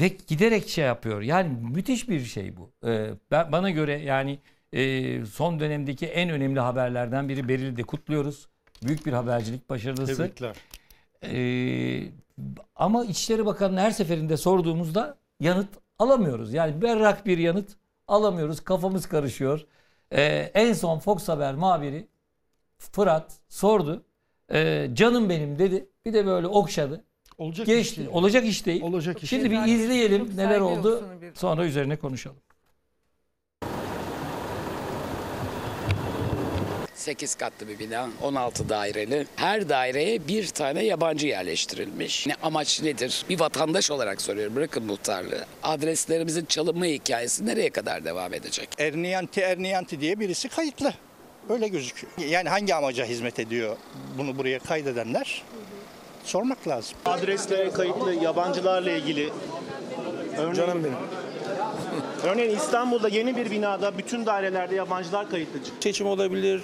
ve 0.00 0.08
giderek 0.26 0.68
şey 0.68 0.84
yapıyor. 0.84 1.22
Yani 1.22 1.58
müthiş 1.62 2.08
bir 2.08 2.24
şey 2.24 2.56
bu. 2.56 2.70
Ee, 2.86 3.10
ben, 3.30 3.52
bana 3.52 3.70
göre 3.70 3.98
yani 3.98 4.38
e, 4.72 5.24
son 5.26 5.60
dönemdeki 5.60 6.06
en 6.06 6.30
önemli 6.30 6.60
haberlerden 6.60 7.28
biri 7.28 7.48
Beril'i 7.48 7.76
de 7.76 7.82
kutluyoruz. 7.82 8.48
Büyük 8.82 9.06
bir 9.06 9.12
habercilik 9.12 9.70
başarısı. 9.70 10.16
Tebrikler. 10.16 10.56
Ee, 11.24 12.08
ama 12.76 13.04
İçişleri 13.04 13.46
Bakanı'na 13.46 13.80
her 13.80 13.90
seferinde 13.90 14.36
sorduğumuzda 14.36 15.18
yanıt 15.40 15.68
alamıyoruz. 15.98 16.54
Yani 16.54 16.82
berrak 16.82 17.26
bir 17.26 17.38
yanıt 17.38 17.70
alamıyoruz. 18.08 18.60
Kafamız 18.60 19.06
karışıyor. 19.06 19.66
Ee, 20.12 20.50
en 20.54 20.72
son 20.72 20.98
Fox 20.98 21.28
Haber 21.28 21.54
muhabiri 21.54 22.08
Fırat 22.78 23.32
sordu. 23.48 24.04
Ee, 24.52 24.90
canım 24.92 25.28
benim 25.28 25.58
dedi. 25.58 25.88
Bir 26.04 26.12
de 26.12 26.26
böyle 26.26 26.46
okşadı. 26.46 27.04
Olacak 27.38 27.66
Geçti. 27.66 27.90
iş 27.90 27.96
değil. 27.98 28.08
Olacak 28.12 28.44
iş 28.46 28.66
değil. 28.66 28.82
Olacak 28.82 29.22
iş 29.22 29.30
Şimdi 29.30 29.50
bir 29.50 29.66
izleyelim 29.66 30.26
Çok 30.26 30.36
neler 30.36 30.60
oldu. 30.60 31.08
Sonra 31.34 31.64
üzerine 31.64 31.96
konuşalım. 31.96 32.36
8 37.02 37.34
katlı 37.34 37.68
bir 37.68 37.78
bina, 37.78 38.08
16 38.22 38.68
daireli. 38.68 39.26
Her 39.36 39.68
daireye 39.68 40.28
bir 40.28 40.46
tane 40.46 40.84
yabancı 40.84 41.26
yerleştirilmiş. 41.26 42.26
Ne 42.26 42.34
amaç 42.42 42.82
nedir? 42.82 43.24
Bir 43.28 43.40
vatandaş 43.40 43.90
olarak 43.90 44.22
soruyorum. 44.22 44.56
Bırakın 44.56 44.84
muhtarlığı. 44.84 45.44
Adreslerimizin 45.62 46.44
çalınma 46.44 46.84
hikayesi 46.86 47.46
nereye 47.46 47.70
kadar 47.70 48.04
devam 48.04 48.34
edecek? 48.34 48.68
Erniyanti 48.78 49.40
Erniyanti 49.40 50.00
diye 50.00 50.20
birisi 50.20 50.48
kayıtlı. 50.48 50.94
Öyle 51.48 51.68
gözüküyor. 51.68 52.12
Yani 52.28 52.48
hangi 52.48 52.74
amaca 52.74 53.04
hizmet 53.04 53.38
ediyor 53.38 53.76
bunu 54.18 54.38
buraya 54.38 54.58
kaydedenler? 54.58 55.42
Sormak 56.24 56.68
lazım. 56.68 56.96
Adresle 57.04 57.70
kayıtlı 57.70 58.14
yabancılarla 58.14 58.90
ilgili 58.90 59.32
Canım 60.36 60.84
benim. 60.84 60.96
Örneğin 62.24 62.56
İstanbul'da 62.56 63.08
yeni 63.08 63.36
bir 63.36 63.50
binada 63.50 63.98
bütün 63.98 64.26
dairelerde 64.26 64.74
yabancılar 64.74 65.30
kayıtlı 65.30 65.64
çıktı. 65.64 65.76
Seçim 65.80 66.06
olabilir, 66.06 66.62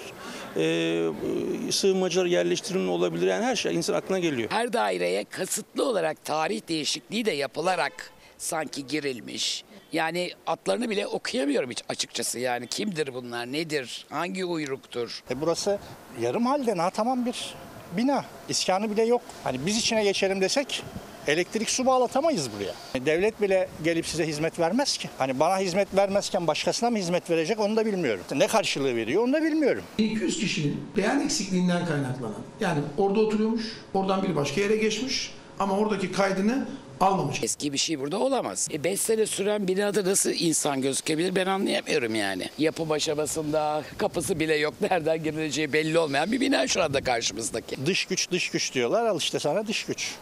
e, 0.55 1.71
sığınmacılar 1.71 2.25
yerleştirme 2.25 2.91
olabilir. 2.91 3.27
Yani 3.27 3.45
her 3.45 3.55
şey 3.55 3.75
insan 3.75 3.93
aklına 3.93 4.19
geliyor. 4.19 4.51
Her 4.51 4.73
daireye 4.73 5.23
kasıtlı 5.23 5.85
olarak 5.85 6.25
tarih 6.25 6.61
değişikliği 6.67 7.25
de 7.25 7.31
yapılarak 7.31 8.11
sanki 8.37 8.87
girilmiş. 8.87 9.63
Yani 9.91 10.31
adlarını 10.47 10.89
bile 10.89 11.07
okuyamıyorum 11.07 11.69
hiç 11.69 11.83
açıkçası. 11.89 12.39
Yani 12.39 12.67
kimdir 12.67 13.13
bunlar, 13.13 13.51
nedir, 13.51 14.05
hangi 14.09 14.45
uyruktur? 14.45 15.23
E 15.31 15.41
burası 15.41 15.79
yarım 16.21 16.45
halde 16.45 16.75
tamam 16.93 17.25
bir 17.25 17.55
bina. 17.97 18.25
İskanı 18.49 18.91
bile 18.91 19.03
yok. 19.03 19.21
Hani 19.43 19.65
biz 19.65 19.77
içine 19.77 20.03
geçelim 20.03 20.41
desek 20.41 20.83
elektrik 21.27 21.69
su 21.69 21.85
bağlatamayız 21.85 22.49
buraya. 22.55 23.05
Devlet 23.05 23.41
bile 23.41 23.69
gelip 23.83 24.05
size 24.07 24.27
hizmet 24.27 24.59
vermez 24.59 24.97
ki. 24.97 25.09
Hani 25.17 25.39
bana 25.39 25.59
hizmet 25.59 25.95
vermezken 25.95 26.47
başkasına 26.47 26.89
mı 26.89 26.97
hizmet 26.97 27.29
verecek 27.29 27.59
onu 27.59 27.75
da 27.75 27.85
bilmiyorum. 27.85 28.23
Ne 28.35 28.47
karşılığı 28.47 28.95
veriyor 28.95 29.23
onu 29.23 29.33
da 29.33 29.43
bilmiyorum. 29.43 29.83
200 29.97 30.39
kişinin 30.39 30.83
beyan 30.97 31.19
eksikliğinden 31.19 31.85
kaynaklanan. 31.85 32.33
Yani 32.59 32.79
orada 32.97 33.19
oturuyormuş, 33.19 33.63
oradan 33.93 34.23
bir 34.23 34.35
başka 34.35 34.61
yere 34.61 34.75
geçmiş 34.75 35.31
ama 35.59 35.77
oradaki 35.77 36.11
kaydını 36.11 36.67
almamış. 37.01 37.43
Eski 37.43 37.73
bir 37.73 37.77
şey 37.77 37.99
burada 37.99 38.19
olamaz. 38.19 38.67
5 38.83 39.01
sene 39.01 39.25
süren 39.25 39.67
binada 39.67 40.05
nasıl 40.05 40.31
insan 40.39 40.81
gözükebilir 40.81 41.35
ben 41.35 41.45
anlayamıyorum 41.45 42.15
yani. 42.15 42.49
Yapım 42.57 42.91
aşamasında 42.91 43.83
kapısı 43.97 44.39
bile 44.39 44.55
yok. 44.55 44.73
Nereden 44.81 45.23
girileceği 45.23 45.73
belli 45.73 45.99
olmayan 45.99 46.31
bir 46.31 46.41
bina 46.41 46.67
şu 46.67 46.83
anda 46.83 47.01
karşımızdaki. 47.01 47.85
Dış 47.85 48.05
güç 48.05 48.31
dış 48.31 48.49
güç 48.49 48.73
diyorlar 48.73 49.05
al 49.05 49.17
işte 49.17 49.39
sana 49.39 49.67
dış 49.67 49.85
güç. 49.85 50.15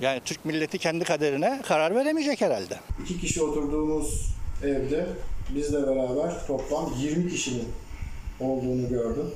Yani 0.00 0.20
Türk 0.24 0.44
milleti 0.44 0.78
kendi 0.78 1.04
kaderine 1.04 1.60
karar 1.66 1.94
veremeyecek 1.94 2.40
herhalde. 2.40 2.80
İki 3.04 3.20
kişi 3.20 3.42
oturduğumuz 3.42 4.26
evde 4.64 5.06
bizle 5.54 5.82
beraber 5.86 6.46
toplam 6.46 6.94
20 7.00 7.30
kişinin 7.30 7.68
olduğunu 8.40 8.88
gördüm. 8.88 9.30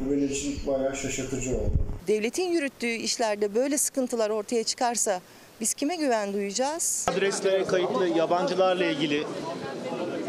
Bu 0.00 0.10
benim 0.10 0.28
için 0.28 0.66
bayağı 0.66 0.96
şaşırtıcı 0.96 1.56
oldu. 1.56 1.72
Devletin 2.08 2.48
yürüttüğü 2.52 2.86
işlerde 2.86 3.54
böyle 3.54 3.78
sıkıntılar 3.78 4.30
ortaya 4.30 4.64
çıkarsa 4.64 5.20
biz 5.60 5.74
kime 5.74 5.96
güven 5.96 6.32
duyacağız? 6.32 7.06
Adresle 7.10 7.64
kayıtlı 7.64 8.08
yabancılarla 8.08 8.84
ilgili 8.84 9.26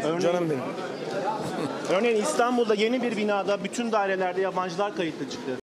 Canım 0.02 0.50
benim. 0.50 0.62
Örneğin 1.90 2.22
İstanbul'da 2.22 2.74
yeni 2.74 3.02
bir 3.02 3.16
binada 3.16 3.64
bütün 3.64 3.92
dairelerde 3.92 4.40
yabancılar 4.40 4.96
kayıtlı 4.96 5.30
çıktı. 5.30 5.56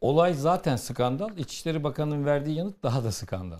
Olay 0.00 0.34
zaten 0.34 0.76
skandal. 0.76 1.38
İçişleri 1.38 1.84
Bakanı'nın 1.84 2.24
verdiği 2.24 2.56
yanıt 2.58 2.82
daha 2.82 3.04
da 3.04 3.12
skandal. 3.12 3.58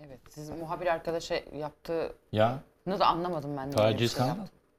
Evet, 0.00 0.20
siz 0.30 0.50
muhabir 0.50 0.86
arkadaşa 0.86 1.34
yaptığı 1.56 2.12
Ya 2.32 2.58
da 2.86 3.06
anlamadım 3.06 3.56
ben. 3.56 3.70
bir 3.70 3.76
Taciz. 3.76 4.16
şey. 4.16 4.26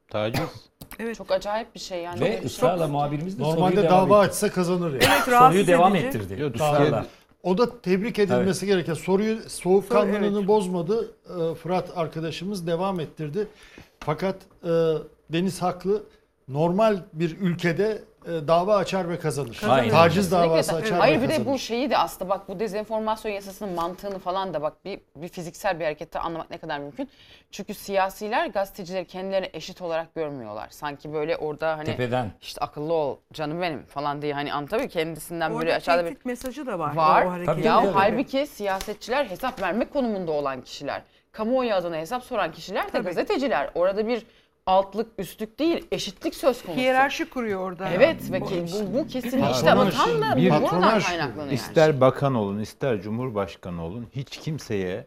Taciz. 0.08 0.42
Evet. 1.00 1.16
Çok 1.18 1.32
acayip 1.32 1.76
bir 1.76 1.80
şey 1.80 2.02
yani. 2.04 2.22
Ve 2.22 2.42
ısrarla 2.46 2.88
muhabirimiz 2.88 3.40
de 3.40 3.44
Normalde 3.44 3.76
soruyu 3.76 3.90
devam 3.90 4.10
dava 4.10 4.26
ettirdi. 4.26 4.32
açsa 4.32 4.52
kazanır 4.56 4.92
yani. 4.94 5.04
Evet, 5.04 5.28
rahatsız 5.28 5.38
Soruyu 5.52 5.68
devam 5.68 5.96
edici. 5.96 6.08
ettirdi. 6.08 6.52
Israrla. 6.56 7.06
O 7.44 7.58
da 7.58 7.82
tebrik 7.82 8.20
edilmesi 8.20 8.66
gereken. 8.66 8.94
Soruyu 8.94 9.38
soğukkanlılığını 9.50 10.38
Evet. 10.40 10.48
bozmadı. 10.48 11.12
Ee, 11.30 11.56
Fırat 11.56 11.98
arkadaşımız 11.98 12.68
devam 12.68 13.00
ettirdi. 13.00 13.48
Fakat 14.00 14.36
e, 14.64 14.70
Deniz 15.30 15.62
haklı. 15.62 16.04
Normal 16.50 16.98
bir 17.14 17.38
ülkede 17.40 18.02
e, 18.26 18.48
dava 18.48 18.76
açar 18.76 19.10
ve 19.10 19.20
kazanır. 19.20 19.62
Aynen. 19.70 19.90
Taciz 19.90 20.16
Kesinlikle. 20.26 20.50
davası 20.50 20.76
açar 20.76 21.00
Hayır 21.00 21.18
ve 21.18 21.24
bir 21.24 21.28
de 21.30 21.32
kazanır. 21.38 21.54
bu 21.54 21.60
şeyi 21.60 21.90
de 21.90 21.98
aslında 21.98 22.30
bak 22.30 22.48
bu 22.50 22.60
dezenformasyon 22.60 23.32
yasasının 23.32 23.74
mantığını 23.74 24.20
falan 24.20 24.54
da 24.54 24.62
bak 24.62 24.86
bir, 24.86 25.00
bir 25.16 25.28
fiziksel 25.28 25.80
bir 25.80 25.84
harekette 25.86 26.20
anlamak 26.20 26.50
ne 26.52 26.58
kadar 26.58 26.80
mümkün. 26.80 27.10
Çünkü 27.52 27.74
siyasiler 27.74 28.48
gazetecileri 28.48 29.06
kendilerini 29.06 29.50
eşit 29.54 29.82
olarak 29.82 30.16
görmüyorlar. 30.16 30.68
Sanki 30.70 31.14
böyle 31.14 31.38
orada 31.38 31.78
hani 31.78 31.86
Tepeden. 31.86 32.32
işte 32.42 32.62
akıllı 32.62 32.94
ol 32.94 33.18
canım 33.34 33.62
benim 33.62 33.84
falan 33.86 34.22
diye 34.22 34.34
hani 34.34 34.54
anlatabiliyor 34.54 34.92
kendisinden 34.92 35.50
Orada 35.50 35.60
böyle 35.60 35.76
aşağıda 35.76 36.04
bir 36.06 36.10
tehdit 36.10 36.26
mesajı 36.26 36.66
da 36.66 36.80
var. 36.80 36.96
var. 36.96 37.26
o 37.26 37.32
hareketin. 37.32 37.64
ya 37.64 37.96
halbuki 37.96 38.48
siyasetçiler 38.48 39.26
hesap 39.26 39.62
vermek 39.62 39.94
konumunda 39.94 40.32
olan 40.32 40.62
kişiler. 40.62 41.02
Kamuoyu 41.32 41.74
adına 41.74 41.98
hesap 41.98 42.24
soran 42.24 42.52
kişiler 42.52 42.94
de 42.94 43.00
gazeteciler. 43.00 43.70
Orada 43.76 44.08
bir 44.08 44.26
altlık 44.70 45.08
üstlük 45.18 45.60
değil 45.60 45.86
eşitlik 45.92 46.36
söz 46.36 46.62
konusu. 46.64 46.82
Hiyerarşi 46.82 47.30
kuruyor 47.30 47.60
orada. 47.60 47.90
Evet 47.90 48.32
ve 48.32 48.40
ki 48.40 48.66
bu, 48.74 48.98
bu 49.00 49.08
kesinlikle 49.08 49.52
işte 49.52 49.72
ama 49.72 49.90
tam 49.90 50.22
da 50.22 50.38
Bir- 50.38 50.52
buradan 50.52 50.70
kaynaklanıyor 51.00 51.38
yani. 51.38 51.54
İster 51.54 52.02
bakan 52.02 52.36
olun, 52.36 52.60
ister 52.60 53.02
cumhurbaşkanı 53.02 53.84
olun 53.86 54.08
hiç 54.16 54.38
kimseye 54.38 55.06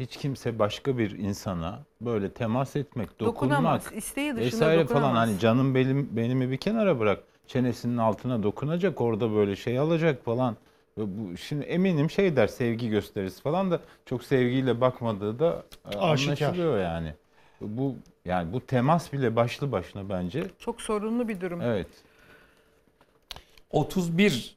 hiç 0.00 0.16
kimse 0.16 0.58
başka 0.58 0.98
bir 0.98 1.10
insana 1.18 1.78
böyle 2.00 2.30
temas 2.30 2.76
etmek, 2.76 3.20
Dokunamaz, 3.20 3.80
dokunmak 3.84 3.98
isteği 4.04 4.30
dışında 4.36 4.46
vesaire 4.46 4.84
falan 4.86 5.02
dokunamaz. 5.02 5.28
hani 5.28 5.38
canım 5.38 5.74
benim 5.74 6.08
benimi 6.12 6.50
bir 6.50 6.56
kenara 6.56 6.98
bırak. 7.00 7.18
Çenesinin 7.46 7.98
altına 7.98 8.42
dokunacak, 8.42 9.00
orada 9.00 9.34
böyle 9.34 9.56
şey 9.56 9.78
alacak 9.78 10.24
falan. 10.24 10.56
Ve 10.98 11.02
bu 11.02 11.36
şimdi 11.36 11.64
eminim 11.64 12.10
şey 12.10 12.36
der 12.36 12.46
sevgi 12.46 12.88
gösterisi 12.88 13.42
falan 13.42 13.70
da 13.70 13.80
çok 14.06 14.24
sevgiyle 14.24 14.80
bakmadığı 14.80 15.38
da 15.38 15.62
e, 15.94 15.98
Aşikar. 15.98 16.46
anlaşılıyor 16.46 16.78
yani. 16.80 17.14
Bu 17.62 17.94
yani 18.24 18.52
bu 18.52 18.66
temas 18.66 19.12
bile 19.12 19.36
başlı 19.36 19.72
başına 19.72 20.08
bence. 20.08 20.44
Çok 20.58 20.80
sorunlu 20.80 21.28
bir 21.28 21.40
durum. 21.40 21.60
Evet. 21.60 21.86
31 23.70 24.56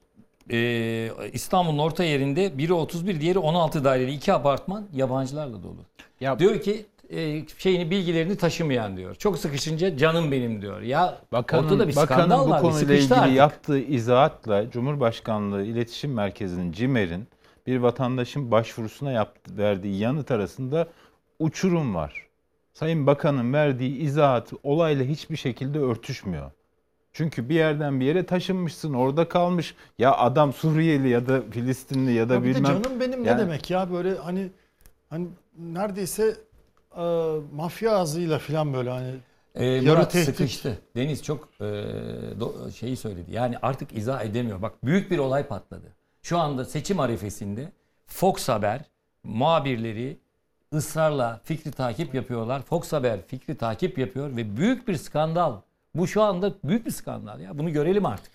e, 0.51 1.11
İstanbul'un 1.33 1.77
orta 1.77 2.03
yerinde 2.03 2.57
biri 2.57 2.73
31 2.73 3.21
diğeri 3.21 3.39
16 3.39 3.83
daireli 3.83 4.11
iki 4.11 4.33
apartman 4.33 4.85
yabancılarla 4.93 5.63
dolu. 5.63 6.39
diyor 6.39 6.61
ki 6.61 6.85
e, 7.09 7.47
şeyini 7.57 7.91
bilgilerini 7.91 8.37
taşımayan 8.37 8.97
diyor. 8.97 9.15
Çok 9.15 9.39
sıkışınca 9.39 9.97
canım 9.97 10.31
benim 10.31 10.61
diyor. 10.61 10.81
Ya 10.81 11.17
Bakanın, 11.31 11.63
ortada 11.63 11.87
bir 11.87 11.95
bakanın 11.95 12.19
skandal 12.19 12.47
bu 12.47 12.49
var. 12.49 12.63
bir 12.63 12.69
konuyla 12.69 12.95
ilgili 12.95 13.13
artık. 13.13 13.35
yaptığı 13.35 13.79
izahatla 13.79 14.69
Cumhurbaşkanlığı 14.69 15.63
İletişim 15.63 16.13
Merkezi'nin 16.13 16.71
CİMER'in 16.71 17.27
bir 17.67 17.77
vatandaşın 17.77 18.51
başvurusuna 18.51 19.11
yaptı, 19.11 19.57
verdiği 19.57 19.97
yanıt 19.97 20.31
arasında 20.31 20.87
uçurum 21.39 21.95
var. 21.95 22.24
Sayın 22.75 23.07
Bakan'ın 23.07 23.53
verdiği 23.53 23.97
izahat 23.97 24.53
olayla 24.63 25.05
hiçbir 25.05 25.35
şekilde 25.35 25.79
örtüşmüyor. 25.79 26.51
Çünkü 27.13 27.49
bir 27.49 27.55
yerden 27.55 27.99
bir 27.99 28.05
yere 28.05 28.25
taşınmışsın, 28.25 28.93
orada 28.93 29.27
kalmış. 29.29 29.75
Ya 29.99 30.17
adam 30.17 30.53
Suriyeli 30.53 31.09
ya 31.09 31.27
da 31.27 31.41
Filistinli 31.51 32.11
ya 32.11 32.29
da 32.29 32.33
Ya 32.33 32.43
bir 32.43 32.55
de 32.55 32.55
bilmem. 32.59 32.83
canım 32.83 32.99
benim 32.99 33.23
ne 33.23 33.27
Yani- 33.27 33.39
demek 33.41 33.69
ya 33.69 33.91
böyle 33.91 34.15
hani 34.17 34.49
hani 35.09 35.27
neredeyse 35.59 36.35
e, 36.97 37.01
mafya 37.53 37.91
ağzıyla 37.97 38.39
falan 38.39 38.73
böyle 38.73 38.89
hani 38.89 39.15
Ee, 39.55 39.65
yarı 39.65 39.97
Murat 39.97 40.11
tehdit. 40.11 40.25
sıkıştı. 40.25 40.79
Deniz 40.95 41.23
çok 41.23 41.49
e, 41.59 41.63
do- 42.39 42.71
şeyi 42.71 42.97
söyledi. 42.97 43.31
Yani 43.31 43.57
artık 43.61 43.97
izah 43.97 44.21
edemiyor. 44.25 44.61
Bak 44.61 44.73
büyük 44.85 45.11
bir 45.11 45.17
olay 45.17 45.47
patladı. 45.47 45.87
Şu 46.21 46.37
anda 46.37 46.65
seçim 46.65 46.99
arifesinde 46.99 47.71
Fox 48.07 48.49
Haber 48.49 48.81
muhabirleri 49.23 50.17
ısrarla 50.75 51.39
fikri 51.43 51.71
takip 51.71 52.15
yapıyorlar. 52.15 52.61
Fox 52.61 52.93
Haber 52.93 53.19
fikri 53.27 53.55
takip 53.55 53.97
yapıyor 53.97 54.35
ve 54.37 54.57
büyük 54.57 54.87
bir 54.87 54.95
skandal. 54.95 55.55
Bu 55.95 56.07
şu 56.07 56.21
anda 56.21 56.53
büyük 56.63 56.85
bir 56.85 56.91
skandal 56.91 57.39
ya. 57.39 57.57
Bunu 57.57 57.73
görelim 57.73 58.05
artık. 58.05 58.31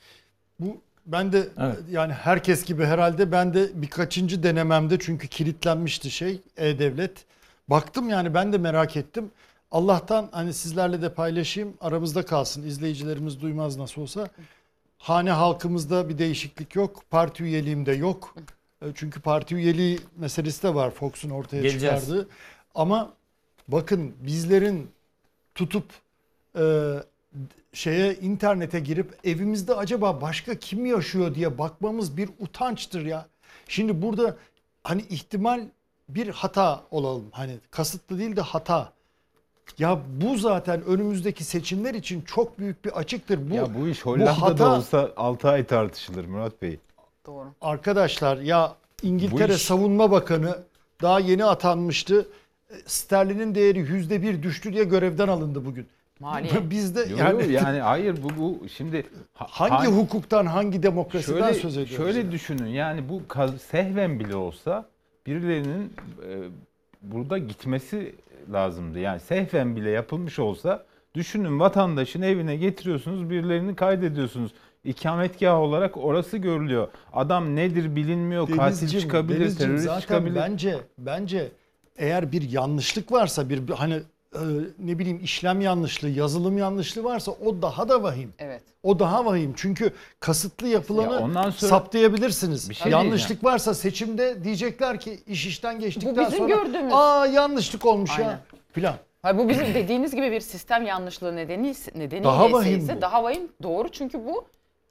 Bu 0.61 0.80
ben 1.07 1.32
de 1.32 1.49
Evet. 1.59 1.78
yani 1.91 2.12
herkes 2.12 2.64
gibi 2.64 2.84
herhalde 2.84 3.32
ben 3.32 3.55
de 3.55 3.82
birkaçıncı 3.82 4.43
denememde 4.43 4.99
çünkü 4.99 5.28
kilitlenmişti 5.28 6.11
şey 6.11 6.41
e-devlet. 6.57 7.24
Baktım 7.68 8.09
yani 8.09 8.34
ben 8.34 8.53
de 8.53 8.59
merak 8.59 8.97
ettim. 8.97 9.30
Allah'tan 9.70 10.28
hani 10.32 10.53
sizlerle 10.55 11.03
de 11.03 11.14
paylaşayım 11.14 11.74
aramızda 11.80 12.24
kalsın 12.24 12.62
izleyicilerimiz 12.62 13.41
duymaz 13.41 13.76
nasıl 13.76 14.03
olsa. 14.03 14.28
Hane 14.99 15.30
halkımızda 15.30 16.09
bir 16.09 16.18
değişiklik 16.18 16.74
yok. 16.76 17.03
Parti 17.11 17.43
üyeliğim 17.43 17.86
de 17.86 17.93
yok. 17.93 18.34
E, 18.83 18.87
Çünkü 18.95 19.20
parti 19.20 19.55
üyeliği 19.55 19.99
meselesi 20.16 20.62
de 20.62 20.74
var 20.74 20.91
Fox'un 20.91 21.31
ortaya 21.31 21.62
Geleceğiz. 21.62 22.01
çıkardığı. 22.05 22.28
Ama 22.74 23.12
bakın 23.68 24.14
bizlerin 24.20 24.91
tutup 25.55 25.85
e, 26.59 26.95
şeye 27.72 28.14
internete 28.14 28.81
girip 28.81 29.18
evimizde 29.24 29.74
acaba 29.74 30.20
başka 30.20 30.55
kim 30.55 30.87
yaşıyor 30.87 31.35
diye 31.35 31.59
bakmamız 31.59 32.16
bir 32.16 32.31
utançtır 32.39 33.07
ya. 33.07 33.26
Şimdi 33.68 34.03
burada 34.03 34.37
hani 34.85 35.03
ihtimal 35.03 35.61
bir 36.09 36.28
hata 36.28 36.83
olalım. 36.91 37.24
Hani 37.33 37.57
kasıtlı 37.70 38.18
değil 38.18 38.37
de 38.37 38.41
hata. 38.41 38.93
Ya 39.78 40.01
bu 40.22 40.39
zaten 40.39 40.83
önümüzdeki 40.85 41.45
seçimler 41.45 41.95
için 41.95 42.20
çok 42.22 42.59
büyük 42.59 42.85
bir 42.85 42.91
açıktır. 42.99 43.51
Bu, 43.51 43.55
ya 43.55 43.74
bu 43.74 43.89
iş 43.89 44.07
Hollanda'da 44.07 44.43
hata- 44.43 44.76
olsa 44.76 45.11
6 45.16 45.49
ay 45.49 45.64
tartışılır 45.66 46.24
Murat 46.24 46.62
Bey. 46.62 46.78
Doğru. 47.27 47.49
Arkadaşlar 47.61 48.37
ya 48.39 48.75
İngiltere 49.03 49.55
iş- 49.55 49.62
Savunma 49.62 50.11
Bakanı 50.11 50.59
daha 51.03 51.21
yeni 51.21 51.45
atanmıştı. 51.45 52.29
E, 52.71 52.75
Sterlinin 52.87 53.55
değeri 53.55 53.79
yüzde 53.79 54.23
bir 54.23 54.43
düştü 54.43 54.73
diye 54.73 54.85
görevden 54.85 55.29
alındı 55.29 55.64
bugün. 55.64 55.87
Maliye. 56.21 56.53
Bizde 56.71 57.01
Yo, 57.01 57.16
yani, 57.18 57.53
yani 57.53 57.81
hayır 57.81 58.18
bu 58.23 58.29
bu 58.41 58.68
şimdi 58.68 59.07
ha- 59.35 59.47
hangi 59.51 59.73
hangi- 59.75 59.97
hukuktan 59.97 60.47
hangi 60.47 60.83
demokrasiden 60.83 61.41
şöyle, 61.41 61.55
söz 61.55 61.77
ediyoruz? 61.77 61.97
Şöyle 62.07 62.18
yani? 62.18 62.33
düşünün 62.33 62.66
yani 62.66 63.09
bu 63.09 63.23
sehven 63.71 64.21
bile 64.21 64.37
olsa 64.37 64.87
birilerinin 65.27 65.93
e, 66.29 66.29
burada 67.03 67.39
gitmesi 67.39 68.14
lazımdı. 68.53 68.99
Yani 68.99 69.21
sehven 69.21 69.77
bile 69.77 69.91
yapılmış 69.91 70.39
olsa 70.39 70.85
düşünün 71.15 71.61
vatandaşın 71.61 72.23
evine 72.23 72.57
getiriyorsunuz 72.57 73.31
birilerini 73.31 73.77
kaydediyorsunuz. 73.77 74.53
İkametgah 74.85 75.59
olarak 75.59 75.97
orası 75.97 76.37
görülüyor. 76.37 76.89
Adam 77.13 77.57
nedir 77.57 77.97
bilinmiyor. 77.97 78.47
katil 78.49 78.59
Denizciğim, 78.81 79.03
çıkabilir, 79.07 79.41
Denizciğim, 79.41 79.57
terörist 79.71 79.85
zaten 79.85 80.01
çıkabilir. 80.01 80.35
Bence 80.37 80.79
bence 80.99 81.49
eğer 81.97 82.33
bir 82.33 82.51
yanlışlık 82.51 83.13
varsa 83.13 83.49
bir 83.49 83.69
hani 83.69 83.95
e, 84.35 84.41
ne 84.79 84.99
bileyim 84.99 85.21
işlem 85.25 85.61
yanlışlığı, 85.61 86.09
yazılım 86.09 86.59
yanlışlığı 86.59 87.05
varsa 87.05 87.33
o 87.33 87.63
daha 87.63 87.89
da 87.89 88.03
vahim. 88.03 88.33
Evet. 88.39 88.63
O 88.83 88.99
daha 88.99 89.25
vahim. 89.25 89.53
Çünkü 89.57 89.93
kasıtlı 90.21 90.69
yapılanı 90.69 91.13
Ya 91.13 91.19
ondan 91.21 91.51
sonra- 91.51 91.71
saptayabilirsiniz. 91.71 92.71
Bir 92.71 92.75
şey 92.75 92.93
yanlışlık 92.93 93.45
varsa 93.45 93.75
seçimde 93.75 94.45
diyecekler 94.45 95.01
ki 95.01 95.21
iş 95.27 95.47
işten 95.47 95.81
geçtikten 95.81 96.17
Bu 96.17 96.21
bizim 96.21 96.39
sonra 96.39 96.55
gördüğümüz. 96.55 96.93
aa 96.95 97.27
yanlışlık 97.27 97.87
olmuş 97.87 98.11
Aynen. 98.19 98.31
ya 98.31 98.41
filan. 98.73 98.95
Hayır, 99.23 99.39
bu 99.39 99.49
bizim 99.49 99.75
dediğimiz 99.75 100.14
gibi 100.14 100.33
bir 100.33 100.41
sistem 100.41 100.87
yanlışlığı 100.87 101.37
nedeni 101.37 101.75
nedeniyle 101.95 102.25
Daha 102.25 102.53
vahim 102.53 102.79
ise 102.79 102.97
bu. 102.97 103.01
daha 103.01 103.23
vahim. 103.25 103.49
Doğru 103.62 103.89
çünkü 103.89 104.25
bu 104.27 104.45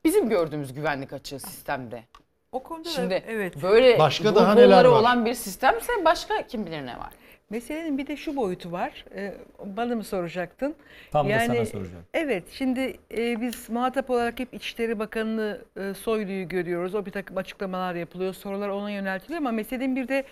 bizim 0.05 0.29
gördüğümüz 0.29 0.73
güvenlik 0.73 1.13
açığı 1.13 1.39
sistemde. 1.39 2.03
O 2.51 2.63
konuda 2.63 2.85
da 2.85 2.89
Şimdi 2.93 3.23
evet. 3.27 3.61
böyle 3.63 3.99
Başka 3.99 4.35
daha 4.35 4.55
neler 4.55 4.85
var? 4.85 4.99
olan 4.99 5.25
bir 5.25 5.33
sistemse 5.33 6.05
başka 6.05 6.47
kim 6.47 6.65
bilir 6.65 6.85
ne 6.85 6.97
var. 6.99 7.09
Meselenin 7.49 7.97
bir 7.97 8.07
de 8.07 8.17
şu 8.17 8.35
boyutu 8.35 8.71
var. 8.71 9.05
Ee, 9.15 9.33
bana 9.65 9.95
mı 9.95 10.03
soracaktın? 10.03 10.75
Tam 11.11 11.29
da 11.29 11.39
sana 11.39 11.65
soracağım. 11.65 12.03
Evet 12.13 12.43
şimdi 12.51 12.97
e, 13.17 13.41
biz 13.41 13.69
muhatap 13.69 14.09
olarak 14.09 14.39
hep 14.39 14.53
İçişleri 14.53 14.99
Bakanı'nı 14.99 15.61
e, 15.77 15.93
Soylu'yu 15.93 16.49
görüyoruz. 16.49 16.95
O 16.95 17.05
bir 17.05 17.11
takım 17.11 17.37
açıklamalar 17.37 17.95
yapılıyor. 17.95 18.33
Sorular 18.33 18.69
ona 18.69 18.91
yöneltiliyor 18.91 19.37
ama 19.37 19.51
meselenin 19.51 19.95
bir 19.95 20.07
de 20.07 20.23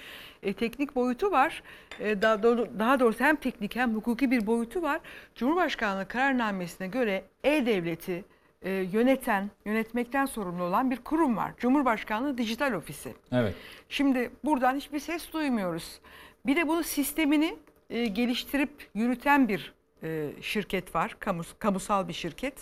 e, 0.44 0.54
teknik 0.54 0.96
boyutu 0.96 1.32
var. 1.32 1.64
E, 2.00 2.22
daha, 2.22 2.44
doğru, 2.44 2.68
daha 2.80 3.00
doğrusu 3.00 3.24
hem 3.24 3.36
teknik 3.36 3.76
hem 3.76 3.96
hukuki 3.96 4.32
bir 4.32 4.48
boyutu 4.48 4.82
var. 4.82 5.00
Cumhurbaşkanlığı 5.36 6.08
kararnamesine 6.08 6.88
göre 6.88 7.24
E-Devleti 7.44 8.24
e, 8.62 8.72
yöneten, 8.72 9.50
yönetmekten 9.66 10.26
sorumlu 10.26 10.64
olan 10.64 10.92
bir 10.92 10.98
kurum 10.98 11.38
var. 11.38 11.52
Cumhurbaşkanlığı 11.58 12.38
Dijital 12.38 12.74
Ofisi. 12.74 13.14
Evet. 13.32 13.54
Şimdi 13.90 14.32
buradan 14.44 14.76
hiçbir 14.76 15.00
ses 15.00 15.34
duymuyoruz. 15.34 16.00
Bir 16.48 16.56
de 16.56 16.68
bunu 16.68 16.84
sistemini 16.84 17.56
e, 17.90 18.06
geliştirip 18.06 18.90
yürüten 18.94 19.48
bir 19.48 19.74
e, 20.04 20.30
şirket 20.42 20.96
var. 20.96 21.18
Kamus, 21.20 21.48
kamusal 21.60 22.08
bir 22.08 22.14
şirket. 22.14 22.54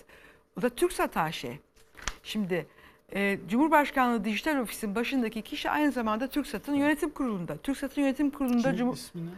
O 0.60 0.62
da 0.62 0.70
TürkSat 0.70 1.18
AŞ. 1.18 1.46
Şimdi 2.24 2.68
e, 3.16 3.38
Cumhurbaşkanlığı 3.50 4.26
Dijital 4.26 4.58
Ofis'in 4.58 4.96
başındaki 4.96 5.42
kişi 5.42 5.70
aynı 5.70 5.92
zamanda 5.92 6.28
TürkSat'ın 6.28 6.74
yönetim 6.74 7.10
kurulunda. 7.10 7.58
TürkSat'ın 7.58 8.02
yönetim 8.02 8.30
kurulunda 8.30 8.70
Kim 8.70 8.78
Cumhur... 8.78 8.94
ismini? 8.94 9.30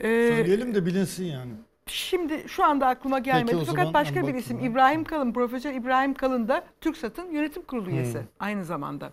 E, 0.00 0.28
Söyleyelim 0.28 0.74
de 0.74 0.86
bilinsin 0.86 1.24
yani. 1.24 1.52
Şimdi 1.86 2.44
şu 2.48 2.64
anda 2.64 2.86
aklıma 2.86 3.18
gelmedi. 3.18 3.52
Peki 3.52 3.64
Fakat 3.64 3.74
zaman 3.74 3.94
başka 3.94 4.16
ben 4.16 4.28
bir 4.28 4.34
isim 4.34 4.56
bakayım. 4.56 4.72
İbrahim 4.72 5.04
Kalın, 5.04 5.32
Profesör 5.32 5.74
İbrahim 5.74 6.14
Kalın 6.14 6.48
da 6.48 6.64
TürkSat'ın 6.80 7.30
yönetim 7.30 7.62
kurulu 7.62 7.90
üyesi 7.90 8.18
Hmm. 8.18 8.26
aynı 8.40 8.64
zamanda. 8.64 9.12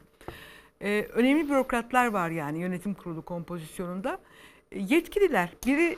Ee, 0.82 1.08
önemli 1.14 1.50
bürokratlar 1.50 2.08
var 2.08 2.30
yani 2.30 2.60
yönetim 2.60 2.94
kurulu 2.94 3.22
kompozisyonunda. 3.22 4.20
Yetkililer 4.76 5.50
biri 5.66 5.98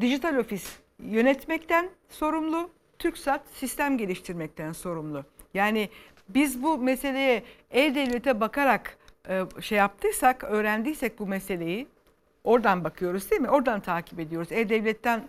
dijital 0.00 0.36
ofis 0.36 0.78
yönetmekten 0.98 1.88
sorumlu, 2.08 2.70
TürkSat 2.98 3.42
sistem 3.54 3.98
geliştirmekten 3.98 4.72
sorumlu. 4.72 5.24
Yani 5.54 5.88
biz 6.28 6.62
bu 6.62 6.78
meseleye 6.78 7.42
e-devlete 7.70 8.40
bakarak 8.40 8.98
e, 9.28 9.42
şey 9.60 9.78
yaptıysak, 9.78 10.44
öğrendiysek 10.44 11.18
bu 11.18 11.26
meseleyi 11.26 11.86
oradan 12.44 12.84
bakıyoruz 12.84 13.30
değil 13.30 13.42
mi? 13.42 13.50
Oradan 13.50 13.80
takip 13.80 14.20
ediyoruz. 14.20 14.52
E-devletten 14.52 15.28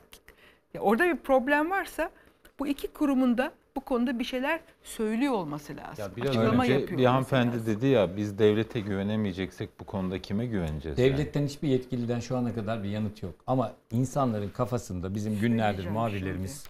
orada 0.80 1.06
bir 1.06 1.18
problem 1.18 1.72
varsa 1.72 2.12
bu 2.60 2.68
iki 2.68 2.88
kurumun 2.88 3.38
da 3.38 3.52
bu 3.78 3.82
konuda 3.82 4.20
bir 4.20 4.24
şeyler 4.24 4.60
söylüyor 4.84 5.34
olması 5.34 5.78
lazım. 5.78 6.06
Ya 6.06 6.16
biraz 6.16 6.30
Açıklama 6.30 6.64
önce 6.64 6.74
yapıyor 6.74 7.00
bir 7.00 7.06
hanımefendi 7.06 7.58
lazım. 7.58 7.76
dedi 7.76 7.88
ya 7.88 8.18
biz 8.18 8.40
devlete 8.40 8.80
güvenemeyeceksek 8.80 9.80
bu 9.80 9.84
konuda 9.84 10.22
kime 10.22 10.46
güveneceğiz? 10.46 11.00
yani? 11.00 11.14
Devletten 11.14 11.46
hiçbir 11.46 11.68
yetkiliden 11.68 12.20
şu 12.20 12.38
ana 12.38 12.56
kadar 12.56 12.84
bir 12.84 12.90
yanıt 12.90 13.24
yok. 13.24 13.34
Ama 13.48 13.74
insanların 13.92 14.50
kafasında 14.50 15.16
bizim 15.16 15.40
günlerdir 15.40 15.88
muhabirlerimiz 15.88 16.68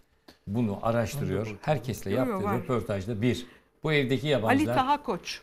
bunu 0.48 0.80
araştırıyor. 0.82 1.58
Herkesle 1.62 2.12
yaptığı 2.12 2.48
röportajda 2.48 3.22
bir, 3.22 3.46
bu 3.84 3.94
evdeki 3.94 4.28
Ali 4.28 4.32
yabancılar 4.32 4.76
Taha 4.76 5.04
Koç. 5.04 5.42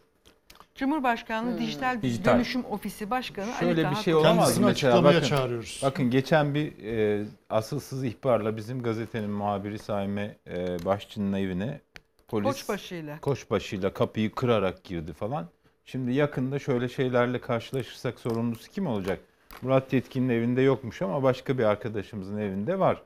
Cumhurbaşkanlığı 0.74 1.58
Dijital, 1.58 2.02
Dijital. 2.02 2.34
Dönüşüm 2.34 2.64
Ofisi 2.64 3.10
Başkanı 3.10 3.46
Ali 3.46 3.58
Şöyle 3.60 3.76
bir 3.76 3.82
Taha 3.82 4.02
şey 4.02 4.14
Koç. 4.14 4.22
olamaz 4.22 4.58
mı 4.58 4.66
mesela 4.66 4.92
açıklamaya 4.92 5.16
bakın, 5.16 5.28
çağırıyoruz. 5.28 5.80
bakın 5.84 6.10
geçen 6.10 6.54
bir 6.54 6.84
e, 6.84 7.24
asılsız 7.50 8.04
ihbarla 8.04 8.56
bizim 8.56 8.82
gazetenin 8.82 9.30
muhabiri 9.30 9.78
Saime 9.78 10.36
e, 10.46 10.84
Başçı'nın 10.84 11.32
evine 11.32 11.80
polis 12.28 12.46
Koçbaşı'yla. 12.46 13.20
Koçbaşı'yla 13.20 13.92
kapıyı 13.92 14.34
kırarak 14.34 14.84
girdi 14.84 15.12
falan. 15.12 15.48
Şimdi 15.84 16.12
yakında 16.12 16.58
şöyle 16.58 16.88
şeylerle 16.88 17.40
karşılaşırsak 17.40 18.18
sorumlusu 18.18 18.70
kim 18.70 18.86
olacak? 18.86 19.20
Murat 19.62 19.92
Yetkin'in 19.92 20.28
evinde 20.28 20.62
yokmuş 20.62 21.02
ama 21.02 21.22
başka 21.22 21.58
bir 21.58 21.64
arkadaşımızın 21.64 22.38
evinde 22.38 22.78
var. 22.78 23.02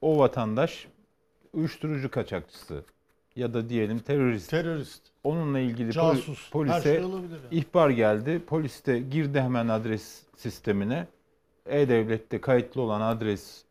O 0.00 0.18
vatandaş 0.18 0.86
uyuşturucu 1.52 2.10
kaçakçısı 2.10 2.84
ya 3.36 3.54
da 3.54 3.68
diyelim 3.68 3.98
terörist. 3.98 4.50
Terörist. 4.50 5.11
Onunla 5.24 5.58
ilgili 5.58 5.92
Casus. 5.92 6.44
Her 6.44 6.50
polise 6.50 6.82
şey 6.82 6.94
yani. 6.94 7.24
ihbar 7.50 7.90
geldi. 7.90 8.42
Polis 8.46 8.86
de 8.86 8.98
girdi 9.00 9.40
hemen 9.40 9.68
adres 9.68 10.22
sistemine. 10.36 11.06
E-Devlet'te 11.66 12.40
kayıtlı 12.40 12.82
olan 12.82 13.00
adres 13.00 13.64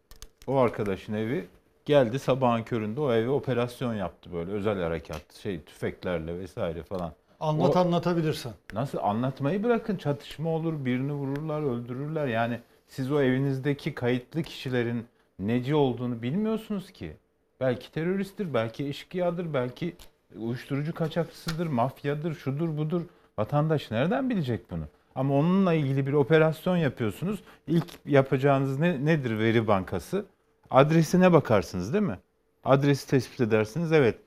o 0.48 0.58
arkadaşın 0.58 1.14
evi. 1.14 1.48
Geldi 1.86 2.20
sabahın 2.20 2.64
köründe 2.64 3.02
o 3.02 3.14
eve 3.14 3.30
operasyon 3.30 3.94
yaptı 3.94 4.34
böyle 4.34 4.52
özel 4.52 4.82
harekat 4.82 5.34
şey 5.34 5.62
tüfeklerle 5.62 6.40
vesaire 6.40 6.84
falan. 6.84 7.12
Anlat 7.40 7.76
O- 7.76 7.80
anlatabilirsen. 7.80 8.54
Nasıl 8.74 8.98
anlatmayı 8.98 9.64
bırakın 9.64 9.96
çatışma 9.96 10.50
olur 10.50 10.86
birini 10.86 11.14
vururlar 11.14 11.62
öldürürler 11.62 12.28
yani 12.28 12.60
siz 12.88 13.12
o 13.12 13.22
evinizdeki 13.22 13.94
kayıtlı 13.96 14.44
kişilerin 14.44 15.06
neci 15.40 15.76
olduğunu 15.76 16.22
bilmiyorsunuz 16.22 16.92
ki. 16.92 17.14
Belki 17.60 17.92
teröristtir, 17.92 18.54
belki 18.54 18.88
eşkıyadır, 18.88 19.54
belki 19.54 19.96
uyuşturucu 20.40 20.94
kaçakçısıdır, 20.94 21.68
mafyadır, 21.68 22.36
şudur 22.36 22.78
budur. 22.78 23.02
Vatandaş 23.38 23.92
nereden 23.92 24.30
bilecek 24.30 24.72
bunu? 24.72 24.84
Ama 25.16 25.34
onunla 25.36 25.74
ilgili 25.74 26.08
bir 26.08 26.14
operasyon 26.14 26.78
yapıyorsunuz. 26.78 27.44
İlk 27.68 27.88
yapacağınız 28.06 28.80
ne, 28.80 29.06
nedir 29.06 29.40
veri 29.40 29.68
bankası? 29.68 30.26
Adresine 30.70 31.34
bakarsınız 31.34 31.94
değil 31.94 32.04
mi? 32.04 32.20
Adresi 32.64 33.10
tespit 33.10 33.42
edersiniz. 33.42 33.92
Evet 33.92 34.20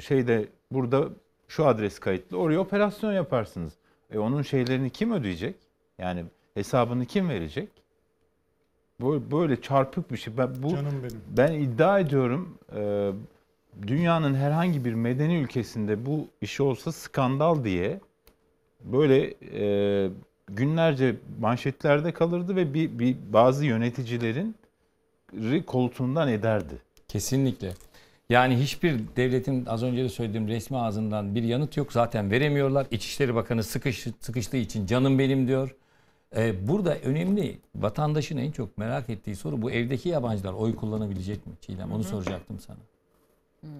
şeyde 0.00 0.48
burada 0.70 1.08
şu 1.48 1.66
adres 1.66 1.98
kayıtlı. 1.98 2.36
Oraya 2.38 2.58
operasyon 2.58 3.12
yaparsınız. 3.12 3.72
E 4.10 4.18
onun 4.18 4.42
şeylerini 4.42 4.90
kim 4.90 5.12
ödeyecek? 5.12 5.56
Yani 5.98 6.24
hesabını 6.54 7.06
kim 7.06 7.28
verecek? 7.28 7.68
Böyle, 9.00 9.30
böyle 9.30 9.62
çarpık 9.62 10.12
bir 10.12 10.16
şey. 10.16 10.36
Ben, 10.38 10.62
bu, 10.62 10.68
Canım 10.68 11.02
benim. 11.02 11.20
ben 11.36 11.52
iddia 11.52 11.98
ediyorum 11.98 12.58
e, 12.76 13.10
dünyanın 13.86 14.34
herhangi 14.34 14.84
bir 14.84 14.94
medeni 14.94 15.34
ülkesinde 15.34 16.06
bu 16.06 16.28
iş 16.40 16.60
olsa 16.60 16.92
skandal 16.92 17.64
diye 17.64 18.00
böyle 18.80 19.34
e, 19.52 20.10
günlerce 20.48 21.16
manşetlerde 21.40 22.12
kalırdı 22.12 22.56
ve 22.56 22.74
bir, 22.74 22.98
bir 22.98 23.16
bazı 23.32 23.64
yöneticilerin 23.64 24.54
ri 25.32 25.66
koltuğundan 25.66 26.28
ederdi. 26.28 26.74
Kesinlikle. 27.08 27.72
Yani 28.28 28.56
hiçbir 28.56 29.00
devletin 29.16 29.66
az 29.66 29.82
önce 29.82 30.04
de 30.04 30.08
söylediğim 30.08 30.48
resmi 30.48 30.78
ağzından 30.78 31.34
bir 31.34 31.42
yanıt 31.42 31.76
yok. 31.76 31.92
Zaten 31.92 32.30
veremiyorlar. 32.30 32.86
İçişleri 32.90 33.34
Bakanı 33.34 33.62
sıkış, 33.62 34.06
sıkıştığı 34.20 34.56
için 34.56 34.86
canım 34.86 35.18
benim 35.18 35.48
diyor. 35.48 35.74
Ee, 36.36 36.68
burada 36.68 36.98
önemli 36.98 37.58
vatandaşın 37.74 38.36
en 38.36 38.50
çok 38.50 38.78
merak 38.78 39.10
ettiği 39.10 39.36
soru 39.36 39.62
bu 39.62 39.70
evdeki 39.70 40.08
yabancılar 40.08 40.52
oy 40.52 40.76
kullanabilecek 40.76 41.46
mi 41.46 41.52
Çiğdem? 41.60 41.92
Onu 41.92 42.04
soracaktım 42.04 42.60
sana. 42.60 42.78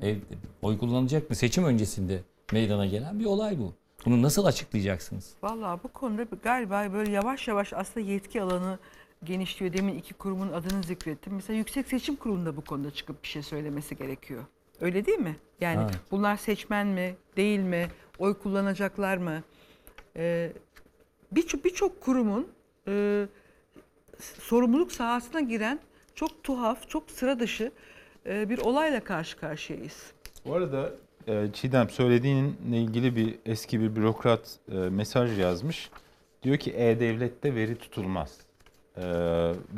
Ev, 0.03 0.17
oy 0.63 0.79
kullanacak 0.79 1.31
mı? 1.31 1.37
Seçim 1.37 1.65
öncesinde 1.65 2.21
meydana 2.53 2.87
gelen 2.87 3.21
bir 3.21 3.25
olay 3.25 3.59
bu. 3.59 3.75
Bunu 4.07 4.23
nasıl 4.23 4.45
açıklayacaksınız? 4.45 5.35
Vallahi 5.43 5.81
bu 5.85 5.89
konuda 5.89 6.27
galiba 6.43 6.93
böyle 6.93 7.11
yavaş 7.11 7.49
yavaş 7.49 7.73
aslında 7.73 8.07
yetki 8.07 8.43
alanı 8.43 8.79
genişliyor. 9.25 9.73
Demin 9.73 9.99
iki 9.99 10.15
kurumun 10.15 10.53
adını 10.53 10.83
zikrettim. 10.83 11.35
Mesela 11.35 11.57
Yüksek 11.57 11.87
Seçim 11.89 12.17
Kurulu'nda 12.17 12.57
bu 12.57 12.61
konuda 12.61 12.91
çıkıp 12.91 13.23
bir 13.23 13.29
şey 13.29 13.43
söylemesi 13.43 13.97
gerekiyor. 13.97 14.45
Öyle 14.81 15.07
değil 15.07 15.19
mi? 15.19 15.37
Yani 15.61 15.83
Evet. 15.85 15.95
bunlar 16.11 16.37
seçmen 16.37 16.87
mi, 16.87 17.17
değil 17.37 17.61
mi, 17.61 17.89
oy 18.19 18.35
kullanacaklar 18.39 19.17
mı? 19.17 19.43
Ee, 20.17 20.53
Birçok 21.33 21.65
birçok 21.65 22.01
kurumun 22.01 22.49
e, 22.89 23.27
sorumluluk 24.21 24.93
sahasına 24.93 25.41
giren 25.41 25.81
çok 26.15 26.43
tuhaf, 26.43 26.89
çok 26.89 27.11
sıra 27.11 27.41
dışı 27.41 27.73
bir 28.27 28.59
olayla 28.59 29.05
karşı 29.05 29.37
karşıyayız. 29.37 30.13
Bu 30.47 30.55
arada 30.55 30.91
e, 31.29 31.49
Çiğdem 31.53 31.91
söylediğinle 31.91 32.79
ilgili 32.79 33.17
bir 33.17 33.35
eski 33.47 33.81
bir 33.81 33.97
bürokrat 33.97 34.59
e, 34.73 34.75
mesaj 34.75 35.39
yazmış. 35.39 35.91
Diyor 36.43 36.57
ki 36.57 36.73
E-Devlet'te 36.77 37.55
veri 37.55 37.77
tutulmaz. 37.77 38.37
E, 38.97 39.03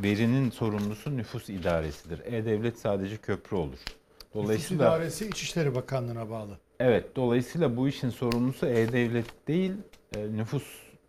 verinin 0.02 0.50
sorumlusu 0.50 1.16
nüfus 1.16 1.48
idaresidir. 1.48 2.20
E-Devlet 2.24 2.78
sadece 2.78 3.16
köprü 3.16 3.56
olur. 3.56 3.68
Nüfus 3.72 4.34
Dolayısıyla 4.44 4.86
İdaresi 4.86 5.26
İçişleri 5.28 5.74
Bakanlığı'na 5.74 6.30
bağlı. 6.30 6.58
evet 6.80 7.16
dolayısıyla 7.16 7.76
bu 7.76 7.88
işin 7.88 8.10
sorumlusu 8.10 8.66
E-Devlet 8.66 9.48
değil 9.48 9.72
e, 10.16 10.20
nüfus 10.32 10.62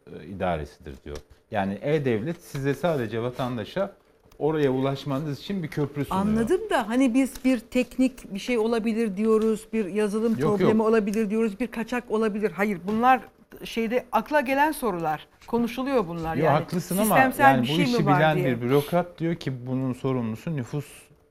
e, 0.08 0.26
idaresidir 0.26 0.96
diyor. 1.06 1.18
Yani 1.52 1.78
E-Devlet 1.82 2.42
size 2.42 2.74
sadece 2.74 3.22
vatandaşa 3.22 3.94
oraya 4.40 4.72
ulaşmanız 4.72 5.40
için 5.40 5.64
bir 5.64 5.68
köprü 5.68 6.06
sunuyor. 6.06 6.26
Anladım 6.26 6.62
da 6.70 6.90
hani 6.90 7.14
biz 7.14 7.46
bir 7.46 7.60
teknik 7.60 8.34
bir 8.34 8.40
şey 8.40 8.58
olabilir 8.58 9.18
diyoruz, 9.18 9.68
bir 9.74 9.86
yazılım 9.86 10.38
Yok, 10.40 10.42
problemi 10.58 10.78
yok. 10.80 10.88
olabilir 10.88 11.30
diyoruz, 11.30 11.60
bir 11.60 11.68
kaçak 11.68 12.12
olabilir. 12.12 12.52
Hayır 12.52 12.80
bunlar 12.88 13.22
şeyde 13.64 14.06
akla 14.12 14.42
gelen 14.42 14.72
sorular. 14.72 15.28
Konuşuluyor 15.48 16.08
bunlar 16.08 16.36
Yo, 16.36 16.46
yani. 16.46 16.54
haklısın 16.54 16.98
ama 16.98 17.20
yani 17.40 17.64
bir 17.64 17.70
bu 17.70 17.72
şey 17.74 17.84
işi 17.84 18.08
bilen 18.08 18.38
diye. 18.38 18.46
bir 18.46 18.62
bürokrat 18.62 19.20
diyor 19.20 19.36
ki 19.36 19.68
bunun 19.68 19.94
sorumlusu 19.94 20.56
nüfus 20.56 20.86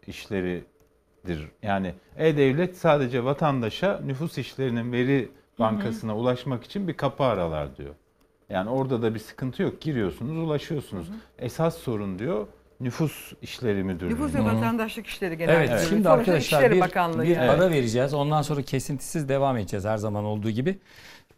işleridir. 0.07 1.51
Yani 1.63 1.95
E-Devlet 2.17 2.77
sadece 2.77 3.25
vatandaşa 3.25 4.01
nüfus 4.07 4.39
işlerinin 4.39 4.93
veri 4.93 5.29
bankasına 5.59 6.17
ulaşmak 6.17 6.65
için 6.65 6.89
bir 6.89 6.95
kapı 6.95 7.25
aralar 7.25 7.77
diyor. 7.77 7.95
Yani 8.51 8.71
orada 8.71 9.03
da 9.03 9.15
bir 9.15 9.19
sıkıntı 9.19 9.63
yok. 9.63 9.81
Giriyorsunuz, 9.81 10.37
ulaşıyorsunuz. 10.39 11.07
Esas 11.39 11.77
sorun 11.77 12.19
diyor 12.19 12.47
nüfus 12.81 13.33
işleri 13.43 13.85
müdürlüğü. 13.85 14.14
Nüfus 14.14 14.35
ve 14.35 14.45
vatandaşlık 14.45 15.07
işleri 15.07 15.39
genel 15.39 15.55
Evet, 15.55 15.70
müdürlüğü. 15.70 15.89
şimdi 15.89 16.09
arkadaşlar 16.09 16.39
İçişleri 16.41 16.74
bir, 16.77 16.81
Bakanlığı 16.81 17.22
bir 17.22 17.29
yani. 17.29 17.51
ara 17.51 17.70
vereceğiz. 17.70 18.14
Ondan 18.14 18.43
sonra 18.43 18.62
kesintisiz 18.62 19.29
devam 19.29 19.57
edeceğiz 19.57 19.85
her 19.85 19.97
zaman 19.97 20.24
olduğu 20.24 20.51
gibi. 20.51 20.79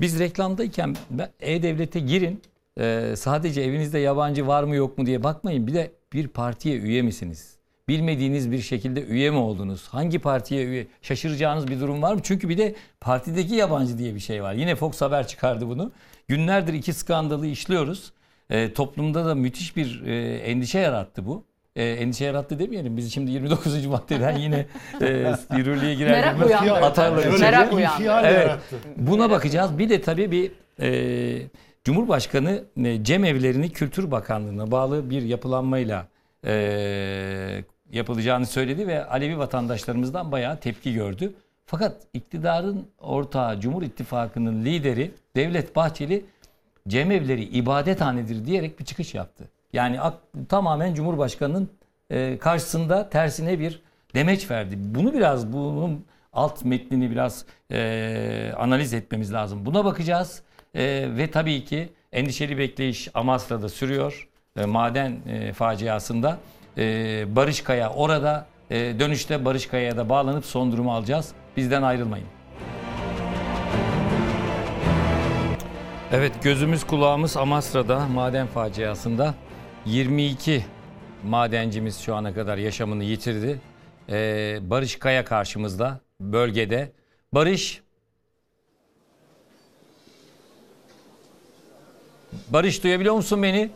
Biz 0.00 0.18
reklamdayken 0.20 0.96
ben- 1.10 1.30
E-Devlet'e 1.40 2.00
girin. 2.00 2.42
Ee, 2.80 3.14
sadece 3.16 3.60
evinizde 3.62 3.98
yabancı 3.98 4.46
var 4.46 4.62
mı 4.62 4.74
yok 4.76 4.98
mu 4.98 5.06
diye 5.06 5.22
bakmayın. 5.22 5.66
Bir 5.66 5.74
de 5.74 5.92
bir 6.12 6.28
partiye 6.28 6.76
üye 6.78 7.02
misiniz? 7.02 7.54
Bilmediğiniz 7.88 8.50
bir 8.50 8.60
şekilde 8.60 9.02
üye 9.04 9.30
mi 9.30 9.36
oldunuz? 9.36 9.88
Hangi 9.88 10.18
partiye 10.18 10.64
üye? 10.64 10.86
Şaşıracağınız 11.02 11.68
bir 11.68 11.80
durum 11.80 12.02
var 12.02 12.14
mı? 12.14 12.20
Çünkü 12.22 12.48
bir 12.48 12.58
de 12.58 12.74
partideki 13.00 13.54
yabancı 13.54 13.98
diye 13.98 14.14
bir 14.14 14.20
şey 14.20 14.42
var. 14.42 14.52
Yine 14.54 14.74
Fox 14.76 15.00
Haber 15.00 15.26
çıkardı 15.26 15.68
bunu. 15.68 15.92
Günlerdir 16.28 16.72
iki 16.72 16.92
skandalı 16.92 17.46
işliyoruz. 17.46 18.12
Ee, 18.50 18.72
toplumda 18.72 19.26
da 19.26 19.34
müthiş 19.34 19.76
bir 19.76 20.02
e, 20.06 20.38
endişe 20.38 20.78
yarattı 20.78 21.26
bu. 21.26 21.44
E, 21.76 21.84
endişe 21.84 22.24
yarattı 22.24 22.58
demeyelim. 22.58 22.96
Biz 22.96 23.14
şimdi 23.14 23.30
29. 23.30 23.86
maddeden 23.86 24.36
yine 24.36 24.66
e, 25.00 25.34
yürürlüğe 25.56 25.94
girer 25.94 26.10
Merak 26.10 26.36
içeri. 26.36 27.40
Merak 27.40 27.72
uyandırdı. 27.72 28.02
İnfial 28.02 28.24
Evet. 28.24 28.50
Buna 28.96 29.30
bakacağız. 29.30 29.78
Bir 29.78 29.88
de 29.88 30.00
tabii 30.00 30.30
bir 30.30 30.50
e, 30.80 31.46
Cumhurbaşkanı 31.84 32.64
e, 32.84 33.04
Cem 33.04 33.24
Evlerini 33.24 33.70
Kültür 33.70 34.10
Bakanlığı'na 34.10 34.70
bağlı 34.70 35.10
bir 35.10 35.22
yapılanmayla 35.22 36.06
e, 36.44 37.64
yapılacağını 37.92 38.46
söyledi 38.46 38.86
ve 38.86 39.04
Alevi 39.04 39.38
vatandaşlarımızdan 39.38 40.32
bayağı 40.32 40.60
tepki 40.60 40.94
gördü. 40.94 41.32
Fakat 41.66 42.02
iktidarın 42.14 42.86
ortağı 42.98 43.60
Cumhur 43.60 43.82
İttifakı'nın 43.82 44.64
lideri 44.64 45.10
Devlet 45.36 45.76
Bahçeli 45.76 46.24
cemevleri 46.88 47.44
ibadethanedir 47.44 48.44
diyerek 48.44 48.80
bir 48.80 48.84
çıkış 48.84 49.14
yaptı. 49.14 49.44
Yani 49.72 49.98
tamamen 50.48 50.94
Cumhurbaşkanı'nın 50.94 51.70
e, 52.10 52.38
karşısında 52.38 53.08
tersine 53.10 53.58
bir 53.58 53.82
demeç 54.14 54.50
verdi. 54.50 54.76
Bunu 54.78 55.14
biraz 55.14 55.52
bunun 55.52 56.04
alt 56.32 56.64
metnini 56.64 57.10
biraz 57.10 57.44
e, 57.72 58.52
analiz 58.56 58.94
etmemiz 58.94 59.32
lazım. 59.32 59.66
Buna 59.66 59.84
bakacağız 59.84 60.42
E, 60.74 61.08
ve 61.16 61.30
tabii 61.30 61.64
ki 61.64 61.88
endişeli 62.12 62.58
bekleyiş 62.58 63.08
Amasra'da 63.14 63.68
sürüyor. 63.68 64.28
E, 64.56 64.64
maden 64.64 65.16
e, 65.28 65.52
faciasında 65.52 66.38
E, 66.78 67.24
Barış 67.36 67.60
Kaya 67.60 67.90
orada 67.90 68.46
E, 68.70 69.00
dönüşte 69.00 69.44
Barış 69.44 69.66
Kaya'ya 69.66 69.96
da 69.96 70.08
bağlanıp 70.08 70.44
son 70.44 70.72
durumu 70.72 70.92
alacağız. 70.92 71.32
Bizden 71.56 71.82
ayrılmayın. 71.82 72.37
Evet 76.12 76.32
gözümüz 76.42 76.84
kulağımız 76.84 77.36
Amasra'da 77.36 78.06
maden 78.06 78.46
faciasında 78.46 79.34
22 79.86 80.64
madencimiz 81.24 81.98
şu 82.00 82.14
ana 82.14 82.34
kadar 82.34 82.58
yaşamını 82.58 83.04
yitirdi. 83.04 83.60
Ee, 84.08 84.58
Barış 84.62 84.98
Kaya 84.98 85.24
karşımızda 85.24 86.00
bölgede. 86.20 86.92
Barış 87.32 87.80
Barış 92.48 92.84
duyabiliyor 92.84 93.14
musun 93.14 93.42
beni? 93.42 93.70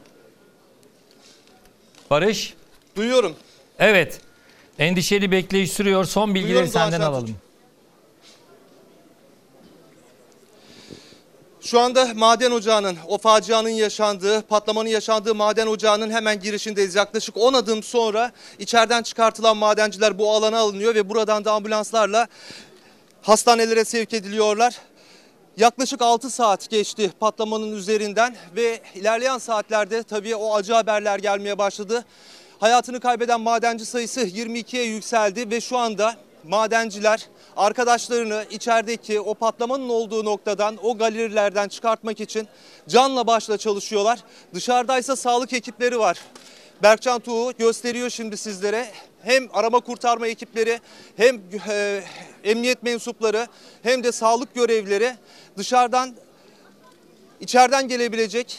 Barış? 2.11 2.55
Duyuyorum. 2.97 3.37
Evet. 3.79 4.21
Endişeli 4.79 5.31
bekleyiş 5.31 5.73
sürüyor. 5.73 6.05
Son 6.05 6.35
bilgileri 6.35 6.49
Duyuyorum 6.49 6.73
senden 6.73 7.01
alalım. 7.01 7.37
Şu 11.65 11.81
anda 11.81 12.15
maden 12.15 12.51
ocağının, 12.51 12.97
o 13.09 13.19
facianın 13.19 13.69
yaşandığı, 13.69 14.43
patlamanın 14.43 14.89
yaşandığı 14.89 15.35
maden 15.35 15.67
ocağının 15.67 16.11
hemen 16.11 16.41
girişindeyiz. 16.41 16.95
Yaklaşık 16.95 17.37
10 17.37 17.55
adım 17.55 17.83
sonra 17.83 18.33
içeriden 18.59 19.03
çıkartılan 19.03 19.57
madenciler 19.57 20.19
bu 20.19 20.31
alana 20.31 20.59
alınıyor 20.59 20.95
ve 20.95 21.09
buradan 21.09 21.45
da 21.45 21.53
ambulanslarla 21.53 22.29
hastanelere 23.23 23.85
sevk 23.85 24.15
ediliyorlar. 24.15 24.79
Yaklaşık 25.57 26.03
6 26.03 26.31
saat 26.31 26.71
geçti 26.71 27.13
patlamanın 27.21 27.73
üzerinden 27.73 28.37
ve 28.57 28.81
ilerleyen 28.95 29.39
saatlerde 29.39 30.03
tabii 30.03 30.37
o 30.37 30.55
acı 30.55 30.73
haberler 30.73 31.19
gelmeye 31.19 31.59
başladı. 31.59 32.05
Hayatını 32.61 33.01
kaybeden 33.01 33.41
madenci 33.41 33.87
sayısı 33.87 34.21
22'ye 34.21 34.85
yükseldi 34.85 35.51
ve 35.51 35.61
şu 35.61 35.79
anda 35.79 36.17
madenciler 36.45 37.29
arkadaşlarını 37.57 38.45
içerideki 38.51 39.21
o 39.21 39.35
patlamanın 39.35 39.89
olduğu 39.89 40.25
noktadan 40.25 40.79
o 40.83 40.99
galerilerden 40.99 41.69
çıkartmak 41.69 42.21
için 42.21 42.49
canla 42.89 43.27
başla 43.27 43.59
çalışıyorlar. 43.59 44.19
Dışarıdaysa 44.55 45.17
sağlık 45.17 45.53
ekipleri 45.53 45.99
var. 45.99 46.19
Berkcan 46.83 47.21
Tuğ 47.21 47.53
gösteriyor 47.59 48.11
şimdi 48.11 48.37
sizlere. 48.37 48.87
Hem 49.23 49.49
arama 49.53 49.81
kurtarma 49.81 50.27
ekipleri 50.27 50.81
hem 51.17 51.41
e, 51.69 52.03
emniyet 52.45 52.83
mensupları 52.83 53.47
hem 53.83 54.05
de 54.05 54.13
sağlık 54.13 54.55
görevlileri 54.55 55.15
dışarıdan 55.57 56.15
içeriden 57.41 57.89
gelebilecek 57.89 58.59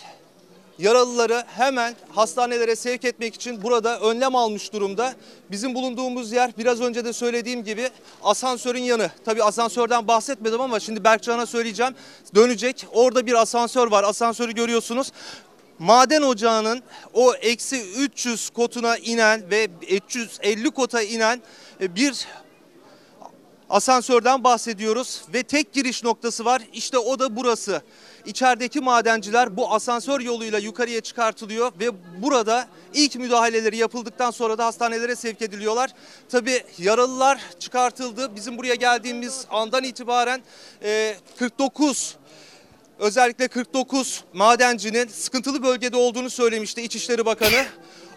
yaralıları 0.79 1.43
hemen 1.47 1.95
hastanelere 2.09 2.75
sevk 2.75 3.05
etmek 3.05 3.35
için 3.35 3.63
burada 3.63 3.99
önlem 3.99 4.35
almış 4.35 4.73
durumda. 4.73 5.13
Bizim 5.51 5.75
bulunduğumuz 5.75 6.31
yer 6.31 6.51
biraz 6.57 6.81
önce 6.81 7.05
de 7.05 7.13
söylediğim 7.13 7.63
gibi 7.63 7.89
asansörün 8.23 8.83
yanı. 8.83 9.11
Tabii 9.25 9.43
asansörden 9.43 10.07
bahsetmedim 10.07 10.61
ama 10.61 10.79
şimdi 10.79 11.03
Berkcan'a 11.03 11.45
söyleyeceğim. 11.45 11.95
Dönecek. 12.35 12.87
Orada 12.93 13.25
bir 13.25 13.33
asansör 13.33 13.91
var. 13.91 14.03
Asansörü 14.03 14.53
görüyorsunuz. 14.53 15.11
Maden 15.79 16.21
ocağının 16.21 16.83
o 17.13 17.33
eksi 17.33 17.81
300 17.91 18.49
kotuna 18.49 18.97
inen 18.97 19.51
ve 19.51 19.67
350 19.89 20.71
kota 20.71 21.01
inen 21.01 21.41
bir 21.79 22.27
asansörden 23.73 24.43
bahsediyoruz 24.43 25.21
ve 25.33 25.43
tek 25.43 25.73
giriş 25.73 26.03
noktası 26.03 26.45
var. 26.45 26.61
İşte 26.73 26.97
o 26.97 27.19
da 27.19 27.35
burası. 27.35 27.81
İçerideki 28.25 28.79
madenciler 28.79 29.57
bu 29.57 29.73
asansör 29.73 30.19
yoluyla 30.19 30.59
yukarıya 30.59 31.01
çıkartılıyor 31.01 31.71
ve 31.79 31.89
burada 32.21 32.67
ilk 32.93 33.15
müdahaleleri 33.15 33.77
yapıldıktan 33.77 34.31
sonra 34.31 34.57
da 34.57 34.65
hastanelere 34.65 35.15
sevk 35.15 35.41
ediliyorlar. 35.41 35.89
Tabii 36.29 36.63
yaralılar 36.77 37.41
çıkartıldı. 37.59 38.35
Bizim 38.35 38.57
buraya 38.57 38.75
geldiğimiz 38.75 39.45
andan 39.49 39.83
itibaren 39.83 40.41
e, 40.83 41.15
49 41.39 42.15
özellikle 42.99 43.47
49 43.47 44.23
madencinin 44.33 45.07
sıkıntılı 45.07 45.63
bölgede 45.63 45.97
olduğunu 45.97 46.29
söylemişti 46.29 46.81
İçişleri 46.81 47.25
Bakanı. 47.25 47.65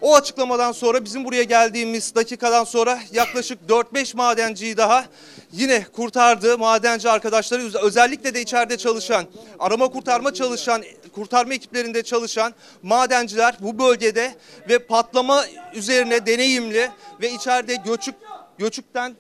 O 0.01 0.14
açıklamadan 0.14 0.72
sonra 0.72 1.05
bizim 1.05 1.24
buraya 1.24 1.42
geldiğimiz 1.42 2.14
dakikadan 2.14 2.64
sonra 2.64 2.99
yaklaşık 3.12 3.59
4-5 3.68 4.16
madenciyi 4.16 4.76
daha 4.76 5.07
yine 5.53 5.84
kurtardı. 5.84 6.59
Madenci 6.59 7.11
arkadaşları 7.11 7.78
özellikle 7.82 8.34
de 8.34 8.40
içeride 8.40 8.76
çalışan, 8.76 9.24
arama 9.59 9.88
kurtarma 9.88 10.34
çalışan, 10.34 10.84
kurtarma 11.14 11.55
ekiplerinde 11.55 12.03
çalışan 12.03 12.55
madenciler 12.82 13.57
bu 13.61 13.78
bölgede 13.78 14.34
ve 14.68 14.78
patlama 14.78 15.44
üzerine 15.74 16.26
deneyimli 16.26 16.90
ve 17.20 17.30
içeride 17.30 17.74
göçük 17.74 18.14
göçükten 18.59 19.16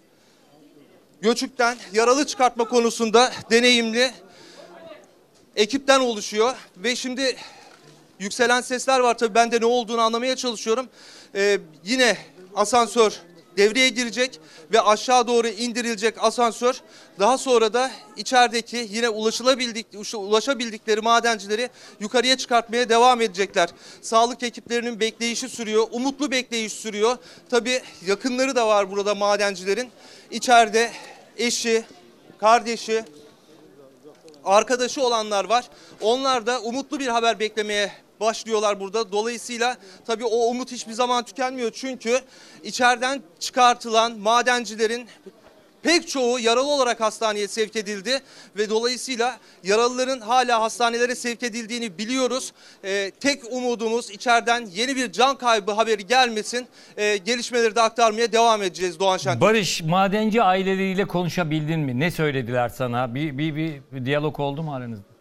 göçükten 1.20 1.76
yaralı 1.92 2.26
çıkartma 2.26 2.68
konusunda 2.68 3.32
deneyimli 3.50 4.12
ekipten 5.56 6.00
oluşuyor 6.00 6.54
ve 6.76 6.96
şimdi 6.96 7.36
yükselen 8.20 8.60
sesler 8.60 9.00
var 9.00 9.18
tabii 9.18 9.34
ben 9.34 9.52
de 9.52 9.60
ne 9.60 9.66
olduğunu 9.66 10.00
anlamaya 10.00 10.36
çalışıyorum. 10.36 10.88
Ee, 11.34 11.58
yine 11.84 12.16
asansör 12.54 13.20
devreye 13.56 13.88
girecek 13.88 14.40
ve 14.72 14.80
aşağı 14.80 15.26
doğru 15.26 15.48
indirilecek 15.48 16.14
asansör 16.18 16.80
daha 17.18 17.38
sonra 17.38 17.72
da 17.72 17.90
içerideki 18.16 18.88
yine 18.90 19.08
ulaşılabildik 19.08 19.86
ulaşabildikleri 20.14 21.00
madencileri 21.00 21.70
yukarıya 22.00 22.36
çıkartmaya 22.36 22.88
devam 22.88 23.20
edecekler. 23.20 23.68
Sağlık 24.02 24.42
ekiplerinin 24.42 25.00
bekleyişi 25.00 25.48
sürüyor. 25.48 25.86
Umutlu 25.90 26.30
bekleyiş 26.30 26.72
sürüyor. 26.72 27.16
Tabii 27.50 27.82
yakınları 28.06 28.56
da 28.56 28.68
var 28.68 28.90
burada 28.90 29.14
madencilerin. 29.14 29.90
İçeride 30.30 30.90
eşi, 31.36 31.84
kardeşi, 32.38 33.04
arkadaşı 34.44 35.02
olanlar 35.02 35.44
var. 35.44 35.68
Onlar 36.00 36.46
da 36.46 36.60
umutlu 36.60 36.98
bir 36.98 37.06
haber 37.06 37.40
beklemeye 37.40 37.92
başlıyorlar 38.20 38.80
burada. 38.80 39.12
Dolayısıyla 39.12 39.76
tabii 40.06 40.24
o 40.24 40.36
umut 40.36 40.72
hiçbir 40.72 40.92
zaman 40.92 41.24
tükenmiyor. 41.24 41.70
Çünkü 41.74 42.20
içeriden 42.62 43.22
çıkartılan 43.40 44.18
madencilerin 44.18 45.08
pek 45.82 46.08
çoğu 46.08 46.40
yaralı 46.40 46.66
olarak 46.66 47.00
hastaneye 47.00 47.48
sevk 47.48 47.76
edildi 47.76 48.20
ve 48.56 48.70
dolayısıyla 48.70 49.38
yaralıların 49.64 50.20
hala 50.20 50.60
hastanelere 50.62 51.14
sevk 51.14 51.42
edildiğini 51.42 51.98
biliyoruz. 51.98 52.52
Ee, 52.84 53.10
tek 53.20 53.52
umudumuz 53.52 54.10
içeriden 54.10 54.66
yeni 54.74 54.96
bir 54.96 55.12
can 55.12 55.36
kaybı 55.38 55.72
haberi 55.72 56.06
gelmesin. 56.06 56.66
Ee, 56.96 57.16
gelişmeleri 57.16 57.76
de 57.76 57.80
aktarmaya 57.80 58.32
devam 58.32 58.62
edeceğiz 58.62 59.00
Doğan 59.00 59.16
Şentürk. 59.16 59.40
Barış 59.40 59.82
madenci 59.82 60.42
aileleriyle 60.42 61.04
konuşabildin 61.04 61.80
mi? 61.80 62.00
Ne 62.00 62.10
söylediler 62.10 62.68
sana? 62.68 63.14
Bir, 63.14 63.38
bir, 63.38 63.56
bir 63.92 64.04
diyalog 64.04 64.40
oldu 64.40 64.62
mu 64.62 64.74
aranızda? 64.74 65.15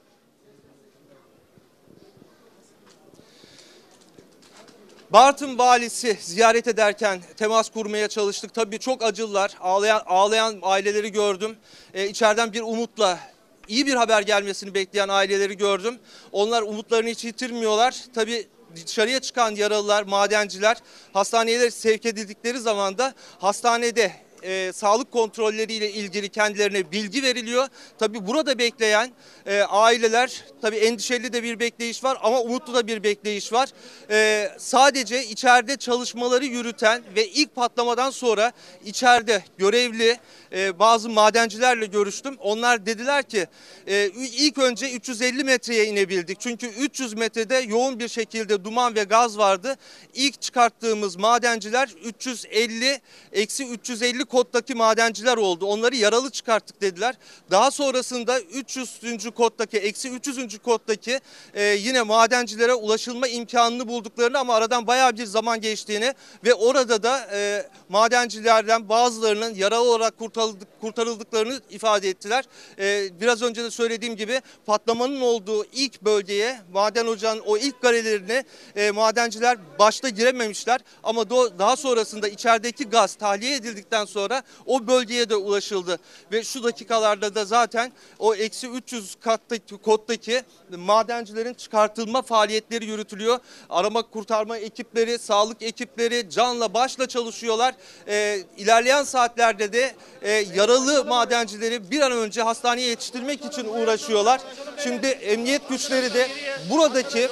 Bartın 5.10 5.58
valisi 5.58 6.18
ziyaret 6.22 6.68
ederken 6.68 7.22
temas 7.38 7.70
kurmaya 7.70 8.08
çalıştık. 8.08 8.54
Tabii 8.54 8.80
çok 8.80 9.04
acılar. 9.04 9.52
Ağlayan 9.62 10.04
ağlayan 10.06 10.60
aileleri 10.62 11.12
gördüm. 11.12 11.58
Ee, 11.94 12.08
içeriden 12.08 12.54
bir 12.54 12.62
umutla 12.62 13.20
iyi 13.68 13.88
bir 13.88 13.94
haber 13.94 14.22
gelmesini 14.22 14.74
bekleyen 14.74 15.10
aileleri 15.10 15.58
gördüm. 15.58 16.00
Onlar 16.32 16.62
umutlarını 16.62 17.10
hiç 17.10 17.26
yitirmiyorlar. 17.26 18.04
Tabii 18.16 18.48
dışarıya 18.86 19.20
çıkan 19.20 19.56
yaralılar, 19.56 20.04
madenciler 20.04 20.78
hastaneye 21.14 21.72
sevk 21.72 22.06
edildikleri 22.06 22.60
zaman 22.60 22.98
da 22.98 23.14
hastanede 23.40 24.12
e, 24.46 24.74
sağlık 24.74 25.12
kontrolleriyle 25.12 25.92
ilgili 25.92 26.30
kendilerine 26.30 26.92
bilgi 26.92 27.24
veriliyor. 27.24 27.68
Tabii 28.00 28.28
burada 28.28 28.60
bekleyen 28.60 29.12
e, 29.46 29.62
aileler 29.62 30.46
tabii 30.62 30.78
endişeli 30.78 31.34
de 31.34 31.44
bir 31.44 31.60
bekleyiş 31.60 32.04
var 32.04 32.18
ama 32.22 32.42
umutlu 32.42 32.74
da 32.74 32.88
bir 32.88 33.04
bekleyiş 33.04 33.54
var. 33.54 33.70
E, 34.10 34.50
sadece 34.58 35.26
içeride 35.26 35.78
çalışmaları 35.78 36.46
yürüten 36.46 37.04
ve 37.16 37.28
ilk 37.28 37.56
patlamadan 37.56 38.10
sonra 38.10 38.52
içeride 38.86 39.44
görevli 39.58 40.18
e, 40.56 40.80
bazı 40.80 41.10
madencilerle 41.10 41.86
görüştüm. 41.86 42.36
Onlar 42.40 42.86
dediler 42.86 43.24
ki 43.24 43.48
e, 43.88 44.10
ilk 44.16 44.58
önce 44.58 44.92
350 44.92 45.44
metreye 45.44 45.86
inebildik. 45.86 46.40
Çünkü 46.40 46.68
300 46.68 47.14
metrede 47.14 47.56
yoğun 47.56 48.00
bir 48.00 48.08
şekilde 48.08 48.64
duman 48.64 48.96
ve 48.96 49.04
gaz 49.04 49.38
vardı. 49.38 49.76
İlk 50.14 50.42
çıkarttığımız 50.42 51.16
madenciler 51.16 51.90
350 52.04 53.02
eksi 53.34 53.68
350 53.68 54.26
koddaki 54.26 54.76
madenciler 54.76 55.38
oldu. 55.38 55.66
Onları 55.66 55.96
yaralı 55.96 56.30
çıkarttık 56.30 56.82
dediler. 56.82 57.16
Daha 57.52 57.72
sonrasında 57.72 58.40
300. 58.40 59.00
koddaki 59.36 59.78
eksi 59.78 60.10
300. 60.10 60.58
koddaki 60.58 61.20
e, 61.54 61.64
yine 61.64 62.02
madencilere 62.02 62.74
ulaşılma 62.74 63.28
imkanını 63.28 63.88
bulduklarını 63.88 64.40
ama 64.40 64.56
aradan 64.56 64.88
bayağı 64.88 65.18
bir 65.18 65.26
zaman 65.26 65.62
geçtiğini 65.62 66.14
ve 66.44 66.54
orada 66.54 67.04
da 67.04 67.28
e, 67.34 67.66
madencilerden 67.90 68.90
bazılarının 68.90 69.56
yaralı 69.56 69.90
olarak 69.90 70.18
kurtarıldık, 70.46 70.82
kurtarıldıklarını 70.82 71.62
ifade 71.70 72.10
ettiler. 72.10 72.46
E, 72.80 73.10
biraz 73.22 73.42
önce 73.42 73.64
de 73.64 73.72
söylediğim 73.72 74.16
gibi 74.16 74.42
patlamanın 74.66 75.22
olduğu 75.22 75.66
ilk 75.66 76.02
bölgeye 76.02 76.60
maden 76.74 77.06
ocağının 77.06 77.44
o 77.46 77.58
ilk 77.58 77.82
galerilerine 77.82 78.44
e, 78.76 78.92
madenciler 78.92 79.58
başta 79.80 80.10
girememişler 80.10 80.82
ama 81.04 81.30
do, 81.30 81.60
daha 81.60 81.76
sonrasında 81.76 82.28
içerideki 82.28 82.84
gaz 82.84 83.16
tahliye 83.16 83.56
edildikten 83.56 84.06
sonra 84.06 84.44
o 84.66 84.88
bölgeye 84.88 85.30
de 85.30 85.36
ulaşıldı. 85.36 86.00
Ve 86.32 86.44
şu 86.44 86.64
dakikalarda 86.64 87.36
da 87.36 87.46
zaten 87.46 87.92
o 88.20 88.36
eksi 88.36 88.68
300 88.68 89.16
kattaki, 89.16 89.78
kottaki 89.78 90.42
madencilerin 90.78 91.54
çıkartılma 91.54 92.22
faaliyetleri 92.22 92.86
yürütülüyor. 92.86 93.40
Arama 93.70 94.02
kurtarma 94.02 94.58
ekipleri, 94.58 95.20
sağlık 95.20 95.62
ekipleri 95.62 96.30
canla 96.30 96.74
başla 96.74 97.08
çalışıyorlar. 97.08 97.76
Ee, 98.08 98.44
ilerleyen 98.58 99.04
saatlerde 99.04 99.74
de 99.74 99.96
e, 100.22 100.35
yaralı 100.36 101.06
madencileri 101.06 101.92
bir 101.92 102.02
an 102.02 102.12
önce 102.12 102.42
hastaneye 102.42 102.88
yetiştirmek 102.88 103.46
için 103.46 103.66
uğraşıyorlar. 103.66 104.42
Şimdi 104.84 105.08
emniyet 105.08 105.70
güçleri 105.70 106.14
de 106.14 106.28
buradaki 106.70 107.30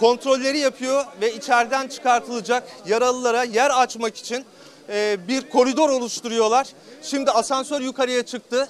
kontrolleri 0.00 0.58
yapıyor 0.58 1.04
ve 1.20 1.34
içeriden 1.34 1.88
çıkartılacak 1.88 2.62
yaralılara 2.86 3.44
yer 3.44 3.70
açmak 3.82 4.16
için 4.16 4.44
e, 4.88 5.18
bir 5.28 5.50
koridor 5.50 5.90
oluşturuyorlar. 5.90 6.66
Şimdi 7.02 7.30
asansör 7.30 7.80
yukarıya 7.80 8.22
çıktı. 8.22 8.68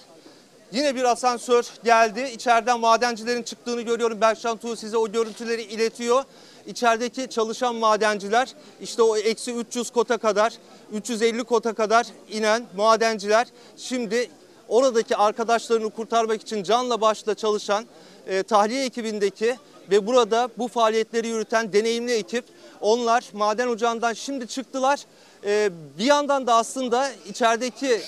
Yine 0.73 0.95
bir 0.95 1.05
asansör 1.05 1.65
geldi. 1.85 2.31
İçeriden 2.35 2.81
madencilerin 2.81 3.43
çıktığını 3.43 3.83
görüyorum. 3.83 4.21
Berkcan 4.21 4.57
Tuğ 4.57 4.77
size 4.77 4.97
o 4.97 5.13
görüntüleri 5.13 5.63
iletiyor. 5.63 6.25
İçerideki 6.71 7.29
çalışan 7.31 7.75
madenciler 7.75 8.49
işte 8.81 9.03
o 9.03 9.17
eksi 9.17 9.53
300 9.55 9.91
kota 9.91 10.19
kadar, 10.19 10.53
350 10.93 11.45
kota 11.45 11.73
kadar 11.73 12.07
inen 12.31 12.67
madenciler 12.77 13.47
şimdi 13.77 14.31
oradaki 14.69 15.17
arkadaşlarını 15.17 15.91
kurtarmak 15.91 16.43
için 16.43 16.63
canla 16.63 17.01
başla 17.01 17.35
çalışan 17.35 17.85
e, 18.27 18.43
tahliye 18.43 18.85
ekibindeki 18.85 19.57
ve 19.91 20.07
burada 20.07 20.49
bu 20.59 20.69
faaliyetleri 20.69 21.29
yürüten 21.29 21.73
deneyimli 21.73 22.13
ekip 22.13 22.45
onlar 22.81 23.25
maden 23.33 23.69
ocağından 23.69 24.13
şimdi 24.13 24.47
çıktılar. 24.47 25.01
E, 25.45 25.71
bir 25.99 26.05
yandan 26.05 26.47
da 26.47 26.55
aslında 26.55 27.11
içerideki 27.29 28.01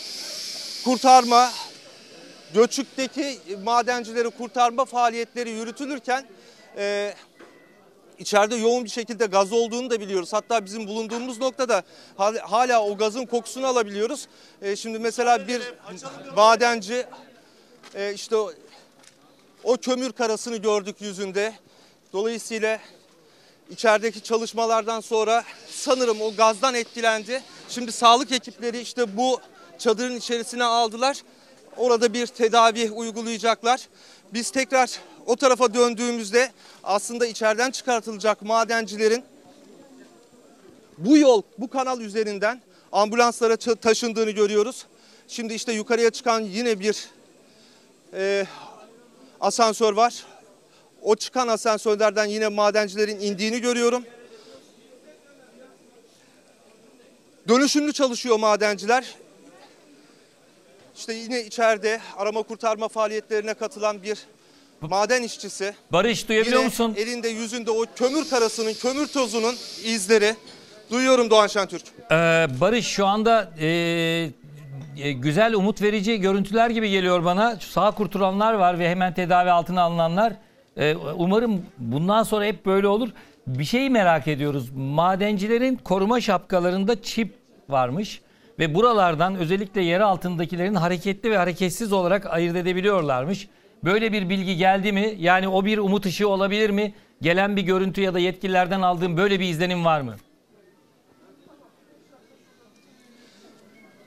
kurtarma, 0.85 1.51
göçükteki 2.55 3.39
madencileri 3.65 4.31
kurtarma 4.31 4.85
faaliyetleri 4.85 5.51
yürütülürken 5.51 6.25
e, 6.77 7.15
içeride 8.23 8.57
yoğun 8.57 8.85
bir 8.85 8.91
şekilde 8.91 9.27
gaz 9.27 9.53
olduğunu 9.53 9.91
da 9.91 10.01
biliyoruz. 10.01 10.33
Hatta 10.33 10.65
bizim 10.65 10.87
bulunduğumuz 10.87 11.39
noktada 11.41 11.83
hal- 12.17 12.39
hala 12.39 12.83
o 12.85 12.97
gazın 12.97 13.27
kokusunu 13.27 13.67
alabiliyoruz. 13.67 14.27
E, 14.63 14.77
şimdi 14.77 14.99
mesela 14.99 15.49
bir 15.49 15.63
madenci 16.37 17.07
e, 17.95 18.15
işte 18.15 18.37
o 19.65 19.77
kömür 19.77 20.13
karasını 20.13 20.57
gördük 20.57 20.97
yüzünde. 21.01 21.55
Dolayısıyla 22.13 22.79
içerideki 23.71 24.23
çalışmalardan 24.23 25.01
sonra 25.01 25.45
sanırım 25.71 26.21
o 26.21 26.35
gazdan 26.37 26.75
etkilendi. 26.75 27.43
Şimdi 27.69 27.93
sağlık 27.93 28.33
ekipleri 28.33 28.81
işte 28.81 29.17
bu 29.17 29.41
çadırın 29.79 30.17
içerisine 30.17 30.65
aldılar. 30.65 31.17
Orada 31.77 32.13
bir 32.13 32.27
tedavi 32.27 32.91
uygulayacaklar. 32.91 33.89
Biz 34.33 34.51
tekrar 34.51 35.01
o 35.27 35.37
tarafa 35.37 35.75
döndüğümüzde 35.75 36.53
aslında 36.85 37.27
içeriden 37.27 37.71
çıkartılacak 37.71 38.43
madencilerin 38.43 39.25
bu 40.99 41.17
yol, 41.17 41.43
bu 41.59 41.71
kanal 41.71 42.01
üzerinden 42.01 42.63
ambulanslara 42.93 43.57
taşındığını 43.57 44.31
görüyoruz. 44.31 44.87
Şimdi 45.29 45.55
işte 45.55 45.73
yukarıya 45.73 46.11
çıkan 46.11 46.41
yine 46.41 46.81
bir 46.81 47.09
e, 48.15 48.47
asansör 49.41 49.93
var. 49.93 50.27
O 51.03 51.17
çıkan 51.17 51.49
asansörlerden 51.49 52.27
yine 52.27 52.49
madencilerin 52.49 53.21
indiğini 53.21 53.61
görüyorum. 53.61 54.05
Dönüşümlü 57.49 57.93
çalışıyor 57.93 58.39
madenciler. 58.39 59.17
İşte 60.97 61.13
yine 61.13 61.41
içeride 61.41 62.01
arama 62.17 62.43
kurtarma 62.43 62.89
faaliyetlerine 62.89 63.55
katılan 63.55 64.03
bir 64.03 64.19
maden 64.81 65.23
işçisi. 65.23 65.75
Barış 65.93 66.29
duyabiliyor 66.29 66.57
Yine 66.57 66.67
musun? 66.67 66.95
Elinde 66.97 67.29
yüzünde 67.29 67.71
o 67.71 67.85
kömür 67.97 68.29
karasının, 68.31 68.75
kömür 68.75 69.07
tozunun 69.07 69.55
izleri. 69.85 70.37
Duyuyorum 70.91 71.31
Doğan 71.31 71.47
Şentürk. 71.47 71.83
Ee, 72.11 72.15
Barış 72.61 72.87
şu 72.87 73.07
anda 73.07 73.51
e, 73.61 73.67
e, 74.99 75.13
güzel 75.13 75.55
umut 75.55 75.83
verici 75.83 76.21
görüntüler 76.21 76.71
gibi 76.71 76.91
geliyor 76.91 77.25
bana. 77.25 77.57
Sağ 77.61 77.91
kurtulanlar 77.91 78.53
var 78.55 78.79
ve 78.79 78.89
hemen 78.89 79.15
tedavi 79.15 79.51
altına 79.51 79.83
alınanlar. 79.83 80.33
Ee, 80.77 80.95
umarım 80.97 81.67
bundan 81.79 82.23
sonra 82.23 82.45
hep 82.45 82.67
böyle 82.67 82.89
olur. 82.89 83.09
Bir 83.47 83.65
şeyi 83.65 83.91
merak 83.91 84.29
ediyoruz. 84.29 84.71
Madencilerin 84.77 85.77
koruma 85.77 86.21
şapkalarında 86.21 87.03
çip 87.03 87.35
varmış 87.69 88.21
ve 88.59 88.75
buralardan 88.75 89.35
özellikle 89.35 89.83
yer 89.83 90.01
altındakilerin 90.01 90.75
hareketli 90.75 91.31
ve 91.31 91.37
hareketsiz 91.37 91.93
olarak 91.93 92.27
ayırt 92.27 92.57
edebiliyorlarmış. 92.57 93.49
Böyle 93.85 94.13
bir 94.13 94.29
bilgi 94.29 94.57
geldi 94.57 94.93
mi? 94.93 95.15
Yani 95.19 95.49
o 95.49 95.65
bir 95.65 95.79
umut 95.79 96.07
ışığı 96.07 96.29
olabilir 96.29 96.71
mi? 96.71 96.95
Gelen 97.23 97.57
bir 97.57 97.63
görüntü 97.63 98.01
ya 98.01 98.15
da 98.15 98.19
yetkililerden 98.19 98.83
aldığım 98.83 99.17
böyle 99.17 99.41
bir 99.41 99.49
izlenim 99.49 99.85
var 99.85 100.01
mı? 100.01 100.17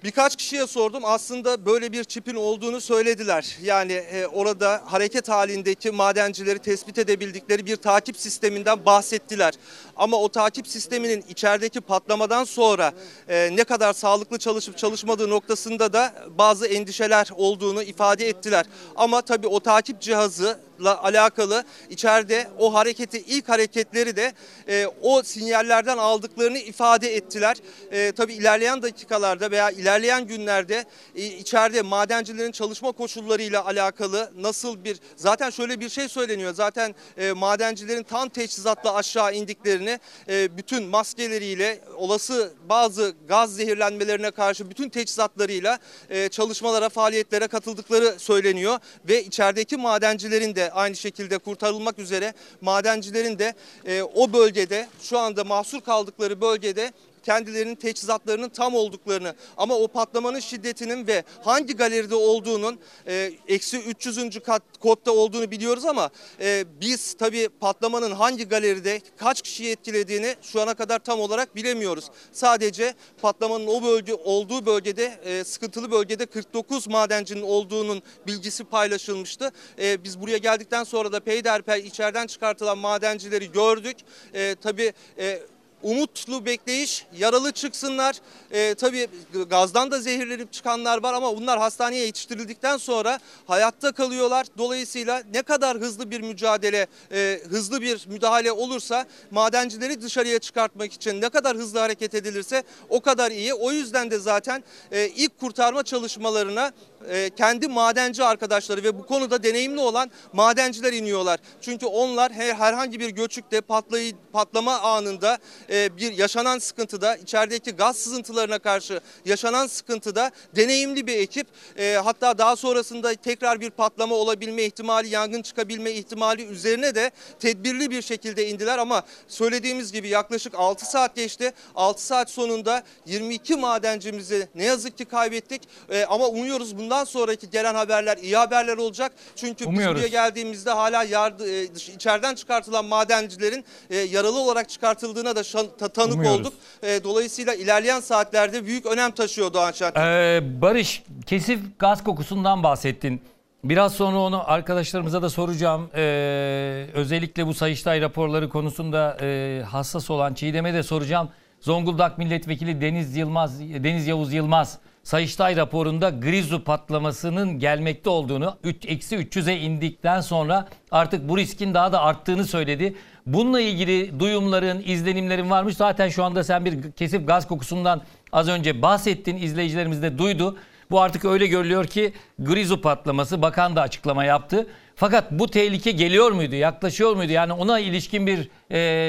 Birkaç 0.05 0.35
kişiye 0.35 0.67
sordum. 0.67 1.05
Aslında 1.05 1.65
böyle 1.65 1.91
bir 1.91 2.03
çipin 2.03 2.35
olduğunu 2.35 2.81
söylediler. 2.81 3.57
Yani 3.61 3.91
e, 3.93 4.25
orada 4.27 4.81
hareket 4.85 5.29
halindeki 5.29 5.91
madencileri 5.91 6.59
tespit 6.59 6.97
edebildikleri 6.97 7.65
bir 7.65 7.75
takip 7.75 8.17
sisteminden 8.17 8.85
bahsettiler. 8.85 9.53
Ama 9.95 10.17
o 10.17 10.29
takip 10.29 10.67
sisteminin 10.67 11.25
içerideki 11.29 11.81
patlamadan 11.81 12.43
sonra 12.43 12.93
e, 13.27 13.49
ne 13.55 13.63
kadar 13.63 13.93
sağlıklı 13.93 14.37
çalışıp 14.37 14.77
çalışmadığı 14.77 15.29
noktasında 15.29 15.93
da 15.93 16.13
bazı 16.37 16.67
endişeler 16.67 17.29
olduğunu 17.35 17.83
ifade 17.83 18.27
ettiler. 18.29 18.65
Ama 18.95 19.21
tabii 19.21 19.47
o 19.47 19.59
takip 19.59 20.01
cihazıyla 20.01 21.03
alakalı 21.03 21.63
içeride 21.89 22.47
o 22.59 22.73
hareketi 22.73 23.17
ilk 23.17 23.49
hareketleri 23.49 24.15
de 24.15 24.33
e, 24.69 24.87
o 25.01 25.23
sinyallerden 25.23 25.97
aldıklarını 25.97 26.57
ifade 26.57 27.15
ettiler. 27.15 27.55
E, 27.91 28.11
tabii 28.11 28.33
ilerleyen 28.33 28.81
dakikalarda 28.81 29.51
veya 29.51 29.69
ilerleyen 29.69 30.27
günlerde 30.27 30.85
e, 31.15 31.25
içeride 31.25 31.81
madencilerin 31.81 32.51
çalışma 32.51 32.91
koşullarıyla 32.91 33.65
alakalı 33.65 34.31
nasıl 34.35 34.83
bir 34.83 34.99
zaten 35.15 35.49
şöyle 35.49 35.79
bir 35.79 35.89
şey 35.89 36.07
söyleniyor. 36.07 36.53
Zaten 36.53 36.95
e, 37.17 37.31
madencilerin 37.31 38.03
tam 38.03 38.29
teçhizatla 38.29 38.93
aşağı 38.95 39.33
indiklerini 39.33 39.84
e, 40.29 40.57
bütün 40.57 40.83
maskeleriyle 40.83 41.79
olası 41.97 42.53
bazı 42.69 43.13
gaz 43.27 43.55
zehirlenmelerine 43.55 44.31
karşı 44.31 44.69
bütün 44.69 44.89
teçhizatlarıyla 44.89 45.79
e, 46.09 46.29
çalışmalara 46.29 46.89
faaliyetlere 46.89 47.47
katıldıkları 47.47 48.19
söyleniyor. 48.19 48.79
Ve 49.07 49.23
içerideki 49.23 49.77
madencilerin 49.77 50.55
de 50.55 50.71
aynı 50.71 50.95
şekilde 50.95 51.37
kurtarılmak 51.37 51.99
üzere 51.99 52.33
madencilerin 52.61 53.39
de 53.39 53.53
e, 53.85 54.01
o 54.01 54.33
bölgede 54.33 54.87
şu 55.01 55.19
anda 55.19 55.43
mahsur 55.43 55.81
kaldıkları 55.81 56.41
bölgede 56.41 56.91
kendilerinin 57.25 57.75
teçhizatlarının 57.75 58.49
tam 58.49 58.75
olduklarını 58.75 59.35
ama 59.57 59.75
o 59.75 59.87
patlamanın 59.87 60.39
şiddetinin 60.39 61.07
ve 61.07 61.23
hangi 61.43 61.75
galeride 61.75 62.15
olduğunun 62.15 62.79
e, 63.07 63.31
eksi 63.47 63.77
300. 63.77 64.39
kat 64.39 64.63
kodda 64.79 65.11
olduğunu 65.11 65.51
biliyoruz 65.51 65.85
ama 65.85 66.09
e, 66.39 66.65
biz 66.81 67.13
tabii 67.13 67.49
patlamanın 67.59 68.11
hangi 68.11 68.47
galeride 68.47 69.01
kaç 69.17 69.41
kişiyi 69.41 69.71
etkilediğini 69.71 70.35
şu 70.41 70.61
ana 70.61 70.73
kadar 70.73 70.99
tam 70.99 71.19
olarak 71.19 71.55
bilemiyoruz. 71.55 72.05
Sadece 72.31 72.93
patlamanın 73.21 73.67
o 73.67 73.83
bölge 73.83 74.13
olduğu 74.13 74.65
bölgede 74.65 75.19
e, 75.23 75.43
sıkıntılı 75.43 75.91
bölgede 75.91 76.25
49 76.25 76.87
madencinin 76.87 77.41
olduğunun 77.41 78.01
bilgisi 78.27 78.63
paylaşılmıştı. 78.63 79.51
E, 79.79 80.03
biz 80.03 80.21
buraya 80.21 80.37
geldikten 80.37 80.83
sonra 80.83 81.11
da 81.11 81.19
peyderpey 81.19 81.87
içeriden 81.87 82.27
çıkartılan 82.27 82.77
madencileri 82.77 83.51
gördük. 83.51 83.97
E, 84.33 84.55
tabii 84.55 84.93
e, 85.19 85.39
umutlu 85.85 86.45
bekleyiş, 86.45 87.05
yaralı 87.17 87.51
çıksınlar. 87.51 88.15
Ee, 88.51 88.75
tabii 88.75 89.07
gazdan 89.49 89.91
da 89.91 89.99
zehirlenip 89.99 90.53
çıkanlar 90.53 91.03
var 91.03 91.13
ama 91.13 91.37
bunlar 91.37 91.59
hastaneye 91.59 92.05
yetiştirildikten 92.05 92.77
sonra 92.77 93.19
hayatta 93.47 93.91
kalıyorlar. 93.91 94.47
Dolayısıyla 94.57 95.23
ne 95.33 95.41
kadar 95.41 95.77
hızlı 95.77 96.11
bir 96.11 96.21
mücadele, 96.21 96.87
e, 97.11 97.41
hızlı 97.49 97.81
bir 97.81 98.07
müdahale 98.07 98.51
olursa 98.51 99.05
madencileri 99.31 100.01
dışarıya 100.01 100.39
çıkartmak 100.39 100.93
için 100.93 101.21
ne 101.21 101.29
kadar 101.29 101.57
hızlı 101.57 101.79
hareket 101.79 102.15
edilirse 102.15 102.63
o 102.89 103.01
kadar 103.01 103.31
iyi. 103.31 103.53
O 103.53 103.71
yüzden 103.71 104.11
de 104.11 104.19
zaten 104.19 104.63
e, 104.91 105.07
ilk 105.07 105.39
kurtarma 105.39 105.83
çalışmalarına 105.83 106.71
e, 107.09 107.29
kendi 107.29 107.67
madenci 107.67 108.23
arkadaşları 108.23 108.83
ve 108.83 108.99
bu 108.99 109.05
konuda 109.05 109.43
deneyimli 109.43 109.79
olan 109.79 110.11
madenciler 110.33 110.93
iniyorlar. 110.93 111.39
Çünkü 111.61 111.85
onlar 111.85 112.31
her, 112.31 112.53
herhangi 112.53 112.99
bir 112.99 113.09
göçükte 113.09 113.61
patlayı, 113.61 114.13
patlama 114.33 114.79
anında 114.79 115.37
e, 115.69 115.97
bir 115.97 116.17
yaşanan 116.17 116.59
sıkıntıda 116.59 117.15
içerideki 117.15 117.71
gaz 117.71 117.97
sızıntılarına 117.97 118.59
karşı 118.59 118.99
yaşanan 119.25 119.67
sıkıntıda 119.67 120.31
deneyimli 120.55 121.07
bir 121.07 121.17
ekip. 121.17 121.47
E, 121.77 121.93
hatta 122.03 122.37
daha 122.37 122.55
sonrasında 122.55 123.13
tekrar 123.13 123.61
bir 123.61 123.69
patlama 123.69 124.15
olabilme 124.15 124.63
ihtimali, 124.63 125.07
yangın 125.07 125.41
çıkabilme 125.41 125.91
ihtimali 125.91 126.45
üzerine 126.45 126.95
de 126.95 127.11
tedbirli 127.39 127.91
bir 127.91 128.01
şekilde 128.01 128.49
indiler 128.49 128.77
ama 128.77 129.03
söylediğimiz 129.27 129.91
gibi 129.91 130.07
yaklaşık 130.07 130.53
6 130.57 130.85
saat 130.85 131.15
geçti. 131.15 131.53
6 131.75 132.05
saat 132.05 132.29
sonunda 132.29 132.83
22 133.05 133.55
madencimizi 133.55 134.47
ne 134.55 134.63
yazık 134.63 134.97
ki 134.97 135.05
kaybettik. 135.05 135.61
Ama 136.07 136.27
umuyoruz 136.27 136.77
bundan 136.77 136.94
sonraki 137.03 137.49
gelen 137.49 137.75
haberler 137.75 138.17
iyi 138.17 138.37
haberler 138.37 138.77
olacak. 138.77 139.11
Çünkü 139.35 139.65
Umuyoruz. 139.65 139.95
biz 139.95 140.03
buraya 140.03 140.07
geldiğimizde 140.11 140.71
hala 140.71 141.03
yardı, 141.03 141.49
e, 141.51 141.63
içeriden 141.63 142.35
çıkartılan 142.35 142.85
madencilerin 142.85 143.65
e, 143.89 143.97
yaralı 143.97 144.39
olarak 144.39 144.69
çıkartıldığına 144.69 145.35
da 145.35 145.39
şan- 145.43 145.77
ta- 145.79 145.87
tanık 145.89 146.13
Umuyoruz. 146.13 146.39
olduk. 146.39 146.53
E, 146.83 147.03
dolayısıyla 147.03 147.53
ilerleyen 147.53 147.99
saatlerde 147.99 148.65
büyük 148.65 148.85
önem 148.85 149.11
taşıyor 149.11 149.53
Doğan 149.53 149.71
Şentürk. 149.71 149.97
Ee, 149.97 150.41
Barış, 150.61 151.03
kesif 151.25 151.59
gaz 151.79 152.03
kokusundan 152.03 152.63
bahsettin. 152.63 153.21
Biraz 153.63 153.93
sonra 153.93 154.17
onu 154.17 154.51
arkadaşlarımıza 154.51 155.21
da 155.21 155.29
soracağım. 155.29 155.89
Ee, 155.95 156.87
özellikle 156.93 157.47
bu 157.47 157.53
Sayıştay 157.53 158.01
raporları 158.01 158.49
konusunda 158.49 159.17
e, 159.21 159.61
hassas 159.71 160.09
olan 160.09 160.33
Çiğdem'e 160.33 160.73
de 160.73 160.83
soracağım. 160.83 161.29
Zonguldak 161.61 162.17
Milletvekili 162.17 162.81
Deniz 162.81 163.17
Yılmaz, 163.17 163.59
Deniz 163.59 164.07
Yavuz 164.07 164.33
Yılmaz 164.33 164.77
Sayıştay 165.05 165.55
raporunda 165.55 166.09
Grizu 166.09 166.63
patlamasının 166.63 167.59
gelmekte 167.59 168.09
olduğunu, 168.09 168.57
eksi 168.87 169.15
300'e 169.15 169.59
indikten 169.59 170.21
sonra 170.21 170.67
artık 170.91 171.29
bu 171.29 171.37
riskin 171.37 171.73
daha 171.73 171.91
da 171.91 172.01
arttığını 172.01 172.45
söyledi. 172.45 172.95
Bununla 173.25 173.61
ilgili 173.61 174.19
duyumların, 174.19 174.83
izlenimlerin 174.85 175.49
varmış. 175.49 175.77
Zaten 175.77 176.09
şu 176.09 176.23
anda 176.23 176.43
sen 176.43 176.65
bir 176.65 176.91
kesif 176.91 177.27
gaz 177.27 177.47
kokusundan 177.47 178.01
az 178.31 178.47
önce 178.47 178.81
bahsettin. 178.81 179.37
İzleyicilerimiz 179.37 180.01
de 180.01 180.17
duydu. 180.17 180.57
Bu 180.91 181.01
artık 181.01 181.25
öyle 181.25 181.47
görülüyor 181.47 181.85
ki 181.85 182.13
Grizu 182.39 182.81
patlaması 182.81 183.41
bakan 183.41 183.75
da 183.75 183.81
açıklama 183.81 184.25
yaptı. 184.25 184.67
Fakat 184.95 185.31
bu 185.31 185.47
tehlike 185.47 185.91
geliyor 185.91 186.31
muydu, 186.31 186.55
yaklaşıyor 186.55 187.15
muydu? 187.15 187.31
Yani 187.31 187.53
ona 187.53 187.79
ilişkin 187.79 188.27
bir 188.27 188.49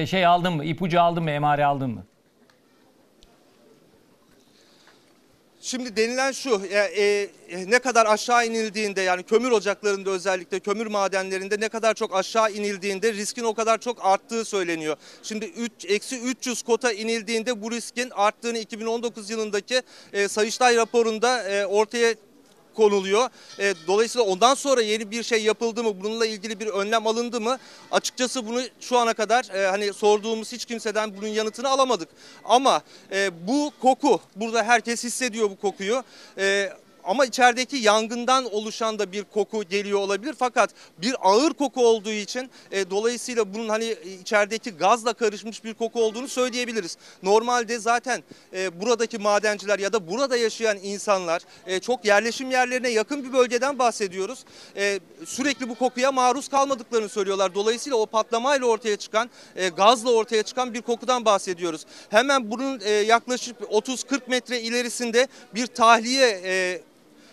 şey 0.07 0.27
aldın 0.27 0.53
mı, 0.53 0.65
ipucu 0.65 1.01
aldın 1.01 1.23
mı, 1.23 1.31
emare 1.31 1.65
aldın 1.65 1.91
mı? 1.91 2.05
Şimdi 5.67 5.97
denilen 5.97 6.33
şu 6.33 6.63
e, 6.71 6.79
e, 6.79 7.71
ne 7.71 7.79
kadar 7.79 8.07
aşağı 8.07 8.47
inildiğinde 8.47 9.01
yani 9.01 9.23
kömür 9.23 9.51
ocaklarında 9.51 10.11
özellikle 10.11 10.61
kömür 10.61 10.87
madenlerinde 10.87 11.61
ne 11.61 11.69
kadar 11.69 11.95
çok 11.95 12.17
aşağı 12.17 12.53
inildiğinde 12.53 13.13
riskin 13.13 13.45
o 13.45 13.55
kadar 13.55 13.79
çok 13.79 14.05
arttığı 14.05 14.45
söyleniyor. 14.45 14.97
Şimdi 15.23 15.45
3 15.45 15.73
eksi 15.89 16.21
300 16.21 16.63
kota 16.63 16.93
inildiğinde 16.93 17.63
bu 17.63 17.71
riskin 17.71 18.11
arttığını 18.11 18.59
2019 18.59 19.31
yılındaki 19.31 19.83
e, 20.13 20.29
Sayıştay 20.29 20.77
raporunda 20.77 21.43
e, 21.43 21.67
ortaya 21.67 22.15
konuluyor. 22.77 23.29
E, 23.59 23.75
dolayısıyla 23.87 24.27
ondan 24.27 24.55
sonra 24.55 24.83
yeni 24.83 25.11
bir 25.11 25.23
şey 25.23 25.43
yapıldı 25.43 25.85
mı? 25.85 26.01
Bununla 26.01 26.27
ilgili 26.27 26.61
bir 26.61 26.67
önlem 26.67 27.07
alındı 27.07 27.41
mı? 27.41 27.59
Açıkçası 27.91 28.47
bunu 28.47 28.61
şu 28.81 28.99
ana 28.99 29.15
kadar 29.15 29.55
e, 29.55 29.67
hani 29.67 29.93
sorduğumuz 29.93 30.53
hiç 30.53 30.65
kimseden 30.65 31.17
bunun 31.17 31.29
yanıtını 31.29 31.69
alamadık. 31.69 32.09
Ama 32.45 32.83
e, 33.13 33.47
bu 33.47 33.73
koku 33.83 34.21
burada 34.37 34.63
herkes 34.63 35.05
hissediyor 35.05 35.51
bu 35.51 35.57
kokuyu. 35.57 36.03
E, 36.39 36.73
ama 37.07 37.25
içerideki 37.25 37.77
yangından 37.77 38.55
oluşan 38.55 38.99
da 38.99 39.13
bir 39.13 39.25
koku 39.25 39.65
geliyor 39.65 39.99
olabilir. 39.99 40.35
Fakat 40.39 40.71
bir 40.99 41.15
ağır 41.21 41.53
koku 41.53 41.87
olduğu 41.87 42.11
için 42.11 42.51
e, 42.71 42.91
dolayısıyla 42.91 43.55
bunun 43.55 43.69
hani 43.69 43.97
içerideki 44.21 44.71
gazla 44.71 45.13
karışmış 45.13 45.65
bir 45.65 45.75
koku 45.75 46.03
olduğunu 46.03 46.29
söyleyebiliriz. 46.29 46.97
Normalde 47.23 47.79
zaten 47.79 48.23
e, 48.53 48.81
buradaki 48.81 49.19
madenciler 49.19 49.79
ya 49.79 49.93
da 49.93 50.09
burada 50.09 50.37
yaşayan 50.37 50.79
insanlar 50.83 51.43
e, 51.67 51.81
çok 51.81 52.05
yerleşim 52.05 52.51
yerlerine 52.51 52.89
yakın 52.89 53.25
bir 53.25 53.33
bölgeden 53.33 53.79
bahsediyoruz. 53.79 54.45
E, 54.77 55.01
sürekli 55.25 55.69
bu 55.69 55.75
kokuya 55.75 56.13
maruz 56.13 56.49
kalmadıklarını 56.49 57.09
söylüyorlar. 57.09 57.55
Dolayısıyla 57.55 57.97
o 57.97 58.07
patlamayla 58.07 58.67
ortaya 58.67 58.97
çıkan 58.97 59.31
e, 59.57 59.69
gazla 59.69 60.11
ortaya 60.11 60.43
çıkan 60.43 60.75
bir 60.75 60.83
kokudan 60.83 61.25
bahsediyoruz. 61.25 61.87
Hemen 62.11 62.51
bunun 62.51 62.81
e, 62.81 62.91
yaklaşık 62.91 63.61
30-40 63.61 64.21
metre 64.27 64.61
ilerisinde 64.61 65.29
bir 65.55 65.67
tahliye 65.67 66.41
e, 66.45 66.81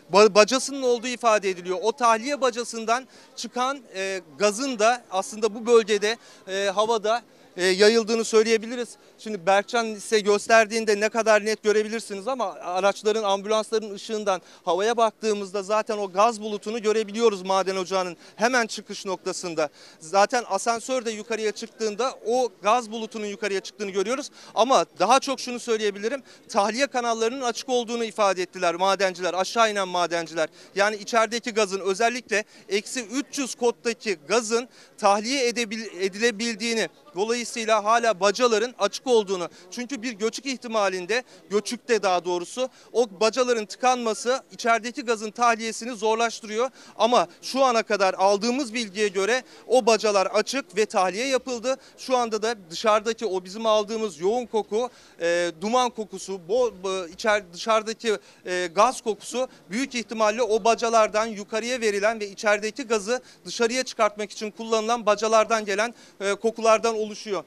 bacasının 0.09 0.81
olduğu 0.81 1.07
ifade 1.07 1.49
ediliyor. 1.49 1.77
O 1.81 1.91
tahliye 1.91 2.41
bacasından 2.41 3.07
çıkan 3.35 3.79
e, 3.95 4.21
gazın 4.37 4.79
da 4.79 5.03
aslında 5.11 5.55
bu 5.55 5.65
bölgede 5.65 6.17
e, 6.47 6.69
havada 6.75 7.21
e, 7.57 7.65
yayıldığını 7.65 8.23
söyleyebiliriz. 8.25 8.89
Şimdi 9.23 9.45
Berkcan 9.45 9.93
size 9.93 10.19
gösterdiğinde 10.19 10.99
ne 10.99 11.09
kadar 11.09 11.45
net 11.45 11.63
görebilirsiniz 11.63 12.27
ama 12.27 12.53
araçların, 12.53 13.23
ambulansların 13.23 13.93
ışığından 13.93 14.41
havaya 14.65 14.97
baktığımızda 14.97 15.63
zaten 15.63 15.97
o 15.97 16.11
gaz 16.11 16.41
bulutunu 16.41 16.81
görebiliyoruz 16.81 17.41
maden 17.41 17.75
ocağının 17.75 18.17
hemen 18.35 18.67
çıkış 18.67 19.05
noktasında. 19.05 19.69
Zaten 19.99 20.43
asansör 20.49 21.05
de 21.05 21.11
yukarıya 21.11 21.51
çıktığında 21.51 22.13
o 22.25 22.49
gaz 22.61 22.91
bulutunun 22.91 23.25
yukarıya 23.25 23.59
çıktığını 23.59 23.91
görüyoruz. 23.91 24.29
Ama 24.55 24.85
daha 24.99 25.19
çok 25.19 25.39
şunu 25.39 25.59
söyleyebilirim. 25.59 26.23
Tahliye 26.49 26.87
kanallarının 26.87 27.41
açık 27.41 27.69
olduğunu 27.69 28.03
ifade 28.03 28.41
ettiler 28.41 28.75
madenciler, 28.75 29.33
aşağı 29.33 29.71
inen 29.71 29.87
madenciler. 29.87 30.49
Yani 30.75 30.95
içerideki 30.95 31.51
gazın 31.51 31.79
özellikle 31.79 32.43
eksi 32.69 33.05
300 33.05 33.55
kottaki 33.55 34.17
gazın 34.27 34.69
tahliye 34.97 35.47
edilebildiğini 35.47 36.89
Dolayısıyla 37.15 37.83
hala 37.83 38.19
bacaların 38.19 38.73
açık 38.79 39.07
olduğunu 39.13 39.49
çünkü 39.71 40.01
bir 40.01 40.13
göçük 40.13 40.45
ihtimalinde 40.45 41.23
göçükte 41.49 42.03
daha 42.03 42.25
doğrusu 42.25 42.69
o 42.93 43.07
bacaların 43.19 43.65
tıkanması 43.65 44.43
içerideki 44.51 45.01
gazın 45.01 45.31
tahliyesini 45.31 45.95
zorlaştırıyor. 45.95 46.69
Ama 46.95 47.27
şu 47.41 47.63
ana 47.63 47.83
kadar 47.83 48.13
aldığımız 48.13 48.73
bilgiye 48.73 49.07
göre 49.07 49.43
o 49.67 49.85
bacalar 49.85 50.25
açık 50.25 50.77
ve 50.77 50.85
tahliye 50.85 51.27
yapıldı. 51.27 51.77
Şu 51.97 52.17
anda 52.17 52.41
da 52.41 52.55
dışarıdaki 52.69 53.25
o 53.25 53.43
bizim 53.43 53.65
aldığımız 53.65 54.19
yoğun 54.19 54.45
koku, 54.45 54.89
e, 55.21 55.51
duman 55.61 55.89
kokusu, 55.89 56.41
bo, 56.47 56.67
bo- 56.83 57.09
içer, 57.09 57.53
dışarıdaki 57.53 58.17
e, 58.45 58.69
gaz 58.75 59.01
kokusu 59.01 59.47
büyük 59.69 59.95
ihtimalle 59.95 60.41
o 60.41 60.63
bacalardan 60.63 61.25
yukarıya 61.25 61.81
verilen 61.81 62.19
ve 62.19 62.29
içerideki 62.29 62.83
gazı 62.83 63.21
dışarıya 63.45 63.83
çıkartmak 63.83 64.31
için 64.31 64.51
kullanılan 64.51 65.05
bacalardan 65.05 65.65
gelen 65.65 65.93
e, 66.19 66.33
kokulardan 66.33 66.95
oluşuyor. 66.95 67.43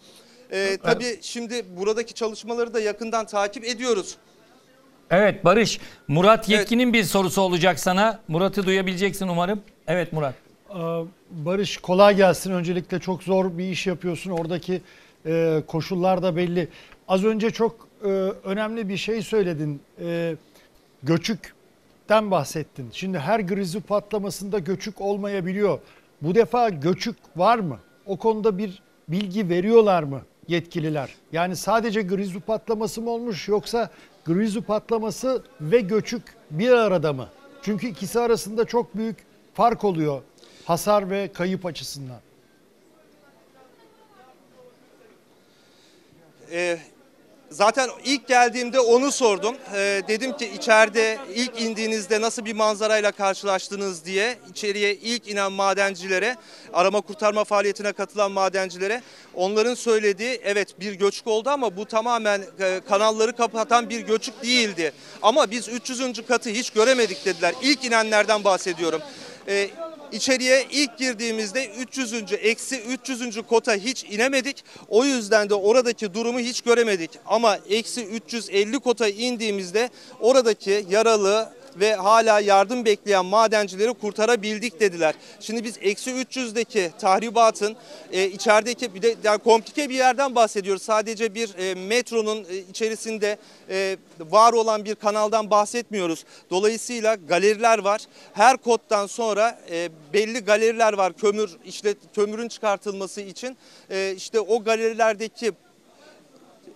E, 0.51 0.76
tabii 0.82 1.18
şimdi 1.20 1.64
buradaki 1.76 2.14
çalışmaları 2.14 2.74
da 2.74 2.80
yakından 2.80 3.26
takip 3.26 3.64
ediyoruz. 3.64 4.16
Evet 5.11 5.44
Barış, 5.44 5.80
Murat 6.09 6.49
Yetkin'in 6.49 6.92
bir 6.92 7.05
sorusu 7.05 7.42
olacak 7.42 7.80
sana. 7.80 8.20
Murat'ı 8.28 8.66
duyabileceksin 8.66 9.28
umarım. 9.28 9.62
Evet 9.86 10.12
Murat. 10.12 10.34
Ee, 10.70 10.74
Barış 11.30 11.78
kolay 11.78 12.16
gelsin. 12.16 12.51
Öncelikle 12.51 12.99
çok 13.01 13.22
zor 13.22 13.59
bir 13.59 13.64
iş 13.64 13.86
yapıyorsun. 13.86 14.30
Oradaki 14.30 14.82
e, 15.26 15.62
koşullar 15.66 16.22
da 16.22 16.36
belli. 16.36 16.68
Az 17.09 17.24
önce 17.24 17.51
çok 17.51 17.88
e, 18.05 18.07
önemli 18.44 18.88
bir 18.88 18.97
şey 18.97 19.22
söyledin. 19.22 19.80
E, 20.01 20.36
göçükten 21.03 22.30
bahsettin. 22.30 22.88
Şimdi 22.92 23.18
her 23.18 23.40
grizu 23.40 23.80
patlamasında 23.80 24.59
göçük 24.59 25.01
olmayabiliyor. 25.01 25.78
Bu 26.22 26.34
defa 26.34 26.68
göçük 26.68 27.16
var 27.36 27.59
mı? 27.59 27.78
O 28.07 28.16
konuda 28.16 28.59
bir 28.59 28.82
bilgi 29.09 29.49
veriyorlar 29.49 30.03
mı 30.03 30.22
yetkililer? 30.49 31.14
Yani 31.32 31.57
sadece 31.57 32.03
grizu 32.03 32.40
patlaması 32.40 33.03
mı 33.03 33.11
olmuş 33.11 33.49
yoksa 33.49 33.90
grizu 34.24 34.62
patlaması 34.62 35.42
ve 35.61 35.80
göçük 35.80 36.22
bir 36.51 36.70
arada 36.70 37.12
mı? 37.12 37.28
Çünkü 37.62 37.86
ikisi 37.86 38.20
arasında 38.20 38.64
çok 38.64 38.97
büyük 38.97 39.16
fark 39.55 39.84
oluyor 39.84 40.22
hasar 40.64 41.11
ve 41.11 41.32
kayıp 41.32 41.66
açısından. 41.66 42.20
Ee, 46.51 46.78
zaten 47.51 47.90
ilk 48.05 48.28
geldiğimde 48.28 48.80
onu 48.80 49.12
sordum. 49.12 49.57
Ee, 49.74 50.03
dedim 50.09 50.36
ki 50.36 50.51
içeride 50.56 51.18
ilk 51.35 51.60
indiğinizde 51.60 52.20
nasıl 52.20 52.44
bir 52.44 52.52
manzarayla 52.52 53.12
karşılaştınız 53.12 54.05
diye 54.05 54.39
içeriye 54.51 54.94
ilk 54.94 55.28
inen 55.28 55.52
madencilere, 55.52 56.36
arama 56.73 57.01
kurtarma 57.01 57.44
faaliyetine 57.44 57.93
katılan 57.93 58.32
madencilere 58.32 59.02
onların 59.35 59.74
söylediği 59.74 60.40
evet 60.44 60.81
bir 60.81 60.93
göçük 60.93 61.27
oldu 61.27 61.51
ama 61.51 61.77
bu 61.77 61.86
tamamen 61.86 62.43
e, 62.60 62.81
kanalları 62.89 63.36
kapatan 63.36 63.90
bir 63.90 64.01
göçük 64.01 64.43
değildi. 64.43 64.93
Ama 65.23 65.51
biz 65.51 65.68
300. 65.68 66.27
katı 66.27 66.51
hiç 66.51 66.70
göremedik 66.70 67.24
dediler. 67.24 67.55
İlk 67.62 67.85
inenlerden 67.85 68.44
bahsediyorum. 68.44 69.01
Ee, 69.48 69.70
İçeriye 70.12 70.66
ilk 70.70 70.99
girdiğimizde 70.99 71.66
300. 71.66 72.15
eksi 72.41 72.81
300. 72.81 73.43
kota 73.49 73.74
hiç 73.74 74.05
inemedik. 74.05 74.65
O 74.89 75.05
yüzden 75.05 75.51
de 75.51 75.55
oradaki 75.55 76.15
durumu 76.15 76.39
hiç 76.39 76.61
göremedik. 76.61 77.11
Ama 77.27 77.59
eksi 77.70 78.07
350 78.07 78.78
kota 78.78 79.09
indiğimizde 79.09 79.91
oradaki 80.20 80.87
yaralı 80.91 81.53
ve 81.81 81.94
hala 81.94 82.40
yardım 82.40 82.85
bekleyen 82.85 83.27
madencileri 83.27 83.94
kurtarabildik 83.94 84.81
dediler. 84.81 85.15
Şimdi 85.40 85.65
biz 85.65 85.78
eksi 85.81 86.11
300'deki 86.11 86.90
tahribatın 86.98 87.77
e, 88.12 88.27
içerideki 88.27 88.94
bir 88.94 89.03
de 89.03 89.15
yani 89.24 89.39
komplike 89.39 89.90
bir 89.90 89.94
yerden 89.94 90.35
bahsediyoruz. 90.35 90.82
Sadece 90.82 91.35
bir 91.35 91.59
e, 91.59 91.74
metronun 91.74 92.47
e, 92.51 92.57
içerisinde 92.57 93.39
e, 93.70 93.97
var 94.20 94.53
olan 94.53 94.85
bir 94.85 94.94
kanaldan 94.94 95.51
bahsetmiyoruz. 95.51 96.24
Dolayısıyla 96.51 97.15
galeriler 97.15 97.78
var. 97.78 98.01
Her 98.32 98.57
koddan 98.57 99.07
sonra 99.07 99.59
e, 99.70 99.89
belli 100.12 100.40
galeriler 100.40 100.93
var 100.93 101.12
kömür 101.12 101.51
işte 101.65 101.94
kömürün 102.15 102.48
çıkartılması 102.48 103.20
için. 103.20 103.57
E, 103.90 104.15
işte 104.16 104.40
o 104.40 104.65
galerilerdeki 104.65 105.53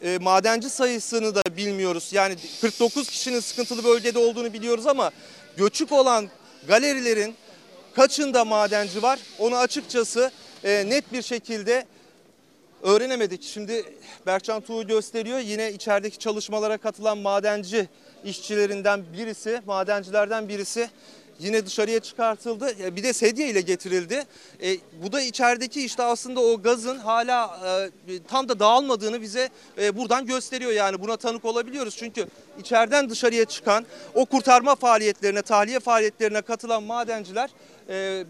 e, 0.02 0.18
madenci 0.18 0.70
sayısını 0.70 1.34
da 1.34 1.42
bilmiyoruz. 1.56 2.08
Yani 2.12 2.36
49 2.60 3.08
kişinin 3.08 3.40
sıkıntılı 3.40 3.84
bölgede 3.84 4.18
olduğunu 4.18 4.52
biliyoruz 4.52 4.86
ama 4.86 5.10
göçük 5.56 5.92
olan 5.92 6.28
galerilerin 6.68 7.34
kaçında 7.94 8.44
madenci 8.44 9.02
var 9.02 9.18
onu 9.38 9.56
açıkçası 9.56 10.30
e, 10.64 10.84
net 10.88 11.12
bir 11.12 11.22
şekilde 11.22 11.86
öğrenemedik. 12.82 13.42
Şimdi 13.42 13.84
Berkcan 14.26 14.60
Tuğ 14.60 14.86
gösteriyor. 14.86 15.38
Yine 15.38 15.72
içerideki 15.72 16.18
çalışmalara 16.18 16.78
katılan 16.78 17.18
madenci 17.18 17.88
işçilerinden 18.24 19.04
birisi, 19.12 19.62
madencilerden 19.66 20.48
birisi 20.48 20.90
yine 21.40 21.66
dışarıya 21.66 22.00
çıkartıldı. 22.00 22.96
Bir 22.96 23.02
de 23.02 23.12
sedye 23.12 23.48
ile 23.48 23.60
getirildi. 23.60 24.24
E, 24.62 24.76
bu 25.02 25.12
da 25.12 25.20
içerideki 25.20 25.84
işte 25.84 26.02
aslında 26.02 26.40
o 26.40 26.62
gazın 26.62 26.98
hala 26.98 27.60
e, 28.08 28.22
tam 28.28 28.48
da 28.48 28.58
dağılmadığını 28.58 29.22
bize 29.22 29.48
e, 29.78 29.96
buradan 29.96 30.26
gösteriyor. 30.26 30.72
Yani 30.72 31.00
buna 31.00 31.16
tanık 31.16 31.44
olabiliyoruz. 31.44 31.96
Çünkü 31.96 32.26
içeriden 32.58 33.10
dışarıya 33.10 33.44
çıkan 33.44 33.86
o 34.14 34.26
kurtarma 34.26 34.74
faaliyetlerine, 34.74 35.42
tahliye 35.42 35.80
faaliyetlerine 35.80 36.42
katılan 36.42 36.82
madenciler 36.82 37.50
e, 37.88 38.24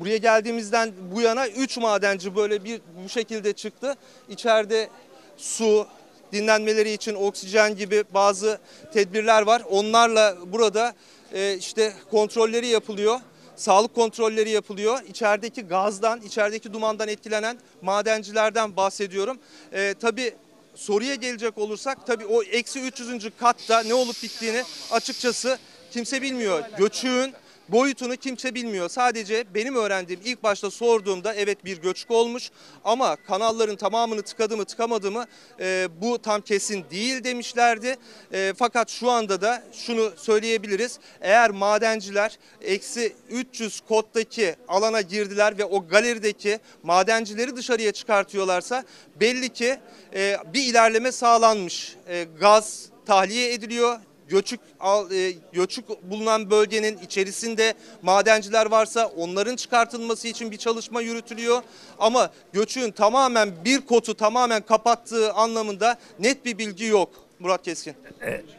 buraya 0.00 0.16
geldiğimizden 0.16 0.92
bu 1.14 1.20
yana 1.20 1.48
3 1.48 1.78
madenci 1.78 2.36
böyle 2.36 2.64
bir 2.64 2.80
bu 3.04 3.08
şekilde 3.08 3.52
çıktı. 3.52 3.94
İçeride 4.28 4.88
su, 5.36 5.86
dinlenmeleri 6.32 6.92
için 6.92 7.14
oksijen 7.14 7.76
gibi 7.76 8.04
bazı 8.14 8.58
tedbirler 8.92 9.42
var. 9.42 9.62
Onlarla 9.70 10.36
burada 10.46 10.94
e, 11.32 11.56
işte 11.58 11.92
kontrolleri 12.10 12.66
yapılıyor. 12.66 13.20
Sağlık 13.56 13.94
kontrolleri 13.94 14.50
yapılıyor. 14.50 14.98
İçerideki 15.08 15.62
gazdan, 15.62 16.20
içerideki 16.20 16.72
dumandan 16.72 17.08
etkilenen 17.08 17.58
madencilerden 17.82 18.76
bahsediyorum. 18.76 19.38
E, 19.72 19.94
tabii 20.00 20.34
soruya 20.74 21.14
gelecek 21.14 21.58
olursak 21.58 22.06
tabii 22.06 22.26
o 22.26 22.42
eksi 22.42 22.80
300. 22.80 23.30
katta 23.40 23.82
ne 23.82 23.94
olup 23.94 24.22
bittiğini 24.22 24.62
açıkçası 24.90 25.58
kimse 25.90 26.22
bilmiyor. 26.22 26.64
Göçüğün 26.78 27.34
boyutunu 27.72 28.16
kimse 28.16 28.54
bilmiyor. 28.54 28.88
Sadece 28.88 29.44
benim 29.54 29.76
öğrendiğim 29.76 30.20
ilk 30.24 30.42
başta 30.42 30.70
sorduğumda 30.70 31.34
evet 31.34 31.64
bir 31.64 31.82
göçük 31.82 32.10
olmuş 32.10 32.50
ama 32.84 33.16
kanalların 33.16 33.76
tamamını 33.76 34.22
tıkadı 34.22 34.56
mı 34.56 34.64
tıkamadı 34.64 35.10
mı 35.10 35.26
e, 35.60 35.88
bu 36.00 36.22
tam 36.22 36.40
kesin 36.40 36.84
değil 36.90 37.24
demişlerdi. 37.24 37.96
E, 38.32 38.52
fakat 38.56 38.90
şu 38.90 39.10
anda 39.10 39.40
da 39.40 39.62
şunu 39.72 40.12
söyleyebiliriz. 40.16 40.98
Eğer 41.20 41.50
madenciler 41.50 42.38
eksi 42.60 43.12
300 43.30 43.80
koddaki 43.80 44.56
alana 44.68 45.00
girdiler 45.00 45.58
ve 45.58 45.64
o 45.64 45.88
galerideki 45.88 46.58
madencileri 46.82 47.56
dışarıya 47.56 47.92
çıkartıyorlarsa 47.92 48.84
belli 49.20 49.48
ki 49.48 49.78
e, 50.14 50.36
bir 50.54 50.62
ilerleme 50.62 51.12
sağlanmış. 51.12 51.96
E, 52.08 52.26
gaz 52.40 52.86
tahliye 53.06 53.52
ediliyor 53.52 53.98
göçük 54.32 54.60
al- 54.80 55.10
e, 55.12 55.32
göçük 55.52 55.84
bulunan 56.10 56.50
bölgenin 56.50 56.98
içerisinde 56.98 57.74
madenciler 58.02 58.66
varsa 58.70 59.06
onların 59.06 59.56
çıkartılması 59.56 60.28
için 60.28 60.50
bir 60.50 60.56
çalışma 60.56 61.00
yürütülüyor. 61.00 61.62
Ama 61.98 62.30
göçüğün 62.52 62.90
tamamen 62.90 63.50
bir 63.64 63.80
kotu 63.80 64.14
tamamen 64.14 64.62
kapattığı 64.62 65.32
anlamında 65.32 65.96
net 66.18 66.44
bir 66.44 66.58
bilgi 66.58 66.84
yok. 66.84 67.08
Murat 67.38 67.62
Keskin. 67.62 67.94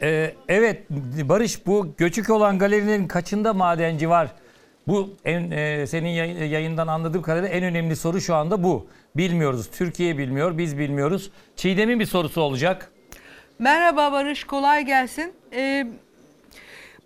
Ee, 0.02 0.34
evet 0.48 0.90
Barış 1.28 1.66
bu 1.66 1.88
göçük 1.98 2.30
olan 2.30 2.58
galerilerin 2.58 3.08
kaçında 3.08 3.52
madenci 3.54 4.08
var? 4.08 4.28
Bu 4.86 5.10
en, 5.24 5.50
e, 5.50 5.86
senin 5.86 6.08
yay- 6.08 6.48
yayından 6.52 6.86
anladığım 6.86 7.22
kadarıyla 7.22 7.48
en 7.48 7.64
önemli 7.64 7.96
soru 7.96 8.20
şu 8.20 8.34
anda 8.34 8.62
bu. 8.62 8.86
Bilmiyoruz. 9.16 9.68
Türkiye 9.78 10.18
bilmiyor, 10.18 10.58
biz 10.58 10.78
bilmiyoruz. 10.78 11.30
Çiğdem'in 11.56 12.00
bir 12.00 12.06
sorusu 12.06 12.40
olacak. 12.40 12.90
Merhaba 13.58 14.12
Barış, 14.12 14.44
kolay 14.44 14.84
gelsin. 14.84 15.32
Ee, 15.52 15.86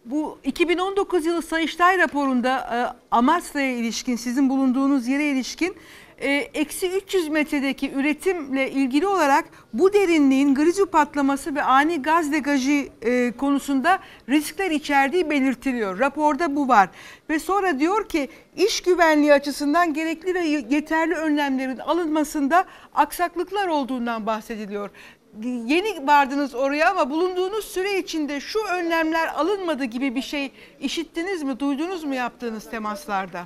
bu 0.04 0.38
2019 0.44 1.26
yılı 1.26 1.42
Sayıştay 1.42 1.98
raporunda 1.98 2.58
e, 2.58 2.76
Amasya'ya 3.10 3.76
ilişkin, 3.76 4.16
sizin 4.16 4.50
bulunduğunuz 4.50 5.08
yere 5.08 5.24
ilişkin 5.24 5.76
e, 6.18 6.30
eksi 6.54 6.90
300 6.90 7.28
metredeki 7.28 7.92
üretimle 7.92 8.70
ilgili 8.70 9.06
olarak 9.06 9.44
bu 9.72 9.92
derinliğin 9.92 10.54
grizu 10.54 10.86
patlaması 10.86 11.54
ve 11.54 11.62
ani 11.62 12.02
gaz 12.02 12.32
degajı 12.32 12.88
e, 13.02 13.32
konusunda 13.32 13.98
riskler 14.28 14.70
içerdiği 14.70 15.30
belirtiliyor. 15.30 15.98
Raporda 15.98 16.56
bu 16.56 16.68
var. 16.68 16.88
Ve 17.30 17.38
sonra 17.38 17.78
diyor 17.80 18.08
ki 18.08 18.28
iş 18.56 18.80
güvenliği 18.80 19.32
açısından 19.32 19.94
gerekli 19.94 20.34
ve 20.34 20.40
yeterli 20.74 21.14
önlemlerin 21.14 21.78
alınmasında 21.78 22.64
aksaklıklar 22.94 23.68
olduğundan 23.68 24.26
bahsediliyor 24.26 24.90
yeni 25.44 26.06
vardınız 26.06 26.54
oraya 26.54 26.90
ama 26.90 27.10
bulunduğunuz 27.10 27.64
süre 27.64 27.98
içinde 27.98 28.40
şu 28.40 28.58
önlemler 28.64 29.26
alınmadı 29.26 29.84
gibi 29.84 30.14
bir 30.14 30.22
şey 30.22 30.52
işittiniz 30.80 31.42
mi, 31.42 31.60
duydunuz 31.60 32.04
mu 32.04 32.14
yaptığınız 32.14 32.70
temaslarda? 32.70 33.44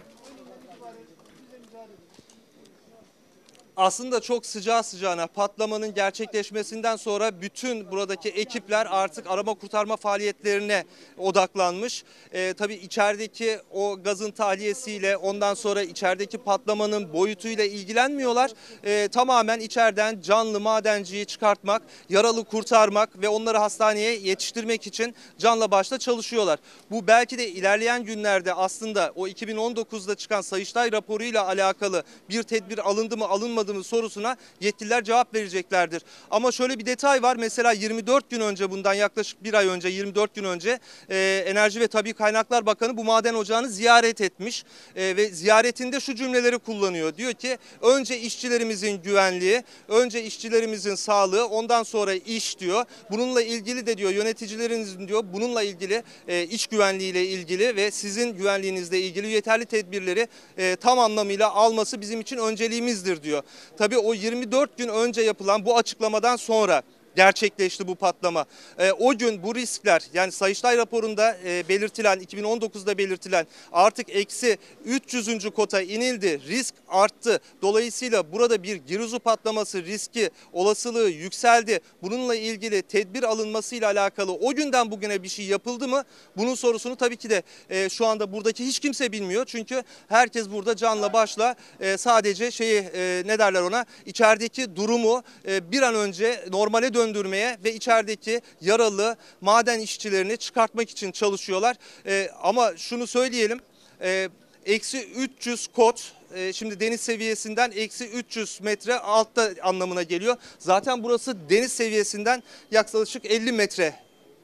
Aslında 3.82 4.20
çok 4.20 4.46
sıcağı 4.46 4.82
sıcağına 4.82 5.26
patlamanın 5.26 5.94
gerçekleşmesinden 5.94 6.96
sonra 6.96 7.40
bütün 7.40 7.90
buradaki 7.90 8.28
ekipler 8.28 8.86
artık 8.90 9.26
arama 9.26 9.54
kurtarma 9.54 9.96
faaliyetlerine 9.96 10.84
odaklanmış. 11.18 12.04
Ee, 12.32 12.54
tabii 12.58 12.74
içerideki 12.74 13.58
o 13.70 14.02
gazın 14.02 14.30
tahliyesiyle 14.30 15.16
ondan 15.16 15.54
sonra 15.54 15.82
içerideki 15.82 16.38
patlamanın 16.38 17.12
boyutuyla 17.12 17.64
ilgilenmiyorlar. 17.64 18.50
Ee, 18.84 19.08
tamamen 19.12 19.60
içeriden 19.60 20.20
canlı 20.20 20.60
madenciyi 20.60 21.26
çıkartmak, 21.26 21.82
yaralı 22.08 22.44
kurtarmak 22.44 23.22
ve 23.22 23.28
onları 23.28 23.58
hastaneye 23.58 24.14
yetiştirmek 24.14 24.86
için 24.86 25.14
canla 25.38 25.70
başla 25.70 25.98
çalışıyorlar. 25.98 26.58
Bu 26.90 27.06
belki 27.06 27.38
de 27.38 27.48
ilerleyen 27.48 28.04
günlerde 28.04 28.54
aslında 28.54 29.12
o 29.14 29.28
2019'da 29.28 30.14
çıkan 30.14 30.40
Sayıştay 30.40 30.92
raporuyla 30.92 31.46
alakalı 31.46 32.02
bir 32.28 32.42
tedbir 32.42 32.78
alındı 32.90 33.16
mı 33.16 33.28
alınmadı 33.28 33.71
mı 33.72 33.84
sorusuna 33.84 34.36
yetkililer 34.60 35.04
cevap 35.04 35.34
vereceklerdir. 35.34 36.02
Ama 36.30 36.52
şöyle 36.52 36.78
bir 36.78 36.86
detay 36.86 37.22
var. 37.22 37.36
Mesela 37.36 37.72
24 37.72 38.30
gün 38.30 38.40
önce 38.40 38.70
bundan 38.70 38.94
yaklaşık 38.94 39.44
bir 39.44 39.54
ay 39.54 39.66
önce 39.66 39.88
24 39.88 40.34
gün 40.34 40.44
önce 40.44 40.78
e, 41.10 41.44
Enerji 41.46 41.80
ve 41.80 41.86
Tabi 41.88 42.12
Kaynaklar 42.12 42.66
Bakanı 42.66 42.96
bu 42.96 43.04
maden 43.04 43.34
ocağını 43.34 43.68
ziyaret 43.68 44.20
etmiş. 44.20 44.64
E, 44.96 45.16
ve 45.16 45.28
ziyaretinde 45.28 46.00
şu 46.00 46.14
cümleleri 46.14 46.58
kullanıyor. 46.58 47.16
Diyor 47.16 47.32
ki 47.32 47.58
önce 47.82 48.20
işçilerimizin 48.20 49.02
güvenliği, 49.02 49.62
önce 49.88 50.24
işçilerimizin 50.24 50.94
sağlığı, 50.94 51.46
ondan 51.46 51.82
sonra 51.82 52.14
iş 52.14 52.58
diyor. 52.58 52.84
Bununla 53.10 53.42
ilgili 53.42 53.86
de 53.86 53.98
diyor 53.98 54.10
yöneticilerinizin 54.10 55.08
diyor 55.08 55.24
bununla 55.32 55.62
ilgili 55.62 56.02
e, 56.28 56.42
iş 56.42 56.66
güvenliğiyle 56.66 57.26
ilgili 57.26 57.76
ve 57.76 57.90
sizin 57.90 58.36
güvenliğinizle 58.36 59.00
ilgili 59.00 59.28
yeterli 59.28 59.66
tedbirleri 59.66 60.28
e, 60.58 60.76
tam 60.76 60.98
anlamıyla 60.98 61.52
alması 61.54 62.00
bizim 62.00 62.20
için 62.20 62.36
önceliğimizdir 62.36 63.22
diyor. 63.22 63.42
Tabii 63.78 63.98
o 63.98 64.14
24 64.14 64.78
gün 64.78 64.88
önce 64.88 65.22
yapılan 65.22 65.66
bu 65.66 65.76
açıklamadan 65.76 66.36
sonra 66.36 66.82
gerçekleşti 67.16 67.88
bu 67.88 67.94
patlama. 67.94 68.44
E, 68.78 68.92
o 68.92 69.18
gün 69.18 69.42
bu 69.42 69.54
riskler 69.54 70.02
yani 70.14 70.32
Sayıştay 70.32 70.76
raporunda 70.76 71.36
e, 71.44 71.68
belirtilen 71.68 72.18
2019'da 72.18 72.98
belirtilen 72.98 73.46
artık 73.72 74.10
eksi 74.10 74.58
300. 74.84 75.50
kota 75.50 75.82
inildi. 75.82 76.40
Risk 76.48 76.74
arttı. 76.88 77.40
Dolayısıyla 77.62 78.32
burada 78.32 78.62
bir 78.62 78.76
giruzu 78.76 79.18
patlaması 79.18 79.84
riski 79.84 80.30
olasılığı 80.52 81.10
yükseldi. 81.10 81.80
Bununla 82.02 82.34
ilgili 82.34 82.82
tedbir 82.82 83.22
alınmasıyla 83.22 83.90
alakalı 83.90 84.32
o 84.32 84.54
günden 84.54 84.90
bugüne 84.90 85.22
bir 85.22 85.28
şey 85.28 85.44
yapıldı 85.44 85.88
mı? 85.88 86.04
Bunun 86.36 86.54
sorusunu 86.54 86.96
tabii 86.96 87.16
ki 87.16 87.30
de 87.30 87.42
e, 87.70 87.88
şu 87.88 88.06
anda 88.06 88.32
buradaki 88.32 88.66
hiç 88.66 88.78
kimse 88.78 89.12
bilmiyor. 89.12 89.44
Çünkü 89.46 89.82
herkes 90.08 90.50
burada 90.50 90.76
canla 90.76 91.12
başla 91.12 91.56
e, 91.80 91.96
sadece 91.96 92.50
şeyi 92.50 92.80
e, 92.94 93.22
ne 93.26 93.38
derler 93.38 93.62
ona 93.62 93.86
içerideki 94.06 94.76
durumu 94.76 95.22
e, 95.48 95.72
bir 95.72 95.82
an 95.82 95.94
önce 95.94 96.44
normale 96.50 96.94
döndürmeye 97.02 97.58
ve 97.64 97.74
içerideki 97.74 98.40
yaralı 98.60 99.16
maden 99.40 99.80
işçilerini 99.80 100.36
çıkartmak 100.36 100.90
için 100.90 101.12
çalışıyorlar. 101.12 101.76
E, 102.06 102.30
ama 102.42 102.76
şunu 102.76 103.06
söyleyelim. 103.06 103.60
E, 104.00 104.28
Eksi 104.66 105.08
300 105.08 105.66
kot 105.66 106.12
e, 106.34 106.52
şimdi 106.52 106.80
deniz 106.80 107.00
seviyesinden 107.00 107.72
eksi 107.76 108.08
300 108.08 108.60
metre 108.60 108.98
altta 108.98 109.50
anlamına 109.62 110.02
geliyor. 110.02 110.36
Zaten 110.58 111.02
burası 111.02 111.36
deniz 111.50 111.72
seviyesinden 111.72 112.42
yaklaşık 112.70 113.24
50 113.24 113.52
metre 113.52 113.94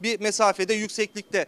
bir 0.03 0.21
mesafede 0.21 0.75
yükseklikte. 0.75 1.47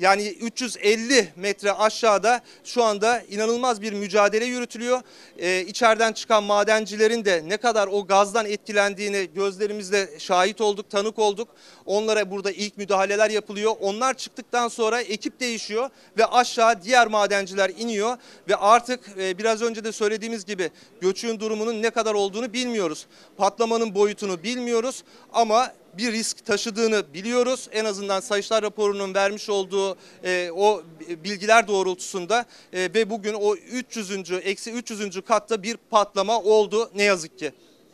Yani 0.00 0.28
350 0.28 1.28
metre 1.36 1.72
aşağıda 1.72 2.40
şu 2.64 2.84
anda 2.84 3.22
inanılmaz 3.30 3.82
bir 3.82 3.92
mücadele 3.92 4.44
yürütülüyor. 4.44 5.00
Ee, 5.38 5.60
içeriden 5.60 6.12
çıkan 6.12 6.44
madencilerin 6.44 7.24
de 7.24 7.42
ne 7.46 7.56
kadar 7.56 7.86
o 7.86 8.06
gazdan 8.06 8.46
etkilendiğini 8.46 9.28
gözlerimizle 9.34 10.18
şahit 10.18 10.60
olduk, 10.60 10.90
tanık 10.90 11.18
olduk. 11.18 11.48
Onlara 11.86 12.30
burada 12.30 12.50
ilk 12.50 12.78
müdahaleler 12.78 13.30
yapılıyor. 13.30 13.72
Onlar 13.80 14.14
çıktıktan 14.14 14.68
sonra 14.68 15.00
ekip 15.00 15.40
değişiyor 15.40 15.90
ve 16.18 16.26
aşağı 16.26 16.82
diğer 16.82 17.06
madenciler 17.06 17.70
iniyor 17.78 18.16
ve 18.48 18.56
artık 18.56 19.00
e, 19.18 19.38
biraz 19.38 19.62
önce 19.62 19.84
de 19.84 19.92
söylediğimiz 19.92 20.44
gibi 20.44 20.70
göçün 21.00 21.40
durumunun 21.40 21.82
ne 21.82 21.90
kadar 21.90 22.14
olduğunu 22.14 22.52
bilmiyoruz. 22.52 23.06
Patlamanın 23.36 23.94
boyutunu 23.94 24.42
bilmiyoruz 24.42 25.04
ama 25.32 25.72
bir 25.98 26.12
risk 26.12 26.46
taşıdığını 26.46 27.14
biliyoruz. 27.14 27.68
En 27.72 27.84
azından 27.84 28.20
Sayıştay 28.20 28.62
raporunun 28.62 29.14
vermiş 29.14 29.50
olduğu 29.50 29.96
e, 30.24 30.50
o 30.50 30.82
bilgiler 31.24 31.68
doğrultusunda 31.68 32.44
e, 32.72 32.78
ve 32.94 33.10
bugün 33.10 33.34
o 33.34 33.54
300. 33.54 34.30
eksi 34.44 34.72
300. 34.72 35.20
katta 35.20 35.62
bir 35.62 35.76
patlama 35.90 36.40
oldu 36.40 36.90
ne 36.94 37.02
yazık 37.02 37.38
ki. 37.38 37.52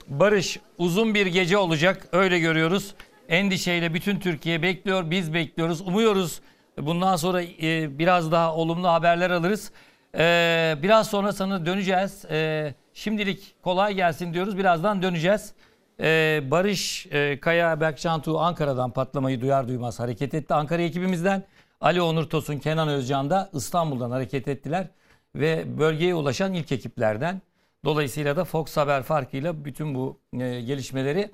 Barış 0.09 0.61
uzun 0.79 1.15
bir 1.15 1.27
gece 1.27 1.59
olacak 1.59 2.09
öyle 2.13 2.39
görüyoruz. 2.39 2.95
Endişeyle 3.29 3.95
bütün 3.95 4.21
Türkiye 4.21 4.63
bekliyor, 4.63 5.11
biz 5.11 5.35
bekliyoruz, 5.35 5.81
umuyoruz. 5.81 6.41
Bundan 6.79 7.17
sonra 7.17 7.43
e, 7.43 7.99
biraz 7.99 8.33
daha 8.33 8.55
olumlu 8.55 8.89
haberler 8.89 9.31
alırız. 9.31 9.71
E, 10.19 10.75
biraz 10.83 11.11
sonra 11.11 11.33
sana 11.33 11.67
döneceğiz. 11.67 12.25
E, 12.25 12.75
şimdilik 12.95 13.55
kolay 13.63 13.95
gelsin 13.95 14.35
diyoruz. 14.35 14.59
Birazdan 14.59 15.03
döneceğiz. 15.03 15.53
E, 16.01 16.43
Barış 16.51 17.07
e, 17.11 17.41
Kaya 17.41 17.81
Berkcan 17.81 18.23
Tuğ 18.23 18.39
Ankara'dan 18.41 18.91
patlamayı 18.91 19.41
duyar 19.41 19.69
duymaz 19.69 20.01
hareket 20.01 20.35
etti. 20.35 20.55
Ankara 20.55 20.83
ekibimizden 20.83 21.43
Ali 21.81 22.03
Onur 22.03 22.25
Tosun, 22.25 22.59
Kenan 22.59 22.89
Özcan 22.89 23.31
da 23.31 23.51
İstanbul'dan 23.53 24.11
hareket 24.11 24.49
ettiler. 24.49 24.89
Ve 25.35 25.79
bölgeye 25.79 26.15
ulaşan 26.15 26.55
ilk 26.55 26.73
ekiplerden. 26.73 27.43
Dolayısıyla 27.85 28.37
da 28.37 28.45
Fox 28.45 28.77
Haber 28.77 29.03
farkıyla 29.03 29.65
bütün 29.65 29.95
bu 29.95 30.19
e, 30.33 30.61
gelişmeleri 30.61 31.31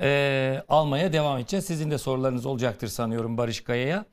e, 0.00 0.62
almaya 0.68 1.12
devam 1.12 1.38
edeceğiz. 1.38 1.66
Sizin 1.66 1.90
de 1.90 1.98
sorularınız 1.98 2.46
olacaktır 2.46 2.88
sanıyorum 2.88 3.38
Barış 3.38 3.60
Kaya'ya. 3.60 4.04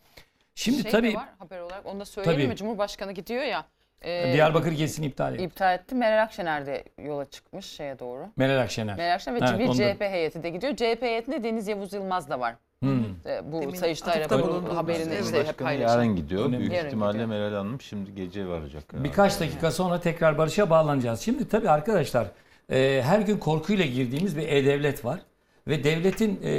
Şimdi 0.56 0.82
şey 0.82 0.92
tabii 0.92 1.16
var 1.16 1.30
haber 1.40 1.60
olarak 1.60 1.86
onu 1.86 2.00
da 2.00 2.06
söyleyelim 2.06 2.42
Tabii. 2.42 2.48
mi? 2.48 2.56
Cumhurbaşkanı 2.56 3.12
gidiyor 3.12 3.44
ya. 3.44 3.66
E, 4.04 4.34
Diyarbakır 4.34 4.72
gezisini 4.72 5.06
iptal 5.06 5.34
etti. 5.34 5.44
iptal 5.44 5.74
etti. 5.74 5.96
Meral 5.96 6.24
Akşener 6.24 6.66
de 6.66 6.84
yola 7.04 7.26
çıkmış 7.26 7.66
şeye 7.66 8.00
doğru. 8.00 8.26
Meral 8.38 8.62
Akşener. 8.62 8.98
Meral 8.98 9.14
Akşener 9.16 9.42
ve 9.42 9.46
Evet, 9.50 9.60
bir 9.60 9.68
onu 9.68 9.78
da- 9.78 9.94
CHP 9.94 10.02
heyeti 10.02 10.44
de 10.44 10.50
gidiyor. 10.50 10.76
CHP 10.76 11.02
heyetinde 11.02 11.44
Deniz 11.44 11.68
Yavuz 11.68 11.94
Yılmaz 11.94 12.30
da 12.30 12.40
var. 12.40 12.56
Hmm. 12.80 13.04
E, 13.26 13.52
Bu 13.52 13.62
Demin 13.62 13.74
Sayıştay 13.76 14.20
raporu 14.20 14.76
haberini 14.76 15.16
işte 15.24 15.44
hep 15.48 15.58
paylaşan. 15.58 15.90
yarın 16.04 16.16
gidiyor. 16.16 16.52
Büyük 16.52 16.74
Yarın 16.74 16.86
ihtimalle 16.88 17.12
gidiyor. 17.12 17.30
Meral 17.30 17.54
Hanım 17.54 17.82
şimdi 17.82 18.16
gece 18.16 18.48
varacak. 18.48 18.84
herhalde. 18.94 19.10
Birkaç 19.10 19.40
dakika 19.40 19.72
sonra 19.72 20.00
tekrar 20.00 20.38
Barış'a 20.38 20.70
bağlanacağız. 20.70 21.20
Şimdi 21.22 21.48
tabii 21.50 21.70
arkadaşlar 21.70 22.28
e, 22.72 23.02
her 23.06 23.20
gün 23.20 23.38
korkuyla 23.38 23.86
girdiğimiz 23.86 24.38
bir 24.38 24.48
e-devlet 24.48 25.06
var. 25.06 25.20
Ve 25.68 25.84
devletin 25.84 26.40
e, 26.44 26.52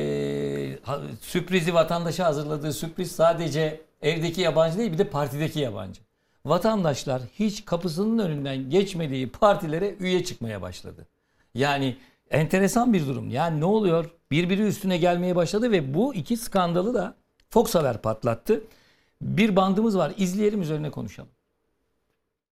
sürprizi 1.20 1.74
vatandaşa 1.74 2.24
hazırladığı 2.24 2.72
sürpriz 2.72 3.12
sadece 3.12 3.80
evdeki 4.02 4.40
yabancı 4.40 4.78
değil 4.78 4.92
bir 4.92 4.98
de 4.98 5.04
partideki 5.08 5.60
yabancı. 5.60 6.00
Vatandaşlar 6.46 7.22
hiç 7.38 7.64
kapısının 7.64 8.18
önünden 8.18 8.70
geçmediği 8.70 9.30
partilere 9.30 9.94
üye 10.00 10.24
çıkmaya 10.24 10.62
başladı. 10.62 11.06
Yani 11.54 11.96
enteresan 12.30 12.92
bir 12.92 13.06
durum. 13.06 13.30
Yani 13.30 13.60
ne 13.60 13.64
oluyor? 13.64 14.10
Birbiri 14.30 14.62
üstüne 14.62 14.98
gelmeye 14.98 15.36
başladı 15.36 15.70
ve 15.70 15.94
bu 15.94 16.14
iki 16.14 16.36
skandalı 16.36 16.94
da 16.94 17.16
Fox 17.50 17.74
Haber 17.74 18.02
patlattı. 18.02 18.64
Bir 19.22 19.56
bandımız 19.56 19.98
var. 19.98 20.12
İzleyelim 20.16 20.62
üzerine 20.62 20.90
konuşalım. 20.90 21.30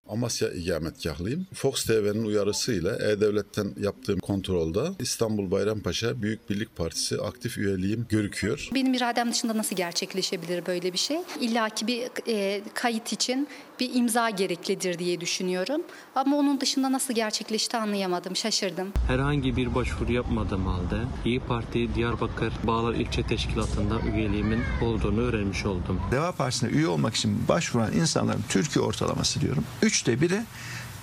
Amasya 0.09 0.51
ikametgahlıyım. 0.51 1.47
Fox 1.55 1.85
TV'nin 1.85 2.25
uyarısıyla 2.25 2.97
E-Devlet'ten 2.97 3.75
yaptığım 3.81 4.19
kontrolde 4.19 4.81
İstanbul 4.99 5.51
Bayrampaşa 5.51 6.23
Büyük 6.23 6.51
Birlik 6.51 6.77
Partisi 6.77 7.21
aktif 7.21 7.59
üyeliğim 7.59 8.07
görüküyor. 8.09 8.69
Benim 8.75 8.95
iradem 8.95 9.31
dışında 9.31 9.57
nasıl 9.57 9.77
gerçekleşebilir 9.77 10.67
böyle 10.67 10.93
bir 10.93 10.99
şey? 10.99 11.19
İlla 11.41 11.69
ki 11.69 11.87
bir 11.87 12.09
e, 12.29 12.63
kayıt 12.75 13.13
için 13.13 13.49
bir 13.83 13.95
imza 13.95 14.31
gereklidir 14.31 14.99
diye 14.99 15.21
düşünüyorum. 15.21 15.83
Ama 16.15 16.37
onun 16.37 16.61
dışında 16.61 16.93
nasıl 16.93 17.15
gerçekleşti 17.15 17.77
anlayamadım, 17.77 18.37
şaşırdım. 18.37 18.93
Herhangi 19.09 19.57
bir 19.57 19.75
başvuru 19.75 20.13
yapmadığım 20.13 20.67
halde 20.67 21.03
İyi 21.25 21.41
Parti 21.41 21.95
Diyarbakır 21.95 22.53
Bağlar 22.65 22.95
İlçe 22.95 23.23
Teşkilatı'nda 23.23 24.01
üyeliğimin 24.01 24.61
olduğunu 24.83 25.21
öğrenmiş 25.21 25.65
oldum. 25.65 26.01
Deva 26.11 26.33
Partisi'ne 26.33 26.71
üye 26.71 26.87
olmak 26.87 27.15
için 27.15 27.49
başvuran 27.49 27.93
insanların 27.93 28.45
Türkiye 28.49 28.85
ortalaması 28.85 29.41
diyorum. 29.41 29.65
Üçte 29.83 30.21
biri 30.21 30.41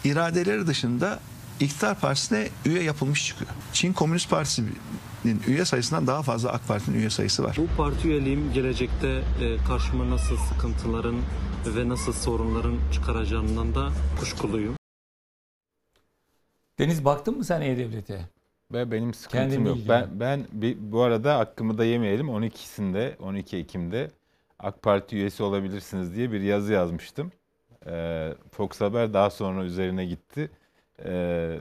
iradeleri 0.03 0.67
dışında 0.67 1.19
iktidar 1.59 1.99
partisine 1.99 2.47
üye 2.65 2.83
yapılmış 2.83 3.27
çıkıyor. 3.27 3.51
Çin 3.73 3.93
Komünist 3.93 4.29
Partisi'nin 4.29 4.75
üye 5.47 5.65
sayısından 5.65 6.07
daha 6.07 6.21
fazla 6.23 6.51
AK 6.51 6.67
Parti'nin 6.67 6.97
üye 6.97 7.09
sayısı 7.09 7.43
var. 7.43 7.55
Bu 7.57 7.67
parti 7.77 8.07
üyeliğim 8.07 8.53
gelecekte 8.53 9.07
e, 9.41 9.57
karşıma 9.67 10.09
nasıl 10.09 10.37
sıkıntıların 10.37 11.15
ve 11.65 11.89
nasıl 11.89 12.13
sorunların 12.13 12.77
çıkaracağından 12.93 13.75
da 13.75 13.89
kuşkuluyum. 14.19 14.75
Deniz 16.79 17.05
baktın 17.05 17.37
mı 17.37 17.43
sen 17.43 17.61
E-Devlet'e? 17.61 18.21
Ve 18.71 18.91
benim 18.91 19.13
sıkıntım 19.13 19.49
Kendin 19.49 19.65
yok. 19.65 19.75
bilgi. 19.75 19.89
Ben 19.89 20.19
ben 20.19 20.45
bir, 20.51 20.77
bu 20.79 21.01
arada 21.01 21.37
hakkımı 21.37 21.77
da 21.77 21.85
yemeyelim. 21.85 22.27
12'sinde 22.27 23.17
12 23.17 23.57
Ekim'de 23.57 24.11
AK 24.59 24.81
Parti 24.81 25.15
üyesi 25.15 25.43
olabilirsiniz 25.43 26.15
diye 26.15 26.31
bir 26.31 26.41
yazı 26.41 26.73
yazmıştım. 26.73 27.31
Ee, 27.85 28.33
Fox 28.51 28.81
Haber 28.81 29.13
daha 29.13 29.29
sonra 29.29 29.63
üzerine 29.63 30.05
gitti. 30.05 30.51
Ee, 31.05 31.59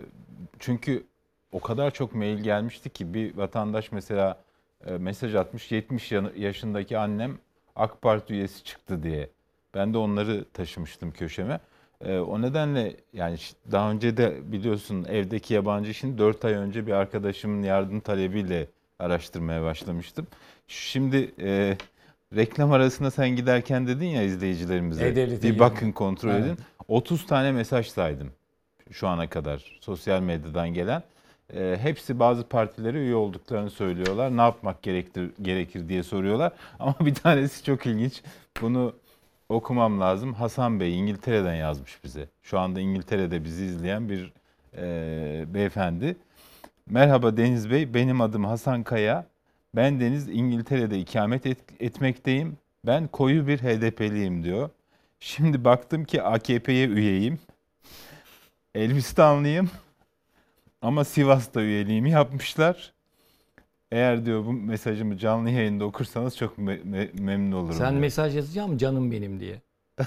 çünkü 0.58 1.06
o 1.52 1.60
kadar 1.60 1.90
çok 1.90 2.14
mail 2.14 2.38
gelmişti 2.38 2.90
ki 2.90 3.14
bir 3.14 3.36
vatandaş 3.36 3.92
mesela 3.92 4.38
e, 4.86 4.90
mesaj 4.92 5.34
atmış 5.34 5.72
70 5.72 6.12
yan- 6.12 6.32
yaşındaki 6.36 6.98
annem 6.98 7.38
AK 7.76 8.02
Parti 8.02 8.32
üyesi 8.34 8.64
çıktı 8.64 9.02
diye. 9.02 9.30
Ben 9.74 9.94
de 9.94 9.98
onları 9.98 10.44
taşımıştım 10.52 11.10
köşeme. 11.10 11.60
Ee, 12.04 12.18
o 12.18 12.42
nedenle 12.42 12.96
yani 13.12 13.36
daha 13.72 13.90
önce 13.90 14.16
de 14.16 14.52
biliyorsun 14.52 15.04
evdeki 15.04 15.54
yabancı 15.54 15.90
işini 15.90 16.18
4 16.18 16.44
ay 16.44 16.52
önce 16.52 16.86
bir 16.86 16.92
arkadaşımın 16.92 17.62
yardım 17.62 18.00
talebiyle 18.00 18.66
araştırmaya 18.98 19.62
başlamıştım. 19.62 20.26
Şimdi 20.68 21.34
e, 21.40 21.76
reklam 22.36 22.72
arasında 22.72 23.10
sen 23.10 23.28
giderken 23.36 23.86
dedin 23.86 24.06
ya 24.06 24.22
izleyicilerimize 24.22 25.08
E-Devlet'e 25.08 25.54
bir 25.54 25.58
bakın 25.58 25.92
kontrol 25.92 26.30
Evet. 26.30 26.44
edin. 26.44 26.58
30 26.88 27.26
tane 27.26 27.52
mesaj 27.52 27.86
saydım 27.86 28.30
şu 28.90 29.08
ana 29.08 29.28
kadar 29.30 29.78
sosyal 29.80 30.20
medyadan 30.20 30.68
gelen. 30.74 31.02
E, 31.54 31.78
hepsi 31.82 32.18
bazı 32.18 32.48
partilere 32.48 32.98
üye 32.98 33.14
olduklarını 33.14 33.70
söylüyorlar. 33.70 34.36
Ne 34.36 34.40
yapmak 34.40 34.82
gerektir, 34.82 35.30
gerekir 35.42 35.88
diye 35.88 36.02
soruyorlar. 36.02 36.52
Ama 36.78 36.94
bir 37.00 37.14
tanesi 37.14 37.64
çok 37.64 37.86
ilginç. 37.86 38.22
Bunu 38.62 38.94
okumam 39.48 40.00
lazım. 40.00 40.34
Hasan 40.34 40.80
Bey 40.80 40.98
İngiltere'den 40.98 41.54
yazmış 41.54 42.04
bize. 42.04 42.28
Şu 42.42 42.58
anda 42.58 42.80
İngiltere'de 42.80 43.44
bizi 43.44 43.64
izleyen 43.64 44.08
bir 44.08 44.32
e, 44.76 45.44
beyefendi. 45.54 46.16
Merhaba 46.90 47.36
Deniz 47.36 47.70
Bey, 47.70 47.94
benim 47.94 48.20
adım 48.20 48.44
Hasan 48.44 48.82
Kaya. 48.82 49.26
Ben 49.76 50.00
Deniz 50.00 50.28
İngiltere'de 50.28 50.98
ikamet 50.98 51.46
et- 51.46 51.82
etmekteyim. 51.82 52.56
Ben 52.86 53.06
koyu 53.08 53.46
bir 53.46 53.58
HDP'liyim 53.58 54.44
diyor. 54.44 54.70
Şimdi 55.20 55.64
baktım 55.64 56.04
ki 56.04 56.22
AKP'ye 56.22 56.88
üyeyim. 56.88 57.38
Elbistanlıyım. 58.74 59.70
Ama 60.82 61.04
Sivas'ta 61.04 61.62
üyeliğimi 61.62 62.10
yapmışlar. 62.10 62.92
Eğer 63.92 64.26
diyor 64.26 64.44
bu 64.46 64.52
mesajımı 64.52 65.18
canlı 65.18 65.50
yayında 65.50 65.84
okursanız 65.84 66.36
çok 66.36 66.58
me- 66.58 66.82
me- 66.82 67.20
memnun 67.20 67.52
olurum. 67.56 67.74
Sen 67.74 67.90
diyor. 67.90 68.00
mesaj 68.00 68.36
yazacağım 68.36 68.78
canım 68.78 69.12
benim 69.12 69.40
diye. 69.40 69.60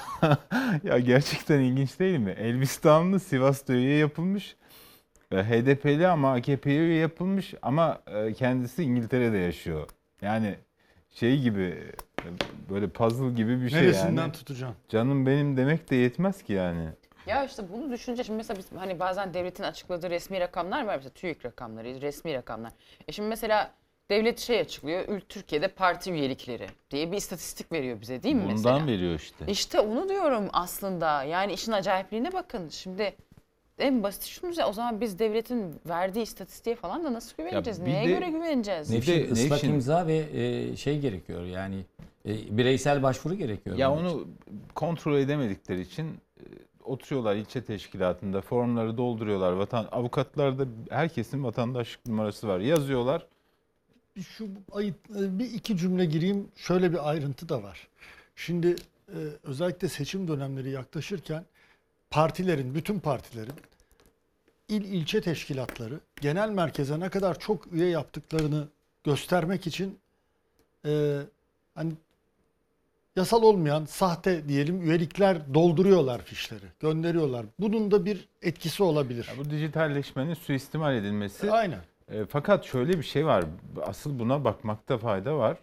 ya 0.84 1.00
gerçekten 1.00 1.60
ilginç 1.60 2.00
değil 2.00 2.20
mi? 2.20 2.32
Elbistanlı 2.32 3.20
Sivas'ta 3.20 3.74
üye 3.74 3.98
yapılmış. 3.98 4.56
E, 5.32 5.36
HDP'li 5.38 6.08
ama 6.08 6.34
AKP'ye 6.34 6.80
üye 6.80 6.98
yapılmış 7.00 7.54
ama 7.62 8.02
e, 8.08 8.34
kendisi 8.34 8.84
İngiltere'de 8.84 9.38
yaşıyor. 9.38 9.90
Yani 10.22 10.56
şey 11.10 11.42
gibi 11.42 11.62
e, 12.20 12.28
böyle 12.70 12.88
puzzle 12.88 13.30
gibi 13.36 13.62
bir 13.62 13.70
şey 13.70 13.82
Neresinden 13.82 14.22
yani. 14.22 14.32
tutacağım? 14.32 14.76
Canım 14.90 15.26
benim 15.26 15.58
demek 15.58 15.90
de 15.90 15.96
yetmez 15.96 16.44
ki 16.44 16.54
yani. 16.54 16.90
Ya 17.28 17.46
işte 17.46 17.64
bunu 17.74 17.92
düşünce 17.92 18.24
şimdi 18.24 18.38
mesela 18.38 18.58
biz 18.58 18.66
hani 18.80 19.00
bazen 19.00 19.34
devletin 19.34 19.64
açıkladığı 19.64 20.10
resmi 20.10 20.40
rakamlar 20.40 20.86
var 20.86 20.96
mesela 20.96 21.14
TÜİK 21.14 21.46
rakamları, 21.46 22.02
resmi 22.02 22.34
rakamlar. 22.34 22.72
E 23.08 23.12
şimdi 23.12 23.30
mesela 23.30 23.72
devlet 24.10 24.40
şey 24.40 24.60
açıklıyor, 24.60 25.06
ül- 25.08 25.22
Türkiye'de 25.30 25.68
parti 25.68 26.12
üyelikleri 26.12 26.68
diye 26.92 27.12
bir 27.12 27.18
istatistik 27.18 27.72
veriyor 27.72 28.02
bize 28.02 28.24
değil 28.24 28.36
mi 28.36 28.42
Bundan 28.42 28.54
mesela? 28.56 28.88
veriyor 28.88 29.16
işte. 29.16 29.46
İşte 29.48 29.80
onu 29.80 30.10
diyorum 30.10 30.50
aslında. 30.54 31.24
Yani 31.24 31.54
işin 31.54 31.72
acayipliğine 31.72 32.34
bakın. 32.34 32.70
Şimdi 32.70 33.16
en 33.80 34.04
basit 34.04 34.24
şunu 34.24 34.54
o 34.70 34.74
zaman 34.74 35.02
biz 35.02 35.20
devletin 35.20 35.76
verdiği 35.90 36.22
istatistiğe 36.22 36.76
falan 36.76 37.04
da 37.04 37.14
nasıl 37.14 37.38
güveneceğiz? 37.38 37.82
bir 37.86 37.90
Neye 37.92 38.08
de- 38.08 38.12
göre 38.14 38.30
güveneceğiz? 38.30 38.90
Ne 38.90 38.98
için 38.98 39.32
ıslak 39.32 39.64
imza 39.64 40.08
ve 40.08 40.18
e, 40.34 40.76
şey 40.76 41.00
gerekiyor 41.00 41.46
yani 41.46 41.86
E, 42.26 42.58
bireysel 42.58 43.04
başvuru 43.04 43.34
gerekiyor. 43.36 43.76
Ya 43.78 43.92
bunun 43.92 44.06
için. 44.08 44.18
onu 44.18 44.28
kontrol 44.76 45.18
edemedikleri 45.18 45.82
için 45.82 46.06
e, 46.40 46.44
oturuyorlar 46.84 47.36
ilçe 47.36 47.64
teşkilatında 47.64 48.42
formları 48.42 48.98
dolduruyorlar. 48.98 49.52
Vatan 49.52 49.88
avukatlarda 49.92 50.66
herkesin 50.90 51.44
vatandaşlık 51.44 52.06
numarası 52.06 52.48
var. 52.48 52.60
Yazıyorlar. 52.60 53.28
Şu 54.22 54.48
ayıp 54.72 54.96
bir 55.10 55.52
iki 55.52 55.78
cümle 55.78 56.06
gireyim. 56.06 56.48
Şöyle 56.56 56.92
bir 56.92 57.10
ayrıntı 57.10 57.50
da 57.50 57.64
var. 57.64 57.88
Şimdi 58.36 58.76
e, 59.08 59.18
özellikle 59.44 59.90
seçim 59.90 60.28
dönemleri 60.28 60.70
yaklaşırken 60.70 61.46
partilerin, 62.10 62.76
bütün 62.76 63.00
partilerin 63.00 63.54
il 64.70 64.84
ilçe 64.84 65.22
teşkilatları 65.22 66.00
genel 66.22 66.50
merkeze 66.50 67.00
ne 67.00 67.10
kadar 67.10 67.40
çok 67.40 67.74
üye 67.74 67.90
yaptıklarını 67.90 68.68
göstermek 69.04 69.68
için 69.68 70.00
e, 70.86 71.20
hani 71.76 71.94
yasal 73.16 73.44
olmayan 73.44 73.86
sahte 73.86 74.48
diyelim 74.48 74.82
üyelikler 74.82 75.54
dolduruyorlar 75.54 76.22
fişleri, 76.22 76.66
gönderiyorlar. 76.80 77.46
Bunun 77.60 77.92
da 77.92 78.06
bir 78.06 78.28
etkisi 78.42 78.84
olabilir. 78.84 79.30
Ya 79.32 79.46
bu 79.46 79.50
dijitalleşmenin 79.50 80.34
suistimal 80.34 80.96
edilmesi. 80.96 81.52
Aynen. 81.52 81.80
E, 82.12 82.26
fakat 82.26 82.66
şöyle 82.66 82.98
bir 82.98 83.04
şey 83.04 83.26
var. 83.26 83.46
Asıl 83.82 84.20
buna 84.20 84.44
bakmakta 84.44 84.98
fayda 84.98 85.38
var. 85.38 85.58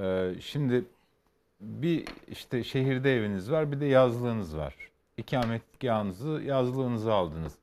E, 0.00 0.34
şimdi 0.40 0.84
bir 1.60 2.04
işte 2.28 2.64
şehirde 2.64 3.16
eviniz 3.16 3.50
var, 3.50 3.72
bir 3.72 3.80
de 3.80 3.86
yazlığınız 3.86 4.56
var. 4.56 4.74
İkametgahınızı, 5.16 6.42
yazlığınızı 6.44 7.12
aldınız. 7.12 7.54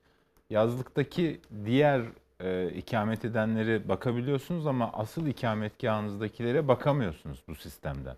Yazlıktaki 0.49 1.41
diğer 1.65 2.01
e, 2.39 2.69
ikamet 2.69 3.25
edenleri 3.25 3.89
bakabiliyorsunuz 3.89 4.67
ama 4.67 4.91
asıl 4.93 5.27
ikametgahınızdakilere 5.27 6.67
bakamıyorsunuz 6.67 7.43
bu 7.47 7.55
sistemden. 7.55 8.15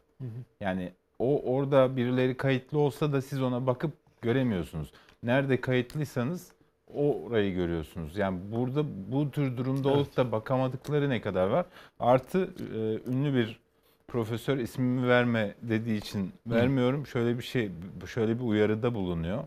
Yani 0.62 0.92
o 1.20 1.42
orada 1.54 1.98
birileri 1.98 2.38
kayıtlı 2.38 2.80
olsa 2.80 3.14
da 3.14 3.22
siz 3.22 3.42
ona 3.42 3.68
bakıp 3.68 3.92
göremiyorsunuz. 4.22 4.92
Nerede 5.24 5.62
kayıtlıysanız 5.62 6.52
orayı 6.94 7.54
görüyorsunuz. 7.54 8.18
Yani 8.18 8.40
burada 8.52 8.84
bu 9.12 9.32
tür 9.32 9.58
durumda 9.58 9.90
olup 9.90 10.18
da 10.18 10.32
bakamadıkları 10.32 11.10
ne 11.10 11.22
kadar 11.22 11.48
var? 11.48 11.66
Artı 12.00 12.50
e, 12.76 13.10
ünlü 13.12 13.34
bir 13.34 13.60
profesör 14.08 14.58
ismimi 14.58 15.08
verme 15.08 15.56
dediği 15.62 15.98
için 15.98 16.32
vermiyorum. 16.48 17.08
Şöyle 17.08 17.38
bir 17.38 17.44
şey 17.44 17.72
şöyle 18.08 18.40
bir 18.40 18.44
uyarıda 18.44 18.94
bulunuyor. 18.94 19.44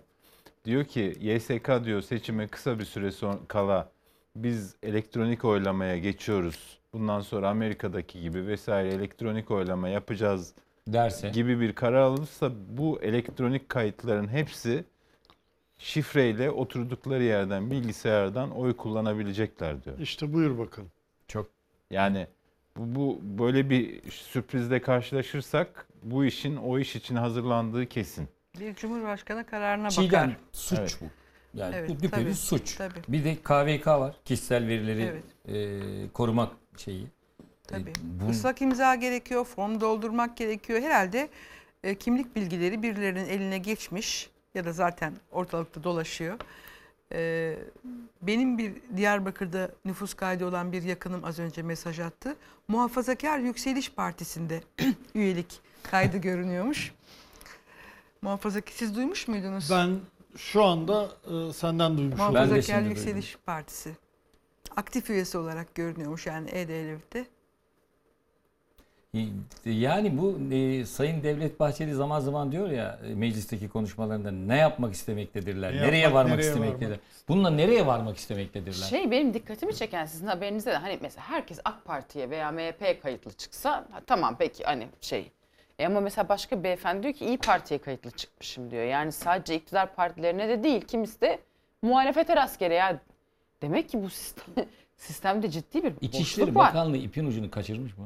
Diyor 0.64 0.84
ki 0.84 1.14
YSK 1.20 1.84
diyor 1.84 2.02
seçime 2.02 2.48
kısa 2.48 2.78
bir 2.78 2.84
süre 2.84 3.12
sonra 3.12 3.38
kala 3.48 3.88
biz 4.42 4.76
elektronik 4.82 5.44
oylamaya 5.44 5.98
geçiyoruz. 5.98 6.78
Bundan 6.92 7.20
sonra 7.20 7.48
Amerika'daki 7.48 8.20
gibi 8.20 8.46
vesaire 8.46 8.88
elektronik 8.88 9.50
oylama 9.50 9.88
yapacağız 9.88 10.54
derse 10.86 11.28
gibi 11.30 11.60
bir 11.60 11.72
karar 11.72 12.00
alınırsa 12.00 12.50
bu 12.68 12.98
elektronik 13.02 13.68
kayıtların 13.68 14.28
hepsi 14.28 14.84
şifreyle 15.78 16.50
oturdukları 16.50 17.22
yerden 17.22 17.70
bilgisayardan 17.70 18.50
oy 18.50 18.76
kullanabilecekler 18.76 19.84
diyor. 19.84 19.98
İşte 19.98 20.32
buyur 20.32 20.58
bakalım. 20.58 20.90
Çok 21.28 21.50
Yani 21.90 22.26
bu, 22.76 23.18
bu 23.22 23.38
böyle 23.38 23.70
bir 23.70 24.10
sürprizle 24.10 24.82
karşılaşırsak 24.82 25.88
bu 26.02 26.24
işin 26.24 26.56
o 26.56 26.78
iş 26.78 26.96
için 26.96 27.16
hazırlandığı 27.16 27.86
kesin. 27.86 28.28
Bir 28.60 28.74
cumhurbaşkanı 28.74 29.46
kararına 29.46 29.90
Çiğdem 29.90 30.28
bakar. 30.30 30.36
suç 30.52 30.78
Evet. 30.78 30.98
bu. 31.00 31.04
Yani 31.54 31.74
Evet, 31.76 31.90
bu 31.90 31.94
düpedüz 32.02 32.10
tabii, 32.10 32.34
suç. 32.34 32.74
tabii. 32.76 33.00
Bir 33.08 33.24
de 33.24 33.36
KVK 33.36 33.86
var. 33.86 34.16
Kişisel 34.24 34.66
verileri 34.68 35.02
Evet. 35.02 35.24
e, 36.06 36.12
korumak 36.12 36.52
şeyi. 36.76 37.06
Tabii. 37.66 37.90
E, 37.90 37.94
bu- 38.26 38.30
Islak 38.30 38.62
imza 38.62 38.94
gerekiyor, 38.94 39.44
form 39.44 39.80
doldurmak 39.80 40.36
gerekiyor. 40.36 40.80
Herhalde 40.82 41.28
e, 41.84 41.94
kimlik 41.94 42.36
bilgileri 42.36 42.82
birilerinin 42.82 43.28
eline 43.28 43.58
geçmiş 43.58 44.30
ya 44.54 44.64
da 44.64 44.72
zaten 44.72 45.14
ortalıkta 45.32 45.84
dolaşıyor. 45.84 46.38
E, 47.12 47.54
benim 48.22 48.58
bir 48.58 48.72
Diyarbakır'da 48.96 49.70
nüfus 49.84 50.14
kaydı 50.14 50.46
olan 50.46 50.72
bir 50.72 50.82
yakınım 50.82 51.24
az 51.24 51.38
önce 51.38 51.62
mesaj 51.62 52.00
attı. 52.00 52.36
Muhafazakar 52.68 53.38
Yükseliş 53.38 53.92
Partisi'nde 53.92 54.60
üyelik 55.14 55.60
kaydı 55.82 56.18
görünüyormuş. 56.18 56.92
Muhafazakar 58.22 58.72
siz 58.72 58.96
duymuş 58.96 59.28
muydunuz? 59.28 59.70
Ben 59.70 59.90
şu 60.38 60.64
anda 60.64 61.08
e, 61.48 61.52
senden 61.52 61.98
duymuşum. 61.98 62.18
Muhafazakar 62.32 62.82
Yükseliş 62.82 63.36
Partisi. 63.46 63.96
Aktif 64.76 65.10
üyesi 65.10 65.38
olarak 65.38 65.74
görünüyormuş 65.74 66.26
yani 66.26 66.50
E-Devlet'te. 66.52 67.26
Yani 69.64 70.18
bu 70.18 70.54
e, 70.54 70.84
Sayın 70.84 71.22
Devlet 71.22 71.60
Bahçeli 71.60 71.94
zaman 71.94 72.20
zaman 72.20 72.52
diyor 72.52 72.70
ya 72.70 73.00
e, 73.06 73.14
meclisteki 73.14 73.68
konuşmalarında 73.68 74.30
ne 74.30 74.56
yapmak 74.56 74.94
istemektedirler, 74.94 75.72
Ne 75.76 75.82
nereye 75.82 75.98
yapmak, 75.98 76.24
varmak 76.24 76.38
nereye 76.38 76.48
istemektedirler. 76.48 76.90
varmak. 76.90 77.28
Bununla 77.28 77.50
nereye 77.50 77.86
varmak 77.86 78.16
istemektedirler? 78.16 78.86
Şey 78.86 79.10
benim 79.10 79.34
dikkatimi 79.34 79.74
çeken 79.74 80.04
sizin 80.06 80.26
haberinizde 80.26 80.70
de 80.70 80.76
hani 80.76 80.98
mesela 81.02 81.28
herkes 81.28 81.58
AK 81.64 81.84
Parti'ye 81.84 82.30
veya 82.30 82.52
MHP'ye 82.52 83.00
kayıtlı 83.00 83.32
çıksa 83.32 83.70
ha, 83.70 84.00
tamam 84.06 84.36
peki 84.38 84.64
hani 84.64 84.88
şey. 85.00 85.30
E 85.78 85.86
ama 85.86 86.00
mesela 86.00 86.28
başka 86.28 86.58
bir 86.58 86.64
beyefendi 86.64 87.02
diyor 87.02 87.14
ki 87.14 87.26
İyi 87.26 87.38
Parti'ye 87.38 87.78
kayıtlı 87.78 88.10
çıkmışım 88.10 88.70
diyor. 88.70 88.84
Yani 88.84 89.12
sadece 89.12 89.54
iktidar 89.54 89.94
partilerine 89.94 90.48
de 90.48 90.62
değil 90.62 90.80
kimisi 90.80 91.20
de 91.20 91.38
muhalefete 91.82 92.36
rastgele 92.36 92.74
ya. 92.74 92.96
Demek 93.62 93.88
ki 93.88 94.02
bu 94.02 94.10
sistem, 94.10 94.44
sistemde 94.96 95.50
ciddi 95.50 95.84
bir 95.84 95.92
İçişleri 96.00 96.46
boşluk 96.46 96.56
var. 96.56 96.68
Bakanlığı 96.68 96.96
ipin 96.96 97.26
ucunu 97.26 97.50
kaçırmış 97.50 97.98
mı? 97.98 98.04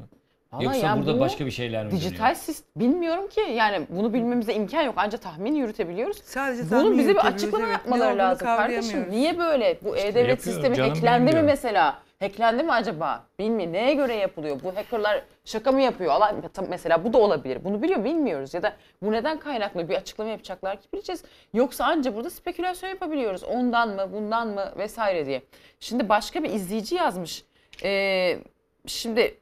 Vallahi 0.53 0.65
Yoksa 0.65 0.87
yani 0.87 1.01
burada 1.01 1.17
bu 1.17 1.21
başka 1.21 1.47
bir 1.47 1.51
şeyler 1.51 1.87
mi 1.87 1.91
Dijital 1.93 2.19
dönüyor? 2.19 2.35
sistem 2.35 2.67
bilmiyorum 2.77 3.29
ki 3.29 3.41
yani 3.41 3.87
bunu 3.89 4.13
bilmemize 4.15 4.55
imkan 4.55 4.83
yok 4.83 4.95
ancak 4.97 5.23
tahmin 5.23 5.55
yürütebiliyoruz. 5.55 6.17
Sadece 6.25 6.63
Bunun 6.63 6.71
tahmin 6.71 6.99
bize 6.99 6.99
bir 6.99 7.09
yürütebiliyoruz, 7.09 7.43
açıklama 7.43 7.65
evet. 7.65 7.73
yapmaları 7.73 8.09
olduğunu 8.09 8.19
lazım 8.19 8.47
kardeşim. 8.47 8.83
kavrayamıyoruz. 8.83 9.13
Niye 9.19 9.39
böyle? 9.39 9.79
Bu 9.85 9.97
E-Devlet 9.97 10.17
yapıyorum, 10.17 10.39
sistemi 10.43 10.77
canım 10.77 10.93
eklendi 10.93 11.33
mi 11.33 11.43
mesela? 11.43 11.99
Hacklendi 12.23 12.63
mi 12.63 12.73
acaba? 12.73 13.27
Bilmiyorum. 13.39 13.73
Neye 13.73 13.95
göre 13.95 14.15
yapılıyor? 14.15 14.61
Bu 14.65 14.77
hackerlar 14.77 15.23
şaka 15.45 15.73
mı 15.73 15.83
yapıyor? 15.83 16.13
Allah, 16.13 16.35
mesela 16.69 17.05
bu 17.05 17.13
da 17.13 17.19
olabilir. 17.19 17.65
Bunu 17.65 17.83
biliyor 17.83 18.05
bilmiyoruz. 18.05 18.55
Ya 18.55 18.63
da 18.63 18.73
bu 19.03 19.13
neden 19.13 19.39
kaynaklı 19.39 19.89
bir 19.89 19.95
açıklama 19.95 20.31
yapacaklar 20.31 20.81
ki 20.81 20.89
bileceğiz. 20.93 21.25
Yoksa 21.55 21.85
anca 21.85 22.17
burada 22.17 22.31
spekülasyon 22.31 22.91
yapabiliyoruz. 22.91 23.45
Ondan 23.45 23.89
mı, 23.89 24.13
bundan 24.13 24.49
mı 24.49 24.73
vesaire 24.79 25.27
diye. 25.27 25.43
Şimdi 25.81 26.09
başka 26.09 26.43
bir 26.43 26.51
izleyici 26.51 26.95
yazmış. 26.95 27.45
Ee, 27.85 28.39
şimdi 28.87 29.41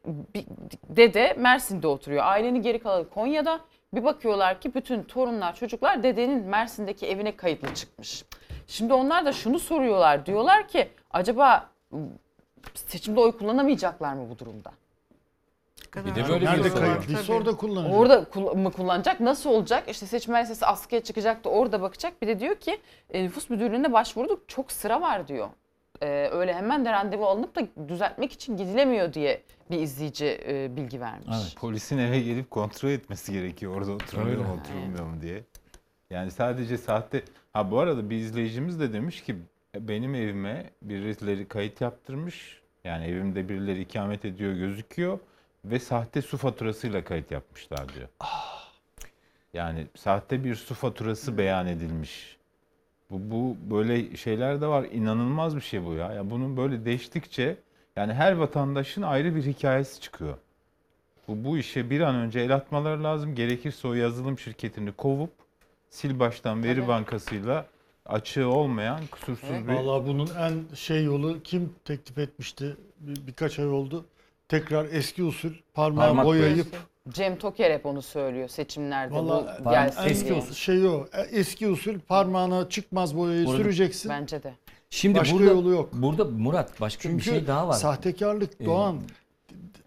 dede 0.89 1.35
Mersin'de 1.39 1.87
oturuyor. 1.87 2.25
Ailenin 2.25 2.63
geri 2.63 2.79
kalanı 2.79 3.09
Konya'da. 3.09 3.61
Bir 3.93 4.05
bakıyorlar 4.05 4.61
ki 4.61 4.75
bütün 4.75 5.03
torunlar, 5.03 5.55
çocuklar 5.55 6.03
dedenin 6.03 6.45
Mersin'deki 6.45 7.07
evine 7.07 7.37
kayıtlı 7.37 7.75
çıkmış. 7.75 8.25
Şimdi 8.67 8.93
onlar 8.93 9.25
da 9.25 9.33
şunu 9.33 9.59
soruyorlar. 9.59 10.27
Diyorlar 10.27 10.69
ki 10.69 10.89
acaba 11.11 11.71
seçimde 12.75 13.21
oy 13.21 13.39
kullanamayacaklar 13.39 14.15
mı 14.15 14.31
bu 14.31 14.39
durumda? 14.39 14.73
Bir 15.97 16.15
de 16.15 16.29
böyle 16.29 16.41
bir 16.41 16.47
Nerede 16.47 16.73
var. 16.73 16.81
kayıtlıysa 16.81 17.33
orada 17.33 17.57
kullanacak. 17.57 17.99
Orada 17.99 18.25
kul- 18.25 18.57
mı 18.57 18.73
kullanacak? 18.73 19.21
Nasıl 19.21 19.51
olacak? 19.51 19.89
İşte 19.89 20.07
seçmen 20.07 20.43
listesi 20.43 20.67
askıya 20.67 21.03
çıkacak 21.03 21.45
da 21.45 21.49
orada 21.49 21.83
bakacak. 21.83 22.23
Bir 22.23 22.27
de 22.27 22.41
diyor 22.41 22.55
ki 22.57 22.81
e, 23.11 23.25
nüfus 23.25 23.51
müdürlüğüne 23.51 23.93
başvurduk. 23.93 24.49
Çok 24.49 24.73
sıra 24.73 25.01
var 25.01 25.29
diyor. 25.29 25.49
E, 26.03 26.29
öyle 26.33 26.55
hemen 26.55 26.85
de 26.85 26.93
randevu 26.93 27.27
alınıp 27.27 27.57
da 27.57 27.89
düzeltmek 27.89 28.33
için 28.33 28.57
gidilemiyor 28.57 29.13
diye 29.13 29.43
bir 29.71 29.79
izleyici 29.81 30.41
e, 30.49 30.77
bilgi 30.77 31.01
vermiş. 31.01 31.55
Polisin 31.61 31.99
eve 31.99 32.21
gelip 32.21 32.51
kontrol 32.51 32.89
etmesi 32.91 33.33
gerekiyor 33.33 33.77
orada 33.77 33.93
oturuluyor 33.93 34.39
mu 34.39 34.45
Öyle. 34.51 34.61
oturulmuyor 34.61 35.05
mu 35.07 35.23
diye. 35.23 35.45
Yani 36.11 36.31
sadece 36.31 36.79
sahte... 36.79 37.23
Ha 37.53 37.71
bu 37.71 37.79
arada 37.79 38.11
bir 38.11 38.17
izleyicimiz 38.17 38.81
de 38.81 38.93
demiş 38.93 39.23
ki 39.23 39.37
benim 39.75 40.15
evime 40.15 40.71
birileri 40.83 41.49
kayıt 41.49 41.81
yaptırmış. 41.81 42.61
Yani 42.85 43.05
evimde 43.05 43.49
birileri 43.49 43.81
ikamet 43.81 44.25
ediyor 44.25 44.53
gözüküyor 44.53 45.19
ve 45.65 45.79
sahte 45.79 46.23
su 46.23 46.37
faturasıyla 46.37 47.05
kayıt 47.05 47.31
yapmışlar 47.31 47.95
diyor. 47.95 48.09
Yani 49.55 49.87
sahte 49.97 50.45
bir 50.45 50.55
su 50.55 50.75
faturası 50.75 51.39
beyan 51.39 51.67
edilmiş. 51.67 52.37
Bu, 53.11 53.31
bu 53.31 53.57
böyle 53.75 54.17
şeyler 54.17 54.61
de 54.61 54.67
var. 54.67 54.87
İnanılmaz 54.93 55.57
bir 55.57 55.61
şey 55.61 55.85
bu 55.85 55.95
ya. 55.95 56.13
ya. 56.13 56.31
Bunun 56.31 56.57
böyle 56.57 56.85
değiştikçe 56.85 57.57
yani 57.97 58.13
her 58.15 58.33
vatandaşın 58.33 59.03
ayrı 59.03 59.35
bir 59.35 59.43
hikayesi 59.43 60.01
çıkıyor. 60.01 60.39
Bu, 61.29 61.45
bu 61.45 61.59
işe 61.59 61.91
bir 61.91 62.01
an 62.01 62.15
önce 62.15 62.41
el 62.41 62.55
atmaları 62.55 63.05
lazım. 63.05 63.35
Gerekirse 63.35 63.89
o 63.89 63.95
yazılım 63.95 64.39
şirketini 64.39 64.93
kovup 64.93 65.33
sil 65.97 66.13
baştan 66.19 66.65
veri 66.65 66.77
Tabii. 66.77 66.89
bankasıyla 66.89 67.67
açığı 68.11 68.49
olmayan 68.49 69.01
kusursuz 69.11 69.51
bir... 69.69 69.73
Vallahi 69.73 70.07
bunun 70.07 70.29
en 70.39 70.75
şey 70.77 71.05
yolu 71.05 71.43
kim 71.45 71.73
teklif 71.85 72.19
etmişti? 72.19 72.77
Bir, 73.01 73.27
birkaç 73.27 73.59
ay 73.59 73.67
oldu. 73.69 74.05
Tekrar 74.49 74.87
eski 74.93 75.25
usul 75.25 75.51
parmağı 75.75 76.07
Parmak 76.07 76.25
boyayıp 76.27 76.67
Cem 77.09 77.39
Toker 77.39 77.71
hep 77.71 77.87
onu 77.87 78.03
söylüyor 78.03 78.49
seçimlerde 78.49 79.15
Vallahi 79.15 79.65
bu 79.65 79.71
gelsin 79.71 80.03
eski 80.09 80.29
diye. 80.29 80.39
usul 80.39 80.55
şey 80.55 80.87
o. 80.87 81.07
e, 81.13 81.21
Eski 81.21 81.69
usul 81.69 81.99
parmağına 82.09 82.69
çıkmaz 82.69 83.17
boyayı 83.17 83.47
Burada- 83.47 83.57
süreceksin. 83.63 84.09
Bence 84.11 84.43
de. 84.43 84.55
Şimdi 84.91 85.19
Başka 85.19 85.35
burada, 85.39 85.51
yolu 85.51 85.71
yok. 85.71 85.89
Burada 85.93 86.25
Murat 86.25 86.81
başka 86.81 87.03
Çünkü 87.03 87.19
bir 87.19 87.23
şey 87.23 87.47
daha 87.47 87.69
var. 87.69 87.73
sahtekarlık 87.73 88.61
Ee, 88.61 88.65
Doğan 88.65 89.01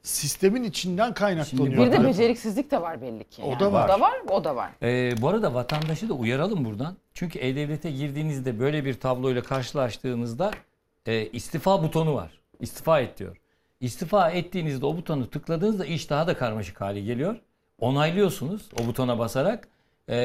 sistemin 0.03 0.63
içinden 0.63 1.13
kaynaklanıyor. 1.13 1.85
Bir 1.85 1.91
de 1.91 1.95
Yani- 1.95 2.07
beceriksizlik 2.07 2.71
de 2.71 2.81
var 2.81 3.01
belli 3.01 3.23
ki. 3.23 3.41
O 3.41 3.49
yani. 3.51 3.59
da 3.59 3.73
var. 3.73 3.85
O 3.85 3.89
da 3.89 3.99
var, 4.01 4.13
o 4.29 4.43
da 4.43 4.55
var. 4.55 4.71
Ee, 4.83 5.21
bu 5.21 5.27
arada 5.29 5.53
vatandaşı 5.53 6.09
da 6.09 6.13
uyaralım 6.13 6.65
buradan. 6.65 6.95
Çünkü 7.13 7.39
E-Devlet'e 7.39 7.91
girdiğinizde 7.91 8.59
böyle 8.59 8.85
bir 8.85 8.93
tabloyla 8.93 9.41
karşılaştığınızda 9.43 10.51
e, 11.05 11.25
istifa 11.27 11.83
butonu 11.83 12.15
var. 12.15 12.31
İstifa 12.59 12.99
et 12.99 13.19
diyor. 13.19 13.37
İstifa 13.79 14.29
ettiğinizde 14.29 14.85
o 14.85 14.97
butonu 14.97 15.29
tıkladığınızda 15.29 15.85
iş 15.85 16.09
daha 16.09 16.27
da 16.27 16.37
karmaşık 16.37 16.81
hale 16.81 17.01
geliyor. 17.01 17.35
Onaylıyorsunuz 17.79 18.69
o 18.83 18.87
butona 18.87 19.19
basarak 19.19 19.67
e, 20.07 20.15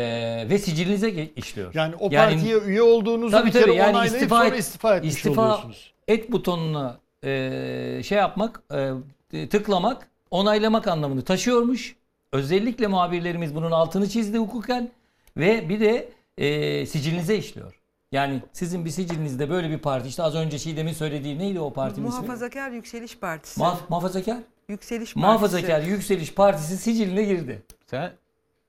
ve 0.50 0.58
sicilinize 0.58 1.10
işliyor. 1.36 1.74
Yani 1.74 1.94
o 2.00 2.10
partiye 2.10 2.58
üye 2.58 2.82
olduğunuzu 2.82 3.30
Tabii 3.36 3.46
bir 3.46 3.52
kere 3.52 3.62
tabii 3.64 3.74
yani 3.76 3.90
onaylayıp 3.90 4.14
istifa 4.14 4.36
sonra 4.36 4.54
et, 4.54 4.58
istifa 4.60 4.96
etmiş 4.96 5.14
istifa 5.14 5.42
oluyorsunuz. 5.42 5.92
et 6.08 6.32
butonuna 6.32 6.98
e, 7.24 8.00
şey 8.04 8.18
yapmak, 8.18 8.62
e, 8.74 8.90
tıklamak, 9.32 10.08
onaylamak 10.30 10.88
anlamını 10.88 11.22
taşıyormuş. 11.24 11.96
Özellikle 12.32 12.86
muhabirlerimiz 12.86 13.54
bunun 13.54 13.70
altını 13.70 14.08
çizdi 14.08 14.38
hukuken 14.38 14.90
ve 15.36 15.68
bir 15.68 15.80
de 15.80 16.08
e, 16.38 16.86
sicilinize 16.86 17.36
işliyor. 17.36 17.74
Yani 18.12 18.42
sizin 18.52 18.84
bir 18.84 18.90
sicilinizde 18.90 19.50
böyle 19.50 19.70
bir 19.70 19.78
parti 19.78 20.08
işte 20.08 20.22
az 20.22 20.34
önce 20.34 20.58
Çiğdem'in 20.58 20.92
söylediği 20.92 21.38
neydi 21.38 21.60
o 21.60 21.72
partinin 21.72 22.06
ismi? 22.06 22.16
Muhafazakar 22.20 22.70
Yükseliş 22.70 23.18
Partisi. 23.18 23.60
Muhaf- 23.60 23.76
muhafazakar? 23.88 24.36
Yükseliş 24.68 25.14
Partisi. 25.14 25.18
Muhafazakar 25.18 25.80
Yükseliş 25.82 26.34
Partisi 26.34 26.76
siciline 26.76 27.22
girdi. 27.22 27.62
Sen 27.86 28.12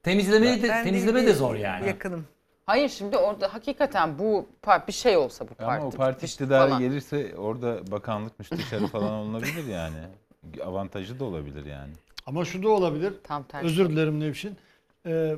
temizleme 0.04 0.62
de 0.64 0.70
Ben 0.70 0.84
temizleme 0.84 1.26
de 1.26 1.34
zor 1.34 1.56
yani. 1.56 1.88
Yakınım. 1.88 2.26
Hayır 2.66 2.90
şimdi 2.90 3.18
orada 3.18 3.54
hakikaten 3.54 4.20
bu 4.20 4.46
par- 4.64 4.88
bir 4.88 4.94
şey 4.94 5.18
olsa 5.18 5.46
bu 5.50 5.54
parti. 5.54 5.82
Ama 5.82 5.86
o 5.88 5.92
parti 5.92 6.26
iktidara 6.26 6.68
falan. 6.68 6.80
gelirse 6.82 7.36
orada 7.38 7.92
bakanlık 7.92 8.40
müsteşarı 8.40 8.88
falan 8.88 9.12
olunabilir 9.12 9.68
yani. 9.68 9.98
Avantajı 10.66 11.20
da 11.20 11.26
olabilir 11.26 11.66
yani. 11.66 11.94
Ama 12.26 12.46
şu 12.46 12.64
da 12.64 12.70
olabilir. 12.70 13.14
Tam 13.24 13.44
tersi. 13.44 13.66
Özür 13.66 13.90
dilerim 13.90 14.20
Nevşin. 14.20 14.58
Ee, 15.06 15.36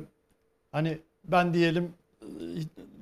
hani 0.72 0.98
ben 1.24 1.54
diyelim 1.54 1.94
e, 2.22 2.28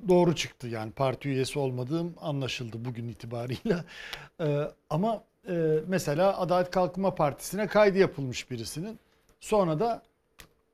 doğru 0.07 0.35
çıktı 0.35 0.67
yani 0.67 0.91
parti 0.91 1.29
üyesi 1.29 1.59
olmadığım 1.59 2.13
anlaşıldı 2.21 2.85
bugün 2.85 3.07
itibarıyla. 3.07 3.85
Ee, 4.41 4.71
ama 4.89 5.23
e, 5.49 5.79
mesela 5.87 6.39
Adalet 6.39 6.71
Kalkınma 6.71 7.15
Partisi'ne 7.15 7.67
kaydı 7.67 7.97
yapılmış 7.97 8.51
birisinin. 8.51 8.99
Sonra 9.39 9.79
da 9.79 10.01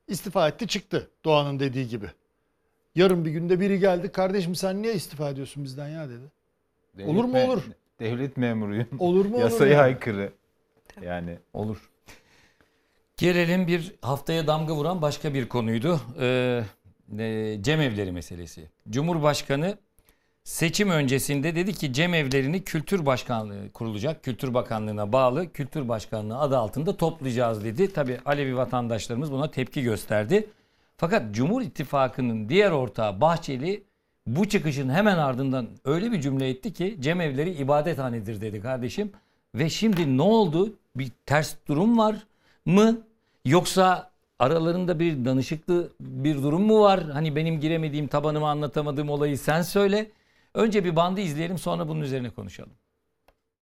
istifa 0.08 0.48
etti 0.48 0.68
çıktı 0.68 1.10
Doğan'ın 1.24 1.60
dediği 1.60 1.88
gibi. 1.88 2.06
Yarın 2.94 3.24
bir 3.24 3.30
günde 3.30 3.60
biri 3.60 3.78
geldi. 3.78 4.12
Kardeşim 4.12 4.54
sen 4.54 4.82
niye 4.82 4.94
istifa 4.94 5.30
ediyorsun 5.30 5.64
bizden 5.64 5.88
ya 5.88 6.08
dedi. 6.08 6.24
Devlet 6.98 7.08
olur 7.08 7.24
mu 7.24 7.44
olur. 7.44 7.62
Devlet 8.00 8.36
memuruyum. 8.36 8.88
Olur 8.98 9.24
mu 9.26 9.34
olur 9.36 9.44
Yasaya 9.44 9.72
yani. 9.72 9.82
aykırı. 9.82 10.32
Yani 11.02 11.38
olur. 11.52 11.90
Gelelim 13.16 13.66
bir 13.66 13.94
haftaya 14.02 14.46
damga 14.46 14.74
vuran 14.74 15.02
başka 15.02 15.34
bir 15.34 15.48
konuydu. 15.48 16.00
Ee, 16.20 16.62
e, 17.18 17.56
cemevleri 17.60 18.12
meselesi. 18.12 18.70
Cumhurbaşkanı 18.90 19.78
seçim 20.44 20.90
öncesinde 20.90 21.54
dedi 21.54 21.72
ki 21.72 21.92
cemevlerini 21.92 22.64
Kültür 22.64 23.06
Başkanlığı 23.06 23.72
kurulacak. 23.72 24.24
Kültür 24.24 24.54
Bakanlığı'na 24.54 25.12
bağlı 25.12 25.52
Kültür 25.52 25.88
Başkanlığı 25.88 26.38
adı 26.38 26.58
altında 26.58 26.96
toplayacağız 26.96 27.64
dedi. 27.64 27.92
Tabi 27.92 28.18
Alevi 28.24 28.56
vatandaşlarımız 28.56 29.32
buna 29.32 29.50
tepki 29.50 29.82
gösterdi. 29.82 30.50
Fakat 30.96 31.34
Cumhur 31.34 31.62
İttifakı'nın 31.62 32.48
diğer 32.48 32.70
ortağı 32.70 33.20
Bahçeli 33.20 33.84
bu 34.26 34.48
çıkışın 34.48 34.90
hemen 34.90 35.18
ardından 35.18 35.68
öyle 35.84 36.12
bir 36.12 36.20
cümle 36.20 36.48
etti 36.48 36.72
ki 36.72 36.96
cemevleri 37.00 37.50
ibadethanedir 37.50 38.40
dedi 38.40 38.60
kardeşim. 38.60 39.12
Ve 39.54 39.70
şimdi 39.70 40.16
ne 40.16 40.22
oldu? 40.22 40.74
Bir 40.98 41.10
ters 41.26 41.54
durum 41.68 41.98
var 41.98 42.16
mı? 42.66 42.98
Yoksa 43.44 44.10
aralarında 44.38 44.98
bir 44.98 45.24
danışıklı 45.24 45.92
bir 46.00 46.34
durum 46.34 46.62
mu 46.62 46.80
var? 46.80 47.00
Hani 47.12 47.36
benim 47.36 47.60
giremediğim, 47.60 48.06
tabanımı 48.06 48.48
anlatamadığım 48.48 49.10
olayı 49.10 49.38
sen 49.38 49.62
söyle. 49.62 50.10
Önce 50.54 50.84
bir 50.84 50.96
bandı 50.96 51.20
izleyelim 51.20 51.58
sonra 51.58 51.88
bunun 51.88 52.00
üzerine 52.00 52.30
konuşalım. 52.30 52.72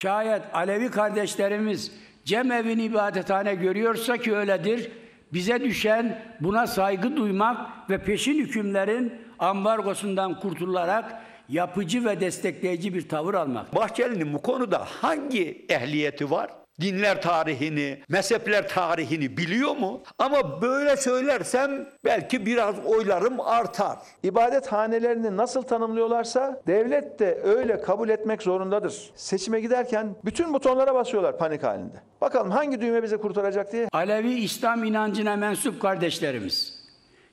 Şayet 0.03 0.41
Alevi 0.53 0.91
kardeşlerimiz 0.91 1.91
cemevini 2.26 2.84
ibadethane 2.84 3.56
görüyorsa 3.56 4.18
ki 4.18 4.35
öyledir. 4.35 4.91
Bize 5.34 5.61
düşen 5.61 6.26
buna 6.39 6.68
saygı 6.68 7.18
duymak 7.18 7.89
ve 7.89 7.98
peşin 7.98 8.39
hükümlerin 8.39 9.14
ambargosundan 9.39 10.39
kurtularak 10.39 11.22
yapıcı 11.49 12.06
ve 12.06 12.19
destekleyici 12.19 12.93
bir 12.93 13.10
tavır 13.10 13.34
almak. 13.34 13.76
Bahçeli'nin 13.76 14.34
bu 14.34 14.41
konuda 14.41 14.85
hangi 14.85 15.65
ehliyeti 15.69 16.31
var? 16.31 16.60
Dinler 16.82 17.22
tarihini, 17.22 17.99
mezhepler 18.10 18.68
tarihini 18.68 19.38
biliyor 19.38 19.76
mu? 19.76 20.02
Ama 20.20 20.62
böyle 20.62 20.98
söylersem 20.98 21.90
belki 22.06 22.45
biraz 22.45 22.86
oylarım 22.86 23.40
artar. 23.40 23.98
İbadethanelerini 24.24 25.38
nasıl 25.38 25.62
tanımlıyorlarsa 25.62 26.62
devlet 26.68 27.20
de 27.20 27.41
öyle 27.44 27.82
kabul 27.82 28.10
etmek 28.10 28.41
zorundadır. 28.41 29.12
Seçime 29.16 29.60
giderken 29.60 30.16
bütün 30.26 30.53
butonlara 30.53 30.95
basıyorlar 30.95 31.38
panik 31.38 31.64
halinde. 31.64 31.98
Bakalım 32.22 32.52
hangi 32.52 32.82
düğme 32.82 33.03
bizi 33.03 33.18
kurtaracak 33.18 33.72
diye. 33.72 33.88
Alevi 33.91 34.34
İslam 34.34 34.84
inancına 34.84 35.36
mensup 35.36 35.82
kardeşlerimiz 35.82 36.82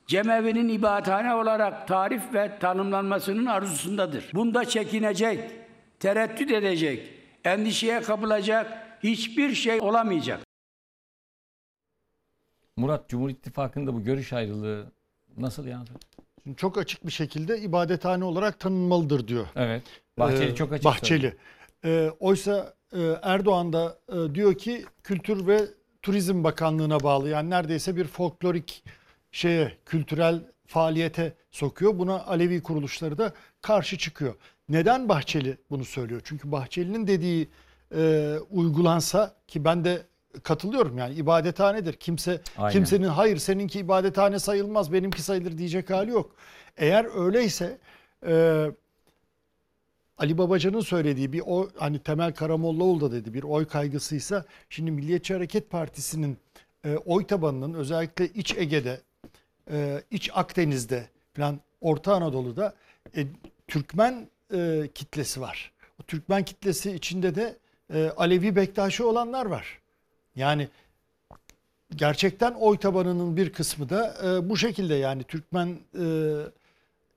cemevinin 0.07 0.69
ibadethane 0.69 1.35
olarak 1.35 1.89
tarif 1.89 2.23
ve 2.35 2.59
tanımlanmasının 2.61 3.47
arzusundadır. 3.47 4.31
Bunda 4.35 4.65
çekinecek, 4.65 5.51
tereddüt 6.01 6.51
edecek, 6.51 7.13
endişeye 7.45 8.01
kapılacak 8.01 8.88
hiçbir 9.03 9.55
şey 9.55 9.81
olamayacak. 9.81 10.41
Murat 12.77 13.09
Cumhur 13.09 13.31
İttifakı'nda 13.31 13.95
bu 13.95 14.05
görüş 14.05 14.33
ayrılığı 14.33 14.93
nasıl 15.37 15.67
yani? 15.67 15.89
Şimdi 16.43 16.57
çok 16.57 16.79
açık 16.79 17.07
bir 17.07 17.13
şekilde 17.13 17.61
ibadethane 17.61 18.25
olarak 18.25 18.61
tanınmalıdır 18.61 19.29
diyor. 19.29 19.47
Evet. 19.57 19.83
Bahçeli 20.19 20.51
Ee, 20.51 20.55
çok 20.55 20.73
açık 20.73 20.85
Bahçeli. 20.85 21.37
Ee, 21.85 22.11
oysa 22.21 22.75
e, 22.93 23.01
Erdoğan 23.23 23.73
da 23.73 23.99
e, 24.13 24.35
diyor 24.35 24.55
ki 24.55 24.85
Kültür 25.05 25.47
ve 25.47 25.61
Turizm 26.03 26.45
Bakanlığı'na 26.45 27.01
bağlı. 27.01 27.29
Yani 27.29 27.51
neredeyse 27.51 27.97
bir 27.97 28.05
folklorik 28.05 28.85
şeye, 29.33 29.79
kültürel 29.87 30.41
faaliyete 30.67 31.35
sokuyor. 31.51 31.99
Buna 31.99 32.25
Alevi 32.25 32.63
kuruluşları 32.63 33.19
da 33.19 33.33
karşı 33.63 33.99
çıkıyor. 33.99 34.35
Neden 34.69 35.09
Bahçeli 35.09 35.59
bunu 35.71 35.85
söylüyor? 35.85 36.21
Çünkü 36.25 36.53
Bahçeli'nin 36.53 37.07
dediği 37.07 37.49
e, 37.95 38.35
uygulansa 38.51 39.35
ki 39.49 39.65
ben 39.65 39.85
de 39.85 40.03
katılıyorum 40.43 40.99
yani 40.99 41.15
ibadethanedir. 41.15 41.93
Kimse 41.93 42.41
Aynen. 42.59 42.73
kimsenin 42.73 43.09
hayır 43.09 43.37
seninki 43.37 43.79
ibadethane 43.79 44.39
sayılmaz 44.39 44.93
benimki 44.93 45.23
sayılır 45.23 45.59
diyecek 45.59 45.91
hali 45.91 46.11
yok. 46.11 46.31
Eğer 46.77 47.27
öyleyse 47.27 47.79
e, 48.27 48.67
Ali 50.19 50.39
Babacan'ın 50.39 50.81
söylediği 50.81 51.33
bir 51.33 51.43
o 51.47 51.69
hani 51.77 51.99
Temel 51.99 52.35
Karamollaoğlu 52.35 53.01
da 53.01 53.13
dedi 53.13 53.35
bir 53.35 53.43
oy 53.43 53.67
kaygısıysa 53.67 54.45
şimdi 54.71 54.91
Milliyetçi 54.91 55.35
Hareket 55.35 55.71
Partisi'nin 55.71 56.39
e, 56.85 56.97
oy 56.97 57.27
tabanının 57.27 57.75
özellikle 57.75 58.29
İç 58.29 58.55
Ege'de, 58.57 59.01
e, 59.71 60.03
İç 60.11 60.31
Akdeniz'de 60.35 61.09
falan 61.37 61.61
Orta 61.81 62.15
Anadolu'da 62.15 62.75
e, 63.17 63.27
Türkmen 63.69 64.29
e, 64.55 64.89
kitlesi 64.95 65.41
var. 65.41 65.73
O 66.01 66.03
Türkmen 66.03 66.45
kitlesi 66.45 66.93
içinde 66.93 67.35
de 67.35 67.57
e, 67.95 68.13
Alevi 68.17 68.57
Bektaşi 68.57 69.05
olanlar 69.05 69.47
var. 69.47 69.79
Yani 70.37 70.69
gerçekten 71.97 72.55
oy 72.55 72.79
tabanının 72.79 73.37
bir 73.37 73.53
kısmı 73.53 73.89
da 73.89 74.15
e, 74.25 74.49
bu 74.49 74.57
şekilde 74.57 74.95
yani 74.95 75.23
Türkmen 75.23 75.79
e, 76.01 76.07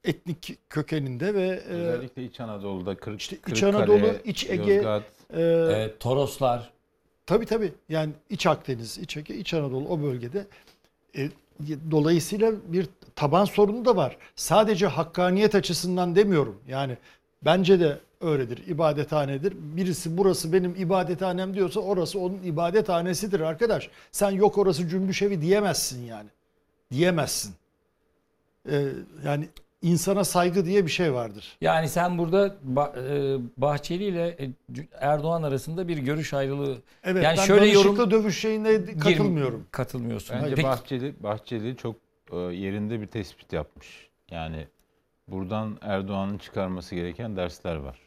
etnik 0.04 0.58
kökeninde 0.70 1.34
ve 1.34 1.48
e, 1.48 1.74
özellikle 1.74 2.24
İç 2.26 2.40
Anadolu'da 2.40 2.96
Kırık, 2.96 3.22
İç 3.22 3.42
Kırıkkale, 3.42 3.78
Anadolu, 3.78 4.14
İç 4.26 4.50
Ege, 4.50 4.74
Yozgat, 4.74 5.04
e, 5.34 5.94
Toroslar. 6.00 6.72
Tabii 7.26 7.46
tabii. 7.46 7.74
Yani 7.90 8.14
İç 8.30 8.48
Akdeniz, 8.48 8.98
İç 8.98 9.18
Ege, 9.18 9.36
İç 9.36 9.54
Anadolu 9.54 9.88
o 9.90 10.02
bölgede. 10.02 10.46
E, 11.18 11.30
dolayısıyla 11.92 12.54
bir 12.68 12.88
taban 13.16 13.46
sorunu 13.46 13.86
da 13.86 13.96
var. 13.96 14.18
Sadece 14.36 14.88
hakkaniyet 14.88 15.56
açısından 15.56 16.16
demiyorum. 16.16 16.62
Yani 16.68 16.98
bence 17.46 17.80
de 17.80 18.00
öyledir. 18.22 18.68
ibadethanedir. 18.68 19.54
Birisi 19.58 20.18
burası 20.18 20.54
benim 20.54 20.76
ibadethanem 20.76 21.54
diyorsa 21.54 21.80
orası 21.80 22.20
onun 22.20 22.44
ibadethanesidir 22.44 23.40
arkadaş. 23.40 23.90
Sen 24.12 24.32
yok 24.32 24.58
orası 24.58 24.88
cümbüş 24.88 25.22
evi 25.22 25.42
diyemezsin 25.42 26.06
yani. 26.06 26.30
Diyemezsin. 26.92 27.54
E, 28.72 28.86
yani 29.26 29.48
insana 29.82 30.24
saygı 30.24 30.66
diye 30.66 30.86
bir 30.86 30.92
şey 30.92 31.14
vardır. 31.14 31.58
Yani 31.62 31.90
sen 31.90 32.18
burada 32.18 32.48
e, 32.48 33.38
Bahçeli 33.58 34.04
ile 34.04 34.28
e, 34.28 34.50
Erdoğan 34.94 35.44
arasında 35.44 35.88
bir 35.88 35.98
görüş 35.98 36.34
ayrılığı. 36.34 36.78
Evet 37.04 37.24
yani 37.24 37.38
ben 37.38 37.44
şöyle 37.44 37.66
yorum 37.66 38.12
dövüş 38.12 38.40
şeyine 38.40 38.86
katılmıyorum. 38.86 39.68
Katılmıyorsun. 39.72 40.38
Bence 40.42 40.56
Peki- 40.56 40.68
Bahçeli, 40.68 41.24
Bahçeli 41.24 41.78
çok 41.78 41.96
e, 42.32 42.38
yerinde 42.38 43.02
bir 43.02 43.08
tespit 43.08 43.54
yapmış. 43.54 44.10
Yani 44.32 44.68
buradan 45.28 45.78
Erdoğan'ın 45.82 46.38
çıkarması 46.38 46.96
gereken 46.96 47.36
dersler 47.36 47.76
var. 47.76 48.00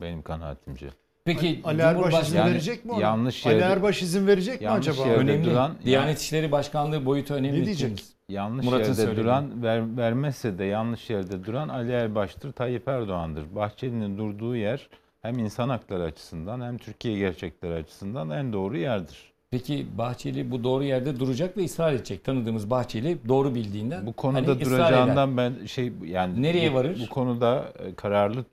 Benim 0.00 0.22
kanaatimce. 0.22 0.86
Peki 1.24 1.60
Ali 1.64 1.80
Erbaş 1.82 2.14
izin 2.14 2.20
Cumhurbaşkanı- 2.36 2.50
verecek 2.50 2.84
mi 2.84 2.92
ona? 2.92 3.00
yanlış 3.00 3.46
Ali 3.46 3.54
yerde- 3.54 3.72
Erbaş 3.72 4.02
izin 4.02 4.26
verecek 4.26 4.60
mi 4.60 4.64
yanlış 4.64 4.88
acaba? 4.88 5.06
yerde 5.08 5.20
önemli. 5.20 5.44
duran- 5.44 5.74
Diyanet 5.84 6.20
İşleri 6.20 6.52
Başkanlığı 6.52 7.06
boyutu 7.06 7.34
önemli. 7.34 7.60
Ne 7.60 7.64
diyecek? 7.64 8.02
Yanlış 8.28 8.64
Murat'ın 8.66 8.82
yerde 8.84 8.94
söylediği. 8.94 9.24
duran 9.24 9.62
ver, 9.62 9.96
vermezse 9.96 10.58
de 10.58 10.64
yanlış 10.64 11.10
yerde 11.10 11.44
duran 11.44 11.68
Ali 11.68 11.92
Erbaş'tır, 11.92 12.52
Tayyip 12.52 12.88
Erdoğan'dır. 12.88 13.54
Bahçeli'nin 13.54 14.18
durduğu 14.18 14.56
yer 14.56 14.88
hem 15.22 15.38
insan 15.38 15.68
hakları 15.68 16.02
açısından 16.02 16.60
hem 16.60 16.78
Türkiye 16.78 17.18
gerçekleri 17.18 17.74
açısından 17.74 18.30
en 18.30 18.52
doğru 18.52 18.78
yerdir. 18.78 19.32
Peki 19.50 19.86
Bahçeli 19.98 20.50
bu 20.50 20.64
doğru 20.64 20.84
yerde 20.84 21.20
duracak 21.20 21.56
ve 21.56 21.64
ısrar 21.64 21.92
edecek. 21.92 22.24
Tanıdığımız 22.24 22.70
Bahçeli 22.70 23.18
doğru 23.28 23.54
bildiğinden 23.54 24.06
Bu 24.06 24.12
konuda 24.12 24.38
hani 24.38 24.46
ısrar 24.50 24.60
eder. 24.66 24.78
duracağından 24.78 25.36
ben 25.36 25.66
şey 25.66 25.92
yani 26.06 26.42
Nereye 26.42 26.70
bu, 26.72 26.74
varır? 26.76 27.00
Bu 27.06 27.14
konuda 27.14 27.64
e, 27.78 27.94
kararlı 27.94 28.44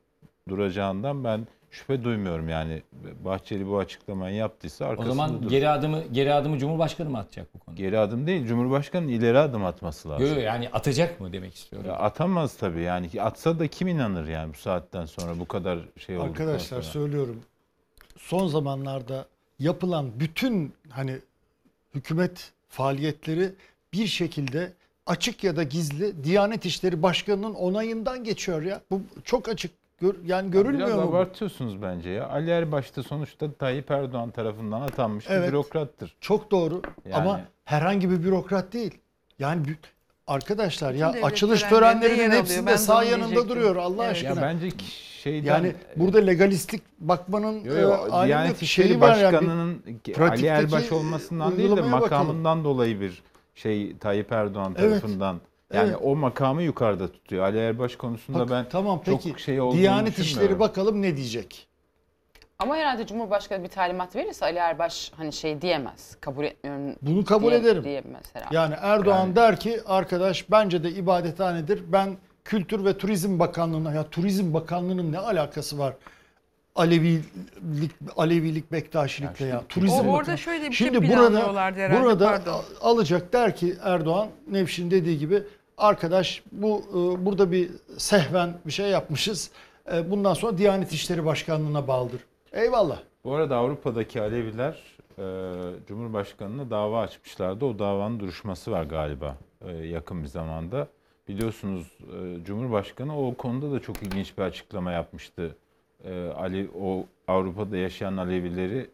duracağından 0.50 1.24
ben 1.24 1.48
şüphe 1.72 2.04
duymuyorum 2.04 2.50
yani 2.50 2.82
Bahçeli 3.26 3.68
bu 3.68 3.78
açıklamayı 3.80 4.36
yaptıysa 4.36 4.86
O 4.86 4.88
arkasında 4.90 5.10
zaman 5.16 5.42
durur. 5.42 5.50
geri 5.50 5.70
adımı 5.70 6.04
geri 6.12 6.34
adımı 6.34 6.58
Cumhurbaşkanı 6.60 7.10
mı 7.10 7.18
atacak 7.18 7.48
bu 7.56 7.60
konuda? 7.60 7.82
Geri 7.82 8.00
adım 8.00 8.28
değil 8.28 8.48
Cumhurbaşkanı'nın 8.48 9.12
ileri 9.12 9.38
adım 9.38 9.66
atması 9.66 10.10
lazım. 10.10 10.28
Yok 10.28 10.36
yok, 10.36 10.46
yani 10.46 10.70
atacak 10.70 11.22
mı 11.22 11.34
demek 11.34 11.56
istiyorum. 11.56 11.90
Ya 11.90 11.96
atamaz 11.96 12.58
tabii 12.58 12.82
yani 12.82 13.10
atsa 13.20 13.60
da 13.60 13.68
kim 13.68 13.88
inanır 13.88 14.28
yani 14.28 14.54
bu 14.54 14.58
saatten 14.58 15.06
sonra 15.06 15.40
bu 15.40 15.48
kadar 15.48 15.80
şey 15.98 16.18
olduktan 16.18 16.32
Arkadaşlar 16.32 16.82
sonra. 16.82 16.94
söylüyorum. 16.94 17.42
Son 18.18 18.48
zamanlarda 18.48 19.26
yapılan 19.60 20.20
bütün 20.20 20.74
hani 20.90 21.18
hükümet 21.96 22.52
faaliyetleri 22.70 23.52
bir 23.94 24.08
şekilde 24.08 24.74
açık 25.06 25.44
ya 25.44 25.56
da 25.56 25.64
gizli 25.64 26.24
Diyanet 26.24 26.66
İşleri 26.66 27.04
Başkanı'nın 27.04 27.54
onayından 27.54 28.24
geçiyor 28.24 28.62
ya. 28.62 28.82
Bu 28.92 29.02
çok 29.24 29.50
açık. 29.50 29.72
Gör- 30.02 30.16
yani 30.26 30.52
görülmüyor 30.52 30.88
Biraz 30.88 31.00
mu? 31.00 31.10
abartıyorsunuz 31.10 31.82
bence 31.82 32.10
ya. 32.10 32.28
Ali 32.30 32.50
Erbaş 32.52 32.96
da 32.96 33.04
sonuçta 33.04 33.52
Tayyip 33.54 33.92
Erdoğan 33.92 34.32
tarafından 34.32 34.82
atanmış 34.82 35.26
Evet. 35.30 35.48
bir 35.48 35.52
bürokrattır. 35.54 36.16
Çok 36.22 36.52
doğru 36.52 36.82
Yani- 37.06 37.16
ama 37.16 37.42
herhangi 37.66 38.10
bir 38.10 38.24
bürokrat 38.24 38.74
değil. 38.74 38.98
Yani 39.40 39.66
bir- 39.68 39.78
arkadaşlar 40.28 40.94
ya 40.94 41.14
devlet 41.14 41.26
açılış 41.26 41.62
törenlerinin 41.64 42.32
hepsinde 42.32 42.66
Ben 42.66 42.74
de 42.74 42.78
sağ 42.78 43.04
yanında 43.04 43.28
diyecektim. 43.30 43.50
duruyor 43.50 43.76
Allah 43.76 44.04
Evet. 44.06 44.12
aşkına. 44.16 44.30
Ya 44.30 44.42
bence 44.42 44.70
şeyden 45.24 45.54
Yani 45.54 45.74
burada 45.96 46.18
legalistlik 46.18 46.82
bakmanın 47.00 47.64
Yo, 47.64 47.74
yo, 47.74 47.98
e. 48.28 48.52
İşleri 48.62 48.66
Şeyi 48.68 49.02
var 49.02 49.18
yani, 49.18 49.20
bir 49.20 49.34
Başkanı'nın 49.34 49.74
Ali 49.88 50.14
pratikteki 50.14 50.48
Erbaş 50.48 50.92
olmasından 50.92 51.58
değil 51.58 51.70
de 51.70 51.74
uygulamaya 51.74 52.02
bakalım. 52.02 52.28
makamından 52.28 52.64
dolayı 52.64 53.00
bir 53.02 53.24
şey 53.56 53.98
Tayyip 53.98 54.32
Erdoğan 54.32 54.76
Evet. 54.80 55.04
Yani 55.74 55.90
Evet. 55.90 56.00
o 56.04 56.16
makamı 56.16 56.62
yukarıda 56.64 57.12
tutuyor. 57.12 57.44
Ali 57.44 57.58
Erbaş 57.58 57.96
konusunda 57.96 58.40
Bak, 58.40 58.50
ben 58.50 58.66
tamam 58.70 59.02
çok 59.06 59.24
peki 59.24 59.44
şey 59.44 59.62
olduğunu 59.62 59.80
Diyanet 59.80 60.20
İşleri 60.20 60.60
bakalım 60.60 61.02
ne 61.02 61.18
diyecek? 61.18 61.68
Ama 62.60 62.76
herhalde 62.76 63.08
Cumhurbaşkanı 63.08 63.64
bir 63.64 63.70
talimat 63.70 64.16
verirse 64.16 64.46
Ali 64.46 64.58
Erbaş 64.58 65.12
hani 65.18 65.34
şey 65.34 65.62
diyemez. 65.62 66.18
Kabul 66.22 66.44
etmiyorum. 66.44 66.96
Bunu 67.02 67.26
kabul 67.26 67.50
diye- 67.50 67.60
ederim. 67.60 67.84
Diyemez 67.84 68.24
herhalde. 68.36 68.56
Yani 68.56 68.76
Erdoğan 68.82 69.36
der 69.36 69.60
ki 69.60 69.80
arkadaş 69.86 70.52
bence 70.52 70.84
de 70.84 70.90
ibadethanedir. 70.92 71.84
Ben 71.92 72.18
Kültür 72.46 72.86
ve 72.86 72.98
Turizm 72.98 73.40
Bakanlığı'na 73.40 73.94
ya 73.94 74.10
Turizm 74.10 74.54
Bakanlığı'nın 74.54 75.12
ne 75.12 75.18
alakası 75.20 75.80
var? 75.80 75.94
Alevilik, 76.76 77.92
Alevilik 78.18 78.72
Bektaşilikle 78.72 79.46
ya. 79.46 79.64
Turizm 79.70 80.08
O- 80.08 80.14
orada 80.14 80.38
şöyle 80.38 80.70
bir 80.70 80.76
şey 80.76 80.88
Şimdi 80.88 81.02
burada 81.02 81.16
planlıyorlardı 81.16 81.80
herhalde, 81.80 82.04
burada 82.04 82.26
pardon. 82.30 82.62
alacak 82.82 83.34
der 83.34 83.56
ki 83.56 83.76
Erdoğan 83.84 84.28
Nevşin 84.52 84.92
dediği 84.92 85.18
gibi 85.20 85.44
arkadaş 85.78 86.44
bu 86.52 86.82
e, 86.90 87.26
burada 87.26 87.52
bir 87.52 87.70
sehven 87.98 88.54
bir 88.66 88.72
şey 88.72 88.90
yapmışız. 88.90 89.52
E, 89.94 90.12
bundan 90.12 90.34
sonra 90.34 90.58
Diyanet 90.58 90.92
İşleri 90.92 91.26
Başkanlığı'na 91.26 91.88
bağlıdır. 91.88 92.22
Eyvallah. 92.54 93.00
Bu 93.24 93.36
arada 93.36 93.56
Avrupa'daki 93.58 94.22
Aleviler 94.22 94.82
e, 95.20 95.24
Cumhurbaşkanı'na 95.88 96.70
dava 96.70 97.02
açmışlardı. 97.02 97.66
O 97.66 97.80
davanın 97.80 98.20
duruşması 98.20 98.72
var 98.72 98.84
galiba 98.84 99.38
e, 99.68 99.72
yakın 99.72 100.24
bir 100.24 100.28
zamanda. 100.28 100.88
Biliyorsunuz 101.28 101.88
e, 102.02 102.44
Cumhurbaşkanı 102.46 103.28
o 103.28 103.34
konuda 103.36 103.72
da 103.72 103.80
çok 103.80 104.04
ilginç 104.04 104.38
bir 104.38 104.44
açıklama 104.44 104.92
yapmıştı. 104.92 105.56
E, 106.06 106.28
Ali 106.28 106.70
o 106.82 107.06
Avrupa'da 107.28 107.78
yaşayan 107.78 108.18
Alevileri 108.18 108.90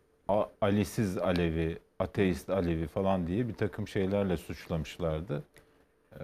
Alisiz 0.61 1.17
Alevi, 1.17 1.77
ateist 1.99 2.49
Alevi 2.49 2.87
falan 2.87 3.27
diye 3.27 3.47
bir 3.47 3.53
takım 3.53 3.87
şeylerle 3.87 4.37
suçlamışlardı. 4.37 5.43
E, 6.13 6.23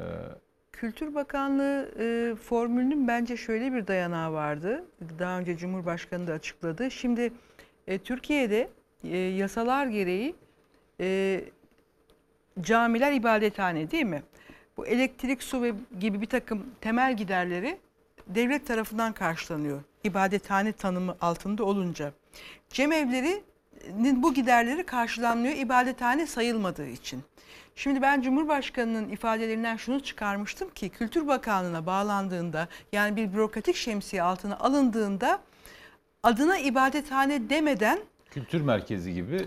Kültür 0.71 1.15
Bakanlığı 1.15 1.91
e, 1.99 2.35
formülünün 2.35 3.07
bence 3.07 3.37
şöyle 3.37 3.73
bir 3.73 3.87
dayanağı 3.87 4.33
vardı. 4.33 4.83
Daha 5.19 5.39
önce 5.39 5.57
Cumhurbaşkanı 5.57 6.27
da 6.27 6.33
açıkladı. 6.33 6.91
Şimdi 6.91 7.33
e, 7.87 7.97
Türkiye'de 7.97 8.69
e, 9.03 9.17
yasalar 9.17 9.87
gereği 9.87 10.35
e, 11.01 11.41
camiler 12.61 13.11
ibadethane 13.13 13.91
değil 13.91 14.05
mi? 14.05 14.23
Bu 14.77 14.87
elektrik, 14.87 15.43
su 15.43 15.61
ve 15.61 15.73
gibi 15.99 16.21
bir 16.21 16.25
takım 16.25 16.65
temel 16.81 17.17
giderleri 17.17 17.77
devlet 18.27 18.67
tarafından 18.67 19.13
karşılanıyor. 19.13 19.81
İbadethane 20.07 20.71
tanımı 20.71 21.15
altında 21.21 21.63
olunca. 21.63 22.13
Cemevlerinin 22.69 24.23
bu 24.23 24.33
giderleri 24.33 24.85
karşılanmıyor 24.85 25.55
ibadethane 25.55 26.27
sayılmadığı 26.27 26.87
için. 26.87 27.23
Şimdi 27.75 28.01
ben 28.01 28.21
Cumhurbaşkanı'nın 28.21 29.09
ifadelerinden 29.09 29.77
şunu 29.77 30.03
çıkarmıştım 30.03 30.69
ki 30.69 30.89
Kültür 30.89 31.27
Bakanlığı'na 31.27 31.85
bağlandığında 31.85 32.67
yani 32.91 33.15
bir 33.15 33.33
bürokratik 33.33 33.75
şemsiye 33.75 34.21
altına 34.21 34.57
alındığında 34.57 35.39
adına 36.23 36.57
ibadethane 36.57 37.49
demeden 37.49 37.99
kültür 38.31 38.61
merkezi 38.61 39.13
gibi 39.13 39.45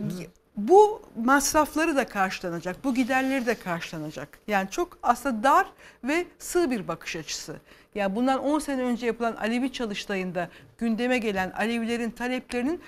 bu 0.56 1.02
masrafları 1.24 1.96
da 1.96 2.06
karşılanacak, 2.06 2.84
bu 2.84 2.94
giderleri 2.94 3.46
de 3.46 3.54
karşılanacak. 3.54 4.38
Yani 4.46 4.70
çok 4.70 4.98
aslında 5.02 5.42
dar 5.42 5.66
ve 6.04 6.26
sığ 6.38 6.70
bir 6.70 6.88
bakış 6.88 7.16
açısı. 7.16 7.56
Yani 7.94 8.16
bundan 8.16 8.44
10 8.44 8.58
sene 8.58 8.82
önce 8.82 9.06
yapılan 9.06 9.36
Alevi 9.36 9.72
çalıştayında 9.72 10.48
gündeme 10.78 11.18
gelen 11.18 11.50
Alevilerin 11.50 12.10
taleplerinin 12.10 12.80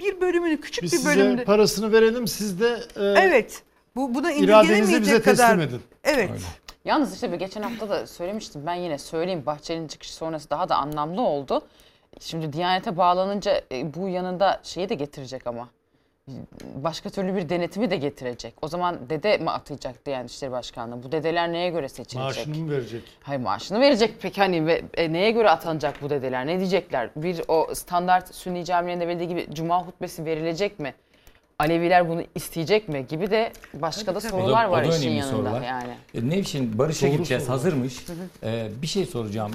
bir 0.00 0.20
bölümünü, 0.20 0.60
küçük 0.60 0.84
Biz 0.84 0.92
bir 0.92 0.96
size 0.96 1.10
bölümünü... 1.10 1.44
parasını 1.44 1.92
verelim 1.92 2.28
siz 2.28 2.60
de 2.60 2.80
e, 2.96 3.02
Evet. 3.02 3.62
Bu 3.96 4.14
buna 4.14 4.32
iradenizi 4.32 4.72
indirgenemeyecek 4.72 5.00
bize 5.02 5.22
teslim 5.22 5.46
kadar. 5.46 5.58
edin. 5.58 5.80
Evet. 6.04 6.30
Yalnız 6.84 7.14
işte 7.14 7.32
bir 7.32 7.36
geçen 7.36 7.62
hafta 7.62 7.88
da 7.88 8.06
söylemiştim. 8.06 8.62
Ben 8.66 8.74
yine 8.74 8.98
söyleyeyim. 8.98 9.42
Bahçeli'nin 9.46 9.88
çıkışı 9.88 10.14
sonrası 10.14 10.50
daha 10.50 10.68
da 10.68 10.76
anlamlı 10.76 11.20
oldu. 11.20 11.62
Şimdi 12.20 12.52
Diyanet'e 12.52 12.96
bağlanınca 12.96 13.62
e, 13.72 13.94
bu 13.94 14.08
yanında 14.08 14.60
şeyi 14.62 14.88
de 14.88 14.94
getirecek 14.94 15.46
ama. 15.46 15.68
Başka 16.82 17.10
türlü 17.10 17.36
bir 17.36 17.48
denetimi 17.48 17.90
de 17.90 17.96
getirecek. 17.96 18.54
O 18.62 18.68
zaman 18.68 18.98
dede 19.10 19.38
mi 19.38 19.50
atayacak 19.50 20.06
Diyanet 20.06 20.30
İşleri 20.30 20.50
Başkanlığı? 20.52 21.02
Bu 21.02 21.12
dedeler 21.12 21.52
neye 21.52 21.70
göre 21.70 21.88
seçilecek? 21.88 22.46
maaşını 22.46 22.56
mı 22.64 22.70
verecek? 22.70 23.02
Hayır 23.22 23.40
maaşını 23.40 23.80
verecek 23.80 24.14
peki 24.20 24.40
hani 24.40 24.66
ve 24.66 24.82
e, 24.94 25.12
neye 25.12 25.30
göre 25.30 25.50
atanacak 25.50 26.02
bu 26.02 26.10
dedeler? 26.10 26.46
Ne 26.46 26.58
diyecekler? 26.58 27.10
Bir 27.16 27.40
o 27.48 27.74
standart 27.74 28.34
Sünni 28.34 28.64
camilerinde 28.64 29.06
verildiği 29.08 29.28
gibi 29.28 29.46
cuma 29.54 29.86
hutbesi 29.86 30.24
verilecek 30.24 30.78
mi? 30.80 30.94
Aleviler 31.58 32.08
bunu 32.08 32.22
isteyecek 32.34 32.88
mi? 32.88 33.06
Gibi 33.08 33.30
de 33.30 33.52
başka 33.74 34.14
da 34.14 34.18
O 34.18 34.22
da- 34.22 34.28
sorular 34.28 34.64
var 34.64 34.82
o 34.82 34.86
da 34.86 34.96
işin 34.96 35.02
önemli 35.06 35.18
yanında 35.18 35.36
sorular. 35.36 35.62
yani. 35.62 35.94
E, 36.14 36.28
Nevşin 36.28 36.78
Barış'a 36.78 37.06
Doğru 37.06 37.12
gideceğiz 37.16 37.42
sorular. 37.44 37.58
hazırmış. 37.58 38.04
Ee, 38.42 38.68
bir 38.82 38.86
şey 38.86 39.06
soracağım. 39.06 39.52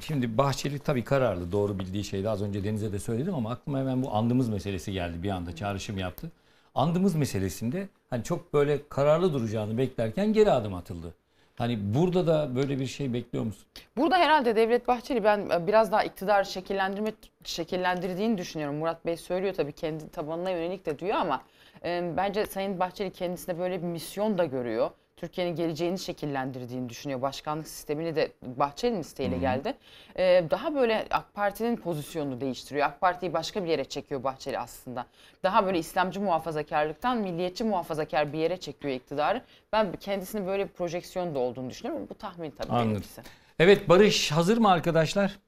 Şimdi 0.00 0.38
Bahçeli 0.38 0.78
tabii 0.78 1.04
kararlı 1.04 1.52
doğru 1.52 1.78
bildiği 1.78 2.04
şeydi 2.04 2.30
az 2.30 2.42
önce 2.42 2.64
Deniz'e 2.64 2.92
de 2.92 2.98
söyledim 2.98 3.34
ama 3.34 3.50
aklıma 3.50 3.78
hemen 3.78 4.02
bu 4.02 4.14
andımız 4.14 4.48
meselesi 4.48 4.92
geldi 4.92 5.22
bir 5.22 5.30
anda 5.30 5.56
çağrışım 5.56 5.98
yaptı. 5.98 6.30
Andımız 6.74 7.14
meselesinde 7.14 7.88
hani 8.10 8.24
çok 8.24 8.54
böyle 8.54 8.88
kararlı 8.88 9.32
duracağını 9.32 9.78
beklerken 9.78 10.32
geri 10.32 10.50
adım 10.50 10.74
atıldı. 10.74 11.14
Hani 11.56 11.94
burada 11.94 12.26
da 12.26 12.56
böyle 12.56 12.80
bir 12.80 12.86
şey 12.86 13.12
bekliyor 13.12 13.44
musun? 13.44 13.66
Burada 13.96 14.16
herhalde 14.16 14.56
Devlet 14.56 14.88
Bahçeli 14.88 15.24
ben 15.24 15.66
biraz 15.66 15.92
daha 15.92 16.04
iktidar 16.04 16.44
şekillendirme 16.44 17.12
şekillendirdiğini 17.44 18.38
düşünüyorum. 18.38 18.76
Murat 18.76 19.06
Bey 19.06 19.16
söylüyor 19.16 19.54
tabii 19.54 19.72
kendi 19.72 20.08
tabanına 20.08 20.50
yönelik 20.50 20.86
de 20.86 20.98
diyor 20.98 21.14
ama 21.16 21.42
e, 21.84 22.12
bence 22.16 22.46
Sayın 22.46 22.80
Bahçeli 22.80 23.10
kendisine 23.10 23.58
böyle 23.58 23.82
bir 23.82 23.86
misyon 23.86 24.38
da 24.38 24.44
görüyor. 24.44 24.90
Türkiye'nin 25.20 25.56
geleceğini 25.56 25.98
şekillendirdiğini 25.98 26.88
düşünüyor. 26.88 27.22
Başkanlık 27.22 27.68
sistemini 27.68 28.16
de 28.16 28.32
Bahçeli'nin 28.42 29.00
isteğiyle 29.00 29.38
geldi. 29.38 29.74
E, 30.16 30.44
daha 30.50 30.74
böyle 30.74 31.06
AK 31.10 31.34
Parti'nin 31.34 31.76
pozisyonunu 31.76 32.40
değiştiriyor. 32.40 32.86
AK 32.86 33.00
Parti'yi 33.00 33.32
başka 33.32 33.64
bir 33.64 33.68
yere 33.68 33.84
çekiyor 33.84 34.24
Bahçeli 34.24 34.58
aslında. 34.58 35.06
Daha 35.42 35.66
böyle 35.66 35.78
İslamcı 35.78 36.20
muhafazakarlıktan 36.20 37.18
milliyetçi 37.18 37.64
muhafazakar 37.64 38.32
bir 38.32 38.38
yere 38.38 38.56
çekiyor 38.56 38.94
iktidarı. 38.94 39.42
Ben 39.72 39.92
kendisinin 39.92 40.46
böyle 40.46 40.64
bir 40.68 40.72
projeksiyon 40.72 41.34
da 41.34 41.38
olduğunu 41.38 41.70
düşünüyorum. 41.70 42.06
Bu 42.10 42.14
tahmin 42.14 42.50
tabii 42.50 42.72
Anladım. 42.72 42.90
benimkisi. 42.90 43.22
Evet 43.58 43.88
Barış 43.88 44.32
hazır 44.32 44.58
mı 44.58 44.70
arkadaşlar? 44.70 45.38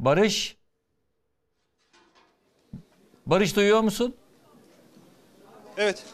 Barış. 0.00 0.56
Barış 3.26 3.56
duyuyor 3.56 3.80
musun? 3.80 4.16
Evet. 5.76 6.04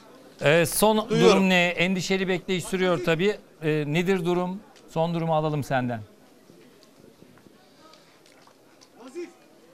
Ee, 0.45 0.67
son 0.67 1.09
Duyuyorum. 1.11 1.37
durum 1.37 1.49
ne? 1.49 1.67
Endişeli 1.67 2.29
bekleyiş 2.29 2.65
sürüyor 2.65 3.05
tabii. 3.05 3.37
Ee, 3.63 3.85
nedir 3.87 4.25
durum? 4.25 4.61
Son 4.91 5.15
durumu 5.15 5.35
alalım 5.35 5.65
senden. 5.65 6.01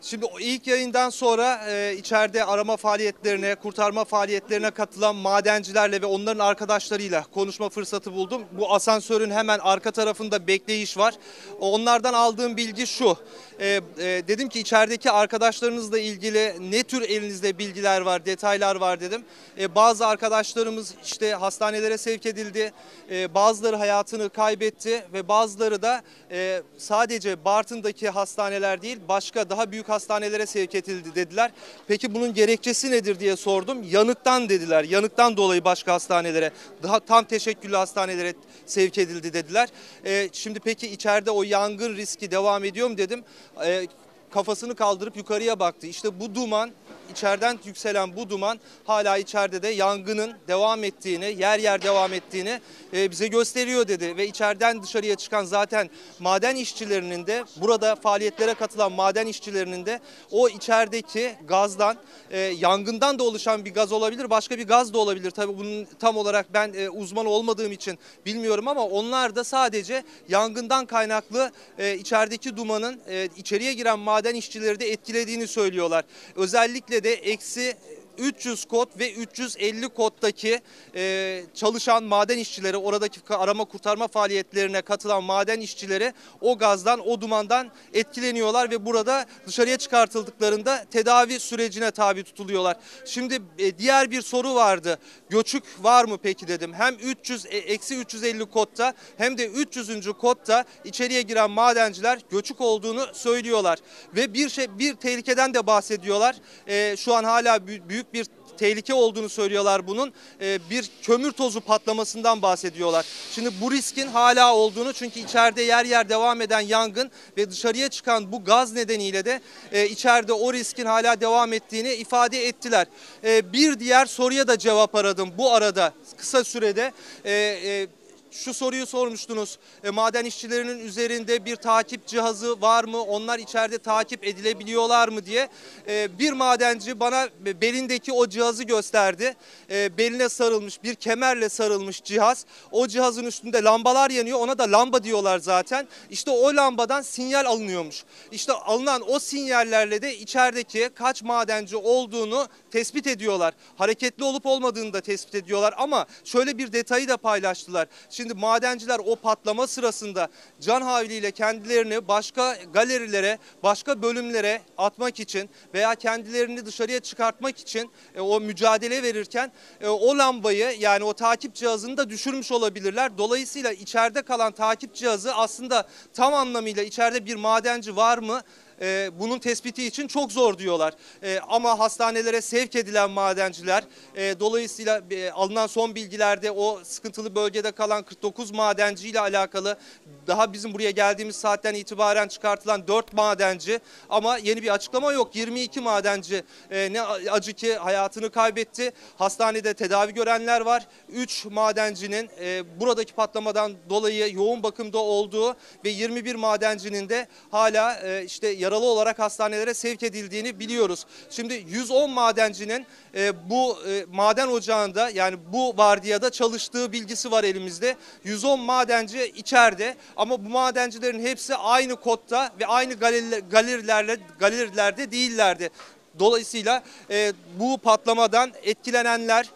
Şimdi 0.04 0.26
ilk 0.40 0.66
yayından 0.66 1.10
sonra 1.10 1.60
e, 1.68 1.96
içeride 1.96 2.44
arama 2.44 2.76
faaliyetlerine, 2.76 3.54
kurtarma 3.54 4.04
faaliyetlerine 4.04 4.70
katılan 4.70 5.16
madencilerle 5.16 6.02
ve 6.02 6.06
onların 6.06 6.44
arkadaşlarıyla 6.44 7.24
konuşma 7.34 7.68
fırsatı 7.68 8.12
buldum. 8.12 8.42
Bu 8.52 8.74
asansörün 8.74 9.30
hemen 9.30 9.58
arka 9.58 9.90
tarafında 9.90 10.46
bekleyiş 10.46 10.98
var. 10.98 11.14
Onlardan 11.60 12.14
aldığım 12.14 12.56
bilgi 12.56 12.86
şu. 12.86 13.16
E, 13.60 13.68
e, 13.68 13.80
dedim 14.28 14.48
ki 14.48 14.60
içerideki 14.60 15.10
arkadaşlarınızla 15.10 15.98
ilgili 15.98 16.70
ne 16.70 16.82
tür 16.82 17.02
elinizde 17.02 17.58
bilgiler 17.58 18.00
var, 18.00 18.26
detaylar 18.26 18.76
var 18.76 19.00
dedim. 19.00 19.24
E, 19.58 19.74
bazı 19.74 20.06
arkadaşlarımız 20.06 20.94
işte 21.04 21.34
hastanelere 21.34 21.98
sevk 21.98 22.26
edildi. 22.26 22.72
E, 23.10 23.34
bazıları 23.34 23.76
hayatını 23.76 24.30
kaybetti 24.30 25.04
ve 25.12 25.28
bazıları 25.28 25.82
da 25.82 26.02
e, 26.30 26.62
sadece 26.78 27.44
Bartın'daki 27.44 28.08
hastaneler 28.08 28.82
değil 28.82 28.98
başka 29.08 29.50
daha 29.50 29.70
büyük 29.70 29.91
hastanelere 29.92 30.46
sevk 30.46 30.74
edildi 30.74 31.14
dediler. 31.14 31.50
Peki 31.86 32.14
bunun 32.14 32.34
gerekçesi 32.34 32.90
nedir 32.90 33.20
diye 33.20 33.36
sordum. 33.36 33.82
Yanıktan 33.90 34.48
dediler. 34.48 34.84
Yanıktan 34.84 35.36
dolayı 35.36 35.64
başka 35.64 35.92
hastanelere, 35.92 36.50
daha 36.82 37.00
tam 37.00 37.24
teşekküllü 37.24 37.76
hastanelere 37.76 38.34
sevk 38.66 38.98
edildi 38.98 39.32
dediler. 39.32 39.68
E, 40.04 40.28
şimdi 40.32 40.60
peki 40.60 40.88
içeride 40.88 41.30
o 41.30 41.42
yangın 41.42 41.96
riski 41.96 42.30
devam 42.30 42.64
ediyor 42.64 42.88
mu 42.88 42.98
dedim. 42.98 43.24
E, 43.64 43.86
kafasını 44.30 44.74
kaldırıp 44.74 45.16
yukarıya 45.16 45.58
baktı. 45.58 45.86
İşte 45.86 46.20
bu 46.20 46.34
duman 46.34 46.70
içeriden 47.12 47.58
yükselen 47.64 48.16
bu 48.16 48.30
duman 48.30 48.60
hala 48.84 49.18
içeride 49.18 49.62
de 49.62 49.68
yangının 49.68 50.32
devam 50.48 50.84
ettiğini, 50.84 51.34
yer 51.38 51.58
yer 51.58 51.82
devam 51.82 52.12
ettiğini 52.12 52.60
e, 52.94 53.10
bize 53.10 53.26
gösteriyor 53.26 53.88
dedi. 53.88 54.16
Ve 54.16 54.26
içeriden 54.26 54.82
dışarıya 54.82 55.14
çıkan 55.14 55.44
zaten 55.44 55.90
maden 56.18 56.56
işçilerinin 56.56 57.26
de 57.26 57.44
burada 57.56 57.96
faaliyetlere 57.96 58.54
katılan 58.54 58.92
maden 58.92 59.26
işçilerinin 59.26 59.86
de 59.86 60.00
o 60.30 60.48
içerideki 60.48 61.34
gazdan, 61.44 61.96
e, 62.30 62.38
yangından 62.38 63.18
da 63.18 63.22
oluşan 63.22 63.64
bir 63.64 63.74
gaz 63.74 63.92
olabilir, 63.92 64.30
başka 64.30 64.58
bir 64.58 64.66
gaz 64.66 64.94
da 64.94 64.98
olabilir. 64.98 65.30
Tabii 65.30 65.58
bunun 65.58 65.86
tam 65.98 66.16
olarak 66.16 66.54
ben 66.54 66.72
e, 66.76 66.90
uzman 66.90 67.26
olmadığım 67.26 67.72
için 67.72 67.98
bilmiyorum 68.26 68.68
ama 68.68 68.86
onlar 68.86 69.36
da 69.36 69.44
sadece 69.44 70.02
yangından 70.28 70.86
kaynaklı 70.86 71.52
içerideki 71.98 72.56
dumanın 72.56 73.00
içeriye 73.36 73.72
giren 73.72 73.98
maden 73.98 74.34
işçileri 74.34 74.80
de 74.80 74.92
etkilediğini 74.92 75.46
söylüyorlar. 75.46 76.04
Özellikle 76.36 77.01
de 77.04 77.12
eksi 77.12 77.74
300 78.18 78.64
kod 78.64 78.98
ve 78.98 79.12
350 79.12 79.88
koddaki 79.88 80.60
e, 80.94 81.42
çalışan 81.54 82.04
maden 82.04 82.38
işçileri, 82.38 82.76
oradaki 82.76 83.34
arama 83.34 83.64
kurtarma 83.64 84.08
faaliyetlerine 84.08 84.82
katılan 84.82 85.24
maden 85.24 85.60
işçileri 85.60 86.12
o 86.40 86.58
gazdan, 86.58 87.08
o 87.08 87.20
dumandan 87.20 87.70
etkileniyorlar 87.94 88.70
ve 88.70 88.86
burada 88.86 89.26
dışarıya 89.46 89.76
çıkartıldıklarında 89.76 90.84
tedavi 90.90 91.40
sürecine 91.40 91.90
tabi 91.90 92.22
tutuluyorlar. 92.22 92.76
Şimdi 93.06 93.42
e, 93.58 93.78
diğer 93.78 94.10
bir 94.10 94.22
soru 94.22 94.54
vardı. 94.54 94.98
Göçük 95.30 95.64
var 95.82 96.04
mı 96.04 96.18
peki 96.22 96.48
dedim. 96.48 96.72
Hem 96.74 96.94
300 96.94 97.46
e, 97.46 97.48
eksi 97.48 97.96
350 97.96 98.46
kodda 98.46 98.94
hem 99.16 99.38
de 99.38 99.46
300. 99.46 100.12
kodda 100.20 100.64
içeriye 100.84 101.22
giren 101.22 101.50
madenciler 101.50 102.18
göçük 102.30 102.60
olduğunu 102.60 103.06
söylüyorlar 103.14 103.78
ve 104.16 104.34
bir 104.34 104.48
şey 104.48 104.78
bir 104.78 104.94
tehlikeden 104.94 105.54
de 105.54 105.66
bahsediyorlar. 105.66 106.36
E, 106.66 106.96
şu 106.96 107.14
an 107.14 107.24
hala 107.24 107.56
bü- 107.56 107.88
büyük 108.02 108.14
bir 108.14 108.26
tehlike 108.58 108.94
olduğunu 108.94 109.28
söylüyorlar 109.28 109.86
bunun. 109.86 110.12
Ee, 110.40 110.58
bir 110.70 110.90
kömür 111.02 111.32
tozu 111.32 111.60
patlamasından 111.60 112.42
bahsediyorlar. 112.42 113.06
Şimdi 113.32 113.50
bu 113.60 113.72
riskin 113.72 114.06
hala 114.08 114.54
olduğunu 114.54 114.92
çünkü 114.92 115.20
içeride 115.20 115.62
yer 115.62 115.84
yer 115.84 116.08
devam 116.08 116.40
eden 116.40 116.60
yangın 116.60 117.10
ve 117.36 117.50
dışarıya 117.50 117.88
çıkan 117.88 118.32
bu 118.32 118.44
gaz 118.44 118.72
nedeniyle 118.72 119.24
de 119.24 119.40
e, 119.72 119.88
içeride 119.88 120.32
o 120.32 120.52
riskin 120.52 120.86
hala 120.86 121.20
devam 121.20 121.52
ettiğini 121.52 121.94
ifade 121.94 122.46
ettiler. 122.46 122.86
E, 123.24 123.52
bir 123.52 123.80
diğer 123.80 124.06
soruya 124.06 124.48
da 124.48 124.58
cevap 124.58 124.94
aradım 124.94 125.30
bu 125.38 125.52
arada 125.52 125.92
kısa 126.16 126.44
sürede. 126.44 126.92
E, 127.24 127.32
e, 127.32 127.86
şu 128.32 128.54
soruyu 128.54 128.86
sormuştunuz. 128.86 129.58
E, 129.84 129.90
maden 129.90 130.24
işçilerinin 130.24 130.78
üzerinde 130.78 131.44
bir 131.44 131.56
takip 131.56 132.06
cihazı 132.06 132.60
var 132.60 132.84
mı? 132.84 133.02
Onlar 133.02 133.38
içeride 133.38 133.78
takip 133.78 134.24
edilebiliyorlar 134.24 135.08
mı 135.08 135.26
diye. 135.26 135.48
E, 135.88 136.18
bir 136.18 136.32
madenci 136.32 137.00
bana 137.00 137.28
belindeki 137.40 138.12
o 138.12 138.28
cihazı 138.28 138.64
gösterdi. 138.64 139.36
E, 139.70 139.98
beline 139.98 140.28
sarılmış 140.28 140.82
bir 140.82 140.94
kemerle 140.94 141.48
sarılmış 141.48 142.02
cihaz. 142.02 142.46
O 142.70 142.86
cihazın 142.86 143.24
üstünde 143.24 143.62
lambalar 143.62 144.10
yanıyor. 144.10 144.38
Ona 144.38 144.58
da 144.58 144.72
lamba 144.72 145.04
diyorlar 145.04 145.38
zaten. 145.38 145.88
İşte 146.10 146.30
o 146.30 146.56
lambadan 146.56 147.02
sinyal 147.02 147.46
alınıyormuş. 147.46 148.04
İşte 148.32 148.52
alınan 148.52 149.10
o 149.10 149.18
sinyallerle 149.18 150.02
de 150.02 150.16
içerideki 150.16 150.90
kaç 150.94 151.22
madenci 151.22 151.76
olduğunu 151.76 152.48
tespit 152.70 153.06
ediyorlar. 153.06 153.54
Hareketli 153.76 154.24
olup 154.24 154.46
olmadığını 154.46 154.92
da 154.92 155.00
tespit 155.00 155.34
ediyorlar 155.34 155.74
ama 155.76 156.06
şöyle 156.24 156.58
bir 156.58 156.72
detayı 156.72 157.08
da 157.08 157.16
paylaştılar. 157.16 157.88
Şimdi 158.10 158.21
madenciler 158.30 159.00
o 159.04 159.16
patlama 159.16 159.66
sırasında 159.66 160.28
can 160.60 160.82
havliyle 160.82 161.30
kendilerini 161.30 162.08
başka 162.08 162.56
galerilere, 162.74 163.38
başka 163.62 164.02
bölümlere 164.02 164.62
atmak 164.78 165.20
için 165.20 165.50
veya 165.74 165.94
kendilerini 165.94 166.66
dışarıya 166.66 167.00
çıkartmak 167.00 167.58
için 167.58 167.90
e, 168.14 168.20
o 168.20 168.40
mücadele 168.40 169.02
verirken 169.02 169.52
e, 169.80 169.88
o 169.88 170.18
lambayı 170.18 170.76
yani 170.78 171.04
o 171.04 171.12
takip 171.12 171.54
cihazını 171.54 171.96
da 171.96 172.10
düşürmüş 172.10 172.52
olabilirler. 172.52 173.18
Dolayısıyla 173.18 173.72
içeride 173.72 174.22
kalan 174.22 174.52
takip 174.52 174.94
cihazı 174.94 175.34
aslında 175.34 175.88
tam 176.14 176.34
anlamıyla 176.34 176.82
içeride 176.82 177.26
bir 177.26 177.36
madenci 177.36 177.96
var 177.96 178.18
mı? 178.18 178.42
E, 178.82 179.10
bunun 179.18 179.38
tespiti 179.38 179.86
için 179.86 180.08
çok 180.08 180.32
zor 180.32 180.58
diyorlar. 180.58 180.94
E, 181.22 181.40
ama 181.48 181.78
hastanelere 181.78 182.40
sevk 182.40 182.76
edilen 182.76 183.10
madenciler 183.10 183.84
e, 184.14 184.40
dolayısıyla 184.40 185.02
e, 185.10 185.30
alınan 185.30 185.66
son 185.66 185.94
bilgilerde 185.94 186.50
o 186.50 186.80
sıkıntılı 186.84 187.34
bölgede 187.34 187.70
kalan 187.70 188.02
49 188.02 188.50
madenci 188.50 189.08
ile 189.08 189.20
alakalı 189.20 189.78
daha 190.26 190.52
bizim 190.52 190.74
buraya 190.74 190.90
geldiğimiz 190.90 191.36
saatten 191.36 191.74
itibaren 191.74 192.28
çıkartılan 192.28 192.88
4 192.88 193.12
madenci 193.12 193.80
ama 194.10 194.38
yeni 194.38 194.62
bir 194.62 194.74
açıklama 194.74 195.12
yok. 195.12 195.36
22 195.36 195.80
madenci 195.80 196.42
e, 196.70 196.92
ne 196.92 197.02
acı 197.02 197.52
ki 197.52 197.74
hayatını 197.74 198.30
kaybetti. 198.30 198.92
Hastanede 199.16 199.74
tedavi 199.74 200.14
görenler 200.14 200.60
var. 200.60 200.86
3 201.08 201.44
madencinin 201.44 202.30
e, 202.40 202.80
buradaki 202.80 203.12
patlamadan 203.12 203.72
dolayı 203.90 204.34
yoğun 204.34 204.62
bakımda 204.62 204.98
olduğu 204.98 205.56
ve 205.84 205.88
21 205.88 206.34
madencinin 206.34 207.08
de 207.08 207.26
hala 207.50 207.94
e, 207.94 208.24
işte 208.24 208.48
yaralı 208.48 208.84
olarak 208.84 209.18
hastanelere 209.18 209.74
sevk 209.74 210.02
edildiğini 210.02 210.60
biliyoruz. 210.60 211.06
Şimdi 211.30 211.64
110 211.68 212.10
madencinin 212.10 212.86
e, 213.14 213.50
bu 213.50 213.78
e, 213.88 214.04
maden 214.12 214.48
ocağında 214.48 215.10
yani 215.10 215.36
bu 215.52 215.76
vardiyada 215.76 216.30
çalıştığı 216.30 216.92
bilgisi 216.92 217.30
var 217.30 217.44
elimizde. 217.44 217.96
110 218.24 218.60
madenci 218.60 219.24
içeride 219.24 219.96
ama 220.16 220.44
bu 220.44 220.48
madencilerin 220.48 221.26
hepsi 221.26 221.54
aynı 221.54 221.96
kodda 221.96 222.50
ve 222.60 222.66
aynı 222.66 222.92
galeriler- 222.94 223.42
galerilerle 223.50 224.16
galerilerde 224.38 225.10
değillerdi. 225.10 225.70
Dolayısıyla 226.18 226.82
e, 227.10 227.32
bu 227.58 227.78
patlamadan 227.78 228.52
etkilenenler 228.62 229.46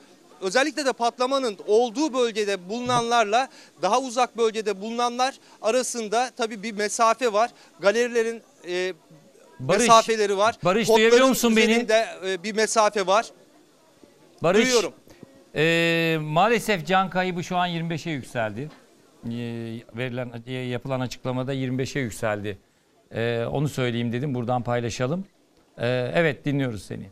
özellikle 0.41 0.87
de 0.87 0.93
patlamanın 0.93 1.59
olduğu 1.67 2.15
bölgede 2.15 2.69
bulunanlarla 2.69 3.49
daha 3.83 4.01
uzak 4.01 4.37
bölgede 4.37 4.81
bulunanlar 4.81 5.35
arasında 5.63 6.31
tabii 6.37 6.63
bir 6.63 6.73
mesafe 6.73 7.33
var. 7.33 7.51
Galerilerin 7.81 8.43
e, 8.69 8.93
Barış, 9.61 9.81
mesafeleri 9.81 10.37
var. 10.37 10.57
Barış, 10.65 10.87
Kodların 10.87 11.01
duyabiliyor 11.03 11.29
musun 11.29 11.57
beni? 11.57 11.87
e, 12.27 12.43
bir 12.43 12.55
mesafe 12.55 13.07
var. 13.07 13.27
Barış, 14.43 14.65
Duyuyorum. 14.65 14.93
e, 15.55 16.19
maalesef 16.21 16.87
can 16.87 17.11
kaybı 17.11 17.45
şu 17.45 17.57
an 17.57 17.69
25'e 17.69 18.13
yükseldi. 18.13 18.71
Verilen 19.97 20.43
yapılan 20.69 21.01
açıklamada 21.01 21.55
25'e 21.55 22.01
yükseldi. 22.01 22.59
E, 23.15 23.45
onu 23.45 23.69
söyleyeyim 23.69 24.13
dedim. 24.13 24.35
Buradan 24.35 24.63
paylaşalım. 24.63 25.25
E, 25.79 26.11
evet 26.15 26.45
dinliyoruz 26.45 26.83
seni. 26.83 27.07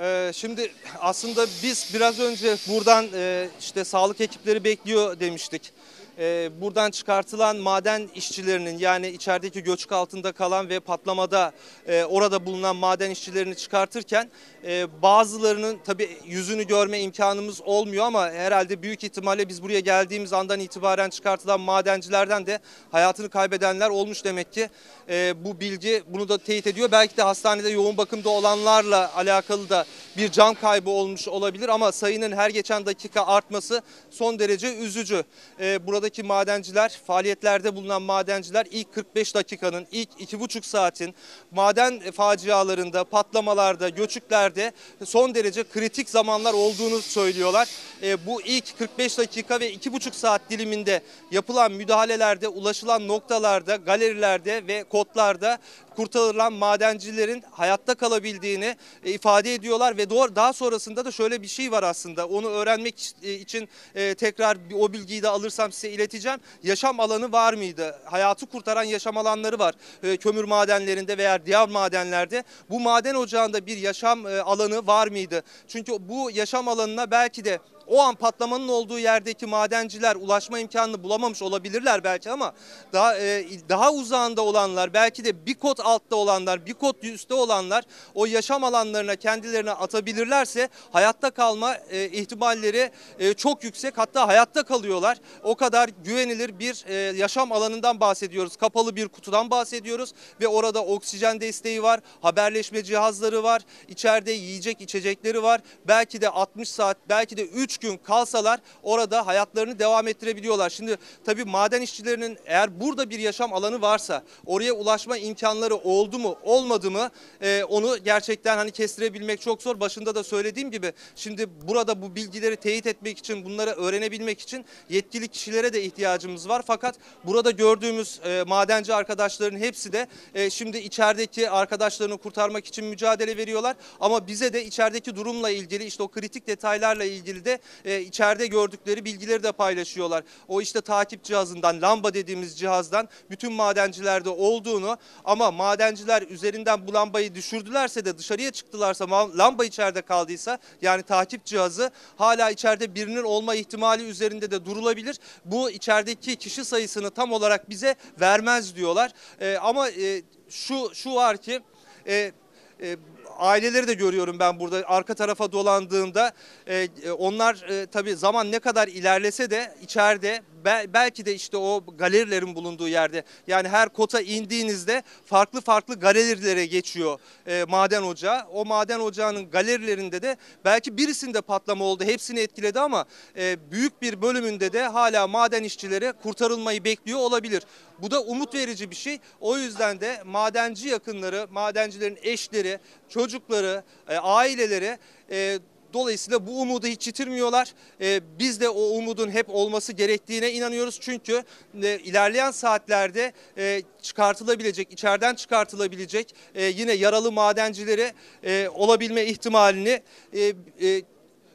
Ee, 0.00 0.30
şimdi 0.34 0.72
aslında 1.00 1.46
biz 1.62 1.90
biraz 1.94 2.20
önce 2.20 2.56
buradan 2.68 3.06
e, 3.14 3.48
işte 3.60 3.84
sağlık 3.84 4.20
ekipleri 4.20 4.64
bekliyor 4.64 5.20
demiştik. 5.20 5.72
Ee, 6.18 6.50
buradan 6.60 6.90
çıkartılan 6.90 7.56
maden 7.56 8.08
işçilerinin 8.14 8.78
yani 8.78 9.08
içerideki 9.08 9.62
göçük 9.62 9.92
altında 9.92 10.32
kalan 10.32 10.68
ve 10.68 10.80
patlamada 10.80 11.52
e, 11.86 12.04
orada 12.04 12.46
bulunan 12.46 12.76
maden 12.76 13.10
işçilerini 13.10 13.56
çıkartırken 13.56 14.30
e, 14.64 15.02
bazılarının 15.02 15.78
tabii 15.84 16.08
yüzünü 16.26 16.66
görme 16.66 17.00
imkanımız 17.00 17.60
olmuyor 17.60 18.04
ama 18.04 18.30
herhalde 18.30 18.82
büyük 18.82 19.04
ihtimalle 19.04 19.48
biz 19.48 19.62
buraya 19.62 19.80
geldiğimiz 19.80 20.32
andan 20.32 20.60
itibaren 20.60 21.10
çıkartılan 21.10 21.60
madencilerden 21.60 22.46
de 22.46 22.58
hayatını 22.92 23.30
kaybedenler 23.30 23.88
olmuş 23.88 24.24
demek 24.24 24.52
ki. 24.52 24.68
E, 25.08 25.44
bu 25.44 25.60
bilgi 25.60 26.02
bunu 26.06 26.28
da 26.28 26.38
teyit 26.38 26.66
ediyor. 26.66 26.88
Belki 26.92 27.16
de 27.16 27.22
hastanede 27.22 27.68
yoğun 27.68 27.96
bakımda 27.96 28.28
olanlarla 28.30 29.14
alakalı 29.14 29.68
da 29.68 29.84
bir 30.16 30.30
can 30.30 30.54
kaybı 30.54 30.90
olmuş 30.90 31.28
olabilir 31.28 31.68
ama 31.68 31.92
sayının 31.92 32.32
her 32.32 32.50
geçen 32.50 32.86
dakika 32.86 33.26
artması 33.26 33.82
son 34.10 34.38
derece 34.38 34.74
üzücü. 34.76 35.24
E, 35.60 35.86
burada 35.86 36.03
buradaki 36.04 36.22
madenciler, 36.22 37.00
faaliyetlerde 37.06 37.76
bulunan 37.76 38.02
madenciler 38.02 38.66
ilk 38.70 38.94
45 38.94 39.34
dakikanın, 39.34 39.86
ilk 39.92 40.08
2,5 40.20 40.62
saatin 40.62 41.14
maden 41.50 42.10
facialarında, 42.10 43.04
patlamalarda, 43.04 43.88
göçüklerde 43.88 44.72
son 45.04 45.34
derece 45.34 45.64
kritik 45.64 46.10
zamanlar 46.10 46.52
olduğunu 46.52 47.02
söylüyorlar. 47.02 47.68
E, 48.02 48.26
bu 48.26 48.42
ilk 48.42 48.78
45 48.78 49.18
dakika 49.18 49.60
ve 49.60 49.74
2,5 49.74 50.12
saat 50.12 50.50
diliminde 50.50 51.02
yapılan 51.30 51.72
müdahalelerde, 51.72 52.48
ulaşılan 52.48 53.08
noktalarda, 53.08 53.76
galerilerde 53.76 54.66
ve 54.66 54.84
kodlarda 54.84 55.58
kurtarılan 55.96 56.52
madencilerin 56.52 57.44
hayatta 57.50 57.94
kalabildiğini 57.94 58.76
e, 59.04 59.10
ifade 59.10 59.54
ediyorlar 59.54 59.96
ve 59.96 60.10
daha 60.10 60.52
sonrasında 60.52 61.04
da 61.04 61.12
şöyle 61.12 61.42
bir 61.42 61.46
şey 61.46 61.72
var 61.72 61.82
aslında. 61.82 62.26
Onu 62.26 62.48
öğrenmek 62.48 63.12
e, 63.22 63.32
için 63.32 63.68
e, 63.94 64.14
tekrar 64.14 64.58
o 64.74 64.92
bilgiyi 64.92 65.22
de 65.22 65.28
alırsam 65.28 65.72
size 65.72 65.90
ileteceğim. 65.90 66.38
Yaşam 66.62 67.00
alanı 67.00 67.32
var 67.32 67.54
mıydı? 67.54 67.98
Hayatı 68.04 68.46
kurtaran 68.46 68.82
yaşam 68.82 69.16
alanları 69.16 69.58
var. 69.58 69.74
Kömür 70.20 70.44
madenlerinde 70.44 71.18
veya 71.18 71.46
diğer 71.46 71.68
madenlerde. 71.68 72.44
Bu 72.70 72.80
maden 72.80 73.14
ocağında 73.14 73.66
bir 73.66 73.76
yaşam 73.76 74.26
alanı 74.26 74.86
var 74.86 75.08
mıydı? 75.08 75.42
Çünkü 75.68 75.92
bu 76.08 76.30
yaşam 76.30 76.68
alanına 76.68 77.10
belki 77.10 77.44
de 77.44 77.58
o 77.86 78.00
an 78.00 78.14
patlamanın 78.14 78.68
olduğu 78.68 78.98
yerdeki 78.98 79.46
madenciler 79.46 80.16
ulaşma 80.16 80.58
imkanını 80.58 81.02
bulamamış 81.02 81.42
olabilirler 81.42 82.04
belki 82.04 82.30
ama 82.30 82.52
daha 82.92 83.18
e, 83.18 83.44
daha 83.68 83.92
uzağında 83.92 84.42
olanlar 84.42 84.94
belki 84.94 85.24
de 85.24 85.46
bir 85.46 85.54
kod 85.54 85.78
altta 85.78 86.16
olanlar 86.16 86.66
bir 86.66 86.74
kod 86.74 87.02
üstte 87.02 87.34
olanlar 87.34 87.84
o 88.14 88.26
yaşam 88.26 88.64
alanlarına 88.64 89.16
kendilerini 89.16 89.70
atabilirlerse 89.70 90.68
hayatta 90.92 91.30
kalma 91.30 91.74
e, 91.90 92.08
ihtimalleri 92.08 92.90
e, 93.18 93.34
çok 93.34 93.64
yüksek 93.64 93.98
hatta 93.98 94.28
hayatta 94.28 94.62
kalıyorlar. 94.62 95.18
O 95.42 95.54
kadar 95.54 95.90
güvenilir 96.04 96.58
bir 96.58 96.84
e, 96.88 96.94
yaşam 96.94 97.52
alanından 97.52 98.00
bahsediyoruz. 98.00 98.56
Kapalı 98.56 98.96
bir 98.96 99.08
kutudan 99.08 99.50
bahsediyoruz 99.50 100.12
ve 100.40 100.48
orada 100.48 100.84
oksijen 100.84 101.40
desteği 101.40 101.82
var, 101.82 102.00
haberleşme 102.22 102.84
cihazları 102.84 103.42
var, 103.42 103.62
içeride 103.88 104.32
yiyecek 104.32 104.80
içecekleri 104.80 105.42
var. 105.42 105.60
Belki 105.88 106.20
de 106.20 106.28
60 106.28 106.68
saat, 106.68 106.96
belki 107.08 107.36
de 107.36 107.46
3 107.46 107.73
gün 107.78 107.96
kalsalar 107.96 108.60
orada 108.82 109.26
hayatlarını 109.26 109.78
devam 109.78 110.08
ettirebiliyorlar. 110.08 110.70
Şimdi 110.70 110.96
tabii 111.24 111.44
maden 111.44 111.80
işçilerinin 111.80 112.38
eğer 112.46 112.80
burada 112.80 113.10
bir 113.10 113.18
yaşam 113.18 113.52
alanı 113.52 113.82
varsa 113.82 114.22
oraya 114.46 114.72
ulaşma 114.72 115.16
imkanları 115.16 115.76
oldu 115.76 116.18
mu 116.18 116.36
olmadı 116.42 116.90
mı 116.90 117.10
e, 117.40 117.64
onu 117.64 117.98
gerçekten 117.98 118.56
hani 118.56 118.70
kestirebilmek 118.70 119.40
çok 119.40 119.62
zor. 119.62 119.80
Başında 119.80 120.14
da 120.14 120.24
söylediğim 120.24 120.70
gibi 120.70 120.92
şimdi 121.16 121.48
burada 121.68 122.02
bu 122.02 122.14
bilgileri 122.14 122.56
teyit 122.56 122.86
etmek 122.86 123.18
için 123.18 123.44
bunları 123.44 123.70
öğrenebilmek 123.70 124.40
için 124.40 124.64
yetkili 124.88 125.28
kişilere 125.28 125.72
de 125.72 125.82
ihtiyacımız 125.82 126.48
var. 126.48 126.62
Fakat 126.66 126.94
burada 127.24 127.50
gördüğümüz 127.50 128.20
e, 128.24 128.42
madenci 128.46 128.94
arkadaşların 128.94 129.58
hepsi 129.58 129.92
de 129.92 130.08
e, 130.34 130.50
şimdi 130.50 130.78
içerideki 130.78 131.50
arkadaşlarını 131.50 132.18
kurtarmak 132.18 132.66
için 132.66 132.84
mücadele 132.84 133.36
veriyorlar. 133.36 133.76
Ama 134.00 134.26
bize 134.26 134.52
de 134.52 134.64
içerideki 134.64 135.16
durumla 135.16 135.50
ilgili 135.50 135.84
işte 135.84 136.02
o 136.02 136.08
kritik 136.08 136.46
detaylarla 136.46 137.04
ilgili 137.04 137.44
de 137.44 137.58
e, 137.84 138.00
içeride 138.00 138.46
gördükleri 138.46 139.04
bilgileri 139.04 139.42
de 139.42 139.52
paylaşıyorlar. 139.52 140.24
O 140.48 140.60
işte 140.60 140.80
takip 140.80 141.24
cihazından, 141.24 141.82
lamba 141.82 142.14
dediğimiz 142.14 142.58
cihazdan 142.58 143.08
bütün 143.30 143.52
madencilerde 143.52 144.30
olduğunu 144.30 144.98
ama 145.24 145.50
madenciler 145.50 146.22
üzerinden 146.22 146.88
bu 146.88 146.94
lambayı 146.94 147.34
düşürdülerse 147.34 148.04
de 148.04 148.18
dışarıya 148.18 148.50
çıktılarsa 148.50 149.10
lamba 149.38 149.64
içeride 149.64 150.02
kaldıysa 150.02 150.58
yani 150.82 151.02
takip 151.02 151.44
cihazı 151.44 151.90
hala 152.16 152.50
içeride 152.50 152.94
birinin 152.94 153.22
olma 153.22 153.54
ihtimali 153.54 154.02
üzerinde 154.02 154.50
de 154.50 154.64
durulabilir. 154.64 155.18
Bu 155.44 155.70
içerideki 155.70 156.36
kişi 156.36 156.64
sayısını 156.64 157.10
tam 157.10 157.32
olarak 157.32 157.70
bize 157.70 157.94
vermez 158.20 158.76
diyorlar. 158.76 159.12
E, 159.40 159.56
ama 159.56 159.88
e, 159.90 160.22
şu 160.48 160.94
şu 160.94 161.14
var 161.14 161.36
ki 161.36 161.60
e, 162.06 162.32
e, 162.80 162.96
aileleri 163.38 163.88
de 163.88 163.94
görüyorum 163.94 164.38
ben 164.38 164.60
burada. 164.60 164.82
Arka 164.86 165.14
tarafa 165.14 165.52
dolandığımda 165.52 166.32
E, 166.66 166.88
e, 167.02 167.12
onlar 167.12 167.70
e, 167.70 167.86
tabii 167.86 168.16
zaman 168.16 168.52
ne 168.52 168.58
kadar 168.58 168.88
ilerlese 168.88 169.50
de 169.50 169.74
içeride 169.82 170.42
belki 170.64 171.26
de 171.26 171.34
işte 171.34 171.56
o 171.56 171.84
galerilerin 171.98 172.54
bulunduğu 172.54 172.88
yerde 172.88 173.24
yani 173.46 173.68
her 173.68 173.88
kota 173.88 174.20
indiğinizde 174.20 175.02
farklı 175.24 175.60
farklı 175.60 175.94
galerilere 176.00 176.66
geçiyor 176.66 177.18
e, 177.46 177.64
maden 177.68 178.02
ocağı. 178.02 178.46
O 178.52 178.64
maden 178.64 179.00
ocağının 179.00 179.50
galerilerinde 179.50 180.22
de 180.22 180.36
belki 180.64 180.96
birisinde 180.96 181.40
patlama 181.40 181.84
oldu 181.84 182.04
hepsini 182.04 182.40
etkiledi 182.40 182.80
ama 182.80 183.04
e, 183.36 183.70
büyük 183.70 184.02
bir 184.02 184.22
bölümünde 184.22 184.72
de 184.72 184.82
hala 184.82 185.26
maden 185.26 185.62
işçileri 185.62 186.12
kurtarılmayı 186.22 186.84
bekliyor 186.84 187.18
olabilir. 187.18 187.62
Bu 187.98 188.10
da 188.10 188.22
umut 188.22 188.54
verici 188.54 188.90
bir 188.90 188.96
şey. 188.96 189.18
O 189.40 189.58
yüzden 189.58 190.00
de 190.00 190.22
madenci 190.24 190.88
yakınları, 190.88 191.46
madencilerin 191.50 192.18
eşleri, 192.22 192.78
çocukları, 193.08 193.82
e, 194.08 194.16
aileleri 194.16 194.98
e, 195.30 195.58
Dolayısıyla 195.94 196.46
bu 196.46 196.60
umudu 196.60 196.86
hiç 196.86 197.06
yitirmiyorlar. 197.06 197.74
E, 198.00 198.20
biz 198.38 198.60
de 198.60 198.68
o 198.68 198.80
umudun 198.82 199.30
hep 199.30 199.50
olması 199.50 199.92
gerektiğine 199.92 200.52
inanıyoruz. 200.52 200.98
Çünkü 201.00 201.44
e, 201.82 201.98
ilerleyen 201.98 202.50
saatlerde 202.50 203.32
e, 203.58 203.82
çıkartılabilecek, 204.02 204.92
içeriden 204.92 205.34
çıkartılabilecek 205.34 206.34
e, 206.54 206.64
yine 206.64 206.92
yaralı 206.92 207.32
madencileri 207.32 208.12
e, 208.44 208.68
olabilme 208.68 209.24
ihtimalini 209.24 210.02
e, 210.32 210.52
e, 210.82 211.02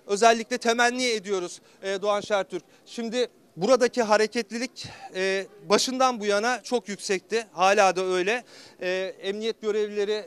özellikle 0.07 0.57
temenni 0.57 1.05
ediyoruz 1.05 1.61
e, 1.83 2.01
Doğan 2.01 2.21
Şertürk. 2.21 2.63
Şimdi 2.85 3.27
buradaki 3.57 4.03
hareketlilik 4.03 4.87
e, 5.15 5.45
başından 5.69 6.19
bu 6.19 6.25
yana 6.25 6.63
çok 6.63 6.89
yüksekti. 6.89 7.47
Hala 7.51 7.95
da 7.95 8.05
öyle. 8.05 8.43
E, 8.81 9.15
emniyet 9.21 9.61
görevlileri 9.61 10.25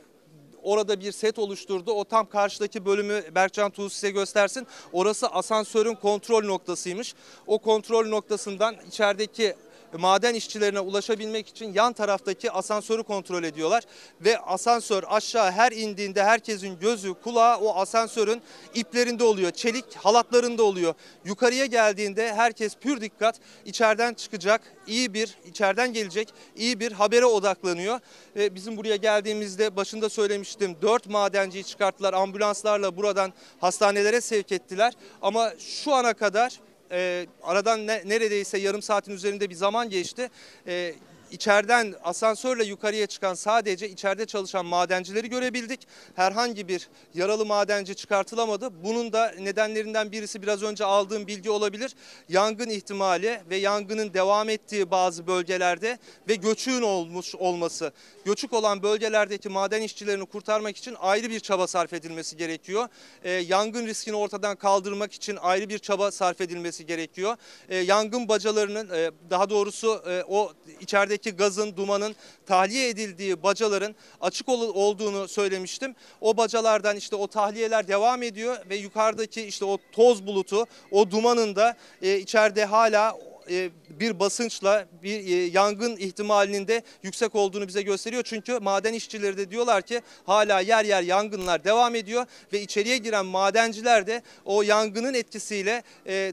orada 0.63 1.01
bir 1.01 1.13
set 1.13 1.39
oluşturdu. 1.39 1.93
O 1.93 2.05
tam 2.05 2.29
karşıdaki 2.29 2.85
bölümü 2.85 3.23
Berkcan 3.35 3.71
Tuğ 3.71 3.91
size 3.91 4.11
göstersin. 4.11 4.67
Orası 4.93 5.27
asansörün 5.29 5.95
kontrol 5.95 6.45
noktasıymış. 6.45 7.15
O 7.47 7.59
kontrol 7.59 8.07
noktasından 8.07 8.77
içerideki 8.89 9.55
maden 9.99 10.35
işçilerine 10.35 10.81
ulaşabilmek 10.81 11.49
için 11.49 11.73
yan 11.73 11.93
taraftaki 11.93 12.51
asansörü 12.51 13.03
kontrol 13.03 13.45
ediyorlar. 13.45 13.85
Ve 14.21 14.39
asansör 14.39 15.05
aşağı 15.09 15.51
her 15.51 15.73
indiğinde 15.73 16.25
herkesin 16.25 16.79
gözü 16.81 17.15
kulağı 17.15 17.57
o 17.59 17.77
asansörün 17.77 18.43
iplerinde 18.75 19.25
oluyor. 19.25 19.51
Çelik 19.51 19.95
halatlarında 19.95 20.63
oluyor. 20.63 20.95
Yukarıya 21.25 21.67
geldiğinde 21.67 22.35
herkes 22.35 22.77
pür 22.77 23.01
dikkat 23.01 23.41
içeriden 23.65 24.15
çıkacak 24.15 24.61
iyi 24.87 25.15
bir 25.15 25.39
içeriden 25.47 25.93
gelecek 25.93 26.29
iyi 26.57 26.81
bir 26.81 26.93
habere 26.93 27.27
odaklanıyor. 27.27 28.01
Ve 28.37 28.55
bizim 28.55 28.77
buraya 28.77 28.97
geldiğimizde 28.97 29.77
başında 29.77 30.09
söylemiştim 30.09 30.77
4 30.83 31.07
madenciyi 31.07 31.65
çıkarttılar 31.65 32.15
ambulanslarla 32.15 32.97
buradan 32.97 33.33
hastanelere 33.61 34.21
sevk 34.21 34.53
ettiler. 34.53 34.93
Ama 35.23 35.53
şu 35.59 35.95
ana 35.95 36.15
kadar 36.15 36.61
e, 36.93 37.27
aradan 37.43 37.87
ne- 37.87 38.03
neredeyse 38.07 38.59
yarım 38.59 38.83
saatin 38.83 39.13
üzerinde 39.13 39.51
bir 39.51 39.55
zaman 39.55 39.91
geçti. 39.91 40.31
E, 40.67 40.95
içeriden 41.33 41.95
asansörle 42.05 42.65
yukarıya 42.65 43.07
çıkan 43.07 43.35
sadece 43.35 43.89
içeride 43.89 44.27
çalışan 44.27 44.67
madencileri 44.67 45.29
görebildik. 45.29 45.81
Herhangi 46.17 46.69
bir 46.69 46.89
yaralı 47.15 47.47
madenci 47.47 47.95
çıkartılamadı. 47.95 48.85
Bunun 48.85 49.13
da 49.13 49.35
nedenlerinden 49.41 50.13
birisi 50.13 50.43
biraz 50.43 50.63
önce 50.63 50.85
aldığım 50.85 51.27
bilgi 51.27 51.51
olabilir. 51.51 51.95
Yangın 52.29 52.69
ihtimali 52.69 53.41
ve 53.51 53.57
yangının 53.57 54.15
devam 54.15 54.49
ettiği 54.49 54.91
bazı 54.91 55.27
bölgelerde 55.27 55.99
ve 56.29 56.35
göçüğün 56.35 56.83
olmuş 56.83 57.35
olması. 57.35 57.93
Göçük 58.25 58.53
olan 58.53 58.83
bölgelerdeki 58.83 59.49
maden 59.49 59.83
işçilerini 59.83 60.27
kurtarmak 60.27 60.77
için 60.77 60.97
ayrı 61.01 61.31
bir 61.31 61.41
çaba 61.41 61.67
sarf 61.67 61.93
edilmesi 61.93 62.37
gerekiyor. 62.37 62.89
E, 63.23 63.31
yangın 63.31 63.87
riskini 63.87 64.17
ortadan 64.17 64.57
kaldırmak 64.57 65.13
için 65.13 65.37
ayrı 65.37 65.69
bir 65.69 65.79
çaba 65.79 66.11
sarf 66.11 66.41
edilmesi 66.41 66.87
gerekiyor. 66.87 67.37
E, 67.69 67.77
yangın 67.77 68.29
bacalarının 68.29 68.91
e, 68.91 69.11
daha 69.31 69.51
doğrusu 69.51 70.03
e, 70.07 70.23
o 70.29 70.53
içerideki 70.81 71.22
gazın, 71.31 71.77
dumanın 71.77 72.17
tahliye 72.47 72.89
edildiği 72.89 73.43
bacaların 73.43 73.95
açık 74.21 74.49
ol- 74.49 74.75
olduğunu 74.75 75.29
söylemiştim. 75.29 75.95
O 76.21 76.37
bacalardan 76.37 76.97
işte 76.97 77.17
o 77.17 77.27
tahliyeler 77.27 77.89
devam 77.89 78.23
ediyor 78.23 78.57
ve 78.71 78.77
yukarıdaki 78.77 79.43
işte 79.43 79.65
o 79.65 79.79
toz 79.93 80.27
bulutu, 80.27 80.67
o 80.91 81.11
dumanın 81.11 81.57
da 81.57 81.77
e, 82.03 82.19
içeride 82.19 82.65
hala 82.65 83.19
e, 83.51 83.71
bir 83.91 84.21
basınçla 84.21 84.87
bir 85.03 85.27
e, 85.27 85.47
yangın 85.47 85.97
ihtimalinin 85.97 86.69
de 86.69 86.83
yüksek 87.03 87.35
olduğunu 87.35 87.69
bize 87.69 87.83
gösteriyor. 87.83 88.23
Çünkü 88.23 88.59
maden 88.59 88.93
işçileri 88.93 89.37
de 89.37 89.51
diyorlar 89.51 89.83
ki 89.83 90.01
hala 90.27 90.61
yer 90.61 90.85
yer 90.85 91.03
yangınlar 91.03 91.65
devam 91.65 91.95
ediyor 91.95 92.27
ve 92.53 92.63
içeriye 92.63 92.99
giren 92.99 93.27
madenciler 93.27 94.07
de 94.07 94.23
o 94.45 94.63
yangının 94.63 95.15
etkisiyle 95.15 95.83
e, 96.07 96.33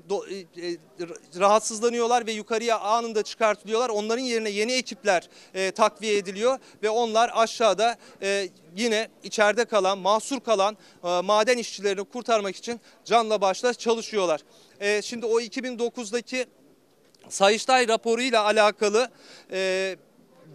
rahatsızlanıyorlar 1.40 2.28
ve 2.28 2.32
yukarıya 2.32 2.80
anında 2.80 3.24
çıkartılıyorlar. 3.24 3.90
Onların 3.90 4.24
yerine 4.24 4.50
yeni 4.50 4.72
ekipler 4.72 5.30
takviye 5.76 6.18
ediliyor 6.18 6.60
ve 6.84 6.90
onlar 6.90 7.32
aşağıda 7.34 7.98
yine 8.76 9.08
içeride 9.24 9.66
kalan, 9.66 9.98
mahsur 9.98 10.40
kalan 10.40 10.78
maden 11.24 11.58
işçilerini 11.58 12.04
kurtarmak 12.04 12.56
için 12.56 12.82
canla 13.06 13.42
başla 13.42 13.74
çalışıyorlar. 13.74 14.42
Şimdi 15.02 15.26
o 15.26 15.42
2009'daki 15.42 16.46
Sayıştay 17.30 17.88
raporuyla 17.88 18.44
alakalı 18.44 19.10
e, 19.52 19.96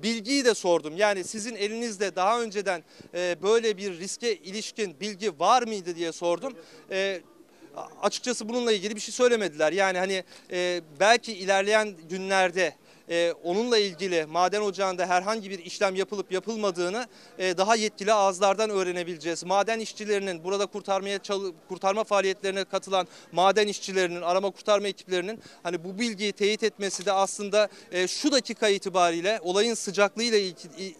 bilgiyi 0.03 0.45
de 0.45 0.55
sordum. 0.55 0.97
Yani 0.97 1.25
sizin 1.25 1.55
elinizde 1.55 2.17
daha 2.17 2.43
önceden 2.43 2.85
e, 3.15 3.37
böyle 3.43 3.77
bir 3.77 3.99
riske 3.99 4.37
ilişkin 4.37 5.01
bilgi 5.01 5.39
var 5.41 5.63
mıydı 5.63 5.97
diye 5.97 6.13
sordum. 6.13 6.55
E, 6.91 7.21
açıkçası 8.03 8.49
bununla 8.49 8.73
ilgili 8.73 8.97
bir 8.97 9.01
şey 9.01 9.15
söylemediler. 9.15 9.73
Yani 9.73 9.99
hani 9.99 10.25
e, 10.51 10.81
belki 11.01 11.33
ilerleyen 11.33 11.97
günlerde 12.09 12.75
e, 13.11 13.33
onunla 13.45 13.79
ilgili 13.79 14.27
maden 14.27 14.61
ocağında 14.61 15.07
herhangi 15.07 15.51
bir 15.51 15.59
işlem 15.59 15.95
yapılıp 15.95 16.33
yapılmadığını 16.33 17.07
e, 17.39 17.57
daha 17.57 17.77
yetkili 17.77 18.13
ağızlardan 18.13 18.71
öğrenebileceğiz. 18.71 19.45
Maden 19.45 19.81
işçilerinin 19.81 20.45
burada 20.45 20.67
kurtarmaya 20.67 21.19
kurtarma 21.69 22.05
faaliyetlerine 22.05 22.65
katılan 22.65 23.07
maden 23.33 23.69
işçilerinin, 23.69 24.23
arama 24.23 24.51
kurtarma 24.51 24.89
ekiplerinin 24.89 25.41
hani 25.63 25.85
bu 25.85 25.99
bilgiyi 25.99 26.33
teyit 26.33 26.63
etmesi 26.63 27.07
de 27.07 27.13
aslında 27.13 27.69
e, 27.93 28.09
şu 28.09 28.33
dakika 28.33 28.69
itibariyle 28.69 29.41
olayın 29.43 29.75
sıcaklığıyla 29.75 30.39
ilgili 30.39 30.95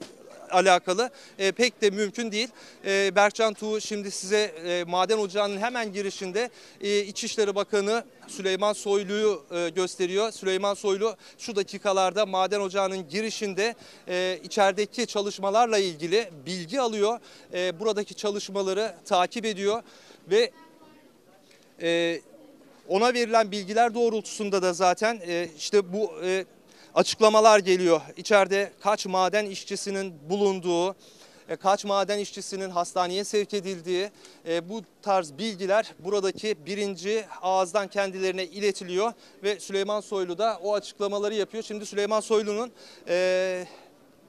alakalı 0.55 1.11
e, 1.39 1.53
pek 1.53 1.83
de 1.83 1.91
mümkün 1.91 2.33
değil. 2.33 2.49
E, 2.85 3.17
Berkcan 3.17 3.55
Tuğ 3.55 3.81
şimdi 3.81 4.11
size 4.11 4.43
e, 4.43 4.85
maden 4.85 5.19
ocağının 5.19 5.61
hemen 5.61 5.93
girişinde 5.93 6.51
e, 6.81 7.01
İçişleri 7.01 7.55
Bakanı 7.55 8.05
Süleyman 8.29 8.73
Soylu'yu 8.73 9.43
e, 9.51 9.69
gösteriyor. 9.69 10.33
Süleyman 10.33 10.75
Soylu 10.75 11.17
şu 11.39 11.57
dakikalarda 11.57 12.27
maden 12.27 12.61
ocağının 12.61 13.09
girişinde 13.09 13.75
e, 14.09 14.41
içerideki 14.45 15.07
çalışmalarla 15.07 15.79
ilgili 15.79 16.31
bilgi 16.47 16.81
alıyor. 16.81 17.19
E, 17.53 17.81
buradaki 17.81 18.15
çalışmaları 18.15 18.95
takip 19.05 19.45
ediyor 19.45 19.83
ve 20.31 20.51
e, 21.83 22.21
ona 22.89 23.15
verilen 23.15 23.51
bilgiler 23.51 23.95
doğrultusunda 23.95 24.63
da 24.63 24.73
zaten 24.73 25.21
e, 25.27 25.49
işte 25.59 25.93
bu 25.93 26.13
e, 26.25 26.45
açıklamalar 26.95 27.59
geliyor. 27.59 28.01
İçeride 28.17 28.73
kaç 28.81 29.07
maden 29.07 29.47
işçisinin 29.47 30.31
bulunduğu, 30.31 30.97
e, 31.49 31.57
kaç 31.57 31.85
maden 31.85 32.19
işçisinin 32.19 32.71
hastaneye 32.71 33.25
sevk 33.25 33.55
edildiği 33.55 34.11
e, 34.49 34.69
bu 34.69 34.83
tarz 35.03 35.39
bilgiler 35.39 35.95
buradaki 35.99 36.67
birinci 36.67 37.25
ağızdan 37.43 37.89
kendilerine 37.89 38.45
iletiliyor 38.45 39.13
ve 39.43 39.61
Süleyman 39.61 40.01
Soylu 40.01 40.39
da 40.39 40.59
o 40.63 40.75
açıklamaları 40.75 41.35
yapıyor. 41.35 41.65
Şimdi 41.65 41.87
Süleyman 41.87 42.21
Soylu'nun 42.21 42.73
e, 43.09 43.67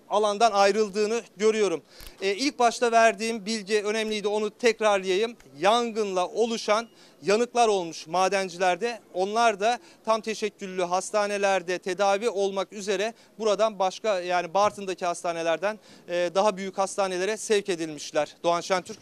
alandan 0.09 0.51
ayrıldığını 0.51 1.21
görüyorum. 1.37 1.81
E, 2.21 2.33
ilk 2.33 2.59
başta 2.59 2.91
verdiğim 2.91 3.45
bilgi 3.45 3.83
önemliydi 3.83 4.27
onu 4.27 4.49
tekrarlayayım. 4.49 5.35
Yangınla 5.59 6.27
oluşan 6.27 6.87
yanıklar 7.23 7.67
olmuş 7.67 8.07
madencilerde. 8.07 8.99
Onlar 9.13 9.59
da 9.59 9.79
tam 10.05 10.21
teşekküllü 10.21 10.83
hastanelerde 10.83 11.77
tedavi 11.77 12.29
olmak 12.29 12.73
üzere 12.73 13.13
buradan 13.39 13.79
başka 13.79 14.19
yani 14.19 14.53
Bartın'daki 14.53 15.05
hastanelerden 15.05 15.79
e, 16.07 16.29
daha 16.35 16.57
büyük 16.57 16.77
hastanelere 16.77 17.37
sevk 17.37 17.69
edilmişler. 17.69 18.35
Doğan 18.43 18.61
Şentürk. 18.61 18.99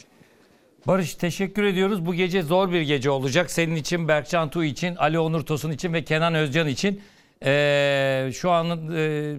Barış 0.88 1.16
teşekkür 1.16 1.64
ediyoruz. 1.64 2.06
Bu 2.06 2.14
gece 2.14 2.44
zor 2.44 2.72
bir 2.72 2.82
gece 2.82 3.10
olacak. 3.10 3.52
Senin 3.52 3.76
için, 3.76 4.08
Berkcan 4.08 4.50
Tuğ 4.50 4.64
için, 4.64 4.96
Ali 4.96 5.20
Onur 5.20 5.42
Tosun 5.42 5.72
için 5.72 5.94
ve 5.94 6.04
Kenan 6.04 6.36
Özcan 6.36 6.68
için. 6.68 7.02
Ee, 7.46 8.30
şu 8.34 8.52
an 8.52 8.96
e, 8.96 9.36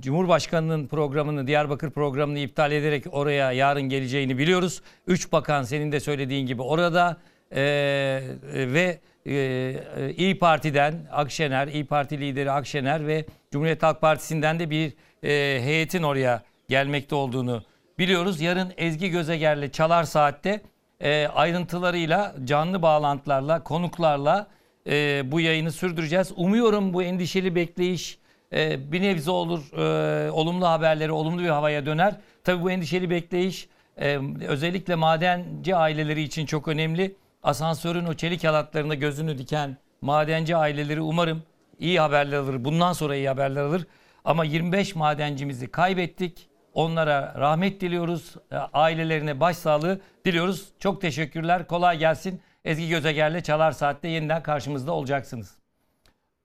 Cumhurbaşkanı'nın 0.00 0.86
programını, 0.86 1.46
Diyarbakır 1.46 1.90
programını 1.90 2.38
iptal 2.38 2.72
ederek 2.72 3.04
oraya 3.12 3.52
yarın 3.52 3.82
geleceğini 3.82 4.38
biliyoruz. 4.38 4.82
Üç 5.06 5.32
bakan 5.32 5.62
senin 5.62 5.92
de 5.92 6.00
söylediğin 6.00 6.46
gibi 6.46 6.62
orada 6.62 7.16
Ee, 7.54 8.22
ve 8.52 8.98
e, 9.26 9.74
İyi 10.16 10.38
Parti'den 10.38 10.94
Akşener, 11.12 11.68
İyi 11.68 11.86
Parti 11.86 12.20
lideri 12.20 12.50
Akşener 12.50 13.06
ve 13.06 13.24
Cumhuriyet 13.50 13.82
Halk 13.82 14.00
Partisi'nden 14.00 14.58
de 14.58 14.70
bir 14.70 14.92
e, 15.22 15.62
heyetin 15.62 16.02
oraya 16.02 16.42
gelmekte 16.68 17.14
olduğunu 17.14 17.62
biliyoruz. 17.98 18.40
Yarın 18.40 18.72
Ezgi 18.76 19.10
Gözeger'le 19.10 19.70
Çalar 19.72 20.04
Saat'te 20.04 20.60
e, 21.00 21.26
ayrıntılarıyla, 21.26 22.34
canlı 22.44 22.82
bağlantılarla, 22.82 23.64
konuklarla 23.64 24.46
e, 24.86 25.22
bu 25.32 25.40
yayını 25.40 25.72
sürdüreceğiz. 25.72 26.32
Umuyorum 26.36 26.94
bu 26.94 27.02
endişeli 27.02 27.54
bekleyiş 27.54 28.18
e, 28.52 28.92
bir 28.92 29.02
nebze 29.02 29.30
olur, 29.30 29.78
e, 29.78 30.30
olumlu 30.30 30.66
haberleri 30.66 31.12
olumlu 31.12 31.42
bir 31.42 31.48
havaya 31.48 31.86
döner. 31.86 32.14
Tabii 32.44 32.62
bu 32.62 32.70
endişeli 32.70 33.10
bekleyiş 33.10 33.68
e, 33.96 34.18
özellikle 34.48 34.94
madenci 34.94 35.76
aileleri 35.76 36.22
için 36.22 36.46
çok 36.46 36.68
önemli. 36.68 37.16
Asansörün 37.42 38.06
o 38.06 38.14
çelik 38.14 38.44
halatlarında 38.44 38.94
gözünü 38.94 39.38
diken 39.38 39.76
madenci 40.00 40.56
aileleri 40.56 41.00
umarım 41.00 41.42
iyi 41.78 42.00
haberler 42.00 42.36
alır. 42.36 42.64
Bundan 42.64 42.92
sonra 42.92 43.16
iyi 43.16 43.28
haberler 43.28 43.62
alır. 43.62 43.86
Ama 44.24 44.44
25 44.44 44.94
madencimizi 44.94 45.70
kaybettik. 45.70 46.46
Onlara 46.74 47.34
rahmet 47.38 47.80
diliyoruz. 47.80 48.34
E, 48.52 48.56
Ailelerine 48.56 49.40
başsağlığı 49.40 50.00
diliyoruz. 50.26 50.68
Çok 50.78 51.00
teşekkürler. 51.00 51.66
Kolay 51.66 51.98
gelsin. 51.98 52.40
Ezgi 52.64 52.88
Gözeger'le 52.88 53.40
Çalar 53.42 53.72
Saat'te 53.72 54.08
yeniden 54.08 54.42
karşımızda 54.42 54.92
olacaksınız. 54.92 55.56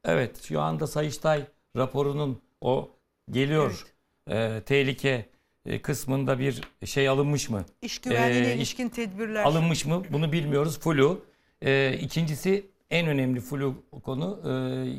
Evet 0.05 0.43
şu 0.43 0.61
anda 0.61 0.87
Sayıştay 0.87 1.43
raporunun 1.75 2.41
o 2.61 2.89
geliyor 3.31 3.85
e, 4.31 4.61
tehlike 4.65 5.25
e, 5.65 5.81
kısmında 5.81 6.39
bir 6.39 6.61
şey 6.85 7.07
alınmış 7.09 7.49
mı? 7.49 7.65
İş 7.81 7.99
güvenliğine 7.99 8.47
E, 8.47 8.51
iş- 8.51 8.57
ilişkin 8.57 8.89
tedbirler. 8.89 9.43
alınmış 9.43 9.85
mı? 9.85 10.03
Bunu 10.09 10.31
bilmiyoruz. 10.31 10.79
Flu. 10.79 11.25
E, 11.61 11.97
ikincisi 12.01 12.65
en 12.89 13.07
önemli 13.07 13.39
flu 13.41 13.75
konu 14.03 14.39
e, 14.45 14.49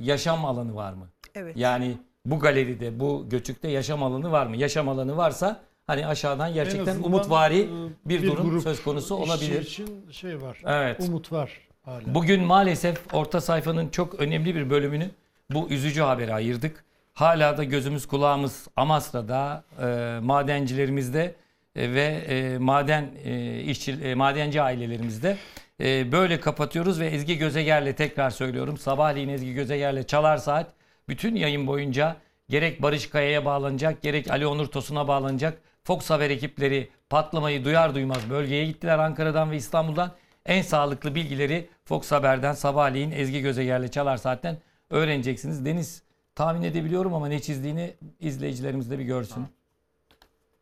yaşam 0.05 0.45
alanı 0.45 0.75
var 0.75 0.93
mı? 0.93 1.09
Evet. 1.35 1.57
Yani 1.57 1.97
bu 2.25 2.39
galeride, 2.39 3.01
bu 3.01 3.27
göçükte 3.31 3.69
yaşam 3.69 4.03
alanı 4.03 4.33
var 4.33 4.47
mı? 4.47 4.57
Yaşam 4.57 4.89
alanı 4.89 5.17
varsa 5.17 5.61
hani 5.87 6.07
aşağıdan 6.07 6.55
gerçekten 6.55 7.03
umutvari 7.03 7.59
e, 7.61 7.69
bir, 8.09 8.23
bir 8.23 8.29
durum 8.29 8.51
grup 8.51 8.63
söz 8.63 8.83
konusu 8.83 9.15
olabilir. 9.15 9.63
için 9.63 10.11
şey 10.11 10.43
var. 10.43 10.63
Evet. 10.67 11.01
Umut 11.01 11.33
var 11.33 11.51
hala. 11.83 12.15
Bugün 12.15 12.43
maalesef 12.45 13.15
orta 13.15 13.41
sayfanın 13.41 13.89
çok 13.89 14.15
önemli 14.15 14.55
bir 14.55 14.71
bölümünü 14.71 15.11
bu 15.51 15.69
üzücü 15.69 16.01
habere 16.03 16.35
ayırdık. 16.35 16.85
Hala 17.15 17.57
da 17.57 17.65
gözümüz 17.65 18.07
kulağımız 18.07 18.69
Amasra'da, 18.77 19.65
e, 19.83 20.19
madencilerimizde 20.21 21.35
e, 21.77 21.93
ve 21.95 22.05
e, 22.05 22.59
maden 22.59 23.11
e, 23.25 23.61
işçi 23.61 23.93
e, 23.93 24.15
madenci 24.15 24.63
ailelerimizde 24.63 25.37
E, 25.81 26.13
böyle 26.13 26.41
kapatıyoruz 26.41 27.01
ve 27.01 27.07
Ezgi 27.07 27.39
Gözeger'le 27.39 27.93
tekrar 27.93 28.31
söylüyorum. 28.31 28.77
Sabahleyin 28.77 29.29
Ezgi 29.29 29.55
Gözeger'le 29.55 30.03
Çalar 30.03 30.37
Saat 30.37 30.67
bütün 31.09 31.35
yayın 31.35 31.67
boyunca 31.67 32.17
gerek 32.49 32.83
Barış 32.83 33.11
Kaya'ya 33.11 33.45
bağlanacak, 33.45 34.03
gerek 34.03 34.31
Ali 34.31 34.47
Onur 34.47 34.67
Tosun'a 34.67 35.09
bağlanacak. 35.09 35.59
Fox 35.85 36.11
Haber 36.11 36.31
ekipleri 36.31 36.89
patlamayı 37.11 37.65
duyar 37.65 37.95
duymaz 37.95 38.31
bölgeye 38.31 38.67
gittiler 38.67 38.99
Ankara'dan 38.99 39.51
ve 39.51 39.57
İstanbul'dan. 39.57 40.11
En 40.47 40.63
sağlıklı 40.63 41.15
bilgileri 41.15 41.69
Fox 41.85 42.13
Haber'den 42.13 42.53
sabahleyin 42.53 43.11
Ezgi 43.11 43.41
Gözeger'le 43.41 43.89
Çalar 43.89 44.17
Saat'ten 44.17 44.57
öğreneceksiniz. 44.91 45.65
Deniz 45.65 46.03
tahmin 46.35 46.63
edebiliyorum 46.63 47.15
ama 47.15 47.29
ne 47.29 47.41
çizdiğini 47.41 47.95
izleyicilerimiz 48.21 48.91
de 48.91 48.99
bir 48.99 49.05
görsün. 49.05 49.47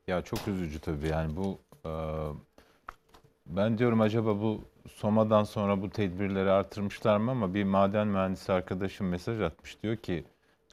Ya 0.07 0.23
çok 0.23 0.49
üzücü 0.49 0.79
tabii 0.79 1.09
yani 1.09 1.37
bu 1.37 1.59
e, 1.85 1.93
ben 3.47 3.79
diyorum 3.79 4.01
acaba 4.01 4.41
bu 4.41 4.61
Soma'dan 4.93 5.45
sonra 5.45 5.83
bu 5.83 5.91
tedbirleri 5.91 6.51
artırmışlar 6.51 7.17
mı 7.17 7.31
ama 7.31 7.55
bir 7.55 7.65
maden 7.65 8.07
mühendisi 8.07 8.53
arkadaşım 8.53 9.09
mesaj 9.09 9.41
atmış 9.41 9.83
diyor 9.83 9.97
ki 9.97 10.25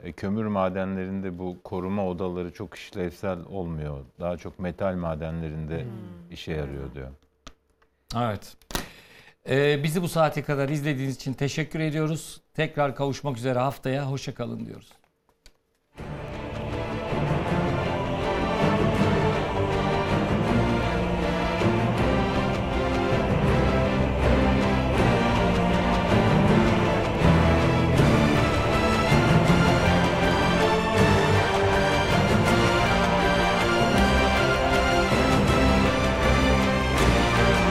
e, 0.03 0.11
kömür 0.11 0.45
madenlerinde 0.45 1.39
bu 1.39 1.57
koruma 1.63 2.07
odaları 2.07 2.53
çok 2.53 2.75
işlevsel 2.75 3.39
olmuyor. 3.45 3.99
Daha 4.19 4.37
çok 4.37 4.59
metal 4.59 4.95
madenlerinde 4.95 5.85
işe 6.31 6.51
yarıyor 6.51 6.93
diyor. 6.93 7.09
Evet. 8.15 8.57
Ee, 9.49 9.83
bizi 9.83 10.01
bu 10.01 10.09
saate 10.09 10.43
kadar 10.43 10.69
izlediğiniz 10.69 11.15
için 11.15 11.33
teşekkür 11.33 11.79
ediyoruz. 11.79 12.41
Tekrar 12.53 12.95
kavuşmak 12.95 13.37
üzere 13.37 13.59
haftaya. 13.59 14.11
Hoşça 14.11 14.35
kalın 14.35 14.65
diyoruz. 14.65 15.00